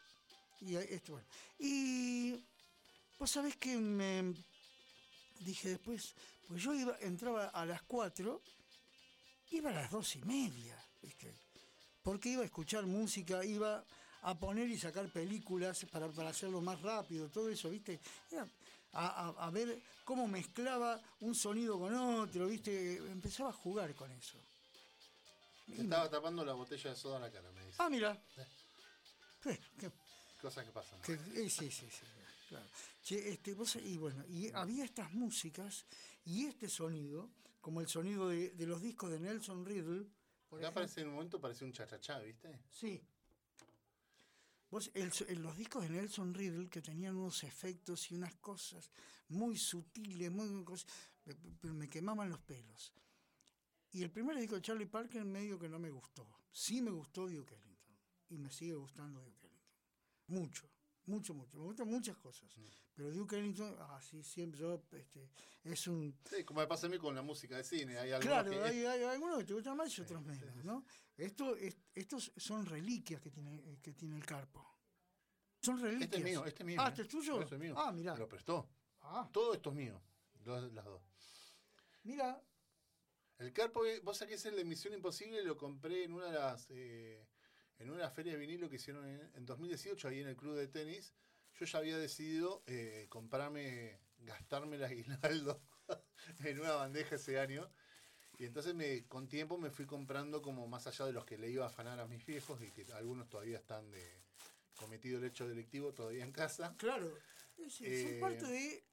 y 0.61 0.77
esto, 0.77 1.12
bueno. 1.12 1.27
Y 1.59 2.43
vos 3.19 3.31
sabés 3.31 3.57
que 3.57 3.77
me 3.77 4.35
dije 5.40 5.70
después, 5.70 6.15
pues 6.48 6.62
yo 6.62 6.74
iba, 6.74 6.97
entraba 7.01 7.47
a 7.48 7.65
las 7.65 7.82
4, 7.82 8.43
iba 9.52 9.70
a 9.70 9.73
las 9.74 9.90
dos 9.90 10.16
y 10.16 10.23
media, 10.23 10.77
¿viste? 11.02 11.35
Porque 12.02 12.31
iba 12.31 12.43
a 12.43 12.47
escuchar 12.47 12.85
música, 12.86 13.44
iba 13.44 13.85
a 14.22 14.38
poner 14.38 14.68
y 14.68 14.78
sacar 14.78 15.09
películas 15.10 15.84
para, 15.90 16.09
para 16.09 16.30
hacerlo 16.30 16.60
más 16.60 16.80
rápido, 16.82 17.28
todo 17.28 17.48
eso, 17.48 17.70
¿viste? 17.70 18.01
Era 18.30 18.47
a, 18.92 19.28
a- 19.28 19.47
a 19.47 19.51
ver 19.51 19.80
cómo 20.05 20.26
mezclaba 20.26 21.01
un 21.20 21.34
sonido 21.34 21.78
con 21.78 21.94
otro, 21.94 22.47
¿viste? 22.48 22.97
Empezaba 22.97 23.51
a 23.51 23.52
jugar 23.52 23.94
con 23.94 24.10
eso. 24.12 24.36
Me 25.68 25.84
estaba 25.84 26.10
tapando 26.10 26.44
la 26.44 26.52
botella 26.55 26.90
de 26.90 26.97
soda 26.97 27.16
en 27.16 27.22
la 27.22 27.30
cara, 27.30 27.51
me 27.52 27.64
dice. 27.64 27.76
Ah, 27.78 27.88
mira. 27.88 28.20
Sí, 29.42 29.51
qué- 29.78 29.90
Cosas 30.42 30.64
que 30.64 30.72
pasan. 30.72 31.01
que- 31.02 31.12
eh, 31.14 31.48
sí, 31.51 31.70
sí, 31.70 31.86
sí, 31.90 32.06
claro. 32.48 32.66
Che, 33.02 33.30
este, 33.30 33.55
vos- 33.55 33.76
y 33.76 33.97
bueno, 33.98 34.24
y 34.28 34.51
había 34.52 34.84
estas 34.84 35.12
músicas 35.12 35.84
y 36.24 36.47
este 36.47 36.68
sonido, 36.68 37.30
como 37.60 37.80
el 37.80 37.88
sonido 37.88 38.28
de, 38.28 38.51
de 38.51 38.66
los 38.66 38.82
discos 38.82 39.10
de 39.10 39.20
Nelson 39.20 39.64
Riddle. 39.64 40.06
por 40.48 40.59
Acá 40.59 40.66
ejemplo. 40.68 40.74
parece 40.82 41.01
en 41.02 41.09
un 41.09 41.14
momento 41.14 41.40
parece 41.40 41.64
un 41.64 41.72
chachachá, 41.72 42.18
¿viste? 42.20 42.59
Sí. 42.72 43.01
Vos, 44.70 44.90
el 44.94 45.10
en 45.26 45.42
los 45.42 45.56
discos 45.56 45.82
de 45.82 45.90
Nelson 45.90 46.32
Riddle 46.32 46.68
que 46.68 46.80
tenían 46.80 47.16
unos 47.16 47.42
efectos 47.42 48.10
y 48.10 48.14
unas 48.14 48.34
cosas 48.36 48.90
muy 49.28 49.56
sutiles, 49.56 50.30
muy 50.30 50.64
pero 51.60 51.74
me 51.74 51.88
quemaban 51.88 52.30
los 52.30 52.40
pelos. 52.40 52.92
Y 53.92 54.02
el 54.02 54.10
primer 54.10 54.38
disco 54.38 54.55
de 54.55 54.62
Charlie 54.62 54.86
Parker 54.86 55.24
medio 55.24 55.59
que 55.59 55.68
no 55.68 55.80
me 55.80 55.90
gustó. 55.90 56.26
Sí 56.52 56.80
me 56.80 56.92
gustó 56.92 57.28
Duke 57.28 57.55
Ellington. 57.55 57.97
Y 58.28 58.38
me 58.38 58.51
sigue 58.51 58.74
gustando 58.74 59.20
Duke 59.20 59.47
Ellington. 59.47 59.76
Mucho, 60.28 60.69
mucho, 61.06 61.35
mucho. 61.35 61.56
Me 61.59 61.64
gustan 61.64 61.89
muchas 61.89 62.16
cosas. 62.18 62.48
Pero 62.94 63.10
Duke 63.10 63.36
Ellington, 63.36 63.77
así 63.90 64.22
siempre 64.22 64.60
yo, 64.60 64.82
este, 64.93 65.31
es 65.64 65.86
un, 65.89 66.16
Sí, 66.28 66.44
como 66.44 66.60
me 66.60 66.66
pasa 66.66 66.86
a 66.86 66.90
mí 66.90 66.98
con 66.98 67.14
la 67.14 67.22
música 67.22 67.56
de 67.56 67.64
cine. 67.64 67.98
Hay 67.98 68.10
Claro, 68.20 68.51
que- 68.51 68.60
hay, 68.60 68.85
hay 68.85 69.02
algunos 69.05 69.39
que 69.39 69.44
te 69.44 69.55
gustan 69.55 69.77
más 69.77 69.97
y 69.97 70.01
otros 70.02 70.22
menos, 70.24 70.64
¿no? 70.64 70.85
Esto, 71.16 71.56
es- 71.56 71.78
estos 71.94 72.32
son 72.36 72.66
reliquias 72.66 73.20
que 73.20 73.31
tiene, 73.31 73.78
que 73.82 73.93
tiene 73.93 74.16
el 74.16 74.24
carpo. 74.27 74.66
Son 75.62 75.78
reliquias. 75.81 76.05
Este 76.05 76.18
es 76.18 76.24
mío, 76.24 76.44
este 76.47 76.62
es 76.62 76.66
mío. 76.66 76.81
Ah, 76.81 76.86
¿eh? 76.86 76.90
¿este 76.90 77.02
es 77.02 77.09
tuyo? 77.09 77.40
Este 77.43 77.55
es 77.56 77.60
mío. 77.60 77.74
Ah, 77.77 77.93
mirá. 77.93 78.12
Me 78.14 78.20
lo 78.20 78.28
prestó. 78.28 78.68
Ah, 79.02 79.28
Todo 79.32 79.55
esto 79.55 79.70
es 79.70 79.77
mío. 79.77 80.01
Los- 80.44 80.72
las 80.72 80.85
dos. 80.85 81.02
mira. 82.02 82.43
El 83.39 83.55
Carpo, 83.55 83.86
eh, 83.86 84.01
vos 84.01 84.18
sabés 84.18 84.28
que 84.31 84.35
es 84.35 84.44
el 84.47 84.56
de 84.56 84.64
Misión 84.66 84.93
Imposible, 84.93 85.43
lo 85.43 85.56
compré 85.56 86.05
en 86.05 86.12
una 86.12 86.27
de 86.27 86.32
las 86.32 86.66
eh, 86.68 87.27
en 87.81 87.90
una 87.90 88.11
ferias 88.11 88.35
de 88.35 88.40
vinilo 88.40 88.69
que 88.69 88.77
hicieron 88.77 89.07
en, 89.07 89.31
en 89.35 89.47
2018 89.47 90.09
ahí 90.09 90.20
en 90.20 90.28
el 90.28 90.36
club 90.36 90.55
de 90.55 90.69
tenis. 90.69 91.15
Yo 91.59 91.66
ya 91.66 91.78
había 91.78 91.98
decidido 91.98 92.62
eh, 92.66 93.07
comprarme, 93.09 93.98
gastarme 94.19 94.77
el 94.77 94.85
aguinaldo 94.85 95.61
en 96.44 96.61
una 96.61 96.73
bandeja 96.73 97.16
ese 97.16 97.40
año. 97.40 97.69
Y 98.39 98.44
entonces 98.44 98.74
me, 98.74 99.07
con 99.07 99.28
tiempo 99.28 99.59
me 99.59 99.70
fui 99.70 99.86
comprando 99.86 100.40
como 100.40 100.66
más 100.66 100.86
allá 100.86 101.07
de 101.07 101.12
los 101.12 101.24
que 101.24 101.36
le 101.36 101.51
iba 101.51 101.65
a 101.65 101.69
afanar 101.69 101.98
a 102.01 102.07
mis 102.07 102.24
viejos 102.24 102.62
y 102.62 102.70
que 102.70 102.90
algunos 102.93 103.28
todavía 103.28 103.59
están 103.59 103.90
de 103.90 104.23
cometido 104.77 105.19
el 105.19 105.24
hecho 105.24 105.47
delictivo 105.47 105.93
todavía 105.93 106.24
en 106.24 106.32
casa. 106.32 106.74
Claro. 106.78 107.12
Es 107.59 107.81
Eh, 107.82 108.02
son 108.02 108.20
parte 108.20 108.47
de 108.47 108.85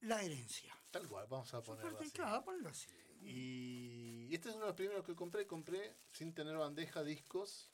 la 0.00 0.22
herencia. 0.22 0.74
Tal 0.90 1.06
cual, 1.08 1.26
vamos 1.28 1.52
a 1.54 1.62
ponerlo 1.62 1.90
parte, 1.90 2.04
así. 2.04 2.12
claro, 2.12 2.44
ponlo 2.44 2.68
así. 2.68 2.88
Y 3.22 4.34
este 4.34 4.48
es 4.48 4.54
uno 4.54 4.64
de 4.64 4.70
los 4.70 4.76
primeros 4.76 5.04
que 5.04 5.14
compré. 5.14 5.46
Compré 5.46 5.94
sin 6.12 6.34
tener 6.34 6.56
bandeja 6.56 7.02
discos. 7.02 7.70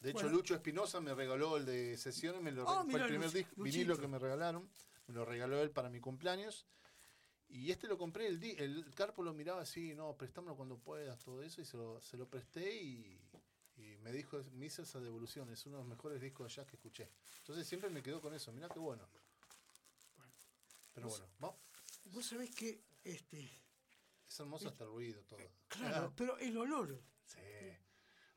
De 0.00 0.10
hecho, 0.10 0.20
Bueno. 0.22 0.36
Lucho 0.36 0.54
Espinosa 0.54 1.00
me 1.00 1.14
regaló 1.14 1.56
el 1.58 1.66
de 1.66 1.96
sesiones. 1.98 2.40
Me 2.42 2.52
lo 2.52 2.64
re- 2.64 2.90
fue 2.90 3.00
el 3.00 3.06
primer 3.08 3.26
Luchito. 3.32 3.62
vinilo 3.62 3.98
que 3.98 4.08
me 4.08 4.18
regalaron. 4.18 4.68
Me 5.06 5.14
lo 5.14 5.24
regaló 5.24 5.60
él 5.60 5.70
para 5.70 5.90
mi 5.90 6.00
cumpleaños. 6.00 6.66
Y 7.48 7.70
este 7.72 7.86
lo 7.88 7.98
compré, 7.98 8.26
el, 8.28 8.38
di- 8.38 8.54
el 8.58 8.94
Carpo 8.94 9.22
lo 9.24 9.34
miraba 9.34 9.62
así, 9.62 9.92
no, 9.94 10.16
prestámoslo 10.16 10.56
cuando 10.56 10.78
puedas, 10.78 11.18
todo 11.18 11.42
eso, 11.42 11.60
y 11.60 11.64
se 11.64 11.76
lo, 11.76 12.00
se 12.00 12.16
lo 12.16 12.28
presté 12.28 12.80
y, 12.80 13.20
y 13.76 13.96
me 13.98 14.12
dijo, 14.12 14.40
me 14.52 14.66
hizo 14.66 14.82
esa 14.82 15.00
devolución, 15.00 15.50
es 15.50 15.66
uno 15.66 15.78
de 15.78 15.82
los 15.82 15.88
mejores 15.90 16.20
discos 16.20 16.46
de 16.48 16.54
jazz 16.54 16.66
que 16.68 16.76
escuché. 16.76 17.10
Entonces 17.40 17.66
siempre 17.66 17.90
me 17.90 18.02
quedó 18.04 18.20
con 18.20 18.32
eso, 18.34 18.52
mirá 18.52 18.68
qué 18.68 18.78
bueno. 18.78 19.02
Pero 20.94 21.08
Vos- 21.08 21.18
bueno, 21.18 21.34
vamos. 21.40 21.56
Vos 22.12 22.24
sabés 22.26 22.54
que, 22.54 22.80
este, 23.02 23.50
Es 24.28 24.38
hermoso 24.40 24.68
hasta 24.68 24.84
el 24.84 24.90
ruido, 24.90 25.20
todo. 25.24 25.40
claro, 25.68 26.12
pero 26.16 26.38
el 26.38 26.56
olor, 26.56 27.02
Sí. 27.26 27.38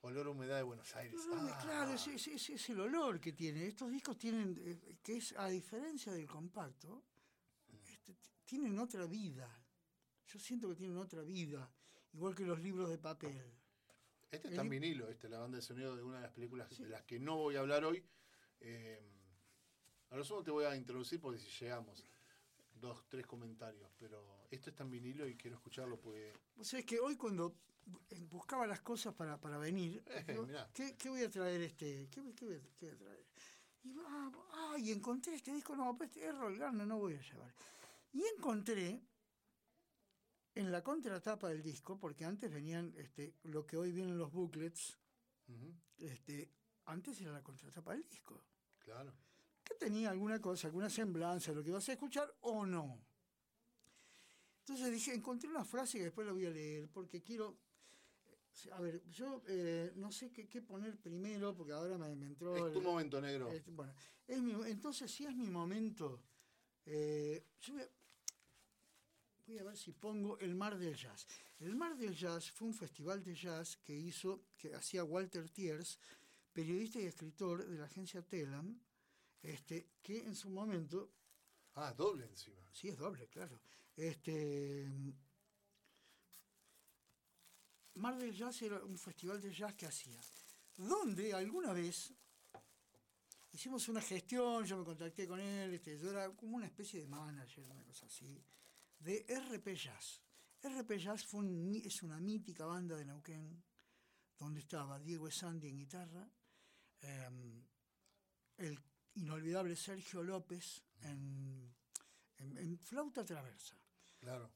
Olor 0.06 0.28
a 0.28 0.30
humedad 0.32 0.58
de 0.58 0.64
Buenos 0.64 0.94
Aires. 0.98 1.18
Ah. 1.32 1.60
claro, 1.62 1.94
ese, 1.94 2.16
ese- 2.16 2.34
ese 2.34 2.56
es 2.56 2.70
el 2.70 2.80
olor 2.82 3.22
que 3.22 3.32
tiene. 3.32 3.66
Estos 3.68 3.90
discos 3.90 4.18
tienen, 4.18 4.54
eh, 4.66 4.98
que 5.02 5.16
es 5.18 5.34
a 5.38 5.48
diferencia 5.48 6.12
del 6.12 6.28
compacto, 6.28 7.04
este, 7.88 8.14
tienen 8.44 8.78
otra 8.80 9.06
vida. 9.06 9.50
Yo 10.28 10.40
siento 10.40 10.68
que 10.68 10.76
tienen 10.76 10.98
otra 10.98 11.22
vida, 11.22 11.72
igual 12.12 12.36
que 12.36 12.44
los 12.44 12.60
libros 12.60 12.90
de 12.90 12.98
papel. 12.98 13.42
Este 14.30 14.50
está 14.50 14.62
en 14.62 14.68
el- 14.68 14.70
vinilo, 14.70 15.08
este, 15.08 15.30
la 15.30 15.40
banda 15.40 15.56
de 15.58 15.62
sonido 15.62 15.96
de 15.96 16.04
una 16.04 16.18
de 16.18 16.24
las 16.24 16.32
películas 16.34 16.68
Sí. 16.76 16.84
de 16.84 16.90
las 16.90 17.04
que 17.04 17.18
no 17.20 17.38
voy 17.38 17.56
a 17.56 17.62
hablar 17.62 17.86
hoy. 17.86 18.04
Eh, 18.60 19.10
a 20.10 20.18
lo 20.18 20.24
sumo 20.26 20.44
te 20.44 20.52
voy 20.52 20.66
a 20.66 20.76
introducir 20.76 21.22
porque 21.22 21.40
si 21.40 21.50
llegamos, 21.64 22.06
dos, 22.74 23.06
tres 23.08 23.26
comentarios, 23.26 23.90
pero 23.98 24.46
esto 24.52 24.70
está 24.70 24.84
en 24.84 24.90
vinilo 24.92 25.26
y 25.30 25.38
quiero 25.38 25.56
escucharlo 25.56 25.98
porque 25.98 26.34
Vos 26.56 26.68
sabés 26.68 26.86
que 26.86 27.00
hoy 27.00 27.16
cuando 27.16 27.56
buscaba 28.30 28.66
las 28.68 28.82
cosas 28.82 29.14
para, 29.14 29.40
para 29.40 29.58
venir, 29.58 30.04
Eh, 30.08 30.24
digo. 30.28 30.48
¿qué, 30.74 30.96
qué 30.98 31.10
voy 31.10 31.24
a 31.24 31.30
traer 31.30 31.62
este? 31.62 32.08
¿Qué, 32.10 32.34
qué 32.36 32.46
voy, 32.46 32.56
a, 32.56 32.62
qué 32.78 32.86
voy 32.86 32.96
a 32.96 32.98
traer? 32.98 33.26
Y, 33.84 33.94
ah, 34.08 34.32
ah, 34.54 34.76
y 34.80 34.92
encontré 34.92 35.36
este 35.36 35.52
disco, 35.54 35.76
no, 35.76 35.96
pues 35.98 36.10
este 36.10 36.26
Errol 36.26 36.58
Garner 36.58 36.88
no 36.88 36.98
voy 37.00 37.16
a 37.16 37.22
llevar. 37.22 37.54
Y 38.14 38.24
encontré 38.38 39.02
en 40.56 40.72
la 40.72 40.84
contratapa 40.84 41.50
del 41.50 41.64
disco, 41.64 42.00
porque 42.00 42.26
antes 42.26 42.52
venían 42.52 42.94
este, 42.98 43.36
lo 43.44 43.66
que 43.66 43.76
hoy 43.76 43.92
vienen 43.92 44.18
los 44.18 44.32
booklets, 44.32 44.98
este, 45.98 46.52
antes 46.86 47.20
era 47.22 47.32
la 47.32 47.42
contratapa 47.44 47.92
del 47.94 48.08
disco, 48.08 48.42
claro. 48.80 49.14
que 49.64 49.74
tenía 49.76 50.12
alguna 50.12 50.40
cosa, 50.40 50.68
alguna 50.68 50.90
semblanza 50.90 51.52
de 51.52 51.56
lo 51.58 51.64
que 51.64 51.70
ibas 51.70 51.90
a 51.90 51.94
escuchar 51.94 52.34
o 52.42 52.66
no. 52.66 53.04
Entonces 54.60 54.92
dije, 54.92 55.14
encontré 55.14 55.50
una 55.50 55.66
frase 55.66 55.98
que 55.98 56.06
después 56.06 56.26
la 56.26 56.32
voy 56.34 56.46
a 56.46 56.52
leer, 56.52 56.88
porque 56.90 57.22
quiero... 57.22 57.60
A 58.72 58.80
ver, 58.82 59.04
yo 59.10 59.42
eh, 59.48 59.92
no 59.96 60.12
sé 60.12 60.32
qué, 60.32 60.48
qué 60.48 60.62
poner 60.62 60.98
primero, 61.00 61.56
porque 61.56 61.74
ahora 61.74 61.98
me, 61.98 62.16
me 62.16 62.28
entró... 62.28 62.68
Es 62.68 62.74
tu 62.74 62.82
momento 62.82 63.20
negro. 63.20 63.52
este, 63.52 63.72
bueno, 63.72 63.94
es 64.28 64.42
mi- 64.42 64.54
entonces, 64.70 65.12
si 65.12 65.26
es 65.26 65.36
mi 65.36 65.50
momento, 65.50 66.22
eh, 66.86 67.48
yo 67.62 67.74
voy 67.74 67.82
a, 67.82 67.90
voy 69.48 69.58
a 69.60 69.64
ver 69.64 69.78
si 69.78 69.92
pongo 69.94 70.38
el 70.40 70.54
Mar 70.56 70.78
del 70.78 70.96
Jazz. 70.96 71.28
El 71.60 71.76
Mar 71.76 71.98
del 71.98 72.16
Jazz 72.16 72.52
fue 72.52 72.68
un 72.68 72.74
festival 72.74 73.24
de 73.24 73.34
jazz 73.36 73.78
que 73.78 73.94
hizo, 73.98 74.46
que 74.58 74.74
hacía 74.76 75.04
Walter 75.04 75.50
Tiers, 75.50 75.98
periodista 76.52 77.00
y 77.00 77.06
escritor 77.06 77.66
de 77.66 77.78
la 77.78 77.86
agencia 77.86 78.22
Telam, 78.22 78.80
este, 79.42 79.90
que 80.02 80.20
en 80.20 80.36
su 80.36 80.50
momento, 80.50 81.12
Ah, 81.76 81.92
doble 81.94 82.26
encima. 82.28 82.62
sí 82.72 82.90
es 82.90 82.98
doble, 82.98 83.28
claro, 83.30 83.60
este, 83.96 84.88
Mar 87.96 88.18
del 88.18 88.34
Jazz 88.34 88.62
era 88.64 88.84
un 88.84 88.98
festival 88.98 89.40
de 89.42 89.54
jazz 89.54 89.76
que 89.76 89.86
hacía, 89.86 90.20
donde 90.78 91.34
alguna 91.34 91.74
vez 91.74 92.12
hicimos 93.52 93.88
una 93.88 94.02
gestión, 94.02 94.66
yo 94.66 94.78
me 94.78 94.84
contacté 94.86 95.28
con 95.28 95.40
él, 95.40 95.74
este, 95.76 95.98
yo 96.00 96.10
era 96.10 96.30
como 96.36 96.58
una 96.58 96.66
especie 96.66 97.00
de 97.02 97.08
manager, 97.08 97.64
una 97.66 97.84
cosa 97.84 98.08
así, 98.08 98.44
de 99.00 99.26
RP 99.28 99.76
Jazz. 99.76 100.22
RP 100.64 100.98
Jazz 100.98 101.26
fue 101.26 101.42
un 101.42 101.76
es 101.76 102.02
una 102.02 102.20
mítica 102.20 102.66
banda 102.66 102.96
de 102.96 103.06
Neuquén, 103.06 103.64
donde 104.40 104.62
estaba 104.62 105.00
Diego 105.00 105.28
Esandi 105.28 105.68
en 105.68 105.78
guitarra, 105.78 106.28
em, 107.02 107.64
el 108.58 108.80
inolvidable 109.16 109.76
Sergio 109.76 110.24
López 110.24 110.82
en, 111.02 111.72
en- 112.38 112.58
en 112.58 112.80
flauta 112.80 113.24
traversa. 113.24 113.78
Claro. 114.20 114.52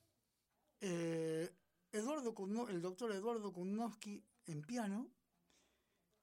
Eh, 0.79 1.49
Eduardo 1.97 2.33
el 2.69 2.81
doctor 2.81 3.11
Eduardo 3.11 3.51
Kudnowski 3.51 4.23
en 4.45 4.61
piano, 4.61 5.11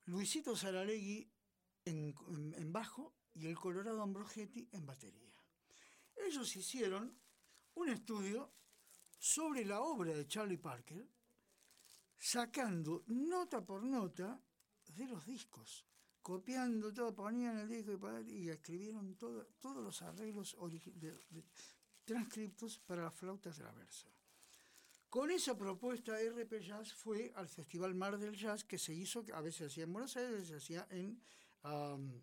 Luisito 0.07 0.57
Saralegui 0.57 1.31
en, 1.85 2.15
bajo 2.73 3.15
y 3.35 3.47
el 3.47 3.57
Colorado 3.57 4.03
Ambrogetti 4.03 4.69
en 4.73 4.87
batería. 4.87 5.35
Ellos 6.17 6.55
hicieron 6.57 7.19
un 7.75 7.89
estudio 7.89 8.53
sobre 9.19 9.65
la 9.65 9.81
obra 9.81 10.15
de 10.15 10.27
Charlie 10.27 10.59
Parker, 10.59 11.09
sacando 12.19 13.03
nota 13.09 13.65
por 13.65 13.83
nota 13.83 14.41
de 14.87 15.07
los 15.07 15.27
discos, 15.27 15.85
copiando 16.23 16.93
todo, 16.93 17.15
ponían 17.15 17.59
el 17.59 17.69
disco 17.69 18.21
y 18.23 18.49
escribieron 18.49 19.17
todo- 19.17 19.47
todos 19.61 19.83
los 19.83 20.01
arreglos 20.03 20.57
de- 20.95 21.13
de- 21.31 21.45
transcriptos 22.05 22.79
para 22.81 23.03
la 23.05 23.11
flauta. 23.11 23.51
Con 25.15 25.31
esa 25.31 25.57
propuesta, 25.57 26.19
RP 26.21 26.61
Jazz 26.61 26.93
fue 26.93 27.33
al 27.37 27.49
Festival 27.49 27.95
Mar 27.95 28.19
del 28.19 28.35
Jazz, 28.35 28.65
que 28.65 28.79
se 28.79 28.93
hizo, 28.93 29.25
a 29.33 29.41
veces 29.41 29.59
se 29.59 29.65
hacía 29.67 29.85
en 29.85 29.93
Buenos 29.93 30.17
Aires, 30.17 30.33
a 30.33 30.35
veces 30.35 30.49
se 30.49 30.57
hacía 30.57 30.89
en, 30.91 31.23
am, 31.63 32.21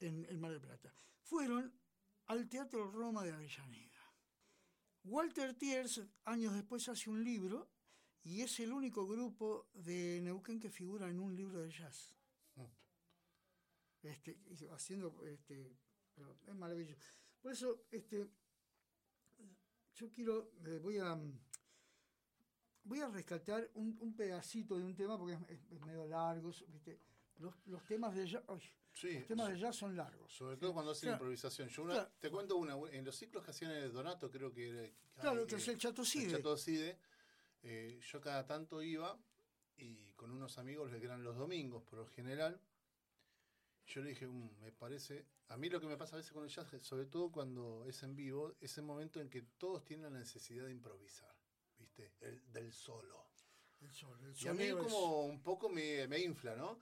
en 0.00 0.26
el 0.26 0.36
Mar 0.36 0.50
del 0.50 0.60
Plata. 0.60 0.92
Fueron 1.22 1.72
al 2.26 2.50
Teatro 2.50 2.90
Roma 2.90 3.24
de 3.24 3.32
Avellaneda. 3.32 4.12
Walter 5.04 5.54
Tiers, 5.54 6.02
años 6.26 6.52
después, 6.52 6.86
hace 6.90 7.08
un 7.08 7.24
libro 7.24 7.70
y 8.24 8.42
es 8.42 8.60
el 8.60 8.74
único 8.74 9.06
grupo 9.06 9.70
de 9.72 10.20
Neuquén 10.20 10.60
que 10.60 10.68
figura 10.68 11.08
en 11.08 11.18
un 11.18 11.34
libro 11.34 11.62
de 11.62 11.70
jazz. 11.70 12.14
Este, 14.02 14.38
y 14.50 14.66
haciendo, 14.66 15.24
este, 15.24 15.74
pero 16.14 16.36
es 16.46 16.54
maravilloso. 16.54 17.08
Por 17.40 17.52
eso, 17.52 17.86
este, 17.90 18.28
yo 19.94 20.10
quiero, 20.10 20.52
eh, 20.66 20.78
voy 20.78 20.98
a, 20.98 21.14
mm, 21.14 21.45
voy 22.86 23.00
a 23.00 23.08
rescatar 23.08 23.68
un, 23.74 23.96
un 24.00 24.14
pedacito 24.14 24.78
de 24.78 24.84
un 24.84 24.94
tema 24.94 25.18
porque 25.18 25.34
es, 25.48 25.80
medio 25.82 26.06
largo, 26.06 26.50
¿viste? 26.68 26.98
Los, 27.38 27.54
los 27.66 27.84
temas 27.84 28.14
de 28.14 28.26
jazz, 28.26 28.42
Sí, 28.94 29.12
los 29.12 29.26
temas 29.26 29.48
de 29.52 29.58
jazz 29.58 29.76
son 29.76 29.94
largos. 29.94 30.32
sobre 30.32 30.56
todo 30.56 30.72
cuando 30.72 30.92
hacen 30.92 31.08
Claro. 31.08 31.16
improvisación. 31.16 31.68
Yo 31.68 31.82
una- 31.82 31.94
Claro. 31.94 32.10
te 32.18 32.30
cuento 32.30 32.56
una, 32.56 32.74
en 32.92 33.04
los 33.04 33.14
ciclos 33.14 33.44
que 33.44 33.50
hacían 33.50 33.72
el 33.72 33.92
Donato, 33.92 34.30
creo 34.30 34.50
que 34.52 34.68
era... 34.70 34.90
Claro, 35.20 35.40
ay, 35.42 35.46
que 35.46 35.56
es 35.56 35.68
el 35.68 35.78
Chato 35.78 36.02
Cide. 36.04 36.24
el 36.26 36.36
Chato 36.38 36.56
Cide, 36.56 36.98
eh, 37.62 38.00
yo 38.10 38.20
cada 38.22 38.46
tanto 38.46 38.82
iba 38.82 39.18
y 39.76 40.12
con 40.12 40.30
unos 40.30 40.56
amigos 40.56 40.90
que 40.90 40.96
eran 41.04 41.22
los 41.22 41.36
domingos 41.36 41.82
por 41.82 41.98
lo 41.98 42.06
general. 42.06 42.58
Yo 43.86 44.00
le 44.02 44.10
dije, 44.10 44.26
"Mm, 44.26 44.60
me 44.62 44.72
parece, 44.72 45.26
a 45.48 45.56
mí 45.58 45.68
lo 45.68 45.78
que 45.80 45.86
me 45.86 45.96
pasa 45.98 46.16
a 46.16 46.18
veces 46.18 46.32
con 46.32 46.44
el 46.44 46.48
jazz, 46.50 46.66
sobre 46.82 47.04
todo 47.06 47.30
cuando 47.30 47.84
es 47.86 48.02
en 48.02 48.16
vivo, 48.16 48.56
es 48.60 48.78
el 48.78 48.84
momento 48.84 49.20
en 49.20 49.28
que 49.28 49.42
todos 49.42 49.84
tienen 49.84 50.10
la 50.12 50.18
necesidad 50.18 50.64
de 50.64 50.72
improvisar, 50.72 51.35
El, 52.20 52.52
del 52.52 52.72
solo. 52.72 53.26
El 53.80 53.92
sol, 53.92 54.18
el 54.24 54.34
Y 54.42 54.48
a 54.48 54.54
mí 54.54 54.64
es- 54.64 54.74
como 54.74 55.26
un 55.26 55.42
poco 55.42 55.68
me, 55.68 56.06
me 56.08 56.18
infla, 56.20 56.56
¿no? 56.56 56.78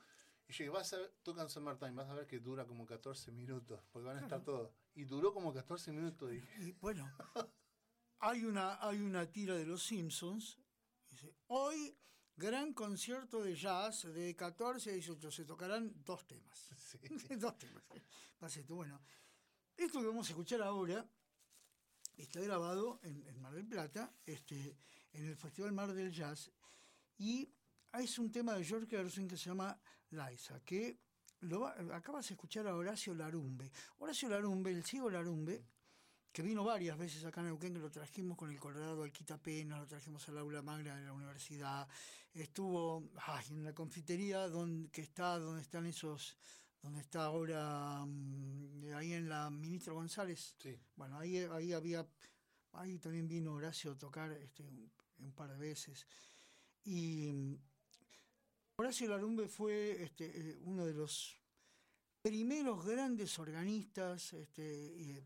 Y 0.47 0.53
yo 0.53 0.59
dije, 0.65 0.69
vas 0.69 0.93
a 0.93 0.99
ver, 0.99 1.15
tocan 1.23 1.49
San 1.49 1.63
Martín, 1.65 1.95
vas 1.97 2.09
a 2.09 2.15
ver 2.15 2.27
que 2.27 2.39
dura 2.39 2.67
como 2.67 2.85
14 2.87 3.33
minutos, 3.33 3.81
porque 3.91 4.07
van 4.07 4.19
a 4.19 4.21
estar 4.21 4.43
todos. 4.45 4.71
Y 4.95 5.05
duró 5.05 5.33
como 5.33 5.53
14 5.53 5.91
minutos. 5.93 6.33
Y 6.33 6.73
bueno, 6.81 7.11
hay 8.19 8.45
una, 8.45 8.79
hay 8.87 9.01
una 9.01 9.31
tira 9.31 9.55
de 9.57 9.65
los 9.67 9.83
Simpsons. 9.83 10.59
Dice, 11.11 11.35
hoy 11.49 11.97
gran 12.37 12.73
concierto 12.75 13.43
de 13.43 13.55
jazz 13.55 14.03
de 14.13 14.35
14 14.37 14.91
a 14.91 14.93
18. 14.95 15.31
Se 15.31 15.45
tocarán 15.45 15.93
dos 16.05 16.27
temas. 16.27 16.71
sí. 16.77 16.99
dos 17.37 17.57
temas. 17.59 17.83
Esto. 18.57 18.75
Bueno, 18.75 19.01
esto 19.77 20.01
que 20.01 20.07
vamos 20.07 20.27
a 20.27 20.31
escuchar 20.31 20.61
ahora 20.63 21.09
está 22.19 22.41
grabado 22.41 23.01
en, 23.03 23.27
en 23.27 23.41
Mar 23.41 23.55
del 23.55 23.67
Plata, 23.67 24.13
este, 24.27 24.77
en 25.15 25.27
el 25.27 25.37
Festival 25.37 25.73
Mar 25.73 25.93
del 25.93 26.13
Jazz. 26.13 26.51
Y 27.19 27.49
es 27.93 28.19
un 28.19 28.31
tema 28.31 28.55
de 28.55 28.65
George 28.65 28.87
Gershwin 28.89 29.29
que 29.29 29.37
se 29.37 29.47
llama 29.51 29.79
Liza, 30.11 30.61
que 30.65 30.99
lo 31.41 31.61
va- 31.61 31.75
acabas 31.97 32.29
de 32.29 32.35
escuchar 32.35 32.67
a 32.67 32.75
Horacio 32.75 33.15
Larumbe. 33.15 33.71
Horacio 33.99 34.29
Larumbe, 34.29 34.71
el 34.71 34.85
ciego 34.85 35.11
Larumbe, 35.11 35.65
que 36.33 36.43
vino 36.43 36.65
varias 36.65 36.99
veces 36.99 37.25
acá 37.25 37.41
en 37.43 37.47
Neuquén, 37.49 37.75
que 37.75 37.79
lo 37.81 37.91
trajimos 37.91 38.37
con 38.37 38.51
el 38.51 38.59
Colorado 38.59 39.05
al 39.05 39.13
Quitapena, 39.13 39.79
lo 39.79 39.87
trajimos 39.87 40.29
al 40.29 40.39
aula 40.39 40.63
magna 40.63 40.97
de 40.97 41.05
la 41.05 41.13
universidad, 41.13 41.87
estuvo 42.33 43.09
ay, 43.27 43.45
en 43.51 43.63
la 43.65 43.73
confitería 43.73 44.49
donde, 44.49 44.91
que 44.91 45.03
está, 45.03 45.39
donde 45.39 45.63
están 45.63 45.87
esos, 45.87 46.37
donde 46.83 47.01
está 47.03 47.27
ahora, 47.27 48.05
mm, 48.05 48.95
ahí 48.97 49.13
en 49.13 49.29
la 49.29 49.49
Ministro 49.51 49.95
González, 49.95 50.57
Sí, 50.61 50.77
bueno, 50.97 51.19
ahí, 51.19 51.37
ahí 51.39 51.73
había, 51.73 52.05
ahí 52.73 52.99
también 52.99 53.29
vino 53.29 53.53
Horacio 53.53 53.93
a 53.93 53.99
tocar 53.99 54.33
este, 54.33 54.65
un, 54.65 54.91
un 55.25 55.33
par 55.33 55.51
de 55.51 55.59
veces. 55.59 56.07
Y 56.85 57.33
mm, 57.33 57.59
Horacio 58.79 59.09
Larumbe 59.09 59.49
fue 59.49 60.03
este, 60.03 60.27
eh, 60.27 60.59
uno 60.63 60.85
de 60.85 60.95
los 60.95 61.37
primeros 62.23 62.85
grandes 62.85 63.39
organistas 63.39 64.33
este, 64.33 65.17
eh, 65.19 65.25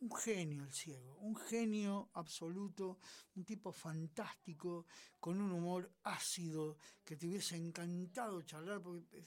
un 0.00 0.14
genio 0.14 0.64
el 0.64 0.72
ciego, 0.72 1.16
un 1.20 1.36
genio 1.36 2.10
absoluto, 2.14 2.98
un 3.34 3.44
tipo 3.44 3.72
fantástico, 3.72 4.86
con 5.18 5.40
un 5.40 5.52
humor 5.52 5.90
ácido, 6.04 6.76
que 7.04 7.16
te 7.16 7.26
hubiese 7.26 7.56
encantado 7.56 8.42
charlar, 8.42 8.82
porque 8.82 9.04
es, 9.16 9.26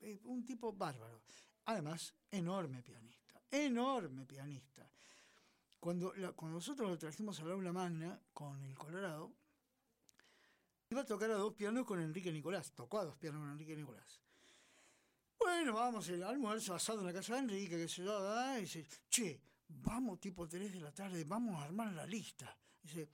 es 0.00 0.18
un 0.24 0.44
tipo 0.44 0.72
bárbaro. 0.72 1.22
Además, 1.66 2.14
enorme 2.30 2.82
pianista, 2.82 3.42
enorme 3.50 4.24
pianista. 4.24 4.90
Cuando, 5.80 6.12
la- 6.14 6.32
cuando 6.32 6.56
nosotros 6.58 6.88
lo 6.90 6.98
trajimos 6.98 7.40
al 7.40 7.50
aula 7.52 7.72
magna 7.72 8.20
con 8.34 8.62
el 8.64 8.76
Colorado, 8.76 9.32
iba 10.90 11.00
a 11.00 11.06
tocar 11.06 11.30
a 11.30 11.34
dos 11.34 11.54
pianos 11.54 11.86
con 11.86 12.00
Enrique 12.00 12.30
Nicolás, 12.30 12.72
tocó 12.72 12.98
a 12.98 13.04
dos 13.06 13.16
pianos 13.16 13.40
con 13.40 13.50
Enrique 13.50 13.74
Nicolás. 13.74 14.20
Bueno, 15.38 15.72
vamos, 15.72 16.06
el 16.10 16.22
almuerzo 16.22 16.74
asado 16.74 17.00
en 17.00 17.06
la 17.06 17.12
casa 17.14 17.32
de 17.34 17.40
Enrique, 17.40 17.78
que 17.78 17.88
se 17.88 18.02
¿verdad? 18.02 18.58
y 18.58 18.62
dice, 18.62 18.86
che, 19.08 19.40
vamos 19.68 20.20
tipo 20.20 20.46
3 20.46 20.70
de 20.70 20.80
la 20.80 20.92
tarde, 20.92 21.24
vamos 21.24 21.58
a 21.60 21.64
armar 21.64 21.92
la 21.94 22.04
lista. 22.04 22.54
Dice, 22.82 23.08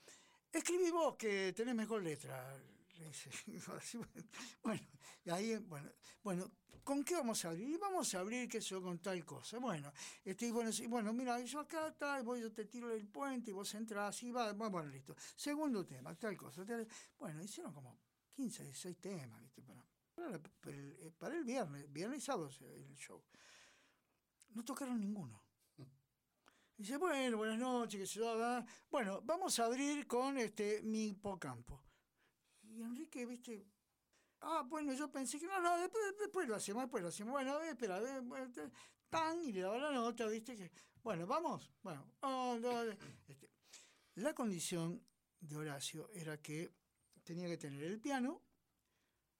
escribí 0.52 0.90
vos 0.90 1.14
que 1.16 1.52
tenés 1.52 1.74
mejor 1.76 2.02
letra. 2.02 2.52
Bueno, 4.62 4.82
ahí, 5.30 5.56
bueno, 5.58 5.90
bueno, 6.22 6.50
¿con 6.84 7.04
qué 7.04 7.14
vamos 7.14 7.44
a 7.44 7.48
abrir? 7.50 7.68
Y 7.68 7.76
vamos 7.76 8.14
a 8.14 8.20
abrir, 8.20 8.48
qué 8.48 8.60
con 8.82 8.98
tal 9.00 9.24
cosa. 9.24 9.58
Bueno, 9.58 9.92
este, 10.24 10.46
y 10.46 10.50
bueno, 10.50 10.70
bueno, 10.88 11.12
mira, 11.12 11.40
yo 11.40 11.60
acá 11.60 11.94
tal, 11.96 12.22
voy, 12.22 12.40
yo 12.40 12.52
te 12.52 12.64
tiro 12.66 12.90
el 12.92 13.06
puente 13.06 13.50
y 13.50 13.54
vos 13.54 13.72
entras 13.74 14.22
y 14.22 14.30
va, 14.30 14.52
bueno, 14.52 14.84
listo. 14.86 15.14
Segundo 15.34 15.84
tema, 15.84 16.14
tal 16.16 16.36
cosa. 16.36 16.64
tal- 16.64 16.86
bueno, 17.18 17.42
hicieron 17.42 17.72
como 17.72 17.98
15, 18.34 18.62
16 18.64 18.98
temas, 19.00 19.40
¿viste? 19.42 19.62
Para, 19.62 19.84
para, 20.14 20.76
el, 20.76 20.96
eh, 21.00 21.12
para 21.18 21.36
el 21.36 21.44
viernes, 21.44 21.92
viernes 21.92 22.18
y 22.18 22.26
sábado 22.26 22.50
el 22.60 22.94
show. 22.96 23.22
No 24.54 24.64
tocaron 24.64 24.98
ninguno. 25.00 25.40
Dice, 26.76 26.96
bueno, 26.98 27.36
buenas 27.38 27.58
noches, 27.58 28.00
que 28.00 28.06
se 28.06 28.20
va. 28.20 28.64
Bueno, 28.90 29.20
vamos 29.22 29.58
a 29.58 29.64
abrir 29.66 30.06
con 30.06 30.36
este 30.38 30.80
mi 30.82 31.08
hipocampo. 31.08 31.82
Y 32.76 32.82
Enrique, 32.82 33.24
viste, 33.24 33.66
ah, 34.42 34.62
bueno, 34.68 34.92
yo 34.92 35.10
pensé 35.10 35.38
que 35.40 35.46
no, 35.46 35.58
no, 35.60 35.78
después, 35.78 36.04
después 36.18 36.46
lo 36.46 36.56
hacemos, 36.56 36.82
después 36.82 37.02
lo 37.02 37.08
hacemos. 37.08 37.32
Bueno, 37.32 37.58
espera, 37.62 38.02
tan, 39.08 39.42
y 39.42 39.52
le 39.52 39.60
daba 39.62 39.78
la 39.78 39.92
nota, 39.92 40.26
viste, 40.26 40.54
que, 40.54 40.70
bueno, 41.02 41.26
vamos, 41.26 41.70
bueno, 41.82 42.12
oh, 42.20 42.58
no, 42.60 42.82
este, 42.82 43.50
la 44.16 44.34
condición 44.34 45.02
de 45.40 45.56
Horacio 45.56 46.10
era 46.12 46.36
que 46.42 46.70
tenía 47.24 47.48
que 47.48 47.56
tener 47.56 47.82
el 47.82 47.98
piano, 47.98 48.42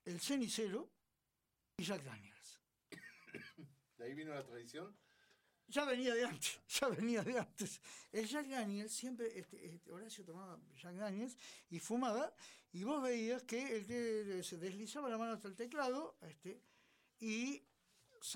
el 0.07 0.19
cenicero 0.19 0.89
y 1.77 1.85
Jack 1.85 2.05
Daniels. 2.05 2.61
De 3.99 4.05
ahí 4.05 4.15
vino 4.15 4.33
la 4.33 4.45
tradición. 4.45 4.97
Ya 5.69 5.85
venía 5.85 6.15
de 6.15 6.25
antes, 6.25 6.61
ya 6.69 6.89
venía 6.89 7.23
de 7.23 7.39
antes. 7.39 7.81
El 8.13 8.27
Jack 8.27 8.47
Daniels, 8.47 8.93
siempre, 8.93 9.39
este, 9.39 9.67
este, 9.67 9.91
Horacio 9.91 10.25
tomaba 10.25 10.59
Jack 10.81 10.95
Daniels 10.95 11.37
y 11.71 11.81
fumaba, 11.81 12.33
y 12.77 12.85
vos 12.85 13.03
veías 13.03 13.43
que 13.45 13.61
el 13.77 13.87
que 13.87 14.43
se 14.43 14.57
deslizaba 14.59 15.09
la 15.09 15.17
mano 15.19 15.33
hasta 15.33 15.49
el 15.49 15.55
teclado, 15.57 16.17
este, 16.21 16.61
y 17.21 17.63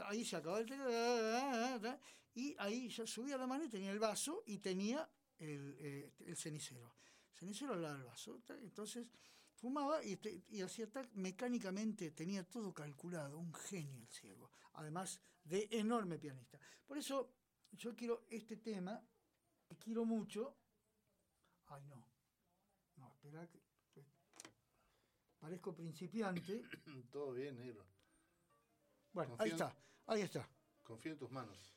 ahí 0.06 0.24
se 0.24 0.36
acababa 0.36 0.60
el 0.60 0.66
teclado, 0.66 2.00
y 2.34 2.54
ahí 2.58 2.88
ya 2.88 3.06
subía 3.06 3.36
la 3.36 3.46
mano 3.46 3.64
y 3.64 3.68
tenía 3.68 3.90
el 3.90 3.98
vaso 3.98 4.42
y 4.46 4.58
tenía 4.58 5.08
el, 5.38 5.76
eh, 5.78 6.12
el 6.20 6.36
cenicero. 6.36 6.94
Cenicero 7.34 7.74
al 7.74 7.82
lado 7.82 7.96
del 7.96 8.04
vaso. 8.04 8.40
Entonces 8.62 9.06
fumaba 9.54 10.02
y, 10.04 10.16
te- 10.16 10.42
y 10.48 10.62
hacía 10.62 10.90
tal, 10.90 11.08
mecánicamente, 11.14 12.10
tenía 12.12 12.42
todo 12.48 12.72
calculado, 12.72 13.38
un 13.38 13.52
genio 13.52 13.98
el 14.00 14.08
ciego, 14.08 14.50
además 14.74 15.20
de 15.44 15.68
enorme 15.70 16.18
pianista. 16.18 16.58
Por 16.86 16.96
eso 16.98 17.34
yo 17.72 17.94
quiero 17.94 18.24
este 18.30 18.56
tema, 18.56 19.02
quiero 19.78 20.04
mucho. 20.04 20.56
Ay, 21.66 21.84
no. 21.86 22.06
No, 22.96 23.08
espera 23.12 23.46
que. 23.48 23.69
Parezco 25.40 25.74
principiante. 25.74 26.62
Todo 27.10 27.32
bien, 27.32 27.56
negro. 27.58 27.84
Bueno, 29.12 29.30
Confío 29.36 29.44
ahí 29.44 29.50
está, 29.52 29.76
ahí 30.06 30.22
está. 30.22 30.48
Confío 30.84 31.12
en 31.12 31.18
tus 31.18 31.30
manos. 31.30 31.74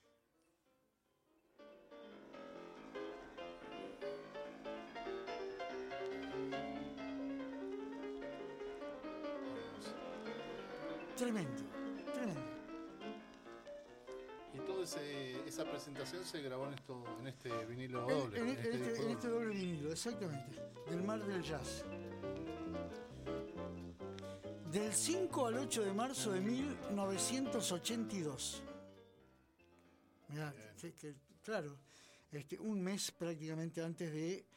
Tremendo, 11.17 11.61
tremendo. 12.13 12.41
Y 14.53 14.57
toda 14.59 14.83
esa 14.83 15.63
presentación 15.69 16.23
se 16.25 16.41
grabó 16.41 16.67
en, 16.67 16.73
esto, 16.73 17.03
en 17.19 17.27
este 17.27 17.65
vinilo 17.65 18.01
doble. 18.07 18.39
en- 18.39 18.49
en 18.49 18.49
en 18.49 18.57
este 18.59 18.75
este, 18.93 19.11
este 19.11 19.27
doble 19.27 19.49
vinilo, 19.55 19.91
exactamente. 19.91 20.59
Del 20.89 21.03
Mar 21.03 21.23
del 21.25 21.41
Jazz. 21.43 21.85
Del 24.73 24.91
5 24.93 25.47
al 25.47 25.57
8 25.59 25.83
de 25.83 25.93
marzo 25.93 26.31
de 26.31 26.41
1982. 26.41 28.63
Mirá, 30.29 30.51
que- 30.79 30.93
que- 30.93 31.15
claro, 31.43 31.77
este, 32.31 32.57
un 32.59 32.81
mes 32.81 33.11
prácticamente 33.11 33.83
antes 33.83 34.11
de 34.11 34.47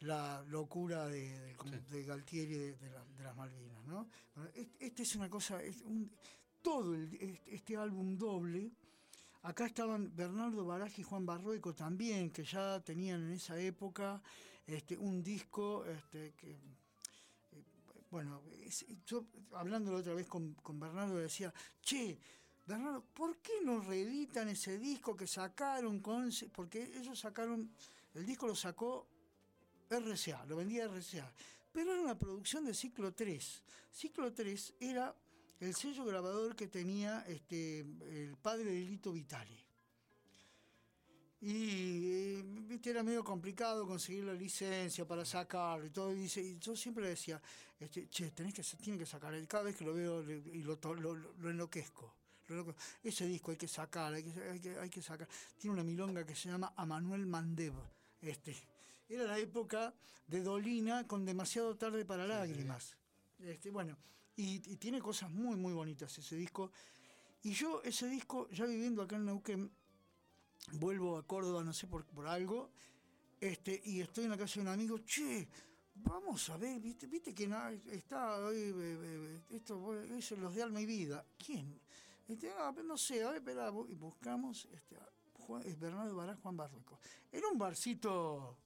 la 0.00 0.42
locura 0.48 1.06
de, 1.06 1.54
de- 1.70 1.80
de 1.90 2.04
Galtieri 2.04 2.54
de, 2.54 2.74
de 2.76 2.90
la- 2.90 3.04
de 3.04 3.22
las 3.22 3.36
Malvinas. 3.36 3.84
¿no? 3.86 4.08
Este, 4.54 4.86
este 4.86 5.02
es 5.04 5.14
una 5.14 5.30
cosa, 5.30 5.62
es 5.62 5.80
un- 5.82 6.10
todo 6.60 6.94
el- 6.94 7.14
este, 7.14 7.54
este 7.54 7.76
álbum 7.76 8.18
doble. 8.18 8.72
Acá 9.42 9.66
estaban 9.66 10.14
Bernardo 10.16 10.64
Baraj 10.64 10.98
y 10.98 11.02
Juan 11.04 11.24
Barrueco 11.26 11.72
también, 11.74 12.30
que 12.30 12.42
ya 12.44 12.80
tenían 12.80 13.22
en 13.22 13.32
esa 13.32 13.58
época 13.60 14.20
este, 14.66 14.96
un 14.96 15.22
disco 15.22 15.84
este, 15.84 16.32
que, 16.34 16.56
bueno, 18.12 18.42
es- 18.60 18.84
yo 19.06 19.24
hablando 19.52 19.90
la 19.90 19.98
otra 19.98 20.12
vez 20.12 20.26
con, 20.28 20.52
con 20.56 20.78
Bernardo 20.78 21.16
decía, 21.16 21.52
che, 21.80 22.18
Bernardo, 22.66 23.02
¿por 23.14 23.38
qué 23.38 23.54
no 23.64 23.80
reeditan 23.80 24.48
ese 24.50 24.78
disco 24.78 25.16
que 25.16 25.26
sacaron 25.26 26.00
con... 26.00 26.28
ese-?" 26.28 26.50
Porque 26.50 26.82
ellos 26.98 27.18
sacaron, 27.18 27.70
el 28.14 28.26
disco 28.26 28.46
lo 28.46 28.54
sacó 28.54 29.08
RCA, 29.88 30.44
lo 30.44 30.56
vendía 30.56 30.84
RCA, 30.88 31.32
pero 31.72 31.92
era 31.94 32.02
una 32.02 32.18
producción 32.18 32.66
de 32.66 32.74
Ciclo 32.74 33.14
3. 33.14 33.62
Ciclo 33.90 34.30
3 34.32 34.74
era 34.78 35.16
el 35.60 35.74
sello 35.74 36.04
grabador 36.04 36.54
que 36.54 36.68
tenía 36.68 37.24
este, 37.26 37.80
el 37.80 38.36
padre 38.42 38.64
de 38.72 38.80
Lito 38.80 39.10
Vitali. 39.10 39.58
Y 41.44 42.40
viste, 42.68 42.90
era 42.90 43.02
medio 43.02 43.24
complicado 43.24 43.84
conseguir 43.84 44.22
la 44.24 44.32
licencia 44.32 45.04
para 45.06 45.24
sacarlo 45.24 45.84
y 45.86 45.90
todo. 45.90 46.12
Y, 46.12 46.16
dice- 46.20 46.40
y 46.40 46.56
yo 46.60 46.76
siempre 46.76 47.08
decía, 47.08 47.42
este, 47.80 48.08
che, 48.08 48.30
tenés 48.30 48.54
que, 48.54 48.62
tiene 48.80 48.96
que 48.98 49.06
sacar. 49.06 49.34
Y 49.34 49.44
cada 49.48 49.64
vez 49.64 49.76
que 49.76 49.84
lo 49.84 49.92
veo 49.92 50.22
le- 50.22 50.36
y 50.52 50.62
lo, 50.62 50.78
lo, 50.80 50.94
lo- 50.94 51.34
lo 51.40 51.50
enloquezco. 51.50 52.14
Lo 52.48 52.54
enloquezco. 52.60 52.80
Ese 53.02 53.26
disco 53.26 53.50
hay 53.50 53.56
que 53.56 53.66
sacar, 53.66 54.14
hay 54.14 54.22
que, 54.22 54.40
hay, 54.40 54.60
que, 54.60 54.78
hay 54.78 54.88
que 54.88 55.02
sacar. 55.02 55.28
Tiene 55.58 55.74
una 55.74 55.82
milonga 55.82 56.24
que 56.24 56.36
se 56.36 56.48
llama 56.48 56.72
A 56.76 56.86
Manuel 56.86 57.26
Mandev. 57.26 57.74
Este, 58.20 58.54
era 59.08 59.24
la 59.24 59.38
época 59.38 59.92
de 60.28 60.42
Dolina 60.42 61.08
con 61.08 61.24
demasiado 61.24 61.74
tarde 61.76 62.04
para 62.04 62.24
lágrimas. 62.24 62.94
Este, 63.40 63.70
bueno, 63.70 63.96
y, 64.36 64.62
y 64.72 64.76
tiene 64.76 65.00
cosas 65.00 65.28
muy, 65.28 65.56
muy 65.56 65.72
bonitas 65.72 66.16
ese 66.16 66.36
disco. 66.36 66.70
Y 67.42 67.50
yo 67.52 67.82
ese 67.82 68.06
disco, 68.08 68.48
ya 68.50 68.64
viviendo 68.64 69.02
acá 69.02 69.16
en 69.16 69.24
Neuquén, 69.26 69.68
vuelvo 70.72 71.16
a 71.18 71.26
Córdoba, 71.26 71.62
no 71.64 71.72
sé 71.72 71.86
por, 71.86 72.04
por 72.06 72.26
algo, 72.26 72.70
este, 73.40 73.80
y 73.84 74.00
estoy 74.00 74.24
en 74.24 74.30
la 74.30 74.38
casa 74.38 74.54
de 74.54 74.60
un 74.60 74.68
amigo, 74.68 74.98
che, 75.00 75.48
vamos 75.94 76.48
a 76.50 76.56
ver, 76.56 76.80
viste, 76.80 77.06
viste 77.06 77.34
que 77.34 77.44
está 77.90 78.36
hoy, 78.38 78.56
eh, 78.56 78.72
eh, 78.76 79.40
esto 79.50 79.92
es 79.94 80.30
los 80.32 80.54
de 80.54 80.62
alma 80.62 80.80
y 80.80 80.86
vida. 80.86 81.24
¿Quién? 81.44 81.80
Este, 82.28 82.50
ah, 82.52 82.72
no 82.84 82.96
sé, 82.96 83.22
a 83.24 83.28
ver, 83.28 83.38
espera, 83.38 83.70
buscamos 83.70 84.68
este, 84.72 84.96
Juan- 85.38 85.64
Bernardo 85.78 86.14
Barás, 86.16 86.38
Juan 86.40 86.56
Barrueco. 86.56 86.98
Era 87.30 87.48
un 87.48 87.58
barcito, 87.58 88.56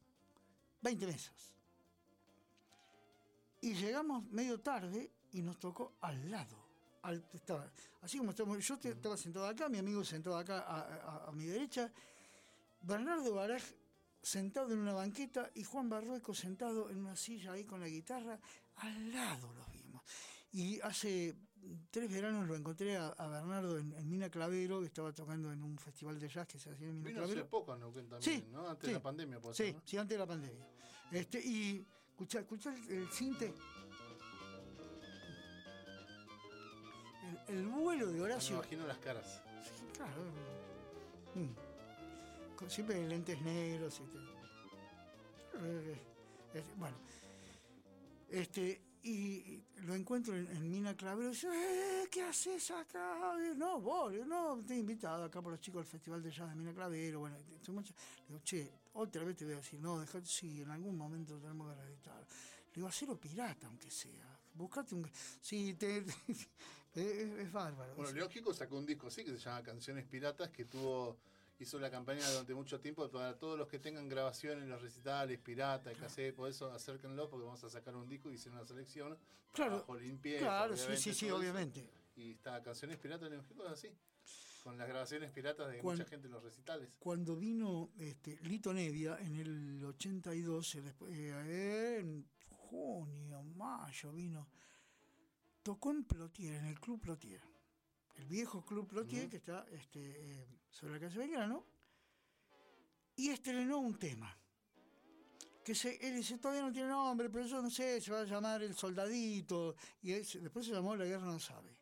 20 0.82 1.06
mesas. 1.06 1.52
Y 3.62 3.74
llegamos 3.74 4.24
medio 4.31 4.60
tarde 4.60 5.10
y 5.32 5.43
nos 5.43 5.59
tocó 5.59 5.94
al 6.02 6.31
lado. 6.31 6.65
Al- 7.06 7.24
así 8.02 8.18
como 8.18 8.30
estamos, 8.30 8.58
yo 8.66 8.74
estaba 8.82 9.16
sentado 9.16 9.46
acá, 9.46 9.68
mi 9.68 9.78
amigo 9.78 10.02
sentado 10.04 10.36
acá 10.36 10.60
a, 10.60 10.80
a- 10.80 11.28
a 11.28 11.32
mi 11.32 11.44
derecha, 11.46 11.90
Bernardo 12.82 13.34
Baraj 13.34 13.62
sentado 14.22 14.72
en 14.72 14.80
una 14.80 14.92
banqueta 14.92 15.50
y 15.54 15.62
Juan 15.62 15.88
Barrueco 15.88 16.34
sentado 16.34 16.90
en 16.90 16.98
una 16.98 17.14
silla 17.14 17.52
ahí 17.52 17.64
con 17.64 17.78
la 17.80 17.86
guitarra, 17.88 18.38
al 18.76 19.12
lado 19.12 19.52
los 19.54 19.70
vimos. 19.72 20.02
Y 20.52 20.80
hace 20.80 21.36
tres 21.90 22.10
veranos 22.10 22.46
lo 22.48 22.56
encontré 22.56 22.96
a, 22.96 23.08
a 23.08 23.26
Bernardo 23.28 23.78
en, 23.78 23.92
en 23.92 24.08
Mina 24.10 24.28
Clavero, 24.28 24.80
que 24.80 24.86
estaba 24.86 25.12
tocando 25.12 25.52
en 25.52 25.62
un 25.62 25.78
festival 25.78 26.18
de 26.18 26.28
jazz 26.28 26.46
que 26.48 26.58
se 26.58 26.70
hacía 26.70 26.88
en 26.88 26.98
Mina 26.98 27.10
Vino 27.10 27.20
hace 27.22 27.32
Clavero. 27.34 27.48
poco 27.50 27.72
a 27.72 27.78
Neuquén 27.78 28.08
también, 28.08 28.40
Sí, 28.42 28.48
¿no? 28.50 28.68
Antes 28.68 28.82
sí. 28.86 28.86
de 28.88 28.92
la 28.94 29.02
pandemia, 29.02 29.40
puede 29.40 29.54
Sí, 29.54 29.64
ser, 29.64 29.74
¿no? 29.74 29.82
sí, 29.84 29.96
antes 29.96 30.14
de 30.14 30.18
la 30.18 30.26
pandemia. 30.26 30.66
Este, 31.12 31.38
y 31.40 31.86
escuchá, 32.10 32.40
escuchá 32.40 32.74
el, 32.74 32.90
el 32.90 33.08
cinte. 33.12 33.54
El, 37.48 37.59
el 37.59 37.66
vuelo 37.66 38.06
de 38.06 38.12
Me 38.14 38.23
Horacio. 38.23 38.56
imagino 38.56 38.86
las 38.86 38.98
caras. 38.98 39.40
Sí, 39.62 39.85
claro. 39.97 40.23
Mm. 41.35 42.56
con 42.56 42.70
siempre 42.70 43.06
lentes 43.06 43.40
negros. 43.43 44.01
Este, 44.01 44.18
eh, 45.62 45.98
este, 46.55 46.74
bueno, 46.77 46.97
este, 48.31 48.81
y 49.02 49.62
lo 49.85 49.94
encuentro 49.94 50.35
en, 50.35 50.70
Mina 50.70 50.97
Clavero 50.97 51.28
y 51.28 51.32
dice, 51.32 51.48
eh, 51.48 52.09
¿qué 52.10 52.23
haces 52.23 52.70
acá? 52.70 53.35
no, 53.56 53.81
vos, 53.81 54.12
no, 54.27 54.62
te 54.66 54.74
he 54.74 54.78
invitado 54.78 55.24
acá 55.24 55.40
por 55.40 55.52
los 55.52 55.60
chicos 55.60 55.82
del 55.82 55.90
Festival 55.90 56.23
de 56.23 56.31
Jazz 56.31 56.48
de 56.48 56.56
Mina 56.56 56.73
Clavero. 56.73 57.20
Bueno, 57.20 57.36
digo, 58.27 58.40
che, 58.43 58.68
otra 58.94 59.23
vez 59.23 59.36
te 59.36 59.44
voy 59.44 59.55
a 59.55 59.59
decir, 59.59 59.78
no, 59.81 60.01
dejate, 60.01 60.27
sí, 60.27 60.62
en 60.62 60.70
algún 60.70 60.97
momento 60.97 61.39
tenemos 61.39 61.73
que 61.73 61.82
reeditar. 61.82 62.20
Le 62.20 62.74
digo, 62.74 62.89
hacelo 62.89 63.16
pirata, 63.20 63.66
aunque 63.66 63.90
sea. 63.90 64.40
Buscate 64.55 64.94
un. 64.94 65.09
Sí, 65.40 65.74
te, 65.74 66.05
es, 66.97 67.52
bárbaro. 67.52 67.94
Bueno, 67.94 68.12
Lógico 68.12 68.52
sacó 68.55 68.77
un 68.77 68.86
disco 68.86 69.09
así 69.09 69.24
que 69.24 69.32
se 69.32 69.39
llama 69.39 69.62
Canciones 69.62 70.05
Piratas, 70.06 70.51
que 70.51 70.64
tuvo 70.64 71.18
hizo 71.59 71.78
la 71.78 71.90
campaña 71.90 72.28
durante 72.31 72.55
mucho 72.55 72.81
tiempo 72.81 73.09
para 73.10 73.39
todos 73.39 73.59
los 73.59 73.68
que 73.68 73.78
tengan 73.78 74.09
grabaciones 74.09 74.64
en 74.64 74.70
los 74.70 74.82
recitales, 74.82 75.39
pirata, 75.39 75.90
el 75.90 75.97
cassette, 75.97 76.35
por 76.35 76.51
eso 76.51 76.70
acérquenlo 76.70 77.31
porque 77.31 77.47
vamos 77.47 77.64
a 77.64 77.70
sacar 77.70 77.97
un 77.97 78.09
disco 78.09 78.31
y 78.31 78.35
hicieron 78.35 78.59
una 78.59 78.66
selección. 78.66 79.16
Claro. 79.52 79.86
claro, 80.39 80.77
sí, 80.77 80.97
sí, 80.97 81.14
sí, 81.14 81.31
obviamente. 81.31 81.89
Y 82.16 82.32
está 82.32 82.62
Canciones 82.62 82.98
Piratas 82.98 83.32
en 83.32 83.40
es 83.40 83.73
así. 83.73 83.90
Con 84.62 84.77
las 84.77 84.89
grabaciones 84.89 85.31
piratas 85.31 85.70
de 85.70 85.81
mucha 85.81 86.05
gente 86.06 86.27
en 86.27 86.32
los 86.32 86.43
recitales. 86.43 86.90
Cuando 86.98 87.36
vino 87.36 87.93
este, 88.01 88.36
Lito 88.43 88.74
Nevia 88.74 89.16
en 89.20 89.36
el 89.36 89.85
82, 89.85 90.74
eh, 90.74 90.82
eh, 91.09 91.98
en 92.01 92.27
junio, 92.48 93.44
mayo 93.44 94.12
vino, 94.12 94.48
tocó 95.66 95.90
en 95.90 96.05
Plotier, 96.05 96.55
en 96.55 96.66
el 96.66 96.78
Club 96.78 97.01
Plotier. 97.01 97.43
El 98.14 98.26
viejo 98.26 98.64
Club 98.64 98.86
Plotier, 98.86 99.28
que 99.28 99.38
está 99.38 99.66
este, 99.72 99.98
eh, 100.01 100.47
sobre 100.70 100.93
la 100.93 101.01
calle 101.01 101.18
Belgrano, 101.18 101.66
y 103.16 103.30
estrenó 103.30 103.78
un 103.80 103.98
tema. 103.98 104.32
Que 105.64 105.74
se, 105.74 105.97
él 106.06 106.14
dice, 106.14 106.38
todavía 106.38 106.62
no 106.62 106.70
tiene 106.70 106.88
nombre, 106.88 107.28
pero 107.28 107.47
yo 107.47 107.60
no 107.60 107.68
sé, 107.68 108.01
se 108.01 108.12
va 108.12 108.20
a 108.20 108.24
llamar 108.24 108.62
El 108.62 108.76
Soldadito, 108.76 109.74
y 110.02 110.12
después 110.12 110.66
se 110.66 110.72
llamó 110.72 110.94
La 110.94 111.05
Guerra 111.05 111.26
No 111.26 111.40
Sabe. 111.40 111.76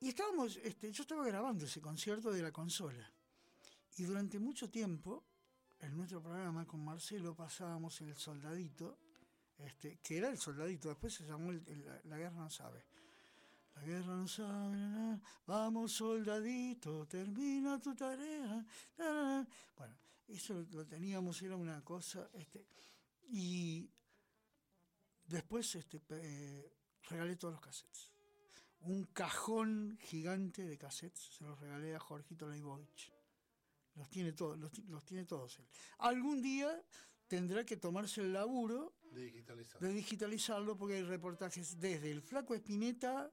Y 0.00 0.08
estábamos, 0.10 0.58
este, 0.58 0.92
yo 0.92 1.02
estaba 1.02 1.24
grabando 1.24 1.64
ese 1.64 1.80
concierto 1.80 2.30
de 2.30 2.42
la 2.42 2.52
consola, 2.52 3.10
y 3.96 4.02
durante 4.02 4.38
mucho 4.38 4.68
tiempo, 4.68 5.24
en 5.78 5.96
nuestro 5.96 6.22
programa 6.22 6.66
con 6.66 6.84
Marcelo 6.84 7.34
pasábamos 7.34 7.98
El 8.02 8.14
Soldadito, 8.16 8.98
este, 9.64 9.98
que 10.02 10.18
era 10.18 10.28
El 10.28 10.38
Soldadito, 10.38 10.88
después 10.88 11.14
se 11.14 11.26
llamó 11.26 11.52
La 12.04 12.18
Guerra 12.18 12.36
No 12.36 12.50
Sabe. 12.50 12.84
La 13.74 13.82
guerra 13.82 14.14
no 14.14 14.28
sabe, 14.28 15.20
vamos 15.46 15.92
soldadito, 15.92 17.06
termina 17.06 17.80
tu 17.80 17.94
tarea. 17.94 18.66
Bueno, 19.76 19.96
eso 20.28 20.66
lo 20.72 20.86
teníamos, 20.86 21.40
era 21.40 21.56
una 21.56 21.82
cosa, 21.82 22.28
este, 22.34 22.66
y 23.28 23.88
después 25.24 25.74
este, 25.76 26.02
eh, 26.10 26.72
regalé 27.08 27.36
todos 27.36 27.54
los 27.54 27.60
cassettes. 27.62 28.12
Un 28.80 29.06
cajón 29.06 29.98
gigante 30.00 30.66
de 30.66 30.76
cassettes, 30.76 31.36
se 31.38 31.44
los 31.44 31.58
regalé 31.58 31.94
a 31.94 32.00
Jorgito 32.00 32.48
Leibovich. 32.48 33.12
Los 33.94 34.08
tiene 34.08 34.32
todos, 34.32 34.58
los, 34.58 35.04
tiene 35.04 35.24
todos 35.24 35.58
él. 35.58 35.68
Algún 35.98 36.40
día 36.40 36.82
tendrá 37.30 37.64
que 37.64 37.76
tomarse 37.76 38.22
el 38.22 38.32
laburo 38.32 38.92
de, 39.12 39.30
de 39.78 39.92
digitalizarlo 39.92 40.76
porque 40.76 40.96
hay 40.96 41.04
reportajes 41.04 41.78
desde 41.78 42.10
el 42.10 42.22
Flaco 42.22 42.56
Espineta 42.56 43.30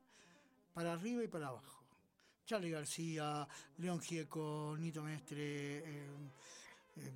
para 0.71 0.93
arriba 0.93 1.23
y 1.23 1.27
para 1.27 1.47
abajo. 1.47 1.83
Charlie 2.45 2.69
García, 2.69 3.47
León 3.77 3.99
Gieco, 3.99 4.75
Nito 4.77 5.01
Mestre, 5.01 5.79
eh, 5.79 5.83
eh, 6.95 7.11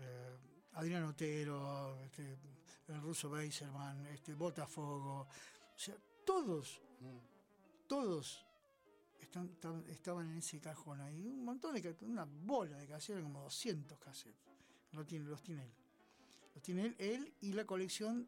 eh, 0.00 0.36
Adrián 0.72 1.04
Otero, 1.04 1.96
este, 2.00 2.36
el 2.88 3.00
ruso 3.00 3.30
Beiserman, 3.30 4.04
este, 4.06 4.34
Botafogo, 4.34 5.20
o 5.20 5.78
sea, 5.78 5.94
todos, 6.24 6.82
mm. 7.00 7.86
todos 7.86 8.44
estaban 9.88 10.28
en 10.32 10.38
ese 10.38 10.58
cajón 10.58 11.00
ahí. 11.02 11.28
Un 11.28 11.44
montón 11.44 11.72
de 11.72 11.96
una 12.00 12.24
bola 12.24 12.76
de 12.78 12.88
cassettes, 12.88 13.22
como 13.22 13.42
200 13.42 13.96
cassettes. 14.00 14.40
Lo 14.92 15.06
tiene, 15.06 15.26
los 15.26 15.40
tiene 15.40 15.62
él. 15.62 15.85
Los 16.56 16.62
tiene 16.62 16.86
él, 16.86 16.96
él 16.98 17.34
y 17.42 17.52
la 17.52 17.66
colección 17.66 18.26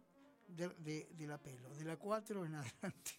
de, 0.49 0.69
de 1.15 1.27
la 1.27 1.41
pelo, 1.41 1.75
de 1.75 1.85
la 1.87 1.97
4 1.97 2.45
en 2.45 2.55
adelante. 2.57 3.13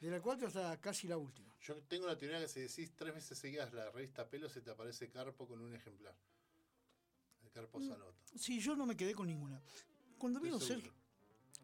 De 0.00 0.10
la 0.10 0.22
4 0.22 0.48
hasta 0.48 0.80
casi 0.80 1.06
la 1.06 1.18
última. 1.18 1.54
Yo 1.60 1.76
tengo 1.82 2.06
la 2.06 2.16
teoría 2.16 2.40
que 2.40 2.48
si 2.48 2.60
decís 2.60 2.96
tres 2.96 3.14
veces 3.14 3.36
seguidas 3.36 3.74
la 3.74 3.90
revista 3.90 4.26
Pelo, 4.30 4.48
se 4.48 4.62
te 4.62 4.70
aparece 4.70 5.10
Carpo 5.10 5.46
con 5.46 5.60
un 5.60 5.74
ejemplar. 5.74 6.16
El 7.42 7.50
Carpo 7.50 7.78
mm, 7.78 7.88
Salota. 7.88 8.22
Sí, 8.34 8.58
yo 8.58 8.74
no 8.74 8.86
me 8.86 8.96
quedé 8.96 9.14
con 9.14 9.26
ninguna. 9.26 9.62
Cuando 10.16 10.40
vino 10.40 10.58
Sergio. 10.58 10.94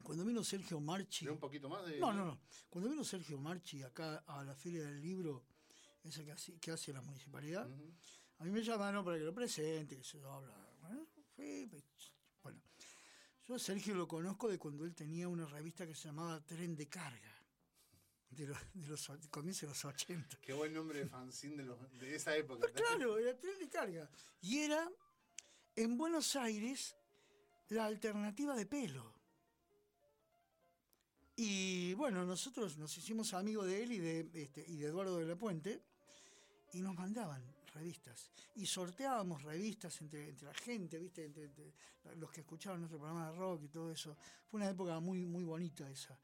Cuando 0.03 0.27
vino 0.27 0.45
Sergio 0.45 0.78
Marchi. 0.78 1.27
un 1.27 1.39
poquito 1.39 1.70
más 1.70 1.86
de.? 1.86 1.99
No, 1.99 2.12
no, 2.12 2.27
no. 2.27 2.40
Cuando 2.69 2.90
vino 2.90 3.03
Sergio 3.03 3.39
Marchi 3.39 3.82
acá 3.82 4.24
a 4.27 4.45
la 4.45 4.55
Feria 4.55 4.82
del 4.85 5.01
Libro, 5.01 5.43
esa 6.05 6.23
que 6.23 6.32
hace, 6.32 6.59
que 6.59 6.70
hace 6.70 6.93
la 6.93 7.01
municipalidad, 7.01 7.66
a 8.36 8.45
mí 8.45 8.51
me 8.51 8.62
llamaron 8.62 9.03
para 9.03 9.16
que 9.16 9.24
lo 9.24 9.32
presente, 9.32 9.97
que 9.97 10.05
se 10.05 10.19
habla. 10.19 10.55
Bueno, 10.82 11.07
yo 13.49 13.55
a 13.55 13.59
Sergio 13.59 13.95
lo 13.95 14.07
conozco 14.07 14.49
de 14.49 14.59
cuando 14.59 14.85
él 14.85 14.95
tenía 14.95 15.27
una 15.27 15.47
revista 15.47 15.87
que 15.87 15.95
se 15.95 16.09
llamaba 16.09 16.45
Tren 16.45 16.77
de 16.77 16.87
Carga 16.87 17.39
de 18.31 18.47
los, 18.47 18.59
de 18.75 18.89
los 18.89 19.11
comienzos 19.31 19.62
de 19.62 19.69
los 19.69 19.85
80. 19.85 20.39
Qué 20.43 20.53
buen 20.53 20.73
nombre 20.73 21.01
de 21.01 21.07
fanzine 21.07 21.65
de, 21.65 21.75
de 21.99 22.15
esa 22.15 22.37
época. 22.37 22.70
claro, 22.73 23.19
era 23.19 23.37
tren 23.39 23.59
de 23.59 23.69
carga. 23.69 24.11
Y 24.43 24.59
era 24.59 24.91
en 25.75 25.97
Buenos 25.97 26.37
Aires 26.37 26.95
la 27.69 27.87
alternativa 27.87 28.55
de 28.55 28.66
pelo. 28.66 29.15
Y 31.37 31.95
bueno, 31.95 32.25
nosotros 32.27 32.77
nos 32.77 32.97
hicimos 32.99 33.33
amigos 33.33 33.66
de 33.66 33.83
él 33.83 33.93
y 33.93 33.99
de, 33.99 34.31
este, 34.35 34.65
y 34.66 34.77
de 34.77 34.89
Eduardo 34.89 35.19
de 35.19 35.27
la 35.27 35.37
Puente 35.37 35.83
y 36.73 36.81
nos 36.81 36.97
mandaban 36.97 37.43
revistas. 37.79 38.31
Y 38.57 38.67
sorteábamos 38.67 39.43
revistas 39.43 40.01
entre, 40.01 40.29
entre 40.29 40.47
la 40.47 40.55
gente, 40.55 40.99
¿viste? 40.99 41.25
Entre, 41.25 41.51
los 42.17 42.31
que 42.31 42.41
escuchaban 42.41 42.81
nuestro 42.81 42.99
programa 42.99 43.31
de 43.31 43.37
rock 43.37 43.65
y 43.65 43.69
todo 43.69 43.93
eso. 43.93 44.17
Fue 44.47 44.61
una 44.61 44.71
época 44.71 44.99
muy, 45.01 45.25
muy 45.25 45.45
bonita 45.45 45.89
esa. 45.89 46.19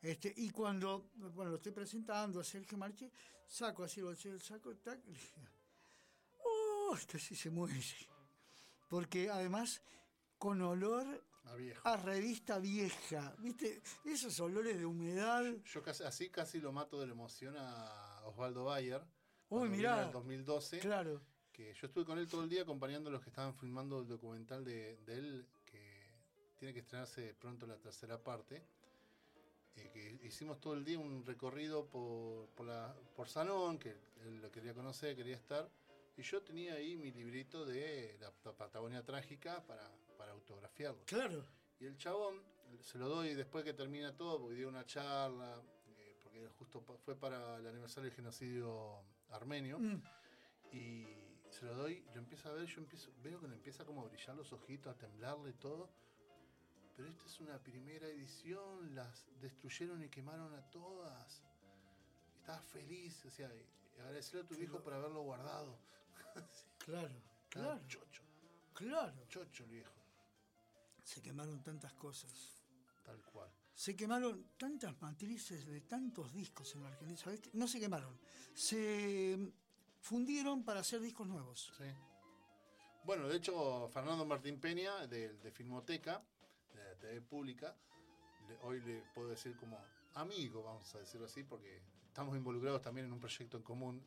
Este, 0.00 0.32
y 0.36 0.50
cuando 0.50 1.10
bueno, 1.14 1.50
lo 1.50 1.56
estoy 1.56 1.72
presentando 1.72 2.40
a 2.40 2.44
Sergio 2.44 2.78
Marchi, 2.78 3.10
saco 3.46 3.84
así 3.84 4.00
el 4.00 4.40
saco, 4.40 4.76
tac, 4.76 5.00
y 5.06 5.12
le 5.12 5.18
digo, 5.18 5.48
¡oh! 6.44 6.94
Este 6.94 7.18
sí 7.18 7.34
se 7.34 7.50
muere. 7.50 7.80
Porque 8.88 9.28
además, 9.28 9.82
con 10.38 10.62
olor 10.62 11.24
a, 11.84 11.96
revista 11.96 12.58
vieja, 12.58 13.34
¿viste? 13.38 13.82
Esos 14.04 14.38
olores 14.40 14.78
de 14.78 14.86
humedad. 14.86 15.44
Yo, 15.64 15.82
casi, 15.82 16.04
así 16.04 16.30
casi 16.30 16.60
lo 16.60 16.72
mato 16.72 17.00
de 17.00 17.06
la 17.06 17.12
emoción 17.12 17.56
a 17.58 18.22
Osvaldo 18.24 18.64
Bayer. 18.64 19.02
Uy, 19.50 19.68
mirá. 19.68 20.00
En 20.00 20.06
el 20.06 20.12
2012. 20.12 20.78
Claro. 20.80 21.20
Que 21.52 21.74
yo 21.74 21.86
estuve 21.86 22.04
con 22.04 22.18
él 22.18 22.28
todo 22.28 22.44
el 22.44 22.48
día 22.48 22.62
acompañando 22.62 23.08
a 23.10 23.12
los 23.12 23.22
que 23.22 23.30
estaban 23.30 23.54
filmando 23.54 24.00
el 24.00 24.08
documental 24.08 24.64
de, 24.64 24.96
de 24.98 25.14
él, 25.14 25.46
que 25.64 26.12
tiene 26.58 26.72
que 26.72 26.80
estrenarse 26.80 27.34
pronto 27.34 27.66
la 27.66 27.76
tercera 27.76 28.22
parte 28.22 28.62
eh, 29.78 29.90
que 29.92 30.26
hicimos 30.26 30.60
todo 30.60 30.74
el 30.74 30.84
día 30.84 30.98
un 30.98 31.24
recorrido 31.24 31.86
por, 31.86 32.48
por, 32.50 32.66
la, 32.66 32.94
por 33.14 33.28
Sanón, 33.28 33.78
que 33.78 33.90
él 34.24 34.40
lo 34.40 34.50
quería 34.50 34.74
conocer, 34.74 35.14
quería 35.16 35.36
estar, 35.36 35.68
y 36.16 36.22
yo 36.22 36.42
tenía 36.42 36.74
ahí 36.74 36.96
mi 36.96 37.12
librito 37.12 37.64
de 37.64 38.18
la, 38.20 38.32
Patagonia 38.52 39.04
Trágica 39.04 39.62
para, 39.66 39.88
para 40.16 40.32
autografiarlo. 40.32 41.02
Claro. 41.04 41.44
Y 41.78 41.86
el 41.86 41.96
chabón, 41.96 42.42
se 42.80 42.98
lo 42.98 43.08
doy 43.08 43.34
después 43.34 43.64
que 43.64 43.72
termina 43.72 44.16
todo, 44.16 44.40
porque 44.40 44.56
dio 44.56 44.68
una 44.68 44.84
charla, 44.84 45.62
eh, 45.86 46.16
porque 46.22 46.48
justo 46.58 46.80
fue 46.80 47.14
para 47.14 47.58
el 47.58 47.66
aniversario 47.66 48.10
del 48.10 48.16
genocidio 48.16 49.04
armenio, 49.30 49.78
mm. 49.78 50.02
y 50.72 51.06
se 51.50 51.64
lo 51.64 51.74
doy, 51.74 52.04
lo 52.14 52.20
empiezo 52.20 52.48
a 52.48 52.52
ver, 52.52 52.66
yo 52.66 52.80
empiezo, 52.80 53.10
veo 53.22 53.40
que 53.40 53.48
le 53.48 53.54
empieza 53.54 53.84
como 53.84 54.02
a 54.02 54.08
brillar 54.08 54.36
los 54.36 54.52
ojitos, 54.52 54.94
a 54.94 54.98
temblarle 54.98 55.52
todo 55.54 55.90
pero 56.98 57.10
esta 57.10 57.26
es 57.26 57.38
una 57.38 57.62
primera 57.62 58.08
edición, 58.08 58.92
las 58.92 59.24
destruyeron 59.40 60.02
y 60.02 60.08
quemaron 60.08 60.52
a 60.52 60.68
todas. 60.68 61.44
Estabas 62.40 62.64
feliz, 62.64 63.24
o 63.24 63.30
sea, 63.30 63.48
agradecerle 64.00 64.40
a 64.40 64.48
tu 64.48 64.54
hijo 64.56 64.82
por 64.82 64.94
haberlo 64.94 65.22
guardado. 65.22 65.78
claro, 66.84 67.14
claro. 67.48 67.80
Chocho. 67.86 68.24
Claro. 68.74 69.28
Chocho 69.28 69.62
el 69.62 69.70
viejo. 69.70 69.94
Se 71.04 71.22
quemaron 71.22 71.62
tantas 71.62 71.92
cosas. 71.94 72.64
Tal 73.04 73.22
cual. 73.22 73.48
Se 73.78 73.94
quemaron 73.94 74.44
tantas 74.56 75.00
matrices 75.00 75.64
de 75.64 75.82
tantos 75.82 76.32
discos 76.32 76.74
en 76.74 76.82
la 76.82 76.88
Argentina. 76.88 77.20
No 77.52 77.68
se 77.68 77.78
quemaron. 77.78 78.18
Se 78.52 79.38
fundieron 80.00 80.64
para 80.64 80.80
hacer 80.80 81.00
discos 81.00 81.28
nuevos. 81.28 81.72
Sí. 81.78 81.84
Bueno, 83.04 83.28
de 83.28 83.36
hecho, 83.36 83.88
Fernando 83.90 84.26
Martín 84.26 84.58
Peña, 84.58 85.06
de, 85.06 85.32
de 85.34 85.52
Filmoteca, 85.52 86.20
TV 86.98 87.20
pública, 87.20 87.76
hoy 88.62 88.80
le 88.80 89.00
puedo 89.14 89.28
decir 89.28 89.56
como 89.56 89.78
amigo, 90.14 90.64
vamos 90.64 90.92
a 90.96 90.98
decirlo 90.98 91.26
así, 91.26 91.44
porque 91.44 91.80
estamos 92.08 92.36
involucrados 92.36 92.82
también 92.82 93.06
en 93.06 93.12
un 93.12 93.20
proyecto 93.20 93.58
en 93.58 93.62
común, 93.62 94.02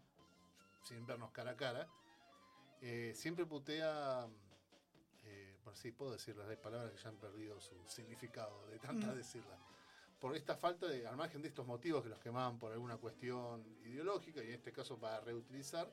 sin 0.83 1.05
vernos 1.05 1.31
cara 1.31 1.51
a 1.51 1.55
cara. 1.55 1.87
Eh, 2.81 3.13
siempre 3.15 3.45
putea, 3.45 4.27
si 5.75 5.91
puedo 5.91 6.11
decirlas, 6.11 6.47
hay 6.49 6.57
palabras 6.57 6.91
que 6.91 6.97
ya 7.01 7.09
han 7.09 7.17
perdido 7.17 7.59
su 7.61 7.75
significado 7.87 8.67
de 8.67 8.79
tantas 8.79 9.13
Mm. 9.13 9.17
decirlas. 9.17 9.59
Por 10.19 10.35
esta 10.35 10.55
falta 10.55 10.87
de, 10.87 11.07
al 11.07 11.17
margen 11.17 11.41
de 11.41 11.47
estos 11.47 11.65
motivos 11.65 12.03
que 12.03 12.09
los 12.09 12.19
quemaban 12.19 12.59
por 12.59 12.71
alguna 12.71 12.97
cuestión 12.97 13.63
ideológica, 13.85 14.43
y 14.43 14.47
en 14.47 14.53
este 14.53 14.71
caso 14.71 14.99
para 14.99 15.19
reutilizar, 15.21 15.91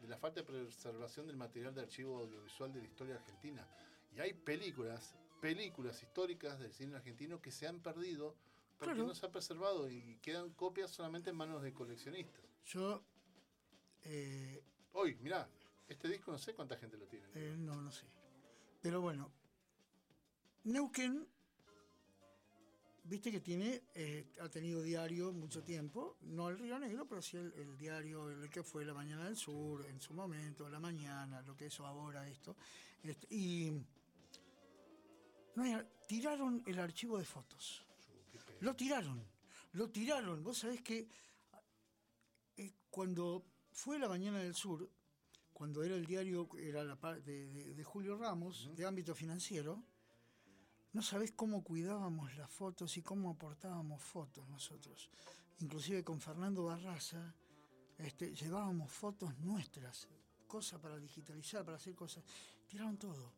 de 0.00 0.08
la 0.08 0.18
falta 0.18 0.40
de 0.40 0.46
preservación 0.46 1.26
del 1.26 1.36
material 1.36 1.74
de 1.74 1.82
archivo 1.82 2.18
audiovisual 2.20 2.72
de 2.72 2.80
la 2.80 2.86
historia 2.86 3.14
argentina. 3.16 3.66
Y 4.14 4.20
hay 4.20 4.32
películas, 4.34 5.14
películas 5.40 6.02
históricas 6.02 6.58
del 6.58 6.72
cine 6.72 6.96
argentino 6.96 7.40
que 7.40 7.50
se 7.50 7.66
han 7.66 7.80
perdido 7.80 8.34
porque 8.78 8.94
Claro. 8.94 9.08
no 9.08 9.14
se 9.14 9.26
ha 9.26 9.30
preservado 9.30 9.90
y 9.90 10.16
quedan 10.22 10.50
copias 10.54 10.90
solamente 10.90 11.30
en 11.30 11.36
manos 11.36 11.62
de 11.62 11.72
coleccionistas. 11.74 12.42
Yo, 12.66 13.02
eh, 14.04 14.62
Hoy, 14.92 15.16
mirá, 15.20 15.48
este 15.88 16.08
disco 16.08 16.32
no 16.32 16.38
sé 16.38 16.54
cuánta 16.54 16.76
gente 16.76 16.96
lo 16.96 17.06
tiene. 17.06 17.26
eh, 17.34 17.54
no, 17.58 17.80
no 17.80 17.92
sé. 17.92 18.06
Pero 18.80 19.00
bueno, 19.02 19.30
Neuquén, 20.64 21.26
viste 23.04 23.30
que 23.30 23.40
tiene, 23.40 23.82
eh, 23.94 24.32
ha 24.40 24.48
tenido 24.48 24.82
diario 24.82 25.32
mucho 25.32 25.62
tiempo, 25.62 26.16
no 26.22 26.48
el 26.48 26.58
Río 26.58 26.78
Negro, 26.78 27.06
pero 27.06 27.20
sí 27.20 27.36
el, 27.36 27.76
diario, 27.76 28.30
el 28.30 28.48
que 28.48 28.62
fue 28.62 28.84
La 28.84 28.94
Mañana 28.94 29.24
del 29.24 29.36
Sur, 29.36 29.84
en 29.86 30.00
su 30.00 30.14
momento, 30.14 30.68
La 30.68 30.80
Mañana, 30.80 31.42
lo 31.42 31.56
que 31.56 31.66
es 31.66 31.80
ahora 31.80 32.26
esto. 32.28 32.56
Este, 33.02 33.34
y 33.34 33.72
no 35.56 35.64
tiraron 36.06 36.62
el 36.66 36.78
archivo 36.78 37.18
de 37.18 37.24
fotos. 37.24 37.84
Lo 38.60 38.74
tiraron, 38.74 39.22
lo 39.72 39.90
tiraron. 39.90 40.42
Vos 40.42 40.58
sabés 40.58 40.80
que 40.82 41.08
eh, 42.56 42.72
cuando 42.90 43.44
fue 43.72 43.98
la 43.98 44.08
Mañana 44.08 44.38
del 44.38 44.54
Sur, 44.54 44.88
cuando 45.60 45.82
era 45.82 45.94
el 45.94 46.06
diario, 46.06 46.48
era 46.56 46.82
la 46.82 46.96
par- 46.96 47.22
de, 47.22 47.46
de- 47.52 47.74
de 47.74 47.84
Julio 47.84 48.16
Ramos, 48.16 48.74
de 48.74 48.86
ámbito 48.86 49.14
financiero, 49.14 49.82
no 50.94 51.02
sabés 51.02 51.32
cómo 51.32 51.62
cuidábamos 51.62 52.34
las 52.38 52.50
fotos 52.50 52.96
y 52.96 53.02
cómo 53.02 53.28
aportábamos 53.28 54.00
fotos 54.00 54.48
nosotros. 54.48 55.10
Inclusive 55.58 56.02
con 56.02 56.18
Fernando 56.18 56.64
Barraza, 56.64 57.34
este, 57.98 58.34
llevábamos 58.34 58.90
fotos 58.90 59.36
nuestras, 59.40 60.08
cosas 60.46 60.80
para 60.80 60.96
digitalizar, 60.98 61.62
para 61.62 61.76
hacer 61.76 61.94
cosas. 61.94 62.24
Tiraron 62.66 62.96
todo. 62.96 63.30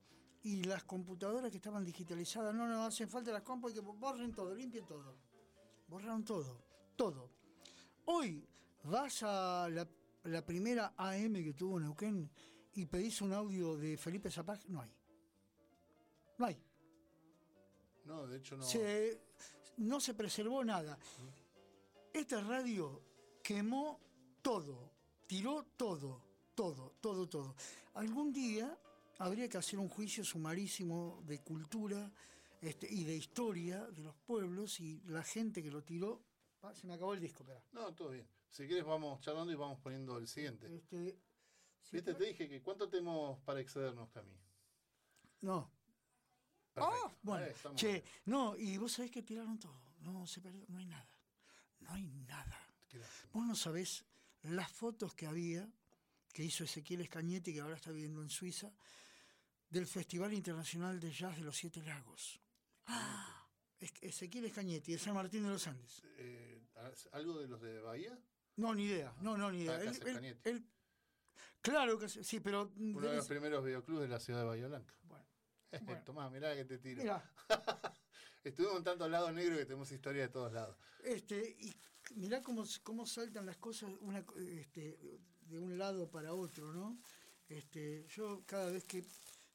Y 0.44 0.62
las 0.62 0.84
computadoras 0.84 1.50
que 1.50 1.56
estaban 1.56 1.84
digitalizadas, 1.84 2.54
no, 2.54 2.68
no, 2.68 2.84
hacen 2.84 3.08
falta 3.08 3.32
las 3.32 3.42
compas, 3.42 3.72
y 3.72 3.74
que 3.74 3.80
borren 3.80 4.32
todo, 4.32 4.54
limpien 4.54 4.86
todo. 4.86 5.16
Borraron 5.88 6.24
todo, 6.24 6.56
todo. 6.94 7.28
Hoy 8.04 8.46
vas 8.84 9.24
a 9.24 9.68
la, 9.68 9.88
la 10.24 10.44
primera 10.44 10.94
AM 10.96 11.34
que 11.34 11.54
tuvo 11.54 11.78
Neuquén 11.80 12.30
y 12.74 12.86
pedís 12.86 13.20
un 13.22 13.32
audio 13.32 13.76
de 13.76 13.96
Felipe 13.96 14.30
Zapag, 14.30 14.60
no 14.68 14.80
hay. 14.82 14.90
No 16.38 16.46
hay. 16.46 16.62
No, 18.04 18.26
de 18.26 18.38
hecho 18.38 18.56
no. 18.56 18.62
Se- 18.64 19.20
no 19.78 20.00
se 20.00 20.14
preservó 20.14 20.64
nada. 20.64 20.98
Esta 22.12 22.40
radio 22.42 23.02
quemó 23.42 23.98
todo, 24.42 24.90
tiró 25.26 25.64
todo, 25.76 26.22
todo, 26.54 26.94
todo, 27.00 27.28
todo. 27.28 27.54
Algún 27.94 28.32
día 28.32 28.76
habría 29.18 29.48
que 29.48 29.58
hacer 29.58 29.78
un 29.78 29.88
juicio 29.88 30.24
sumarísimo 30.24 31.22
de 31.26 31.40
cultura 31.40 32.10
este, 32.60 32.86
y 32.92 33.04
de 33.04 33.16
historia 33.16 33.86
de 33.88 34.02
los 34.02 34.14
pueblos 34.16 34.78
y 34.80 35.00
la 35.06 35.22
gente 35.22 35.62
que 35.62 35.70
lo 35.70 35.82
tiró. 35.82 36.22
Ah, 36.62 36.72
se 36.74 36.86
me 36.86 36.94
acabó 36.94 37.14
el 37.14 37.20
disco, 37.20 37.42
espera. 37.42 37.62
No, 37.72 37.92
todo 37.94 38.10
bien. 38.10 38.26
Si 38.52 38.66
quieres 38.66 38.84
vamos 38.84 39.18
charlando 39.22 39.50
y 39.50 39.56
vamos 39.56 39.80
poniendo 39.80 40.18
el 40.18 40.28
siguiente. 40.28 40.66
Este, 40.76 41.18
si 41.80 41.96
Viste, 41.96 42.12
te 42.12 42.24
dije 42.24 42.48
que 42.50 42.60
cuánto 42.60 42.86
tenemos 42.86 43.40
para 43.40 43.60
excedernos, 43.60 44.10
Cami. 44.10 44.36
No. 45.40 45.70
Perfecto. 46.74 47.06
Ah, 47.06 47.16
bueno, 47.22 47.46
che, 47.74 47.92
bien. 47.92 48.04
no, 48.26 48.54
y 48.56 48.76
vos 48.76 48.92
sabés 48.92 49.10
que 49.10 49.22
tiraron 49.22 49.58
todo. 49.58 49.80
No, 50.00 50.26
se 50.26 50.42
perdió, 50.42 50.66
no 50.68 50.78
hay 50.78 50.84
nada. 50.84 51.18
No 51.80 51.92
hay 51.94 52.06
nada. 52.06 52.58
Vos 53.32 53.46
no 53.46 53.54
sabés 53.54 54.04
las 54.42 54.70
fotos 54.70 55.14
que 55.14 55.26
había, 55.26 55.66
que 56.30 56.44
hizo 56.44 56.64
Ezequiel 56.64 57.00
Escañete, 57.00 57.54
que 57.54 57.60
ahora 57.60 57.76
está 57.76 57.90
viviendo 57.90 58.20
en 58.20 58.28
Suiza, 58.28 58.70
del 59.70 59.86
Festival 59.86 60.34
Internacional 60.34 61.00
de 61.00 61.10
Jazz 61.10 61.36
de 61.36 61.42
los 61.42 61.56
Siete 61.56 61.82
Lagos. 61.82 62.38
Ah, 62.86 63.48
Ezequiel 63.78 64.44
Escañete, 64.44 64.92
de 64.92 64.98
San 64.98 65.14
Martín 65.14 65.42
de 65.42 65.48
los 65.48 65.66
Andes. 65.66 66.02
Eh, 66.18 66.62
¿Algo 67.12 67.38
de 67.38 67.48
los 67.48 67.62
de 67.62 67.80
Bahía? 67.80 68.18
No, 68.56 68.74
ni 68.74 68.84
idea, 68.84 69.14
no, 69.20 69.36
no, 69.36 69.50
ni 69.50 69.62
idea. 69.62 69.74
Ah, 69.76 69.80
Él- 69.80 69.86
Casa 69.86 70.02
él- 70.02 70.08
Escañete. 70.08 70.50
él- 70.50 70.66
claro 71.62 71.98
que 71.98 72.08
sí, 72.08 72.40
pero... 72.40 72.72
Uno 72.76 73.00
de 73.08 73.16
los 73.16 73.26
primeros 73.26 73.64
videoclubs 73.64 74.00
de 74.02 74.08
la 74.08 74.20
ciudad 74.20 74.40
de 74.40 74.46
Bahía 74.46 74.68
Blanca. 74.68 74.94
Bueno, 75.04 75.24
Bueno. 75.82 76.02
Tomás, 76.04 76.30
mirá 76.32 76.54
que 76.54 76.64
te 76.64 76.78
tiro. 76.78 77.02
mira, 77.02 77.32
Estuvimos 78.44 78.78
en 78.78 78.84
tantos 78.84 79.08
lados 79.10 79.32
negros 79.32 79.58
que 79.58 79.64
tenemos 79.66 79.90
historia 79.92 80.22
de 80.22 80.28
todos 80.28 80.52
lados. 80.52 80.76
Este, 81.04 81.56
y 81.60 81.72
mirá 82.16 82.42
cómo, 82.42 82.64
cómo 82.82 83.06
saltan 83.06 83.46
las 83.46 83.56
cosas 83.56 83.90
una, 84.00 84.24
este, 84.58 84.98
de 85.42 85.58
un 85.60 85.78
lado 85.78 86.10
para 86.10 86.34
otro, 86.34 86.72
¿no? 86.72 86.98
Este, 87.48 88.04
yo 88.08 88.42
cada 88.46 88.70
vez 88.70 88.84
que, 88.84 89.04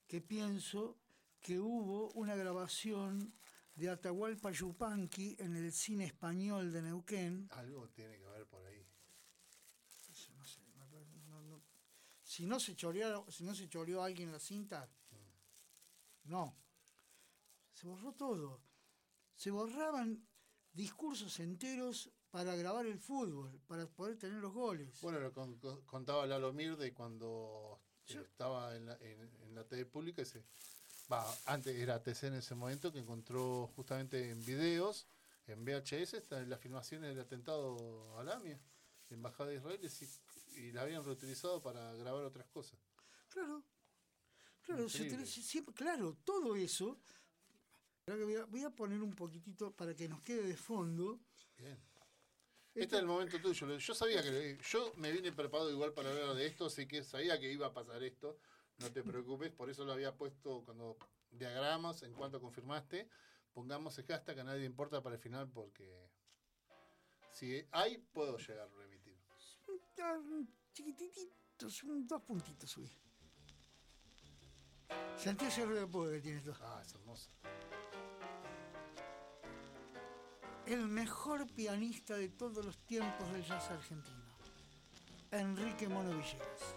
que 0.08 0.22
pienso 0.22 0.98
que 1.42 1.60
hubo 1.60 2.12
una 2.12 2.36
grabación 2.36 3.34
de 3.76 3.90
Atahualpa 3.90 4.52
Yupanqui 4.52 5.36
en 5.40 5.56
el 5.58 5.72
cine 5.74 6.06
español 6.06 6.72
de 6.72 6.82
Neuquén, 6.82 7.48
Algo 7.52 7.90
tiene 7.90 8.18
que 8.18 8.26
haber 8.26 8.46
por 8.48 8.66
ahí. 8.66 8.88
no 10.36 10.46
sé, 10.46 10.62
me 10.78 10.86
parece- 10.88 11.12
no- 11.28 11.42
no- 11.42 11.62
si 12.38 12.46
no 12.46 12.60
se 12.60 12.76
choreó, 12.76 13.26
si 13.32 13.44
no 13.44 13.56
se 13.56 13.68
choreó 13.68 14.04
alguien 14.04 14.32
la 14.32 14.38
cinta, 14.40 14.88
no. 16.26 16.56
Se 17.74 17.88
borró 17.88 18.14
todo. 18.14 18.62
Se 19.36 19.50
borraban 19.50 20.24
discursos 20.72 21.40
enteros 21.40 22.12
para 22.30 22.56
grabar 22.56 22.86
el 22.86 23.00
fútbol, 23.00 23.60
para 23.68 23.88
poder 23.88 24.20
tener 24.20 24.40
los 24.40 24.54
goles. 24.54 25.02
Bueno, 25.02 25.20
lo 25.20 25.34
con- 25.34 25.58
con- 25.58 25.82
contaba 25.86 26.28
Lalo 26.28 26.54
Mir 26.54 26.78
de 26.78 26.94
cuando 26.94 27.80
eh, 28.08 28.14
Yo- 28.14 28.22
estaba 28.22 28.76
en 28.76 28.86
la, 28.86 28.94
en, 29.02 29.20
en 29.42 29.56
la 29.56 29.64
TV 29.64 29.88
pública. 29.88 30.22
Ese, 30.22 30.44
antes 31.46 31.76
era 31.76 32.04
TC 32.04 32.28
en 32.28 32.36
ese 32.36 32.54
momento, 32.54 32.94
que 32.94 33.00
encontró 33.00 33.66
justamente 33.76 34.30
en 34.30 34.46
videos, 34.46 35.08
en 35.48 35.66
VHS, 35.66 36.30
las 36.48 36.60
filmaciones 36.60 37.10
del 37.16 37.22
atentado 37.22 38.16
a 38.20 38.24
Lamia, 38.24 38.60
la 39.10 39.16
Embajada 39.16 39.50
de 39.50 39.56
Israel, 39.56 39.80
y, 39.82 39.88
y 40.58 40.72
la 40.72 40.82
habían 40.82 41.04
reutilizado 41.04 41.62
para 41.62 41.94
grabar 41.94 42.24
otras 42.24 42.48
cosas. 42.48 42.80
Claro, 43.30 43.64
claro, 44.64 44.90
se 44.90 45.10
siempre- 45.44 45.74
claro, 45.74 46.18
todo 46.24 46.56
eso. 46.56 46.98
Voy 48.06 48.36
a, 48.36 48.46
voy 48.46 48.64
a 48.64 48.70
poner 48.70 49.02
un 49.02 49.14
poquitito 49.14 49.72
para 49.72 49.94
que 49.94 50.08
nos 50.08 50.22
quede 50.22 50.44
de 50.44 50.56
fondo. 50.58 51.20
Bien. 51.58 51.78
Este 52.74 52.96
es 52.96 53.02
el 53.02 53.08
momento 53.08 53.42
tuyo. 53.42 53.78
Yo 53.78 53.96
sabía 53.96 54.22
que 54.22 54.58
yo 54.70 54.94
me 54.98 55.12
vine 55.12 55.32
preparado 55.32 55.70
igual 55.72 55.94
para 55.94 56.12
hablar 56.12 56.36
de 56.36 56.46
esto, 56.46 56.68
así 56.68 56.88
que 56.88 57.04
sabía 57.04 57.40
que 57.40 57.52
iba 57.52 57.68
a 57.68 57.74
pasar 57.74 58.02
esto. 58.04 58.38
No 58.78 58.92
te 58.92 59.04
preocupes, 59.04 59.52
por 59.52 59.70
eso 59.70 59.84
lo 59.84 59.94
había 59.94 60.16
puesto 60.16 60.64
cuando 60.64 60.98
diagramas, 61.32 62.04
en 62.04 62.14
cuanto 62.14 62.40
confirmaste, 62.40 63.10
pongamos 63.52 63.98
el 63.98 64.06
hashtag 64.06 64.40
a 64.40 64.44
nadie 64.44 64.66
importa 64.66 65.02
para 65.02 65.16
el 65.16 65.22
final 65.22 65.50
porque 65.50 65.92
si 67.34 67.68
hay 67.72 67.98
puedo 67.98 68.38
llegar. 68.38 68.70
Un 68.72 68.84
chiquititos, 70.74 71.82
dos 72.06 72.22
puntitos 72.22 72.70
subí. 72.70 72.92
Sentí 75.18 75.46
ese 75.46 75.66
ruido 75.66 75.82
de 75.82 75.88
poder 75.88 76.16
que 76.18 76.22
tiene 76.22 76.38
esto. 76.38 76.56
Ah, 76.62 76.82
es 76.86 76.94
hermoso. 76.94 77.30
El 80.66 80.88
mejor 80.88 81.48
pianista 81.54 82.16
de 82.16 82.30
todos 82.30 82.64
los 82.66 82.78
tiempos 82.86 83.32
del 83.32 83.44
jazz 83.44 83.70
argentino. 83.72 84.26
Enrique 85.32 85.88
Mono 85.88 86.10
Villegas. 86.12 86.76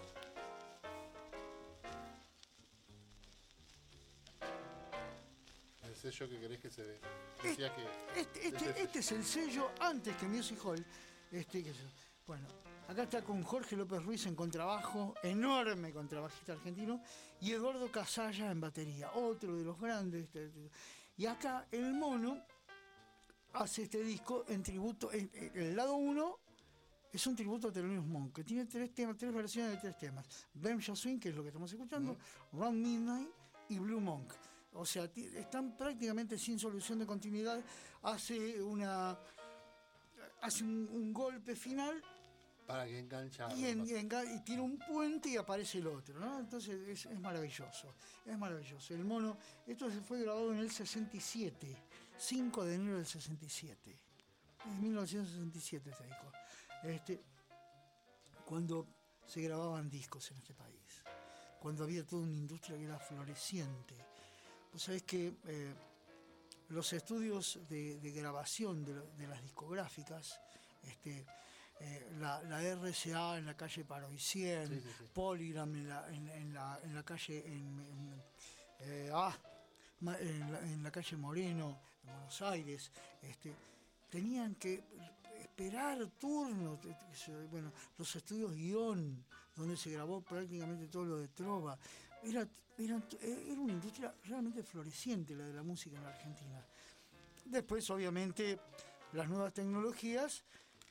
El 5.83 5.95
sello 5.95 6.29
que 6.29 6.39
querés 6.39 6.59
que 6.59 6.69
se 6.69 6.83
ve. 6.83 6.99
Decía 7.43 7.75
que 7.75 8.19
Este, 8.19 8.47
este- 8.47 8.81
este 8.83 8.99
es 8.99 9.11
el 9.11 9.23
sello 9.25 9.71
antes 9.79 10.15
que 10.15 10.27
Music 10.27 10.59
Hall. 10.63 10.83
Este, 11.31 11.63
que 11.63 11.73
bueno, 12.25 12.47
acá 12.91 13.03
está 13.03 13.23
con 13.23 13.41
Jorge 13.43 13.77
López 13.77 14.03
Ruiz 14.03 14.25
en 14.25 14.35
contrabajo, 14.35 15.15
enorme 15.23 15.93
contrabajista 15.93 16.53
argentino, 16.53 17.01
y 17.39 17.51
Eduardo 17.51 17.89
Casalla 17.89 18.51
en 18.51 18.59
batería, 18.59 19.11
otro 19.13 19.55
de 19.55 19.63
los 19.63 19.79
grandes. 19.79 20.27
Y 21.15 21.25
acá 21.25 21.67
el 21.71 21.93
mono 21.93 22.37
hace 23.53 23.83
este 23.83 24.03
disco 24.03 24.43
en 24.49 24.61
tributo. 24.61 25.09
el 25.11 25.73
lado 25.73 25.95
1 25.95 26.39
es 27.13 27.27
un 27.27 27.35
tributo 27.35 27.69
a 27.69 27.71
Thelonious 27.71 28.05
Monk, 28.05 28.33
que 28.33 28.43
tiene 28.43 28.65
tres 28.65 28.93
temas, 28.93 29.15
tres 29.15 29.33
versiones 29.33 29.71
de 29.71 29.77
tres 29.77 29.97
temas. 29.97 30.47
Bem 30.53 30.81
Swing, 30.81 31.17
que 31.17 31.29
es 31.29 31.35
lo 31.35 31.43
que 31.43 31.49
estamos 31.49 31.71
escuchando, 31.71 32.17
Round 32.51 32.85
Midnight 32.85 33.29
y 33.69 33.79
Blue 33.79 34.01
Monk. 34.01 34.33
O 34.73 34.85
sea, 34.85 35.05
están 35.05 35.77
prácticamente 35.77 36.37
sin 36.37 36.59
solución 36.59 36.99
de 36.99 37.05
continuidad. 37.05 37.63
Hace 38.03 38.61
una 38.61 39.17
hace 40.41 40.63
un, 40.63 40.89
un 40.91 41.13
golpe 41.13 41.55
final 41.55 42.01
Para 42.67 42.85
que 42.85 42.99
enganchar. 42.99 43.51
y, 43.57 43.65
en- 43.65 43.85
y 43.85 43.91
enga- 43.91 44.23
y 44.35 44.39
tiene 44.45 44.61
un 44.61 44.77
puente 44.77 45.29
y 45.29 45.37
aparece 45.37 45.79
el 45.79 45.87
otro, 45.87 46.19
¿no? 46.19 46.39
Entonces 46.39 46.87
es, 46.87 47.05
es 47.05 47.19
maravilloso, 47.19 47.93
es 48.25 48.37
maravilloso. 48.37 48.93
El 48.93 49.03
mono, 49.03 49.37
esto 49.67 49.89
se 49.91 49.99
fue 50.01 50.21
grabado 50.21 50.53
en 50.53 50.59
el 50.59 50.71
67, 50.71 51.75
5 52.17 52.63
de 52.65 52.75
enero 52.75 52.97
del 52.97 53.05
67, 53.05 53.99
en 54.65 54.81
1967 54.81 55.89
este 55.89 56.03
disco, 56.05 56.31
este, 56.83 57.21
cuando 58.45 58.87
se 59.27 59.41
grababan 59.41 59.89
discos 59.89 60.29
en 60.31 60.37
este 60.37 60.53
país, 60.53 61.03
cuando 61.59 61.83
había 61.83 62.05
toda 62.05 62.23
una 62.23 62.33
industria 62.33 62.77
que 62.77 62.85
era 62.85 62.99
floreciente. 62.99 63.95
Vos 64.71 64.81
sabés 64.83 65.03
que 65.03 65.33
eh, 65.45 65.73
los 66.69 66.93
estudios 66.93 67.59
de, 67.69 67.99
de 67.99 68.11
grabación 68.11 68.83
de, 68.85 68.93
de 68.93 69.27
las 69.27 69.41
discográficas, 69.41 70.39
este, 70.83 71.25
eh, 71.83 72.11
la, 72.19 72.41
la 72.43 72.61
RCA 72.61 73.37
en 73.39 73.45
la 73.45 73.55
calle 73.55 73.83
Paroicien, 73.83 74.67
Sí, 74.67 74.79
sí, 74.79 74.89
sí. 74.99 75.03
Polygram 75.13 75.73
en 75.75 75.89
la, 75.89 76.07
en, 76.09 76.29
en 76.29 76.53
la, 76.53 76.79
en 76.83 76.93
la 76.93 77.03
calle 77.03 77.43
en, 77.45 77.79
en, 77.79 78.23
eh, 78.81 79.09
ah, 79.11 79.35
en 80.01 80.83
la, 80.83 80.91
calle 80.91 81.17
Moreno, 81.17 81.79
en 82.03 82.11
Buenos 82.11 82.41
Aires, 82.43 82.91
este, 83.21 83.53
tenían 84.09 84.55
que 84.55 84.83
esperar 85.39 86.05
turnos, 86.19 86.79
bueno, 87.49 87.71
los 87.97 88.15
estudios 88.15 88.53
guion, 88.53 89.23
donde 89.55 89.75
se 89.75 89.91
grabó 89.91 90.21
prácticamente 90.21 90.87
todo 90.87 91.05
lo 91.05 91.17
de 91.17 91.27
Trova, 91.29 91.77
era, 92.23 92.41
eh, 92.41 93.45
era 93.49 93.59
una 93.59 93.73
industria 93.73 94.13
realmente 94.25 94.63
floreciente 94.63 95.35
la 95.35 95.45
de 95.45 95.53
la 95.53 95.63
música 95.63 95.97
en 95.97 96.03
la 96.03 96.09
Argentina. 96.09 96.65
Después, 97.45 97.89
obviamente, 97.89 98.59
las 99.13 99.27
nuevas 99.27 99.53
tecnologías, 99.53 100.43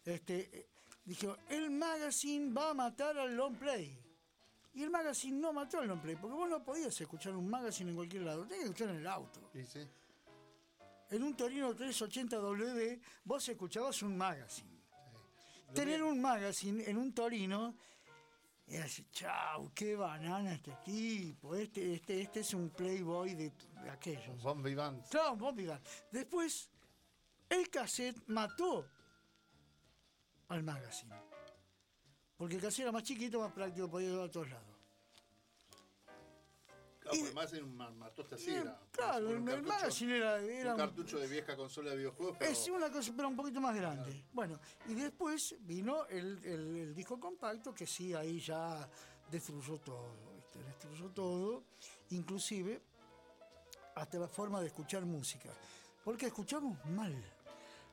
este, 0.05 0.51
eh, 0.53 0.67
dijeron, 1.05 1.37
el 1.49 1.71
magazine 1.71 2.53
va 2.53 2.71
a 2.71 2.75
matar 2.75 3.19
al 3.19 3.35
long 3.35 3.57
play. 3.57 3.99
Y 4.73 4.83
el 4.83 4.91
magazine 4.91 5.39
no 5.41 5.53
mató 5.53 5.81
al 5.81 5.89
long 5.89 6.01
play, 6.01 6.17
porque 6.17 6.37
vos 6.37 6.49
no 6.49 6.63
podías 6.63 6.99
escuchar 7.01 7.35
un 7.35 7.49
magazine 7.49 7.91
en 7.91 7.97
cualquier 7.97 8.23
lado, 8.23 8.47
tenías 8.47 8.61
que 8.61 8.65
escuchar 8.67 8.91
en 8.91 8.97
el 8.97 9.07
auto. 9.07 9.51
Sí. 9.53 9.89
En 11.11 11.23
un 11.25 11.37
Torino 11.37 11.75
380W 11.75 13.01
vos 13.25 13.49
escuchabas 13.49 14.03
un 14.03 14.17
magazine. 14.17 14.81
Lo 15.67 15.75
Tener 15.75 16.03
un 16.03 16.21
magazine 16.21 16.89
en 16.89 16.97
un 16.97 17.13
Torino 17.13 17.75
y 18.71 18.77
así, 18.77 19.05
chau, 19.11 19.73
qué 19.75 19.97
banana 19.97 20.55
este 20.55 20.73
tipo, 20.85 21.57
este, 21.57 21.95
este, 21.95 22.21
este 22.21 22.41
es 22.41 22.55
un 22.55 22.71
playboy 22.71 23.35
de, 23.35 23.53
de 23.83 23.91
aquellos. 23.91 24.41
Von 24.41 24.63
Vivant. 24.63 25.05
Claro, 25.09 25.35
vos 25.35 25.57
digas. 25.57 25.81
Después, 26.13 26.71
el 27.49 27.69
cassette 27.69 28.23
mató 28.29 28.87
al 30.51 30.63
magazine. 30.63 31.15
Porque 32.37 32.57
el 32.57 32.61
era 32.83 32.93
más 32.93 33.03
chiquito, 33.03 33.41
más 33.41 33.53
práctico, 33.53 33.89
podía 33.91 34.09
llevar 34.11 34.29
a 34.29 34.31
todos 34.31 34.49
lados. 34.51 34.67
Claro, 37.01 37.17
Y- 37.17 37.21
porque 37.21 37.35
más 37.35 37.53
en 37.55 37.65
un 37.65 37.77
ma- 37.77 37.91
matoste 37.91 38.35
así 38.35 38.51
Y, 38.51 38.55
era. 38.55 38.79
claro, 38.93 39.29
Un 39.29 39.37
el, 39.37 39.45
cartucho- 39.45 39.69
magazine 39.69 40.17
era, 40.17 40.39
era 40.43 40.71
un 40.73 40.77
cartucho 40.79 41.19
de 41.19 41.27
vieja 41.29 41.57
consola 41.57 41.91
de 41.91 41.97
videojuegos. 41.97 42.37
Pero 42.39 42.51
Es 42.51 42.69
una 42.69 42.91
cosa, 42.91 43.13
pero 43.17 43.29
un 43.29 43.37
poquito 43.37 43.61
más 43.61 43.75
grande. 43.75 44.25
Bueno, 44.33 44.61
y 44.87 44.95
después 44.95 45.55
vino 45.61 46.05
el, 46.07 46.39
el- 46.45 46.77
el 46.77 46.95
disco 46.95 47.19
compacto, 47.19 47.73
que 47.75 47.87
sí, 47.87 48.13
ahí 48.15 48.39
ya 48.41 48.87
destruyó 49.31 49.79
todo, 49.79 50.15
¿viste? 50.37 50.59
destruyó 50.63 51.09
todo, 51.11 51.65
inclusive 52.11 52.83
hasta 53.95 54.19
la 54.19 54.29
forma 54.29 54.61
de 54.61 54.67
escuchar 54.67 55.05
música. 55.07 55.51
Porque 56.05 56.27
escuchamos 56.27 56.83
mal. 56.87 57.15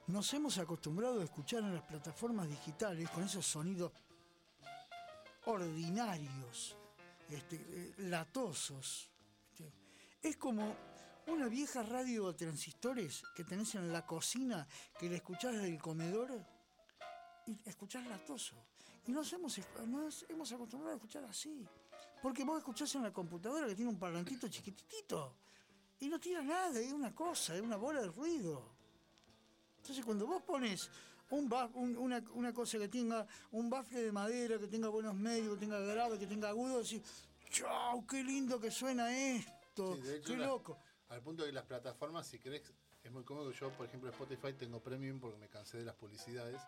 Nos 0.07 0.33
hemos 0.33 0.57
acostumbrado 0.57 1.19
a 1.19 1.23
escuchar 1.25 1.63
en 1.63 1.73
las 1.73 1.83
plataformas 1.83 2.47
digitales 2.47 3.09
con 3.09 3.23
esos 3.23 3.45
sonidos 3.45 3.91
ordinarios, 5.45 6.77
este, 7.29 7.55
eh, 7.55 7.93
latosos. 7.97 9.11
¿viste? 9.49 9.73
Es 10.21 10.37
como 10.37 10.75
una 11.27 11.49
vieja 11.49 11.83
radio 11.83 12.31
de 12.31 12.37
transistores 12.37 13.21
que 13.35 13.43
tenés 13.43 13.75
en 13.75 13.91
la 13.91 14.05
cocina, 14.05 14.65
que 14.97 15.09
la 15.09 15.17
escuchás 15.17 15.53
desde 15.55 15.67
el 15.67 15.81
comedor 15.81 16.31
y 17.45 17.57
escuchás 17.65 18.05
latoso. 18.07 18.55
Y 19.07 19.11
nos 19.11 19.31
hemos, 19.33 19.59
nos 19.87 20.25
hemos 20.29 20.51
acostumbrado 20.53 20.93
a 20.93 20.95
escuchar 20.95 21.25
así. 21.25 21.67
Porque 22.21 22.45
vos 22.45 22.57
escuchás 22.59 22.95
en 22.95 23.03
la 23.03 23.11
computadora 23.11 23.67
que 23.67 23.75
tiene 23.75 23.91
un 23.91 23.99
parlantito 23.99 24.47
chiquitito 24.47 25.35
y 25.99 26.07
no 26.07 26.17
tira 26.17 26.41
nada, 26.41 26.79
es 26.79 26.93
una 26.93 27.13
cosa, 27.13 27.55
es 27.55 27.61
una 27.61 27.75
bola 27.75 28.01
de 28.01 28.07
ruido. 28.07 28.76
Entonces 29.87 30.03
cuando 30.03 30.27
vos 30.27 30.41
pones 30.43 30.89
un 31.29 31.49
baf- 31.49 31.71
un- 31.75 31.95
una, 31.97 32.21
una 32.33 32.53
cosa 32.53 32.77
que 32.77 32.89
tenga 32.89 33.25
un 33.53 33.69
bafle 33.69 34.01
de 34.01 34.11
madera, 34.11 34.59
que 34.59 34.67
tenga 34.67 34.89
buenos 34.89 35.15
medios, 35.15 35.53
que 35.53 35.61
tenga 35.61 35.79
grave, 35.79 36.19
que 36.19 36.27
tenga 36.27 36.49
agudo, 36.49 36.79
decís, 36.83 37.01
¡chau! 37.51 38.05
¡Qué 38.05 38.21
lindo 38.21 38.59
que 38.59 38.69
suena 38.69 39.15
esto! 39.17 39.95
Sí, 39.95 40.01
de 40.01 40.17
hecho, 40.17 40.27
¡Qué 40.33 40.37
la- 40.39 40.47
loco! 40.47 40.77
Al 41.07 41.21
punto 41.21 41.43
de 41.43 41.49
que 41.49 41.53
las 41.55 41.63
plataformas, 41.63 42.27
si 42.27 42.37
querés, 42.37 42.63
es 43.01 43.11
muy 43.13 43.23
cómodo. 43.23 43.49
Yo, 43.53 43.69
por 43.77 43.85
ejemplo, 43.85 44.09
Spotify 44.09 44.51
tengo 44.51 44.81
premium 44.81 45.21
porque 45.21 45.37
me 45.37 45.47
cansé 45.47 45.77
de 45.77 45.85
las 45.85 45.95
publicidades. 45.95 46.61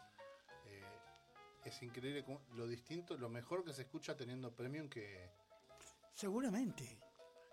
Eh, 0.68 0.82
es 1.66 1.84
increíble 1.84 2.24
lo 2.56 2.68
distinto, 2.68 3.18
lo 3.18 3.28
mejor 3.28 3.66
que 3.66 3.74
se 3.74 3.82
escucha 3.82 4.16
teniendo 4.16 4.50
premium 4.56 4.88
que. 4.88 5.30
Seguramente. 6.16 6.98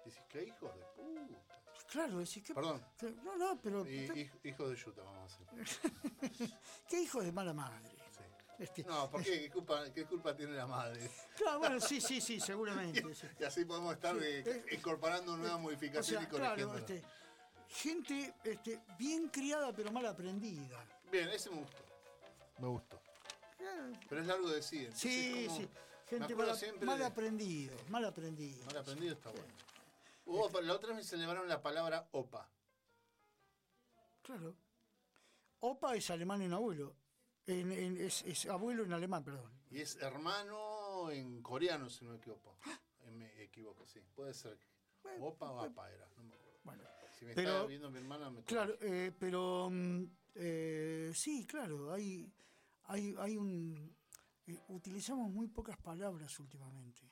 Decís, 0.05 0.21
qué 0.29 0.45
hijos 0.45 0.73
de 0.77 0.85
puta. 0.95 1.43
Claro, 1.97 2.19
decís 2.19 2.43
que. 2.43 2.53
Perdón. 2.53 2.83
que- 2.99 3.11
No, 3.25 3.37
no, 3.39 3.59
pero. 3.63 3.87
Y, 3.89 4.07
hij- 4.07 4.31
hijos 4.45 4.69
de 4.69 4.77
yuta, 4.77 5.03
vamos 5.03 5.33
a 5.33 5.35
hacer. 5.35 5.47
¿Qué 6.91 7.01
hijo 7.01 7.23
de 7.23 7.33
mala 7.33 7.55
madre? 7.55 7.89
Sí. 7.89 8.23
Este, 8.59 8.83
No, 8.85 9.11
¿por 9.11 9.23
qué? 9.23 9.41
¿Qué 9.41 9.51
culpa, 9.51 9.91
qué 9.95 10.05
culpa 10.05 10.37
tiene 10.37 10.53
la 10.53 10.67
madre? 10.67 11.11
Claro, 11.39 11.59
bueno, 11.59 11.81
sí, 11.81 12.03
sí, 12.03 12.21
sí, 12.21 12.39
seguramente. 12.39 13.03
sí. 13.15 13.27
Y 13.41 13.45
así 13.45 13.65
podemos 13.65 13.95
estar 13.95 14.15
de- 14.15 14.41
eh, 14.41 14.65
incorporando 14.73 15.39
nuevas 15.39 15.57
O 15.57 15.61
modificaciones 15.61 16.29
sea, 16.29 16.37
y 16.37 16.39
claro, 16.39 16.77
este, 16.77 17.03
gente 17.69 18.35
este, 18.45 18.79
bien 18.99 19.29
criada 19.29 19.73
pero 19.73 19.91
mal 19.91 20.05
aprendida. 20.05 20.85
Bien, 21.11 21.31
ese 21.31 21.49
me 21.49 21.57
gustó. 21.61 21.83
Me 22.59 22.69
gustó. 22.69 23.01
Pero 24.11 24.21
es 24.21 24.27
largo 24.27 24.51
de 24.51 24.57
decir. 24.57 24.93
Sí, 24.95 25.47
como- 25.47 25.57
sí. 25.57 25.69
Gente 26.11 26.35
mal, 26.37 26.55
siempre 26.57 26.85
mal 26.85 26.99
de- 26.99 27.05
aprendido, 27.07 27.75
mal 27.89 28.05
aprendido. 28.05 28.67
Mal 28.67 28.77
aprendido 28.77 29.15
está 29.15 29.31
bueno. 29.31 29.47
Hubo- 30.27 30.61
la 30.61 30.75
otra 30.75 30.89
vez 30.89 30.97
me 30.99 31.05
celebraron 31.05 31.49
la 31.49 31.63
palabra 31.63 32.09
OPA. 32.13 32.51
Claro. 34.23 34.57
Opa 35.61 35.95
es 35.97 36.11
alemán 36.11 36.43
en 36.43 36.53
abuelo. 36.53 36.97
En- 37.47 37.71
en- 37.73 37.97
es, 38.01 38.23
es 38.23 38.47
abuelo 38.47 38.85
en 38.85 38.93
alemán, 38.93 39.23
perdón. 39.25 39.51
Y 39.71 39.81
es 39.81 39.97
hermano 39.97 41.11
en 41.11 41.43
coreano, 41.43 41.89
si 41.89 42.05
no 42.05 42.13
me 42.13 42.17
equivoco. 42.19 42.59
Eh, 43.07 43.11
Me 43.13 43.41
equivoco, 43.45 43.87
sí. 43.87 44.01
Puede 44.17 44.35
ser. 44.35 44.59
OPA 45.21 45.53
o 45.53 45.61
APA 45.61 45.93
era, 45.93 46.09
no 46.17 46.25
me 46.25 46.35
acuerdo. 46.35 46.59
Bueno, 46.65 46.83
Si 47.13 47.25
me 47.25 47.35
Pero- 47.35 47.49
estaba 47.51 47.67
viendo 47.69 47.89
mi 47.89 47.99
hermana, 47.99 48.31
me 48.31 48.43
claro, 48.43 48.77
eh, 48.81 49.13
pero 49.17 49.69
mm, 49.71 50.05
eh, 50.35 51.13
sí, 51.15 51.47
claro, 51.47 51.93
hay, 51.93 52.29
hay, 52.87 53.15
hay 53.17 53.37
un... 53.37 53.97
eh, 54.49 54.61
utilizamos 54.69 55.31
muy 55.31 55.47
pocas 55.47 55.79
palabras 55.79 56.37
últimamente. 56.41 57.09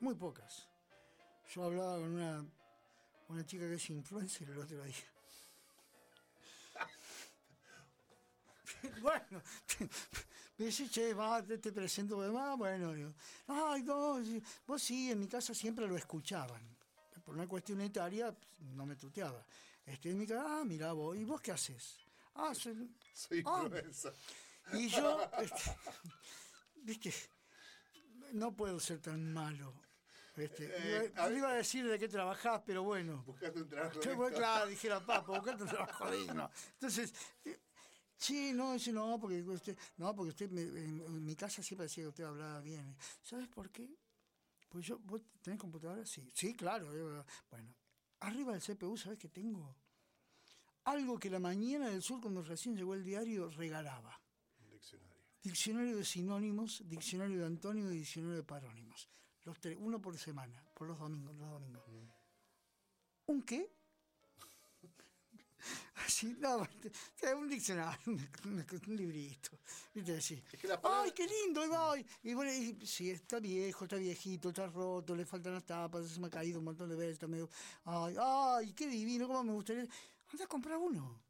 Muy 0.00 0.14
pocas. 0.16 0.68
Yo 1.52 1.64
hablaba 1.64 1.96
con 1.96 2.10
una, 2.14 2.44
una 3.28 3.46
chica 3.46 3.66
que 3.66 3.74
es 3.74 3.90
influencer 3.90 4.50
el 4.50 4.58
otro 4.58 4.82
día. 4.82 4.94
bueno, 9.00 9.42
me 10.58 10.66
dice, 10.66 10.88
che, 10.88 11.14
va, 11.14 11.42
te, 11.42 11.58
te 11.58 11.72
presento, 11.72 12.20
ah, 12.38 12.54
bueno, 12.56 12.92
digo, 12.92 13.14
ay, 13.48 13.82
no, 13.82 14.18
vos 14.66 14.82
sí, 14.82 15.10
en 15.10 15.20
mi 15.20 15.28
casa 15.28 15.54
siempre 15.54 15.86
lo 15.86 15.96
escuchaban. 15.96 16.62
Por 17.24 17.36
una 17.36 17.48
cuestión 17.48 17.80
etaria, 17.80 18.34
no 18.74 18.84
me 18.84 18.96
tuteaba. 18.96 19.42
Este, 19.86 20.10
en 20.10 20.18
mi 20.18 20.26
casa, 20.26 20.60
ah, 20.60 20.64
mira 20.64 20.92
vos, 20.92 21.16
¿y 21.16 21.24
vos 21.24 21.40
qué 21.40 21.52
haces? 21.52 21.96
Ah, 22.34 22.54
soy, 22.54 22.90
Soy 23.14 23.42
ah. 23.46 23.62
influencer. 23.62 24.14
y 24.72 24.88
yo, 24.88 25.30
este, 25.40 25.76
viste, 26.82 27.14
no 28.32 28.52
puedo 28.54 28.78
ser 28.80 29.00
tan 29.00 29.32
malo. 29.32 29.83
Este, 30.36 30.64
Eh, 30.66 31.12
iba, 31.14 31.22
a 31.24 31.28
ver. 31.28 31.38
iba 31.38 31.50
a 31.50 31.54
decir 31.54 31.86
de 31.86 31.98
qué 31.98 32.08
trabajás, 32.08 32.62
pero 32.66 32.82
bueno. 32.82 33.22
Buscaste 33.24 33.62
un 33.62 33.68
trabajo. 33.68 34.00
Esto. 34.00 34.30
claro, 34.34 34.66
dijera 34.66 34.98
papá, 35.04 35.20
buscate 35.38 35.62
un 35.62 35.68
trabajo 35.68 36.10
digno. 36.10 36.50
Entonces, 36.72 37.14
eh, 37.44 37.60
sí, 38.16 38.52
no, 38.52 38.72
dice, 38.72 38.92
no, 38.92 39.18
porque 39.20 39.42
usted, 39.42 39.76
no, 39.96 40.14
porque 40.14 40.30
usted 40.30 40.50
me- 40.50 40.62
en, 40.62 41.00
en 41.00 41.24
mi 41.24 41.36
casa 41.36 41.62
siempre 41.62 41.84
decía 41.84 42.04
que 42.04 42.08
usted 42.08 42.24
hablaba 42.24 42.60
bien. 42.60 42.96
¿Sabes 43.22 43.46
por 43.48 43.70
qué? 43.70 43.88
Pues 44.68 44.86
yo, 44.86 44.98
¿vos 44.98 45.22
tenés 45.40 45.60
computadora? 45.60 46.04
Sí, 46.04 46.28
sí, 46.34 46.54
claro. 46.56 46.88
Bueno, 47.48 47.72
arriba 48.20 48.52
del 48.54 48.60
CPU, 48.62 48.96
¿sabes 48.96 49.18
qué 49.20 49.28
tengo? 49.28 49.76
Algo 50.84 51.18
que 51.18 51.30
la 51.30 51.38
mañana 51.38 51.88
del 51.88 52.02
sur, 52.02 52.20
cuando 52.20 52.42
recién 52.42 52.76
llegó 52.76 52.94
el 52.94 53.04
diario, 53.04 53.48
regalaba. 53.50 54.20
Un 54.58 54.70
diccionario. 54.70 55.14
Diccionario 55.42 55.96
de 55.96 56.04
sinónimos, 56.04 56.82
diccionario 56.88 57.38
de 57.38 57.46
antónimos 57.46 57.92
y 57.92 57.98
diccionario 57.98 58.36
de 58.36 58.42
parónimos. 58.42 59.08
Los 59.44 59.60
tres, 59.60 59.76
uno 59.78 60.00
por 60.00 60.16
semana, 60.16 60.62
por 60.74 60.88
los 60.88 60.98
domingos, 60.98 61.34
los 61.36 61.84
domingos. 61.86 62.16
¿Un 63.26 63.42
qué? 63.42 63.70
Así, 66.06 66.36
no, 66.38 66.66
un 67.38 67.48
diccionario, 67.48 67.98
un, 68.06 68.28
un 68.44 68.96
librito. 68.96 69.50
¿Viste? 69.94 70.16
Así. 70.16 70.42
Es 70.52 70.60
que 70.60 70.68
la 70.68 70.80
palabra- 70.80 71.04
¡Ay, 71.04 71.12
qué 71.12 71.26
lindo! 71.26 71.60
ay. 71.90 72.06
Y 72.22 72.34
bueno, 72.34 72.52
y, 72.52 72.86
sí, 72.86 73.10
está 73.10 73.38
viejo, 73.38 73.84
está 73.84 73.96
viejito, 73.96 74.48
está 74.50 74.66
roto, 74.66 75.14
le 75.14 75.24
faltan 75.24 75.54
las 75.54 75.64
tapas, 75.64 76.08
se 76.08 76.20
me 76.20 76.26
ha 76.26 76.30
caído 76.30 76.58
un 76.58 76.66
montón 76.66 76.88
de 76.88 76.96
veces, 76.96 77.14
está 77.14 77.26
medio. 77.26 77.48
¡Ay, 77.84 78.16
ay, 78.18 78.72
qué 78.72 78.86
divino! 78.86 79.26
¿Cómo 79.26 79.44
me 79.44 79.52
gustaría? 79.52 79.86
Anda 80.32 80.44
a 80.44 80.48
comprar 80.48 80.76
uno. 80.78 81.20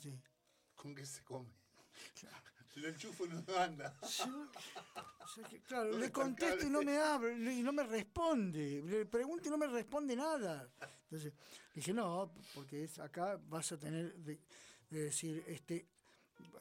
Sí. 0.00 0.18
¿Con 0.74 0.94
qué 0.94 1.04
se 1.06 1.22
come? 1.22 1.50
Lo 2.76 2.88
enchufo 2.88 3.24
y 3.26 3.28
no 3.28 3.56
anda. 3.58 3.96
Yo- 4.18 4.50
que, 5.48 5.58
claro, 5.62 5.90
¿Dónde 5.90 6.06
le 6.06 6.12
contesto 6.12 6.66
y 6.66 6.70
no 6.70 6.82
me 6.82 6.96
abre, 6.98 7.34
y 7.54 7.62
no 7.62 7.72
me 7.72 7.82
responde. 7.84 8.82
Le 8.82 9.06
pregunto 9.06 9.48
y 9.48 9.50
no 9.50 9.56
me 9.58 9.66
responde 9.66 10.14
nada. 10.14 10.68
Entonces, 11.04 11.32
dije, 11.74 11.92
no, 11.92 12.32
porque 12.54 12.84
es 12.84 12.98
acá 12.98 13.40
vas 13.48 13.72
a 13.72 13.78
tener 13.78 14.14
de, 14.16 14.38
de 14.90 15.00
decir, 15.04 15.42
este, 15.48 15.86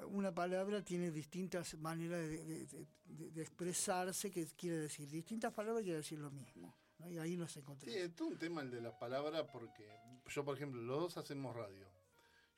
una 0.07 0.33
palabra 0.33 0.83
tiene 0.83 1.11
distintas 1.11 1.73
maneras 1.75 2.19
de, 2.21 2.43
de- 2.45 2.65
de- 2.67 2.87
de- 3.05 3.31
de 3.31 3.41
expresarse, 3.41 4.31
que 4.31 4.45
quiere 4.55 4.77
decir, 4.77 5.09
distintas 5.09 5.53
palabras 5.53 5.83
quiere 5.83 5.97
decir 5.97 6.19
lo 6.19 6.31
mismo. 6.31 6.73
¿no? 6.99 7.11
Y 7.11 7.17
ahí 7.17 7.35
nos 7.35 7.55
encontramos. 7.57 7.93
Sí, 7.93 7.99
es 8.01 8.15
todo 8.15 8.29
un 8.29 8.37
tema 8.37 8.61
el 8.61 8.71
de 8.71 8.81
las 8.81 8.93
palabras 8.93 9.45
porque 9.51 9.87
yo, 10.27 10.43
por 10.45 10.55
ejemplo, 10.55 10.81
los 10.81 10.99
dos 10.99 11.17
hacemos 11.17 11.55
radio. 11.55 11.87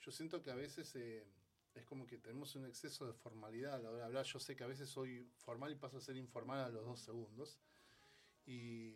Yo 0.02 0.12
siento 0.12 0.42
que 0.42 0.52
a 0.52 0.56
veces 0.56 0.92
eh, 0.96 1.26
es 1.76 1.86
como 1.86 2.08
que 2.08 2.18
tenemos 2.18 2.56
un 2.56 2.66
exceso 2.66 3.06
de 3.06 3.14
formalidad 3.14 3.76
a 3.76 3.80
la 3.80 3.90
hora 3.90 4.00
de 4.00 4.06
hablar. 4.06 4.26
Yo 4.26 4.40
sé 4.40 4.56
que 4.56 4.64
a 4.64 4.68
veces 4.68 4.90
soy 4.90 5.30
formal 5.38 5.72
y 5.72 5.76
paso 5.76 5.98
a 5.98 6.02
ser 6.02 6.16
informal 6.16 6.60
a 6.64 6.70
los 6.70 6.86
dos 6.86 7.00
segundos. 7.02 7.60
Y, 8.46 8.96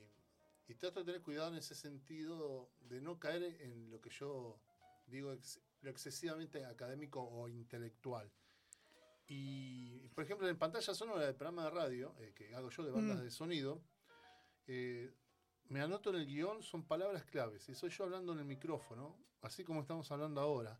y 0.68 0.76
trato 0.76 1.00
de 1.00 1.06
tener 1.06 1.22
cuidado 1.22 1.50
en 1.50 1.56
ese 1.58 1.76
sentido 1.76 2.72
de 2.80 3.02
no 3.02 3.20
caer 3.20 3.44
en 3.62 3.90
lo 3.92 4.00
que 4.00 4.10
yo 4.10 4.60
digo 5.08 5.34
ex- 5.34 5.60
lo 5.82 5.90
excesivamente 5.90 6.66
académico 6.66 7.22
o 7.22 7.48
intelectual. 7.50 8.32
Y, 9.28 10.08
por 10.10 10.24
ejemplo, 10.24 10.48
en 10.48 10.58
pantalla 10.58 10.94
sonora 10.94 11.26
del 11.26 11.36
programa 11.36 11.66
de 11.66 11.70
radio, 11.70 12.16
eh, 12.20 12.34
que 12.34 12.56
hago 12.56 12.70
yo 12.70 12.84
de 12.84 12.92
bandas 12.92 13.20
Mm. 13.20 13.22
de 13.24 13.32
sonido, 13.32 13.82
eh, 14.68 15.14
me 15.66 15.82
anoto 15.82 16.10
en 16.10 16.16
el 16.18 16.26
guion, 16.26 16.64
son 16.64 16.84
palabras 16.88 17.26
claves. 17.26 17.68
Y 17.70 17.76
soy 17.76 17.90
yo 17.92 18.06
hablando 18.06 18.34
en 18.34 18.40
el 18.40 18.46
micrófono, 18.46 19.16
así 19.42 19.64
como 19.64 19.82
estamos 19.82 20.10
hablando 20.12 20.42
ahora. 20.42 20.80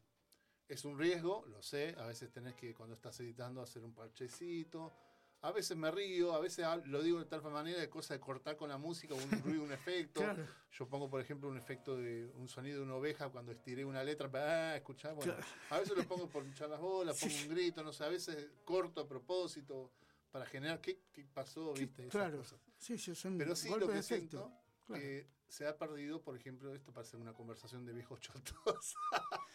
Es 0.70 0.86
un 0.86 0.98
riesgo, 1.00 1.46
lo 1.48 1.62
sé. 1.64 1.96
A 1.98 2.06
veces 2.06 2.32
tenés 2.32 2.54
que, 2.56 2.74
cuando 2.76 2.94
estás 2.96 3.20
editando, 3.20 3.62
hacer 3.62 3.84
un 3.84 3.94
parchecito. 3.94 4.94
A 5.42 5.52
veces 5.52 5.76
me 5.76 5.90
río, 5.90 6.34
a 6.34 6.40
veces 6.40 6.66
lo 6.86 7.02
digo 7.02 7.18
de 7.18 7.26
tal 7.26 7.42
manera 7.42 7.80
de 7.80 7.90
cosa 7.90 8.14
de 8.14 8.20
cortar 8.20 8.56
con 8.56 8.70
la 8.70 8.78
música, 8.78 9.16
un 9.16 9.22
ruido, 9.44 9.64
un 9.64 9.72
efecto. 9.72 10.20
Claro. 10.22 10.46
Yo 10.72 10.88
pongo, 10.88 11.10
por 11.10 11.22
ejemplo, 11.22 11.50
un 11.50 11.58
efecto 11.58 11.96
de 11.98 12.30
un 12.36 12.48
sonido 12.48 12.78
de 12.80 12.84
una 12.84 12.96
oveja 12.96 13.30
cuando 13.30 13.52
estiré 13.52 13.84
una 13.84 14.04
letra 14.04 14.30
para 14.30 14.76
escuchar. 14.76 15.16
Bueno, 15.16 15.34
Claro. 15.34 15.48
a 15.72 15.80
veces 15.80 15.98
lo 15.98 16.04
pongo 16.04 16.30
por 16.30 16.46
echar 16.46 16.70
las 16.70 16.80
bolas, 16.80 17.18
Sí. 17.18 17.28
pongo 17.30 17.42
un 17.44 17.50
grito, 17.56 17.84
no 17.84 17.92
sé, 17.94 18.04
a 18.04 18.10
veces 18.10 18.52
corto 18.64 19.02
a 19.02 19.08
propósito 19.08 19.92
para 20.30 20.46
generar 20.46 20.80
qué, 20.82 21.02
qué 21.12 21.26
pasó, 21.34 21.74
Sí, 21.76 21.86
viste, 21.86 22.02
esas 22.04 22.12
claro. 22.12 22.38
cosas. 22.38 22.60
Sí, 22.78 22.98
sí, 23.00 23.16
son 23.16 23.38
Pero 23.38 23.56
sí 23.56 23.70
lo 23.70 23.88
que 23.88 24.04
siento 24.04 24.52
Claro. 24.86 25.02
que 25.02 25.26
se 25.48 25.66
ha 25.66 25.76
perdido, 25.78 26.22
por 26.22 26.36
ejemplo, 26.36 26.76
esto 26.76 26.92
parece 26.94 27.16
una 27.18 27.34
conversación 27.34 27.86
de 27.86 27.94
viejos 27.94 28.20
chotos. 28.20 28.96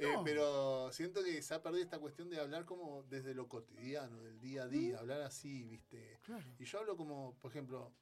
Eh, 0.00 0.16
pero 0.24 0.92
siento 0.92 1.22
que 1.22 1.40
se 1.42 1.54
ha 1.54 1.62
perdido 1.62 1.82
esta 1.84 1.98
cuestión 1.98 2.28
de 2.30 2.40
hablar 2.40 2.64
como 2.64 3.02
desde 3.04 3.34
lo 3.34 3.48
cotidiano, 3.48 4.22
del 4.22 4.38
día 4.40 4.64
a 4.64 4.68
día, 4.68 4.98
hablar 4.98 5.22
así, 5.22 5.64
¿viste? 5.64 6.18
Claro. 6.22 6.44
Y 6.58 6.64
yo 6.64 6.78
hablo 6.80 6.96
como, 6.96 7.36
por 7.40 7.50
ejemplo, 7.50 7.92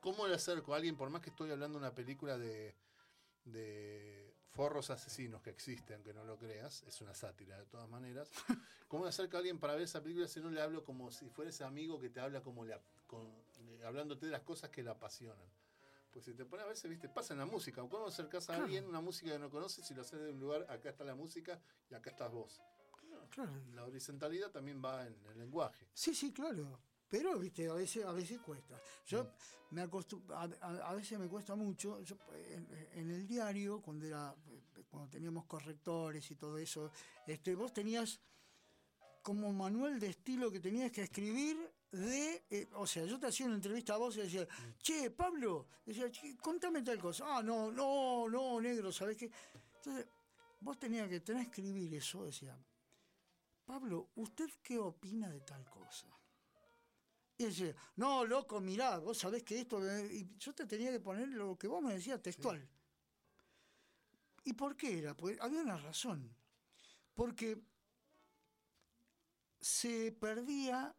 ¿cómo 0.00 0.26
le 0.26 0.34
acerco 0.34 0.74
a 0.74 0.76
alguien, 0.76 0.96
por 0.96 1.10
más 1.10 1.22
que 1.22 1.30
estoy 1.30 1.50
hablando 1.50 1.78
de 1.78 1.84
una 1.86 1.94
película 1.94 2.38
de, 2.38 2.76
de 3.44 4.34
forros 4.52 4.90
asesinos 4.90 5.42
que 5.42 5.50
existe, 5.50 5.94
aunque 5.94 6.12
no 6.14 6.24
lo 6.24 6.38
creas, 6.38 6.82
es 6.84 7.00
una 7.00 7.14
sátira 7.14 7.58
de 7.58 7.66
todas 7.66 7.88
maneras, 7.88 8.30
¿cómo 8.88 9.04
le 9.04 9.10
acerco 9.10 9.36
a 9.36 9.40
alguien 9.40 9.58
para 9.58 9.74
ver 9.74 9.82
esa 9.82 10.02
película 10.02 10.28
si 10.28 10.40
no 10.40 10.50
le 10.50 10.60
hablo 10.60 10.84
como 10.84 11.10
si 11.10 11.28
fuera 11.30 11.50
ese 11.50 11.64
amigo 11.64 12.00
que 12.00 12.10
te 12.10 12.20
habla 12.20 12.42
como 12.42 12.64
le, 12.64 12.74
ap- 12.74 12.82
con- 13.06 13.42
eh, 13.60 13.82
hablándote 13.84 14.26
de 14.26 14.32
las 14.32 14.42
cosas 14.42 14.70
que 14.70 14.82
le 14.82 14.90
apasionan? 14.90 15.46
Pues 16.18 16.24
si 16.26 16.34
te 16.34 16.44
pones 16.44 16.66
a 16.66 16.68
veces, 16.68 16.90
viste, 16.90 17.08
pasa 17.08 17.32
en 17.32 17.38
la 17.38 17.46
música. 17.46 17.80
¿Cómo 17.88 18.08
acercás 18.08 18.42
a 18.50 18.54
Claro. 18.54 18.64
alguien 18.64 18.86
una 18.86 19.00
música 19.00 19.30
que 19.30 19.38
no 19.38 19.48
conoces 19.48 19.88
y 19.88 19.94
lo 19.94 20.02
haces 20.02 20.18
de 20.20 20.30
un 20.32 20.40
lugar, 20.40 20.66
acá 20.68 20.90
está 20.90 21.04
la 21.04 21.14
música 21.14 21.60
y 21.88 21.94
acá 21.94 22.10
estás 22.10 22.32
vos? 22.32 22.60
Claro. 23.30 23.52
La 23.72 23.84
horizontalidad 23.84 24.50
también 24.50 24.82
va 24.84 25.06
en 25.06 25.14
el 25.26 25.38
lenguaje. 25.38 25.86
Sí, 25.94 26.12
sí, 26.16 26.32
claro. 26.32 26.80
Pero, 27.08 27.38
viste, 27.38 27.68
a 27.68 27.74
veces, 27.74 28.04
a 28.04 28.10
veces 28.10 28.40
cuesta. 28.40 28.80
Yo 29.06 29.30
me 29.70 29.84
acostum- 29.88 30.28
a, 30.32 30.42
a- 30.66 30.90
a 30.90 30.94
veces 30.96 31.20
me 31.20 31.28
cuesta 31.28 31.54
mucho. 31.54 32.02
Yo, 32.02 32.16
en, 32.50 32.66
en 32.94 33.10
el 33.12 33.24
diario, 33.24 33.80
cuando 33.80 34.04
era, 34.04 34.34
cuando 34.90 35.08
teníamos 35.10 35.44
correctores 35.44 36.28
y 36.32 36.34
todo 36.34 36.58
eso, 36.58 36.90
este, 37.28 37.54
vos 37.54 37.72
tenías 37.72 38.18
como 39.22 39.52
manual 39.52 40.00
de 40.00 40.08
estilo 40.08 40.50
que 40.50 40.58
tenías 40.58 40.90
que 40.90 41.02
escribir 41.02 41.56
de, 41.90 42.44
eh, 42.50 42.68
o 42.74 42.86
sea, 42.86 43.04
yo 43.04 43.18
te 43.18 43.26
hacía 43.28 43.46
una 43.46 43.54
entrevista 43.56 43.94
a 43.94 43.98
vos 43.98 44.16
y 44.16 44.20
decía, 44.20 44.46
che, 44.78 45.10
Pablo, 45.10 45.68
decía, 45.84 46.10
"Che, 46.10 46.36
contame 46.36 46.82
tal 46.82 46.98
cosa. 46.98 47.24
Ah, 47.38 47.42
no, 47.42 47.70
no, 47.70 48.28
no, 48.28 48.60
negro, 48.60 48.92
¿sabés 48.92 49.16
qué? 49.16 49.30
Entonces, 49.76 50.06
vos 50.60 50.78
tenías 50.78 51.08
que 51.08 51.20
tener 51.20 51.42
escribir 51.42 51.94
eso, 51.94 52.24
decía, 52.24 52.58
Pablo, 53.64 54.10
¿usted 54.16 54.50
qué 54.62 54.78
opina 54.78 55.30
de 55.30 55.40
tal 55.40 55.68
cosa? 55.68 56.08
Y 57.38 57.44
decía, 57.44 57.74
no, 57.96 58.24
loco, 58.24 58.60
mirá, 58.60 58.98
vos 58.98 59.18
sabés 59.18 59.44
que 59.44 59.60
esto... 59.60 59.78
Y 60.10 60.36
yo 60.38 60.52
te 60.54 60.66
tenía 60.66 60.90
que 60.90 61.00
poner 61.00 61.28
lo 61.28 61.56
que 61.56 61.68
vos 61.68 61.82
me 61.82 61.94
decías 61.94 62.20
textual. 62.20 62.68
¿Y 64.44 64.52
por 64.54 64.76
qué 64.76 64.98
era? 64.98 65.16
Pues 65.16 65.38
había 65.40 65.60
una 65.60 65.76
razón. 65.76 66.34
Porque 67.14 67.62
se 69.60 70.12
perdía 70.12 70.96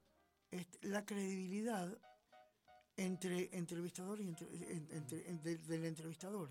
este, 0.52 0.88
la 0.88 1.06
credibilidad 1.06 1.96
entre 2.98 3.50
entrevistador 3.56 4.20
y 4.20 4.28
entre- 4.30 4.48
en- 4.48 4.88
entre- 4.92 5.30
en- 5.30 5.42
del- 5.42 5.86
entrevistador. 5.86 6.50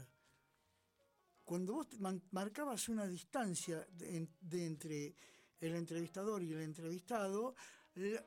Cuando 1.44 1.74
vos 1.74 1.86
marcabas 2.32 2.88
una 2.88 3.06
distancia 3.06 3.86
de, 3.92 4.16
en- 4.16 4.36
de 4.40 4.66
entre 4.66 5.14
el 5.60 5.74
entrevistador 5.74 6.42
y 6.42 6.52
el 6.52 6.60
entrevistado, 6.62 7.54
la- 7.94 8.24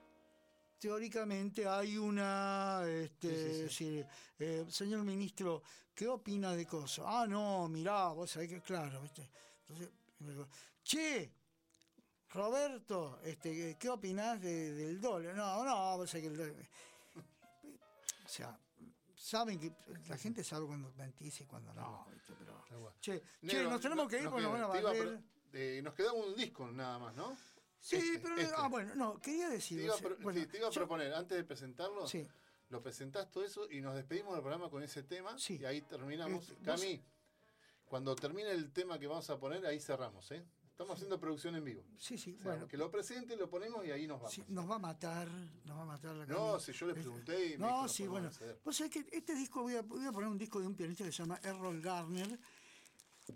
teóricamente 0.80 1.68
hay 1.68 1.98
una, 1.98 2.82
este, 2.88 3.70
sí, 3.70 4.04
eh, 4.40 4.66
señor 4.70 5.04
ministro, 5.04 5.62
¿qué 5.94 6.08
opina 6.08 6.56
de 6.56 6.66
cosas? 6.66 7.06
Ah, 7.08 7.26
no, 7.28 7.68
mirá, 7.70 8.08
vos 8.10 8.32
sabés 8.32 8.50
que 8.50 8.62
claro, 8.62 9.02
¿viste? 9.02 9.30
Entonces, 9.70 9.90
che, 10.84 11.32
Roberto, 12.34 13.20
este, 13.24 13.76
¿qué 13.78 13.90
opinás 13.90 14.40
de- 14.42 14.74
del 14.74 15.02
dólar? 15.02 15.36
No, 15.36 15.64
no, 15.66 15.98
vos 15.98 16.10
sabés 16.10 16.28
que 16.30 16.34
el. 16.34 16.68
O 18.26 18.28
sea, 18.30 18.58
saben 19.16 19.60
que 19.60 19.72
la 20.08 20.18
gente 20.18 20.44
sabe 20.44 20.66
cuando 20.66 20.92
mentís 20.94 21.42
y 21.42 21.46
cuando 21.46 21.74
no, 21.74 22.06
¿viste? 22.12 22.34
Pero, 22.40 22.94
che, 23.02 23.22
che, 23.46 23.64
nos 23.64 23.82
tenemos 23.82 24.08
que 24.08 24.22
ir 24.22 24.30
porque 24.30 24.44
nos 24.44 24.54
van 24.54 24.64
a 24.64 24.72
te 24.72 24.80
iba 24.80 24.90
barrer. 24.94 25.20
eh, 25.54 25.82
nos 25.84 25.94
quedaba 25.94 26.14
un 26.14 26.34
disco 26.36 26.68
nada 26.72 26.98
más, 27.00 27.14
¿no? 27.16 27.36
Sí, 27.82 27.98
Este, 27.98 28.20
pero 28.20 28.38
este. 28.38 28.54
ah, 28.56 28.68
bueno, 28.70 28.96
no, 28.96 29.20
quería 29.20 29.48
Te 29.48 29.56
decir. 29.56 29.82
iba, 29.82 29.94
a 29.94 29.96
o 29.96 30.00
sea, 30.00 30.08
pro- 30.08 30.18
bueno, 30.22 30.40
sí, 30.40 30.46
te 30.46 30.58
iba 30.60 30.68
a 30.68 30.72
yo- 30.72 30.80
proponer, 30.80 31.14
antes 31.14 31.38
de 31.38 31.44
presentarlo, 31.44 32.08
Sí, 32.08 32.26
lo 32.70 32.82
presentás 32.82 33.30
todo 33.30 33.44
eso 33.44 33.70
y 33.70 33.82
nos 33.82 33.96
despedimos 33.96 34.34
del 34.34 34.42
programa 34.42 34.70
con 34.70 34.82
ese 34.84 35.04
tema 35.04 35.38
Sí. 35.38 35.58
y 35.60 35.66
ahí 35.66 35.82
terminamos. 35.82 36.44
Este, 36.44 36.54
vos- 36.54 36.64
Cami, 36.64 37.04
cuando 37.86 38.16
termine 38.16 38.52
el 38.52 38.72
tema 38.72 38.98
que 38.98 39.08
vamos 39.08 39.30
a 39.30 39.38
poner, 39.38 39.66
ahí 39.66 39.80
cerramos, 39.82 40.32
¿eh? 40.32 40.46
Estamos 40.72 40.96
haciendo 40.96 41.20
producción 41.20 41.56
en 41.56 41.64
vivo. 41.64 41.84
sí, 42.00 42.18
sí, 42.18 42.32
O 42.40 42.42
sea, 42.42 42.52
bueno, 42.52 42.68
que 42.68 42.76
lo 42.78 42.90
presente, 42.90 43.36
lo 43.36 43.50
ponemos 43.50 43.86
y 43.86 43.92
ahí 43.92 44.08
nos 44.08 44.18
vamos. 44.20 44.34
sí, 44.34 44.44
nos 44.48 44.70
va 44.70 44.76
a 44.76 44.80
matar, 44.80 45.28
nos 45.66 45.78
va 45.78 45.84
a 45.84 45.86
matar 45.86 46.16
la 46.16 46.26
No, 46.26 46.60
si 46.60 46.72
yo 46.74 46.88
le 46.88 46.94
Este, 46.94 47.04
pregunté 47.04 47.46
y 47.48 47.50
me 47.52 47.58
No, 47.68 47.88
sí, 47.88 48.08
bueno. 48.08 48.28
acceder. 48.30 48.60
Vos 48.64 48.76
sabés 48.78 48.92
que 48.92 49.06
este 49.16 49.36
disco, 49.36 49.62
voy 49.62 49.76
a, 49.76 49.82
voy 49.84 50.06
a 50.06 50.12
poner 50.12 50.30
un 50.30 50.38
disco 50.38 50.60
de 50.60 50.68
un 50.68 50.76
pianista 50.76 51.04
que 51.04 51.12
se 51.12 51.18
llama 51.20 51.40
Errol 51.44 51.82
Garner, 51.82 52.40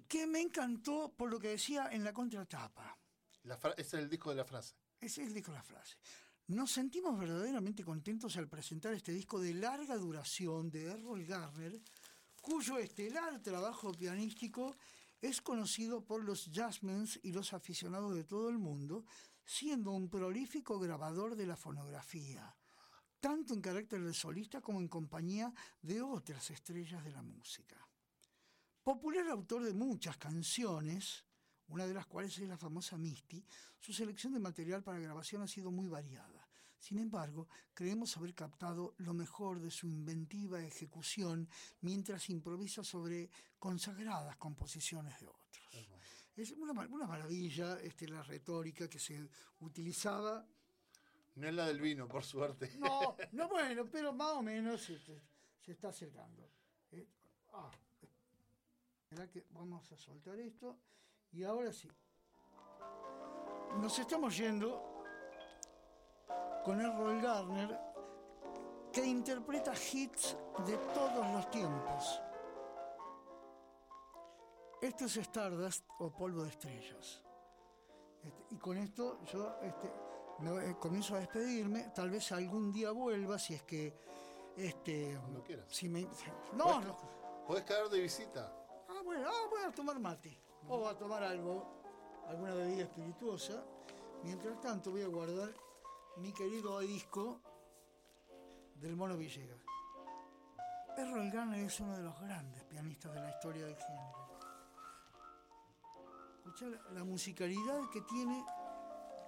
que 0.07 0.25
me 0.25 0.41
encantó 0.41 1.13
por 1.15 1.29
lo 1.29 1.39
que 1.39 1.49
decía 1.49 1.89
en 1.91 2.03
la 2.03 2.13
contratapa. 2.13 2.97
La 3.43 3.55
ese 3.77 3.81
es 3.97 4.03
el 4.03 4.09
disco 4.09 4.31
de 4.31 4.37
la 4.37 4.45
frase. 4.45 4.73
Ese 4.99 5.21
es 5.21 5.27
el 5.27 5.33
disco, 5.35 5.51
la 5.51 5.61
frase. 5.61 5.97
Nos 6.47 6.71
sentimos 6.71 7.17
verdaderamente 7.19 7.83
contentos 7.83 8.37
al 8.37 8.47
presentar 8.47 8.93
este 8.93 9.11
disco 9.11 9.39
de 9.39 9.53
larga 9.53 9.97
duración 9.97 10.71
de 10.71 10.85
Errol 10.85 11.23
Garner, 11.25 11.79
cuyo 12.41 12.77
estelar 12.79 13.39
trabajo 13.41 13.91
pianístico 13.91 14.75
es 15.27 15.41
conocido 15.41 16.05
por 16.05 16.23
los 16.23 16.51
jazzmens 16.51 17.19
y 17.23 17.31
los 17.31 17.53
aficionados 17.53 18.13
de 18.13 18.23
todo 18.23 18.49
el 18.49 18.59
mundo, 18.59 19.05
siendo 19.43 19.91
un 19.91 20.09
prolífico 20.09 20.79
grabador 20.79 21.35
de 21.35 21.47
la 21.47 21.55
fonografía, 21.55 22.55
tanto 23.19 23.53
en 23.53 23.61
carácter 23.61 24.03
de 24.03 24.13
solista 24.13 24.61
como 24.61 24.79
en 24.79 24.87
compañía 24.87 25.51
de 25.81 26.01
otras 26.01 26.51
estrellas 26.51 27.03
de 27.03 27.11
la 27.11 27.23
música. 27.23 27.75
Popular 28.83 29.27
autor 29.29 29.63
de 29.63 29.73
muchas 29.73 30.17
canciones, 30.17 31.25
una 31.69 31.87
de 31.87 31.95
las 31.95 32.05
cuales 32.05 32.37
es 32.37 32.47
la 32.47 32.57
famosa 32.57 32.97
Misty, 32.97 33.43
su 33.79 33.93
selección 33.93 34.33
de 34.33 34.39
material 34.39 34.83
para 34.83 34.99
grabación 34.99 35.41
ha 35.41 35.47
sido 35.47 35.71
muy 35.71 35.87
variada. 35.87 36.34
Sin 36.85 36.99
embargo, 36.99 37.47
creemos 37.73 38.15
haber 38.15 38.35
captado 38.35 38.93
lo 38.99 39.15
mejor 39.15 39.59
de 39.59 39.71
su 39.71 39.87
inventiva 39.87 40.61
ejecución 40.63 41.49
mientras 41.81 42.29
improvisa 42.29 42.83
sobre 42.83 43.27
consagradas 43.57 44.37
composiciones 44.37 45.19
de 45.19 45.25
otros. 45.25 45.67
Es 46.35 46.51
una, 46.51 46.73
ma- 46.73 46.85
una 46.85 47.07
maravilla 47.07 47.79
este, 47.81 48.07
la 48.07 48.21
retórica 48.21 48.87
que 48.87 48.99
se 48.99 49.27
utilizaba. 49.61 50.45
No 51.33 51.47
es 51.47 51.55
la 51.55 51.65
del 51.65 51.81
vino, 51.81 52.07
por 52.07 52.23
suerte. 52.23 52.77
No, 52.77 53.17
no 53.31 53.49
bueno, 53.49 53.89
pero 53.89 54.13
más 54.13 54.33
o 54.33 54.43
menos 54.43 54.83
se, 54.83 54.99
está 55.65 55.87
acercando. 55.89 56.47
Eh, 56.91 57.07
ah, 57.53 57.71
espera 59.01 59.27
que 59.27 59.43
vamos 59.49 59.91
a 59.91 59.97
soltar 59.97 60.39
esto. 60.39 60.77
Y 61.31 61.41
ahora 61.41 61.73
sí. 61.73 61.89
Nos 63.81 63.97
estamos 63.97 64.37
yendo 64.37 64.94
con 66.63 66.81
Errol 66.81 67.21
Garner, 67.21 67.79
que 68.91 69.05
interpreta 69.05 69.73
hits 69.73 70.37
de 70.65 70.77
todos 70.93 71.27
los 71.33 71.49
tiempos. 71.51 72.21
Esto 74.81 75.05
es 75.05 75.17
Stardust 75.17 75.85
o 75.99 76.11
polvo 76.11 76.43
de 76.43 76.49
estrellas. 76.49 77.21
Este, 78.23 78.55
y 78.55 78.57
con 78.57 78.77
esto 78.77 79.19
yo 79.25 79.55
este, 79.61 79.91
me- 80.39 80.69
eh, 80.71 80.75
comienzo 80.79 81.15
a 81.15 81.19
despedirme. 81.19 81.91
Tal 81.95 82.09
vez 82.09 82.31
algún 82.31 82.71
día 82.71 82.91
vuelva 82.91 83.37
si 83.39 83.53
es 83.55 83.63
que. 83.63 83.93
Este, 84.55 85.17
Cuando 85.19 85.43
quieras. 85.43 85.65
si 85.69 85.89
me, 85.89 86.07
no, 86.53 86.79
no. 86.81 86.97
Podés 87.45 87.63
caer 87.65 87.89
de 87.89 87.99
visita. 87.99 88.51
Ah, 88.87 89.01
bueno, 89.03 89.27
ah, 89.27 89.47
voy 89.49 89.63
a 89.63 89.71
tomar 89.71 89.99
mate. 89.99 90.39
O 90.69 90.87
a 90.87 90.97
tomar 90.97 91.23
algo, 91.23 91.63
alguna 92.27 92.53
bebida 92.55 92.83
espirituosa. 92.83 93.63
Mientras 94.23 94.59
tanto, 94.61 94.91
voy 94.91 95.01
a 95.03 95.07
guardar 95.07 95.49
mi 96.17 96.31
querido 96.33 96.79
disco 96.79 97.41
del 98.75 98.95
Mono 98.95 99.17
Villegas. 99.17 99.59
Errol 100.97 101.29
Garner 101.29 101.59
es 101.65 101.79
uno 101.79 101.95
de 101.97 102.03
los 102.03 102.19
grandes 102.21 102.63
pianistas 102.63 103.13
de 103.13 103.19
la 103.21 103.29
historia 103.29 103.65
del 103.65 103.75
género. 103.75 104.39
Escuchá 106.37 106.65
la, 106.91 107.03
musicalidad 107.03 107.81
que 107.91 108.01
tiene 108.01 108.45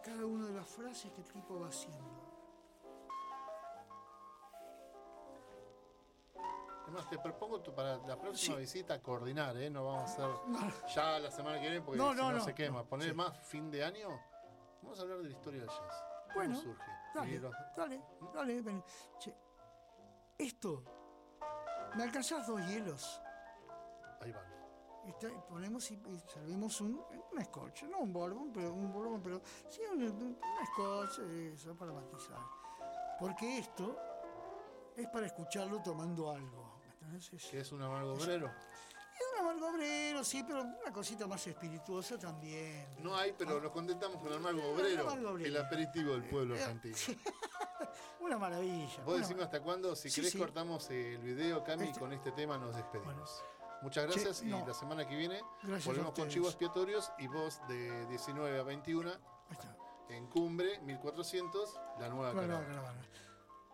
cada 0.04 0.26
una 0.26 0.48
de 0.48 0.54
las 0.54 0.68
frases 0.68 1.12
que 1.12 1.22
el 1.22 1.28
tipo 1.32 1.60
va 1.60 1.68
haciendo. 1.68 2.26
Además, 6.84 7.10
te 7.10 7.20
propongo 7.20 7.60
tu- 7.62 7.74
para 7.76 7.98
la 7.98 8.18
próxima 8.18 8.56
Sí. 8.56 8.62
visita 8.62 9.02
coordinar, 9.02 9.58
¿eh? 9.58 9.70
No 9.70 9.84
vamos 9.88 10.04
a 10.04 10.06
hacer 10.06 10.26
No, 10.48 10.88
ya 10.88 11.20
la 11.20 11.32
semana 11.32 11.58
que 11.60 11.68
viene 11.70 11.82
porque 11.82 11.98
No, 11.98 12.12
si 12.14 12.18
no, 12.18 12.40
se 12.40 12.56
quema. 12.56 12.86
Poner 12.86 13.10
sí. 13.10 13.14
más 13.16 13.38
fin 13.46 13.70
de 13.70 13.84
año. 13.84 14.08
Vamos 14.82 14.98
a 14.98 15.02
hablar 15.02 15.18
de 15.18 15.24
la 15.26 15.32
historia 15.32 15.60
del 15.62 15.70
jazz. 15.70 16.04
¿Cómo 16.38 16.48
Bueno, 16.50 16.62
surge? 16.62 16.92
Dale, 17.14 17.40
los- 17.40 17.56
dale, 17.76 18.02
dale. 18.34 18.62
ven. 18.62 18.84
Che, 19.20 19.36
esto, 20.38 20.84
¿me 21.96 22.04
alcanzás 22.04 22.46
dos 22.48 22.62
hielos? 22.68 23.22
Ahí 24.22 24.32
van. 24.32 24.46
Está- 25.08 25.30
ponemos 25.48 25.90
y, 25.92 25.96
y 25.96 26.20
servimos 26.28 26.80
un, 26.82 27.02
un 27.32 27.46
scotch, 27.46 27.84
no 27.84 28.00
un 28.00 28.12
bourbon, 28.14 28.52
pero 28.52 28.74
un 28.74 28.92
bourbon, 28.92 29.22
pero 29.22 29.42
sí 29.70 29.82
un, 29.92 30.04
un 30.04 30.38
scotch, 30.74 31.20
eso, 31.54 31.76
para 31.76 31.92
matizar. 31.94 32.38
Porque 33.20 33.58
esto 33.60 33.98
es 34.96 35.08
para 35.08 35.26
escucharlo 35.26 35.82
tomando 35.82 36.30
algo. 36.30 36.78
Que 37.50 37.60
es 37.62 37.72
un 37.72 37.82
amargo 37.82 38.14
obrero. 38.14 38.52
Amargo 39.40 39.68
obrero, 39.70 40.24
sí, 40.24 40.44
pero 40.46 40.62
una 40.62 40.92
cosita 40.92 41.28
más 41.28 41.46
espirituosa 41.48 42.18
también. 42.18 42.88
No 43.00 43.16
hay, 43.16 43.34
pero 43.38 43.60
nos 43.62 43.72
contentamos 43.72 44.22
con 44.22 44.32
amargo 44.34 44.72
obrero. 44.72 45.02
amargo 45.10 45.30
obrero. 45.32 45.48
El 45.50 45.58
aperitivo 45.58 46.14
del 46.14 46.24
pueblo 46.30 46.56
Eh, 46.56 46.62
argentino. 46.64 46.96
Una 48.20 48.38
maravilla. 48.38 49.04
¿Vos 49.06 49.20
decime 49.20 49.44
hasta 49.44 49.62
cuándo? 49.62 49.96
Si 49.96 50.10
Sí, 50.10 50.16
querés 50.22 50.32
sí. 50.34 50.38
cortamos 50.38 50.90
el 50.90 51.20
video, 51.20 51.64
Cami, 51.64 51.90
y 51.90 51.94
con 51.94 52.12
este 52.14 52.32
tema 52.32 52.58
nos 52.58 52.76
despedimos. 52.76 53.14
Bueno. 53.16 53.58
Muchas 53.84 54.06
Che, 54.06 54.12
gracias 54.12 54.42
y 54.42 54.50
la 54.50 54.74
semana 54.74 55.08
que 55.08 55.16
viene 55.16 55.40
Gracias 55.62 55.86
volvemos 55.86 56.12
con 56.14 56.28
chivos 56.30 56.50
expiatorios 56.50 57.12
y 57.20 57.28
vos 57.28 57.60
de 57.68 58.08
19 58.08 58.60
a 58.60 58.64
21 58.64 59.08
Ahí 59.12 59.18
está. 59.52 59.78
en 60.10 60.26
Cumbre 60.28 60.80
1400, 60.80 61.80
la 62.00 62.10
nueva 62.10 62.34
caravana. 62.34 62.96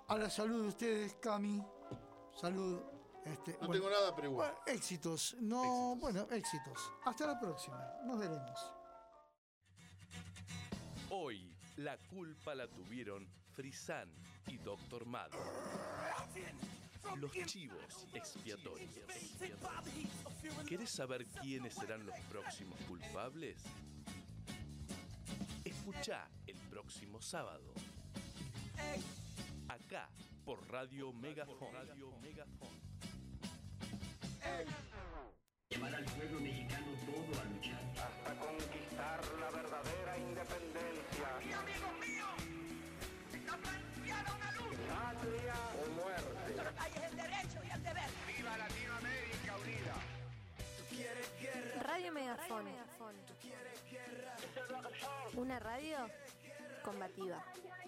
A 0.10 0.18
la 0.18 0.30
salud 0.30 0.64
de 0.64 0.68
ustedes, 0.68 1.14
Cami. 1.22 1.64
Salud. 2.36 2.82
Este, 3.26 3.52
No 3.54 3.58
bueno, 3.68 3.74
tengo 3.74 3.90
nada, 3.90 4.16
pero 4.16 4.28
igual. 4.30 4.52
bueno, 4.52 4.64
éxitos. 4.68 5.36
No, 5.40 5.62
Éxitos. 5.64 6.00
bueno, 6.00 6.28
éxitos. 6.32 6.92
Hasta 7.06 7.28
la 7.28 7.40
próxima. 7.40 7.94
Nos 8.06 8.20
veremos. 8.20 8.60
Hoy 11.10 11.56
la 11.78 11.98
culpa 11.98 12.54
la 12.56 12.68
tuvieron 12.68 13.28
Frisán 13.54 14.12
y 14.48 14.58
Doctor 14.58 15.06
Mad. 15.06 15.30
Los 17.18 17.32
chivos 17.46 18.08
expiatorios. 18.14 18.90
¿Querés 20.68 20.90
saber 20.90 21.26
quiénes 21.28 21.74
serán 21.76 22.06
los 22.06 22.18
próximos 22.32 22.80
culpables? 22.88 23.62
Escucha 25.64 26.28
el 26.48 26.58
próximo 26.70 27.22
sábado. 27.22 27.74
Acá 29.68 30.10
por 30.46 30.66
Radio 30.70 31.12
Megafon. 31.14 31.74
Radio 31.74 32.12
Megafon. 32.22 32.83
Llevar 35.70 35.96
al 35.96 36.06
pueblo 36.06 36.40
mexicano 36.40 36.88
todo 37.06 37.42
a 37.42 37.46
luchar. 37.46 37.84
hasta 38.04 38.36
conquistar 38.40 39.22
la 39.40 39.50
verdadera 39.52 40.18
independencia. 40.18 41.28
¡Y 41.42 41.54
amigos 41.54 41.94
míos! 42.00 42.36
¡Está 43.34 43.58
planteada 43.58 44.36
una 44.36 44.52
luz! 44.52 44.78
¡Patria 44.88 45.56
o 45.80 45.90
muerte! 45.94 46.52
Ahí 46.80 46.92
es 46.96 47.04
el 47.04 47.16
derecho 47.16 47.60
y 47.64 47.70
el 47.72 47.84
deber. 47.84 48.10
¡Viva 48.28 48.58
Latinoamérica 48.58 49.58
unida! 49.58 49.96
Radio 51.82 52.12
Megafón. 52.12 52.66
Una 55.36 55.60
radio 55.60 55.98
combativa. 56.84 57.38
Vamos 57.40 57.40
a 57.40 57.40
medirnos 57.40 57.42
a 57.42 57.42
ver 57.44 57.44
quién 57.44 57.64
es 57.64 57.74
más 57.74 57.83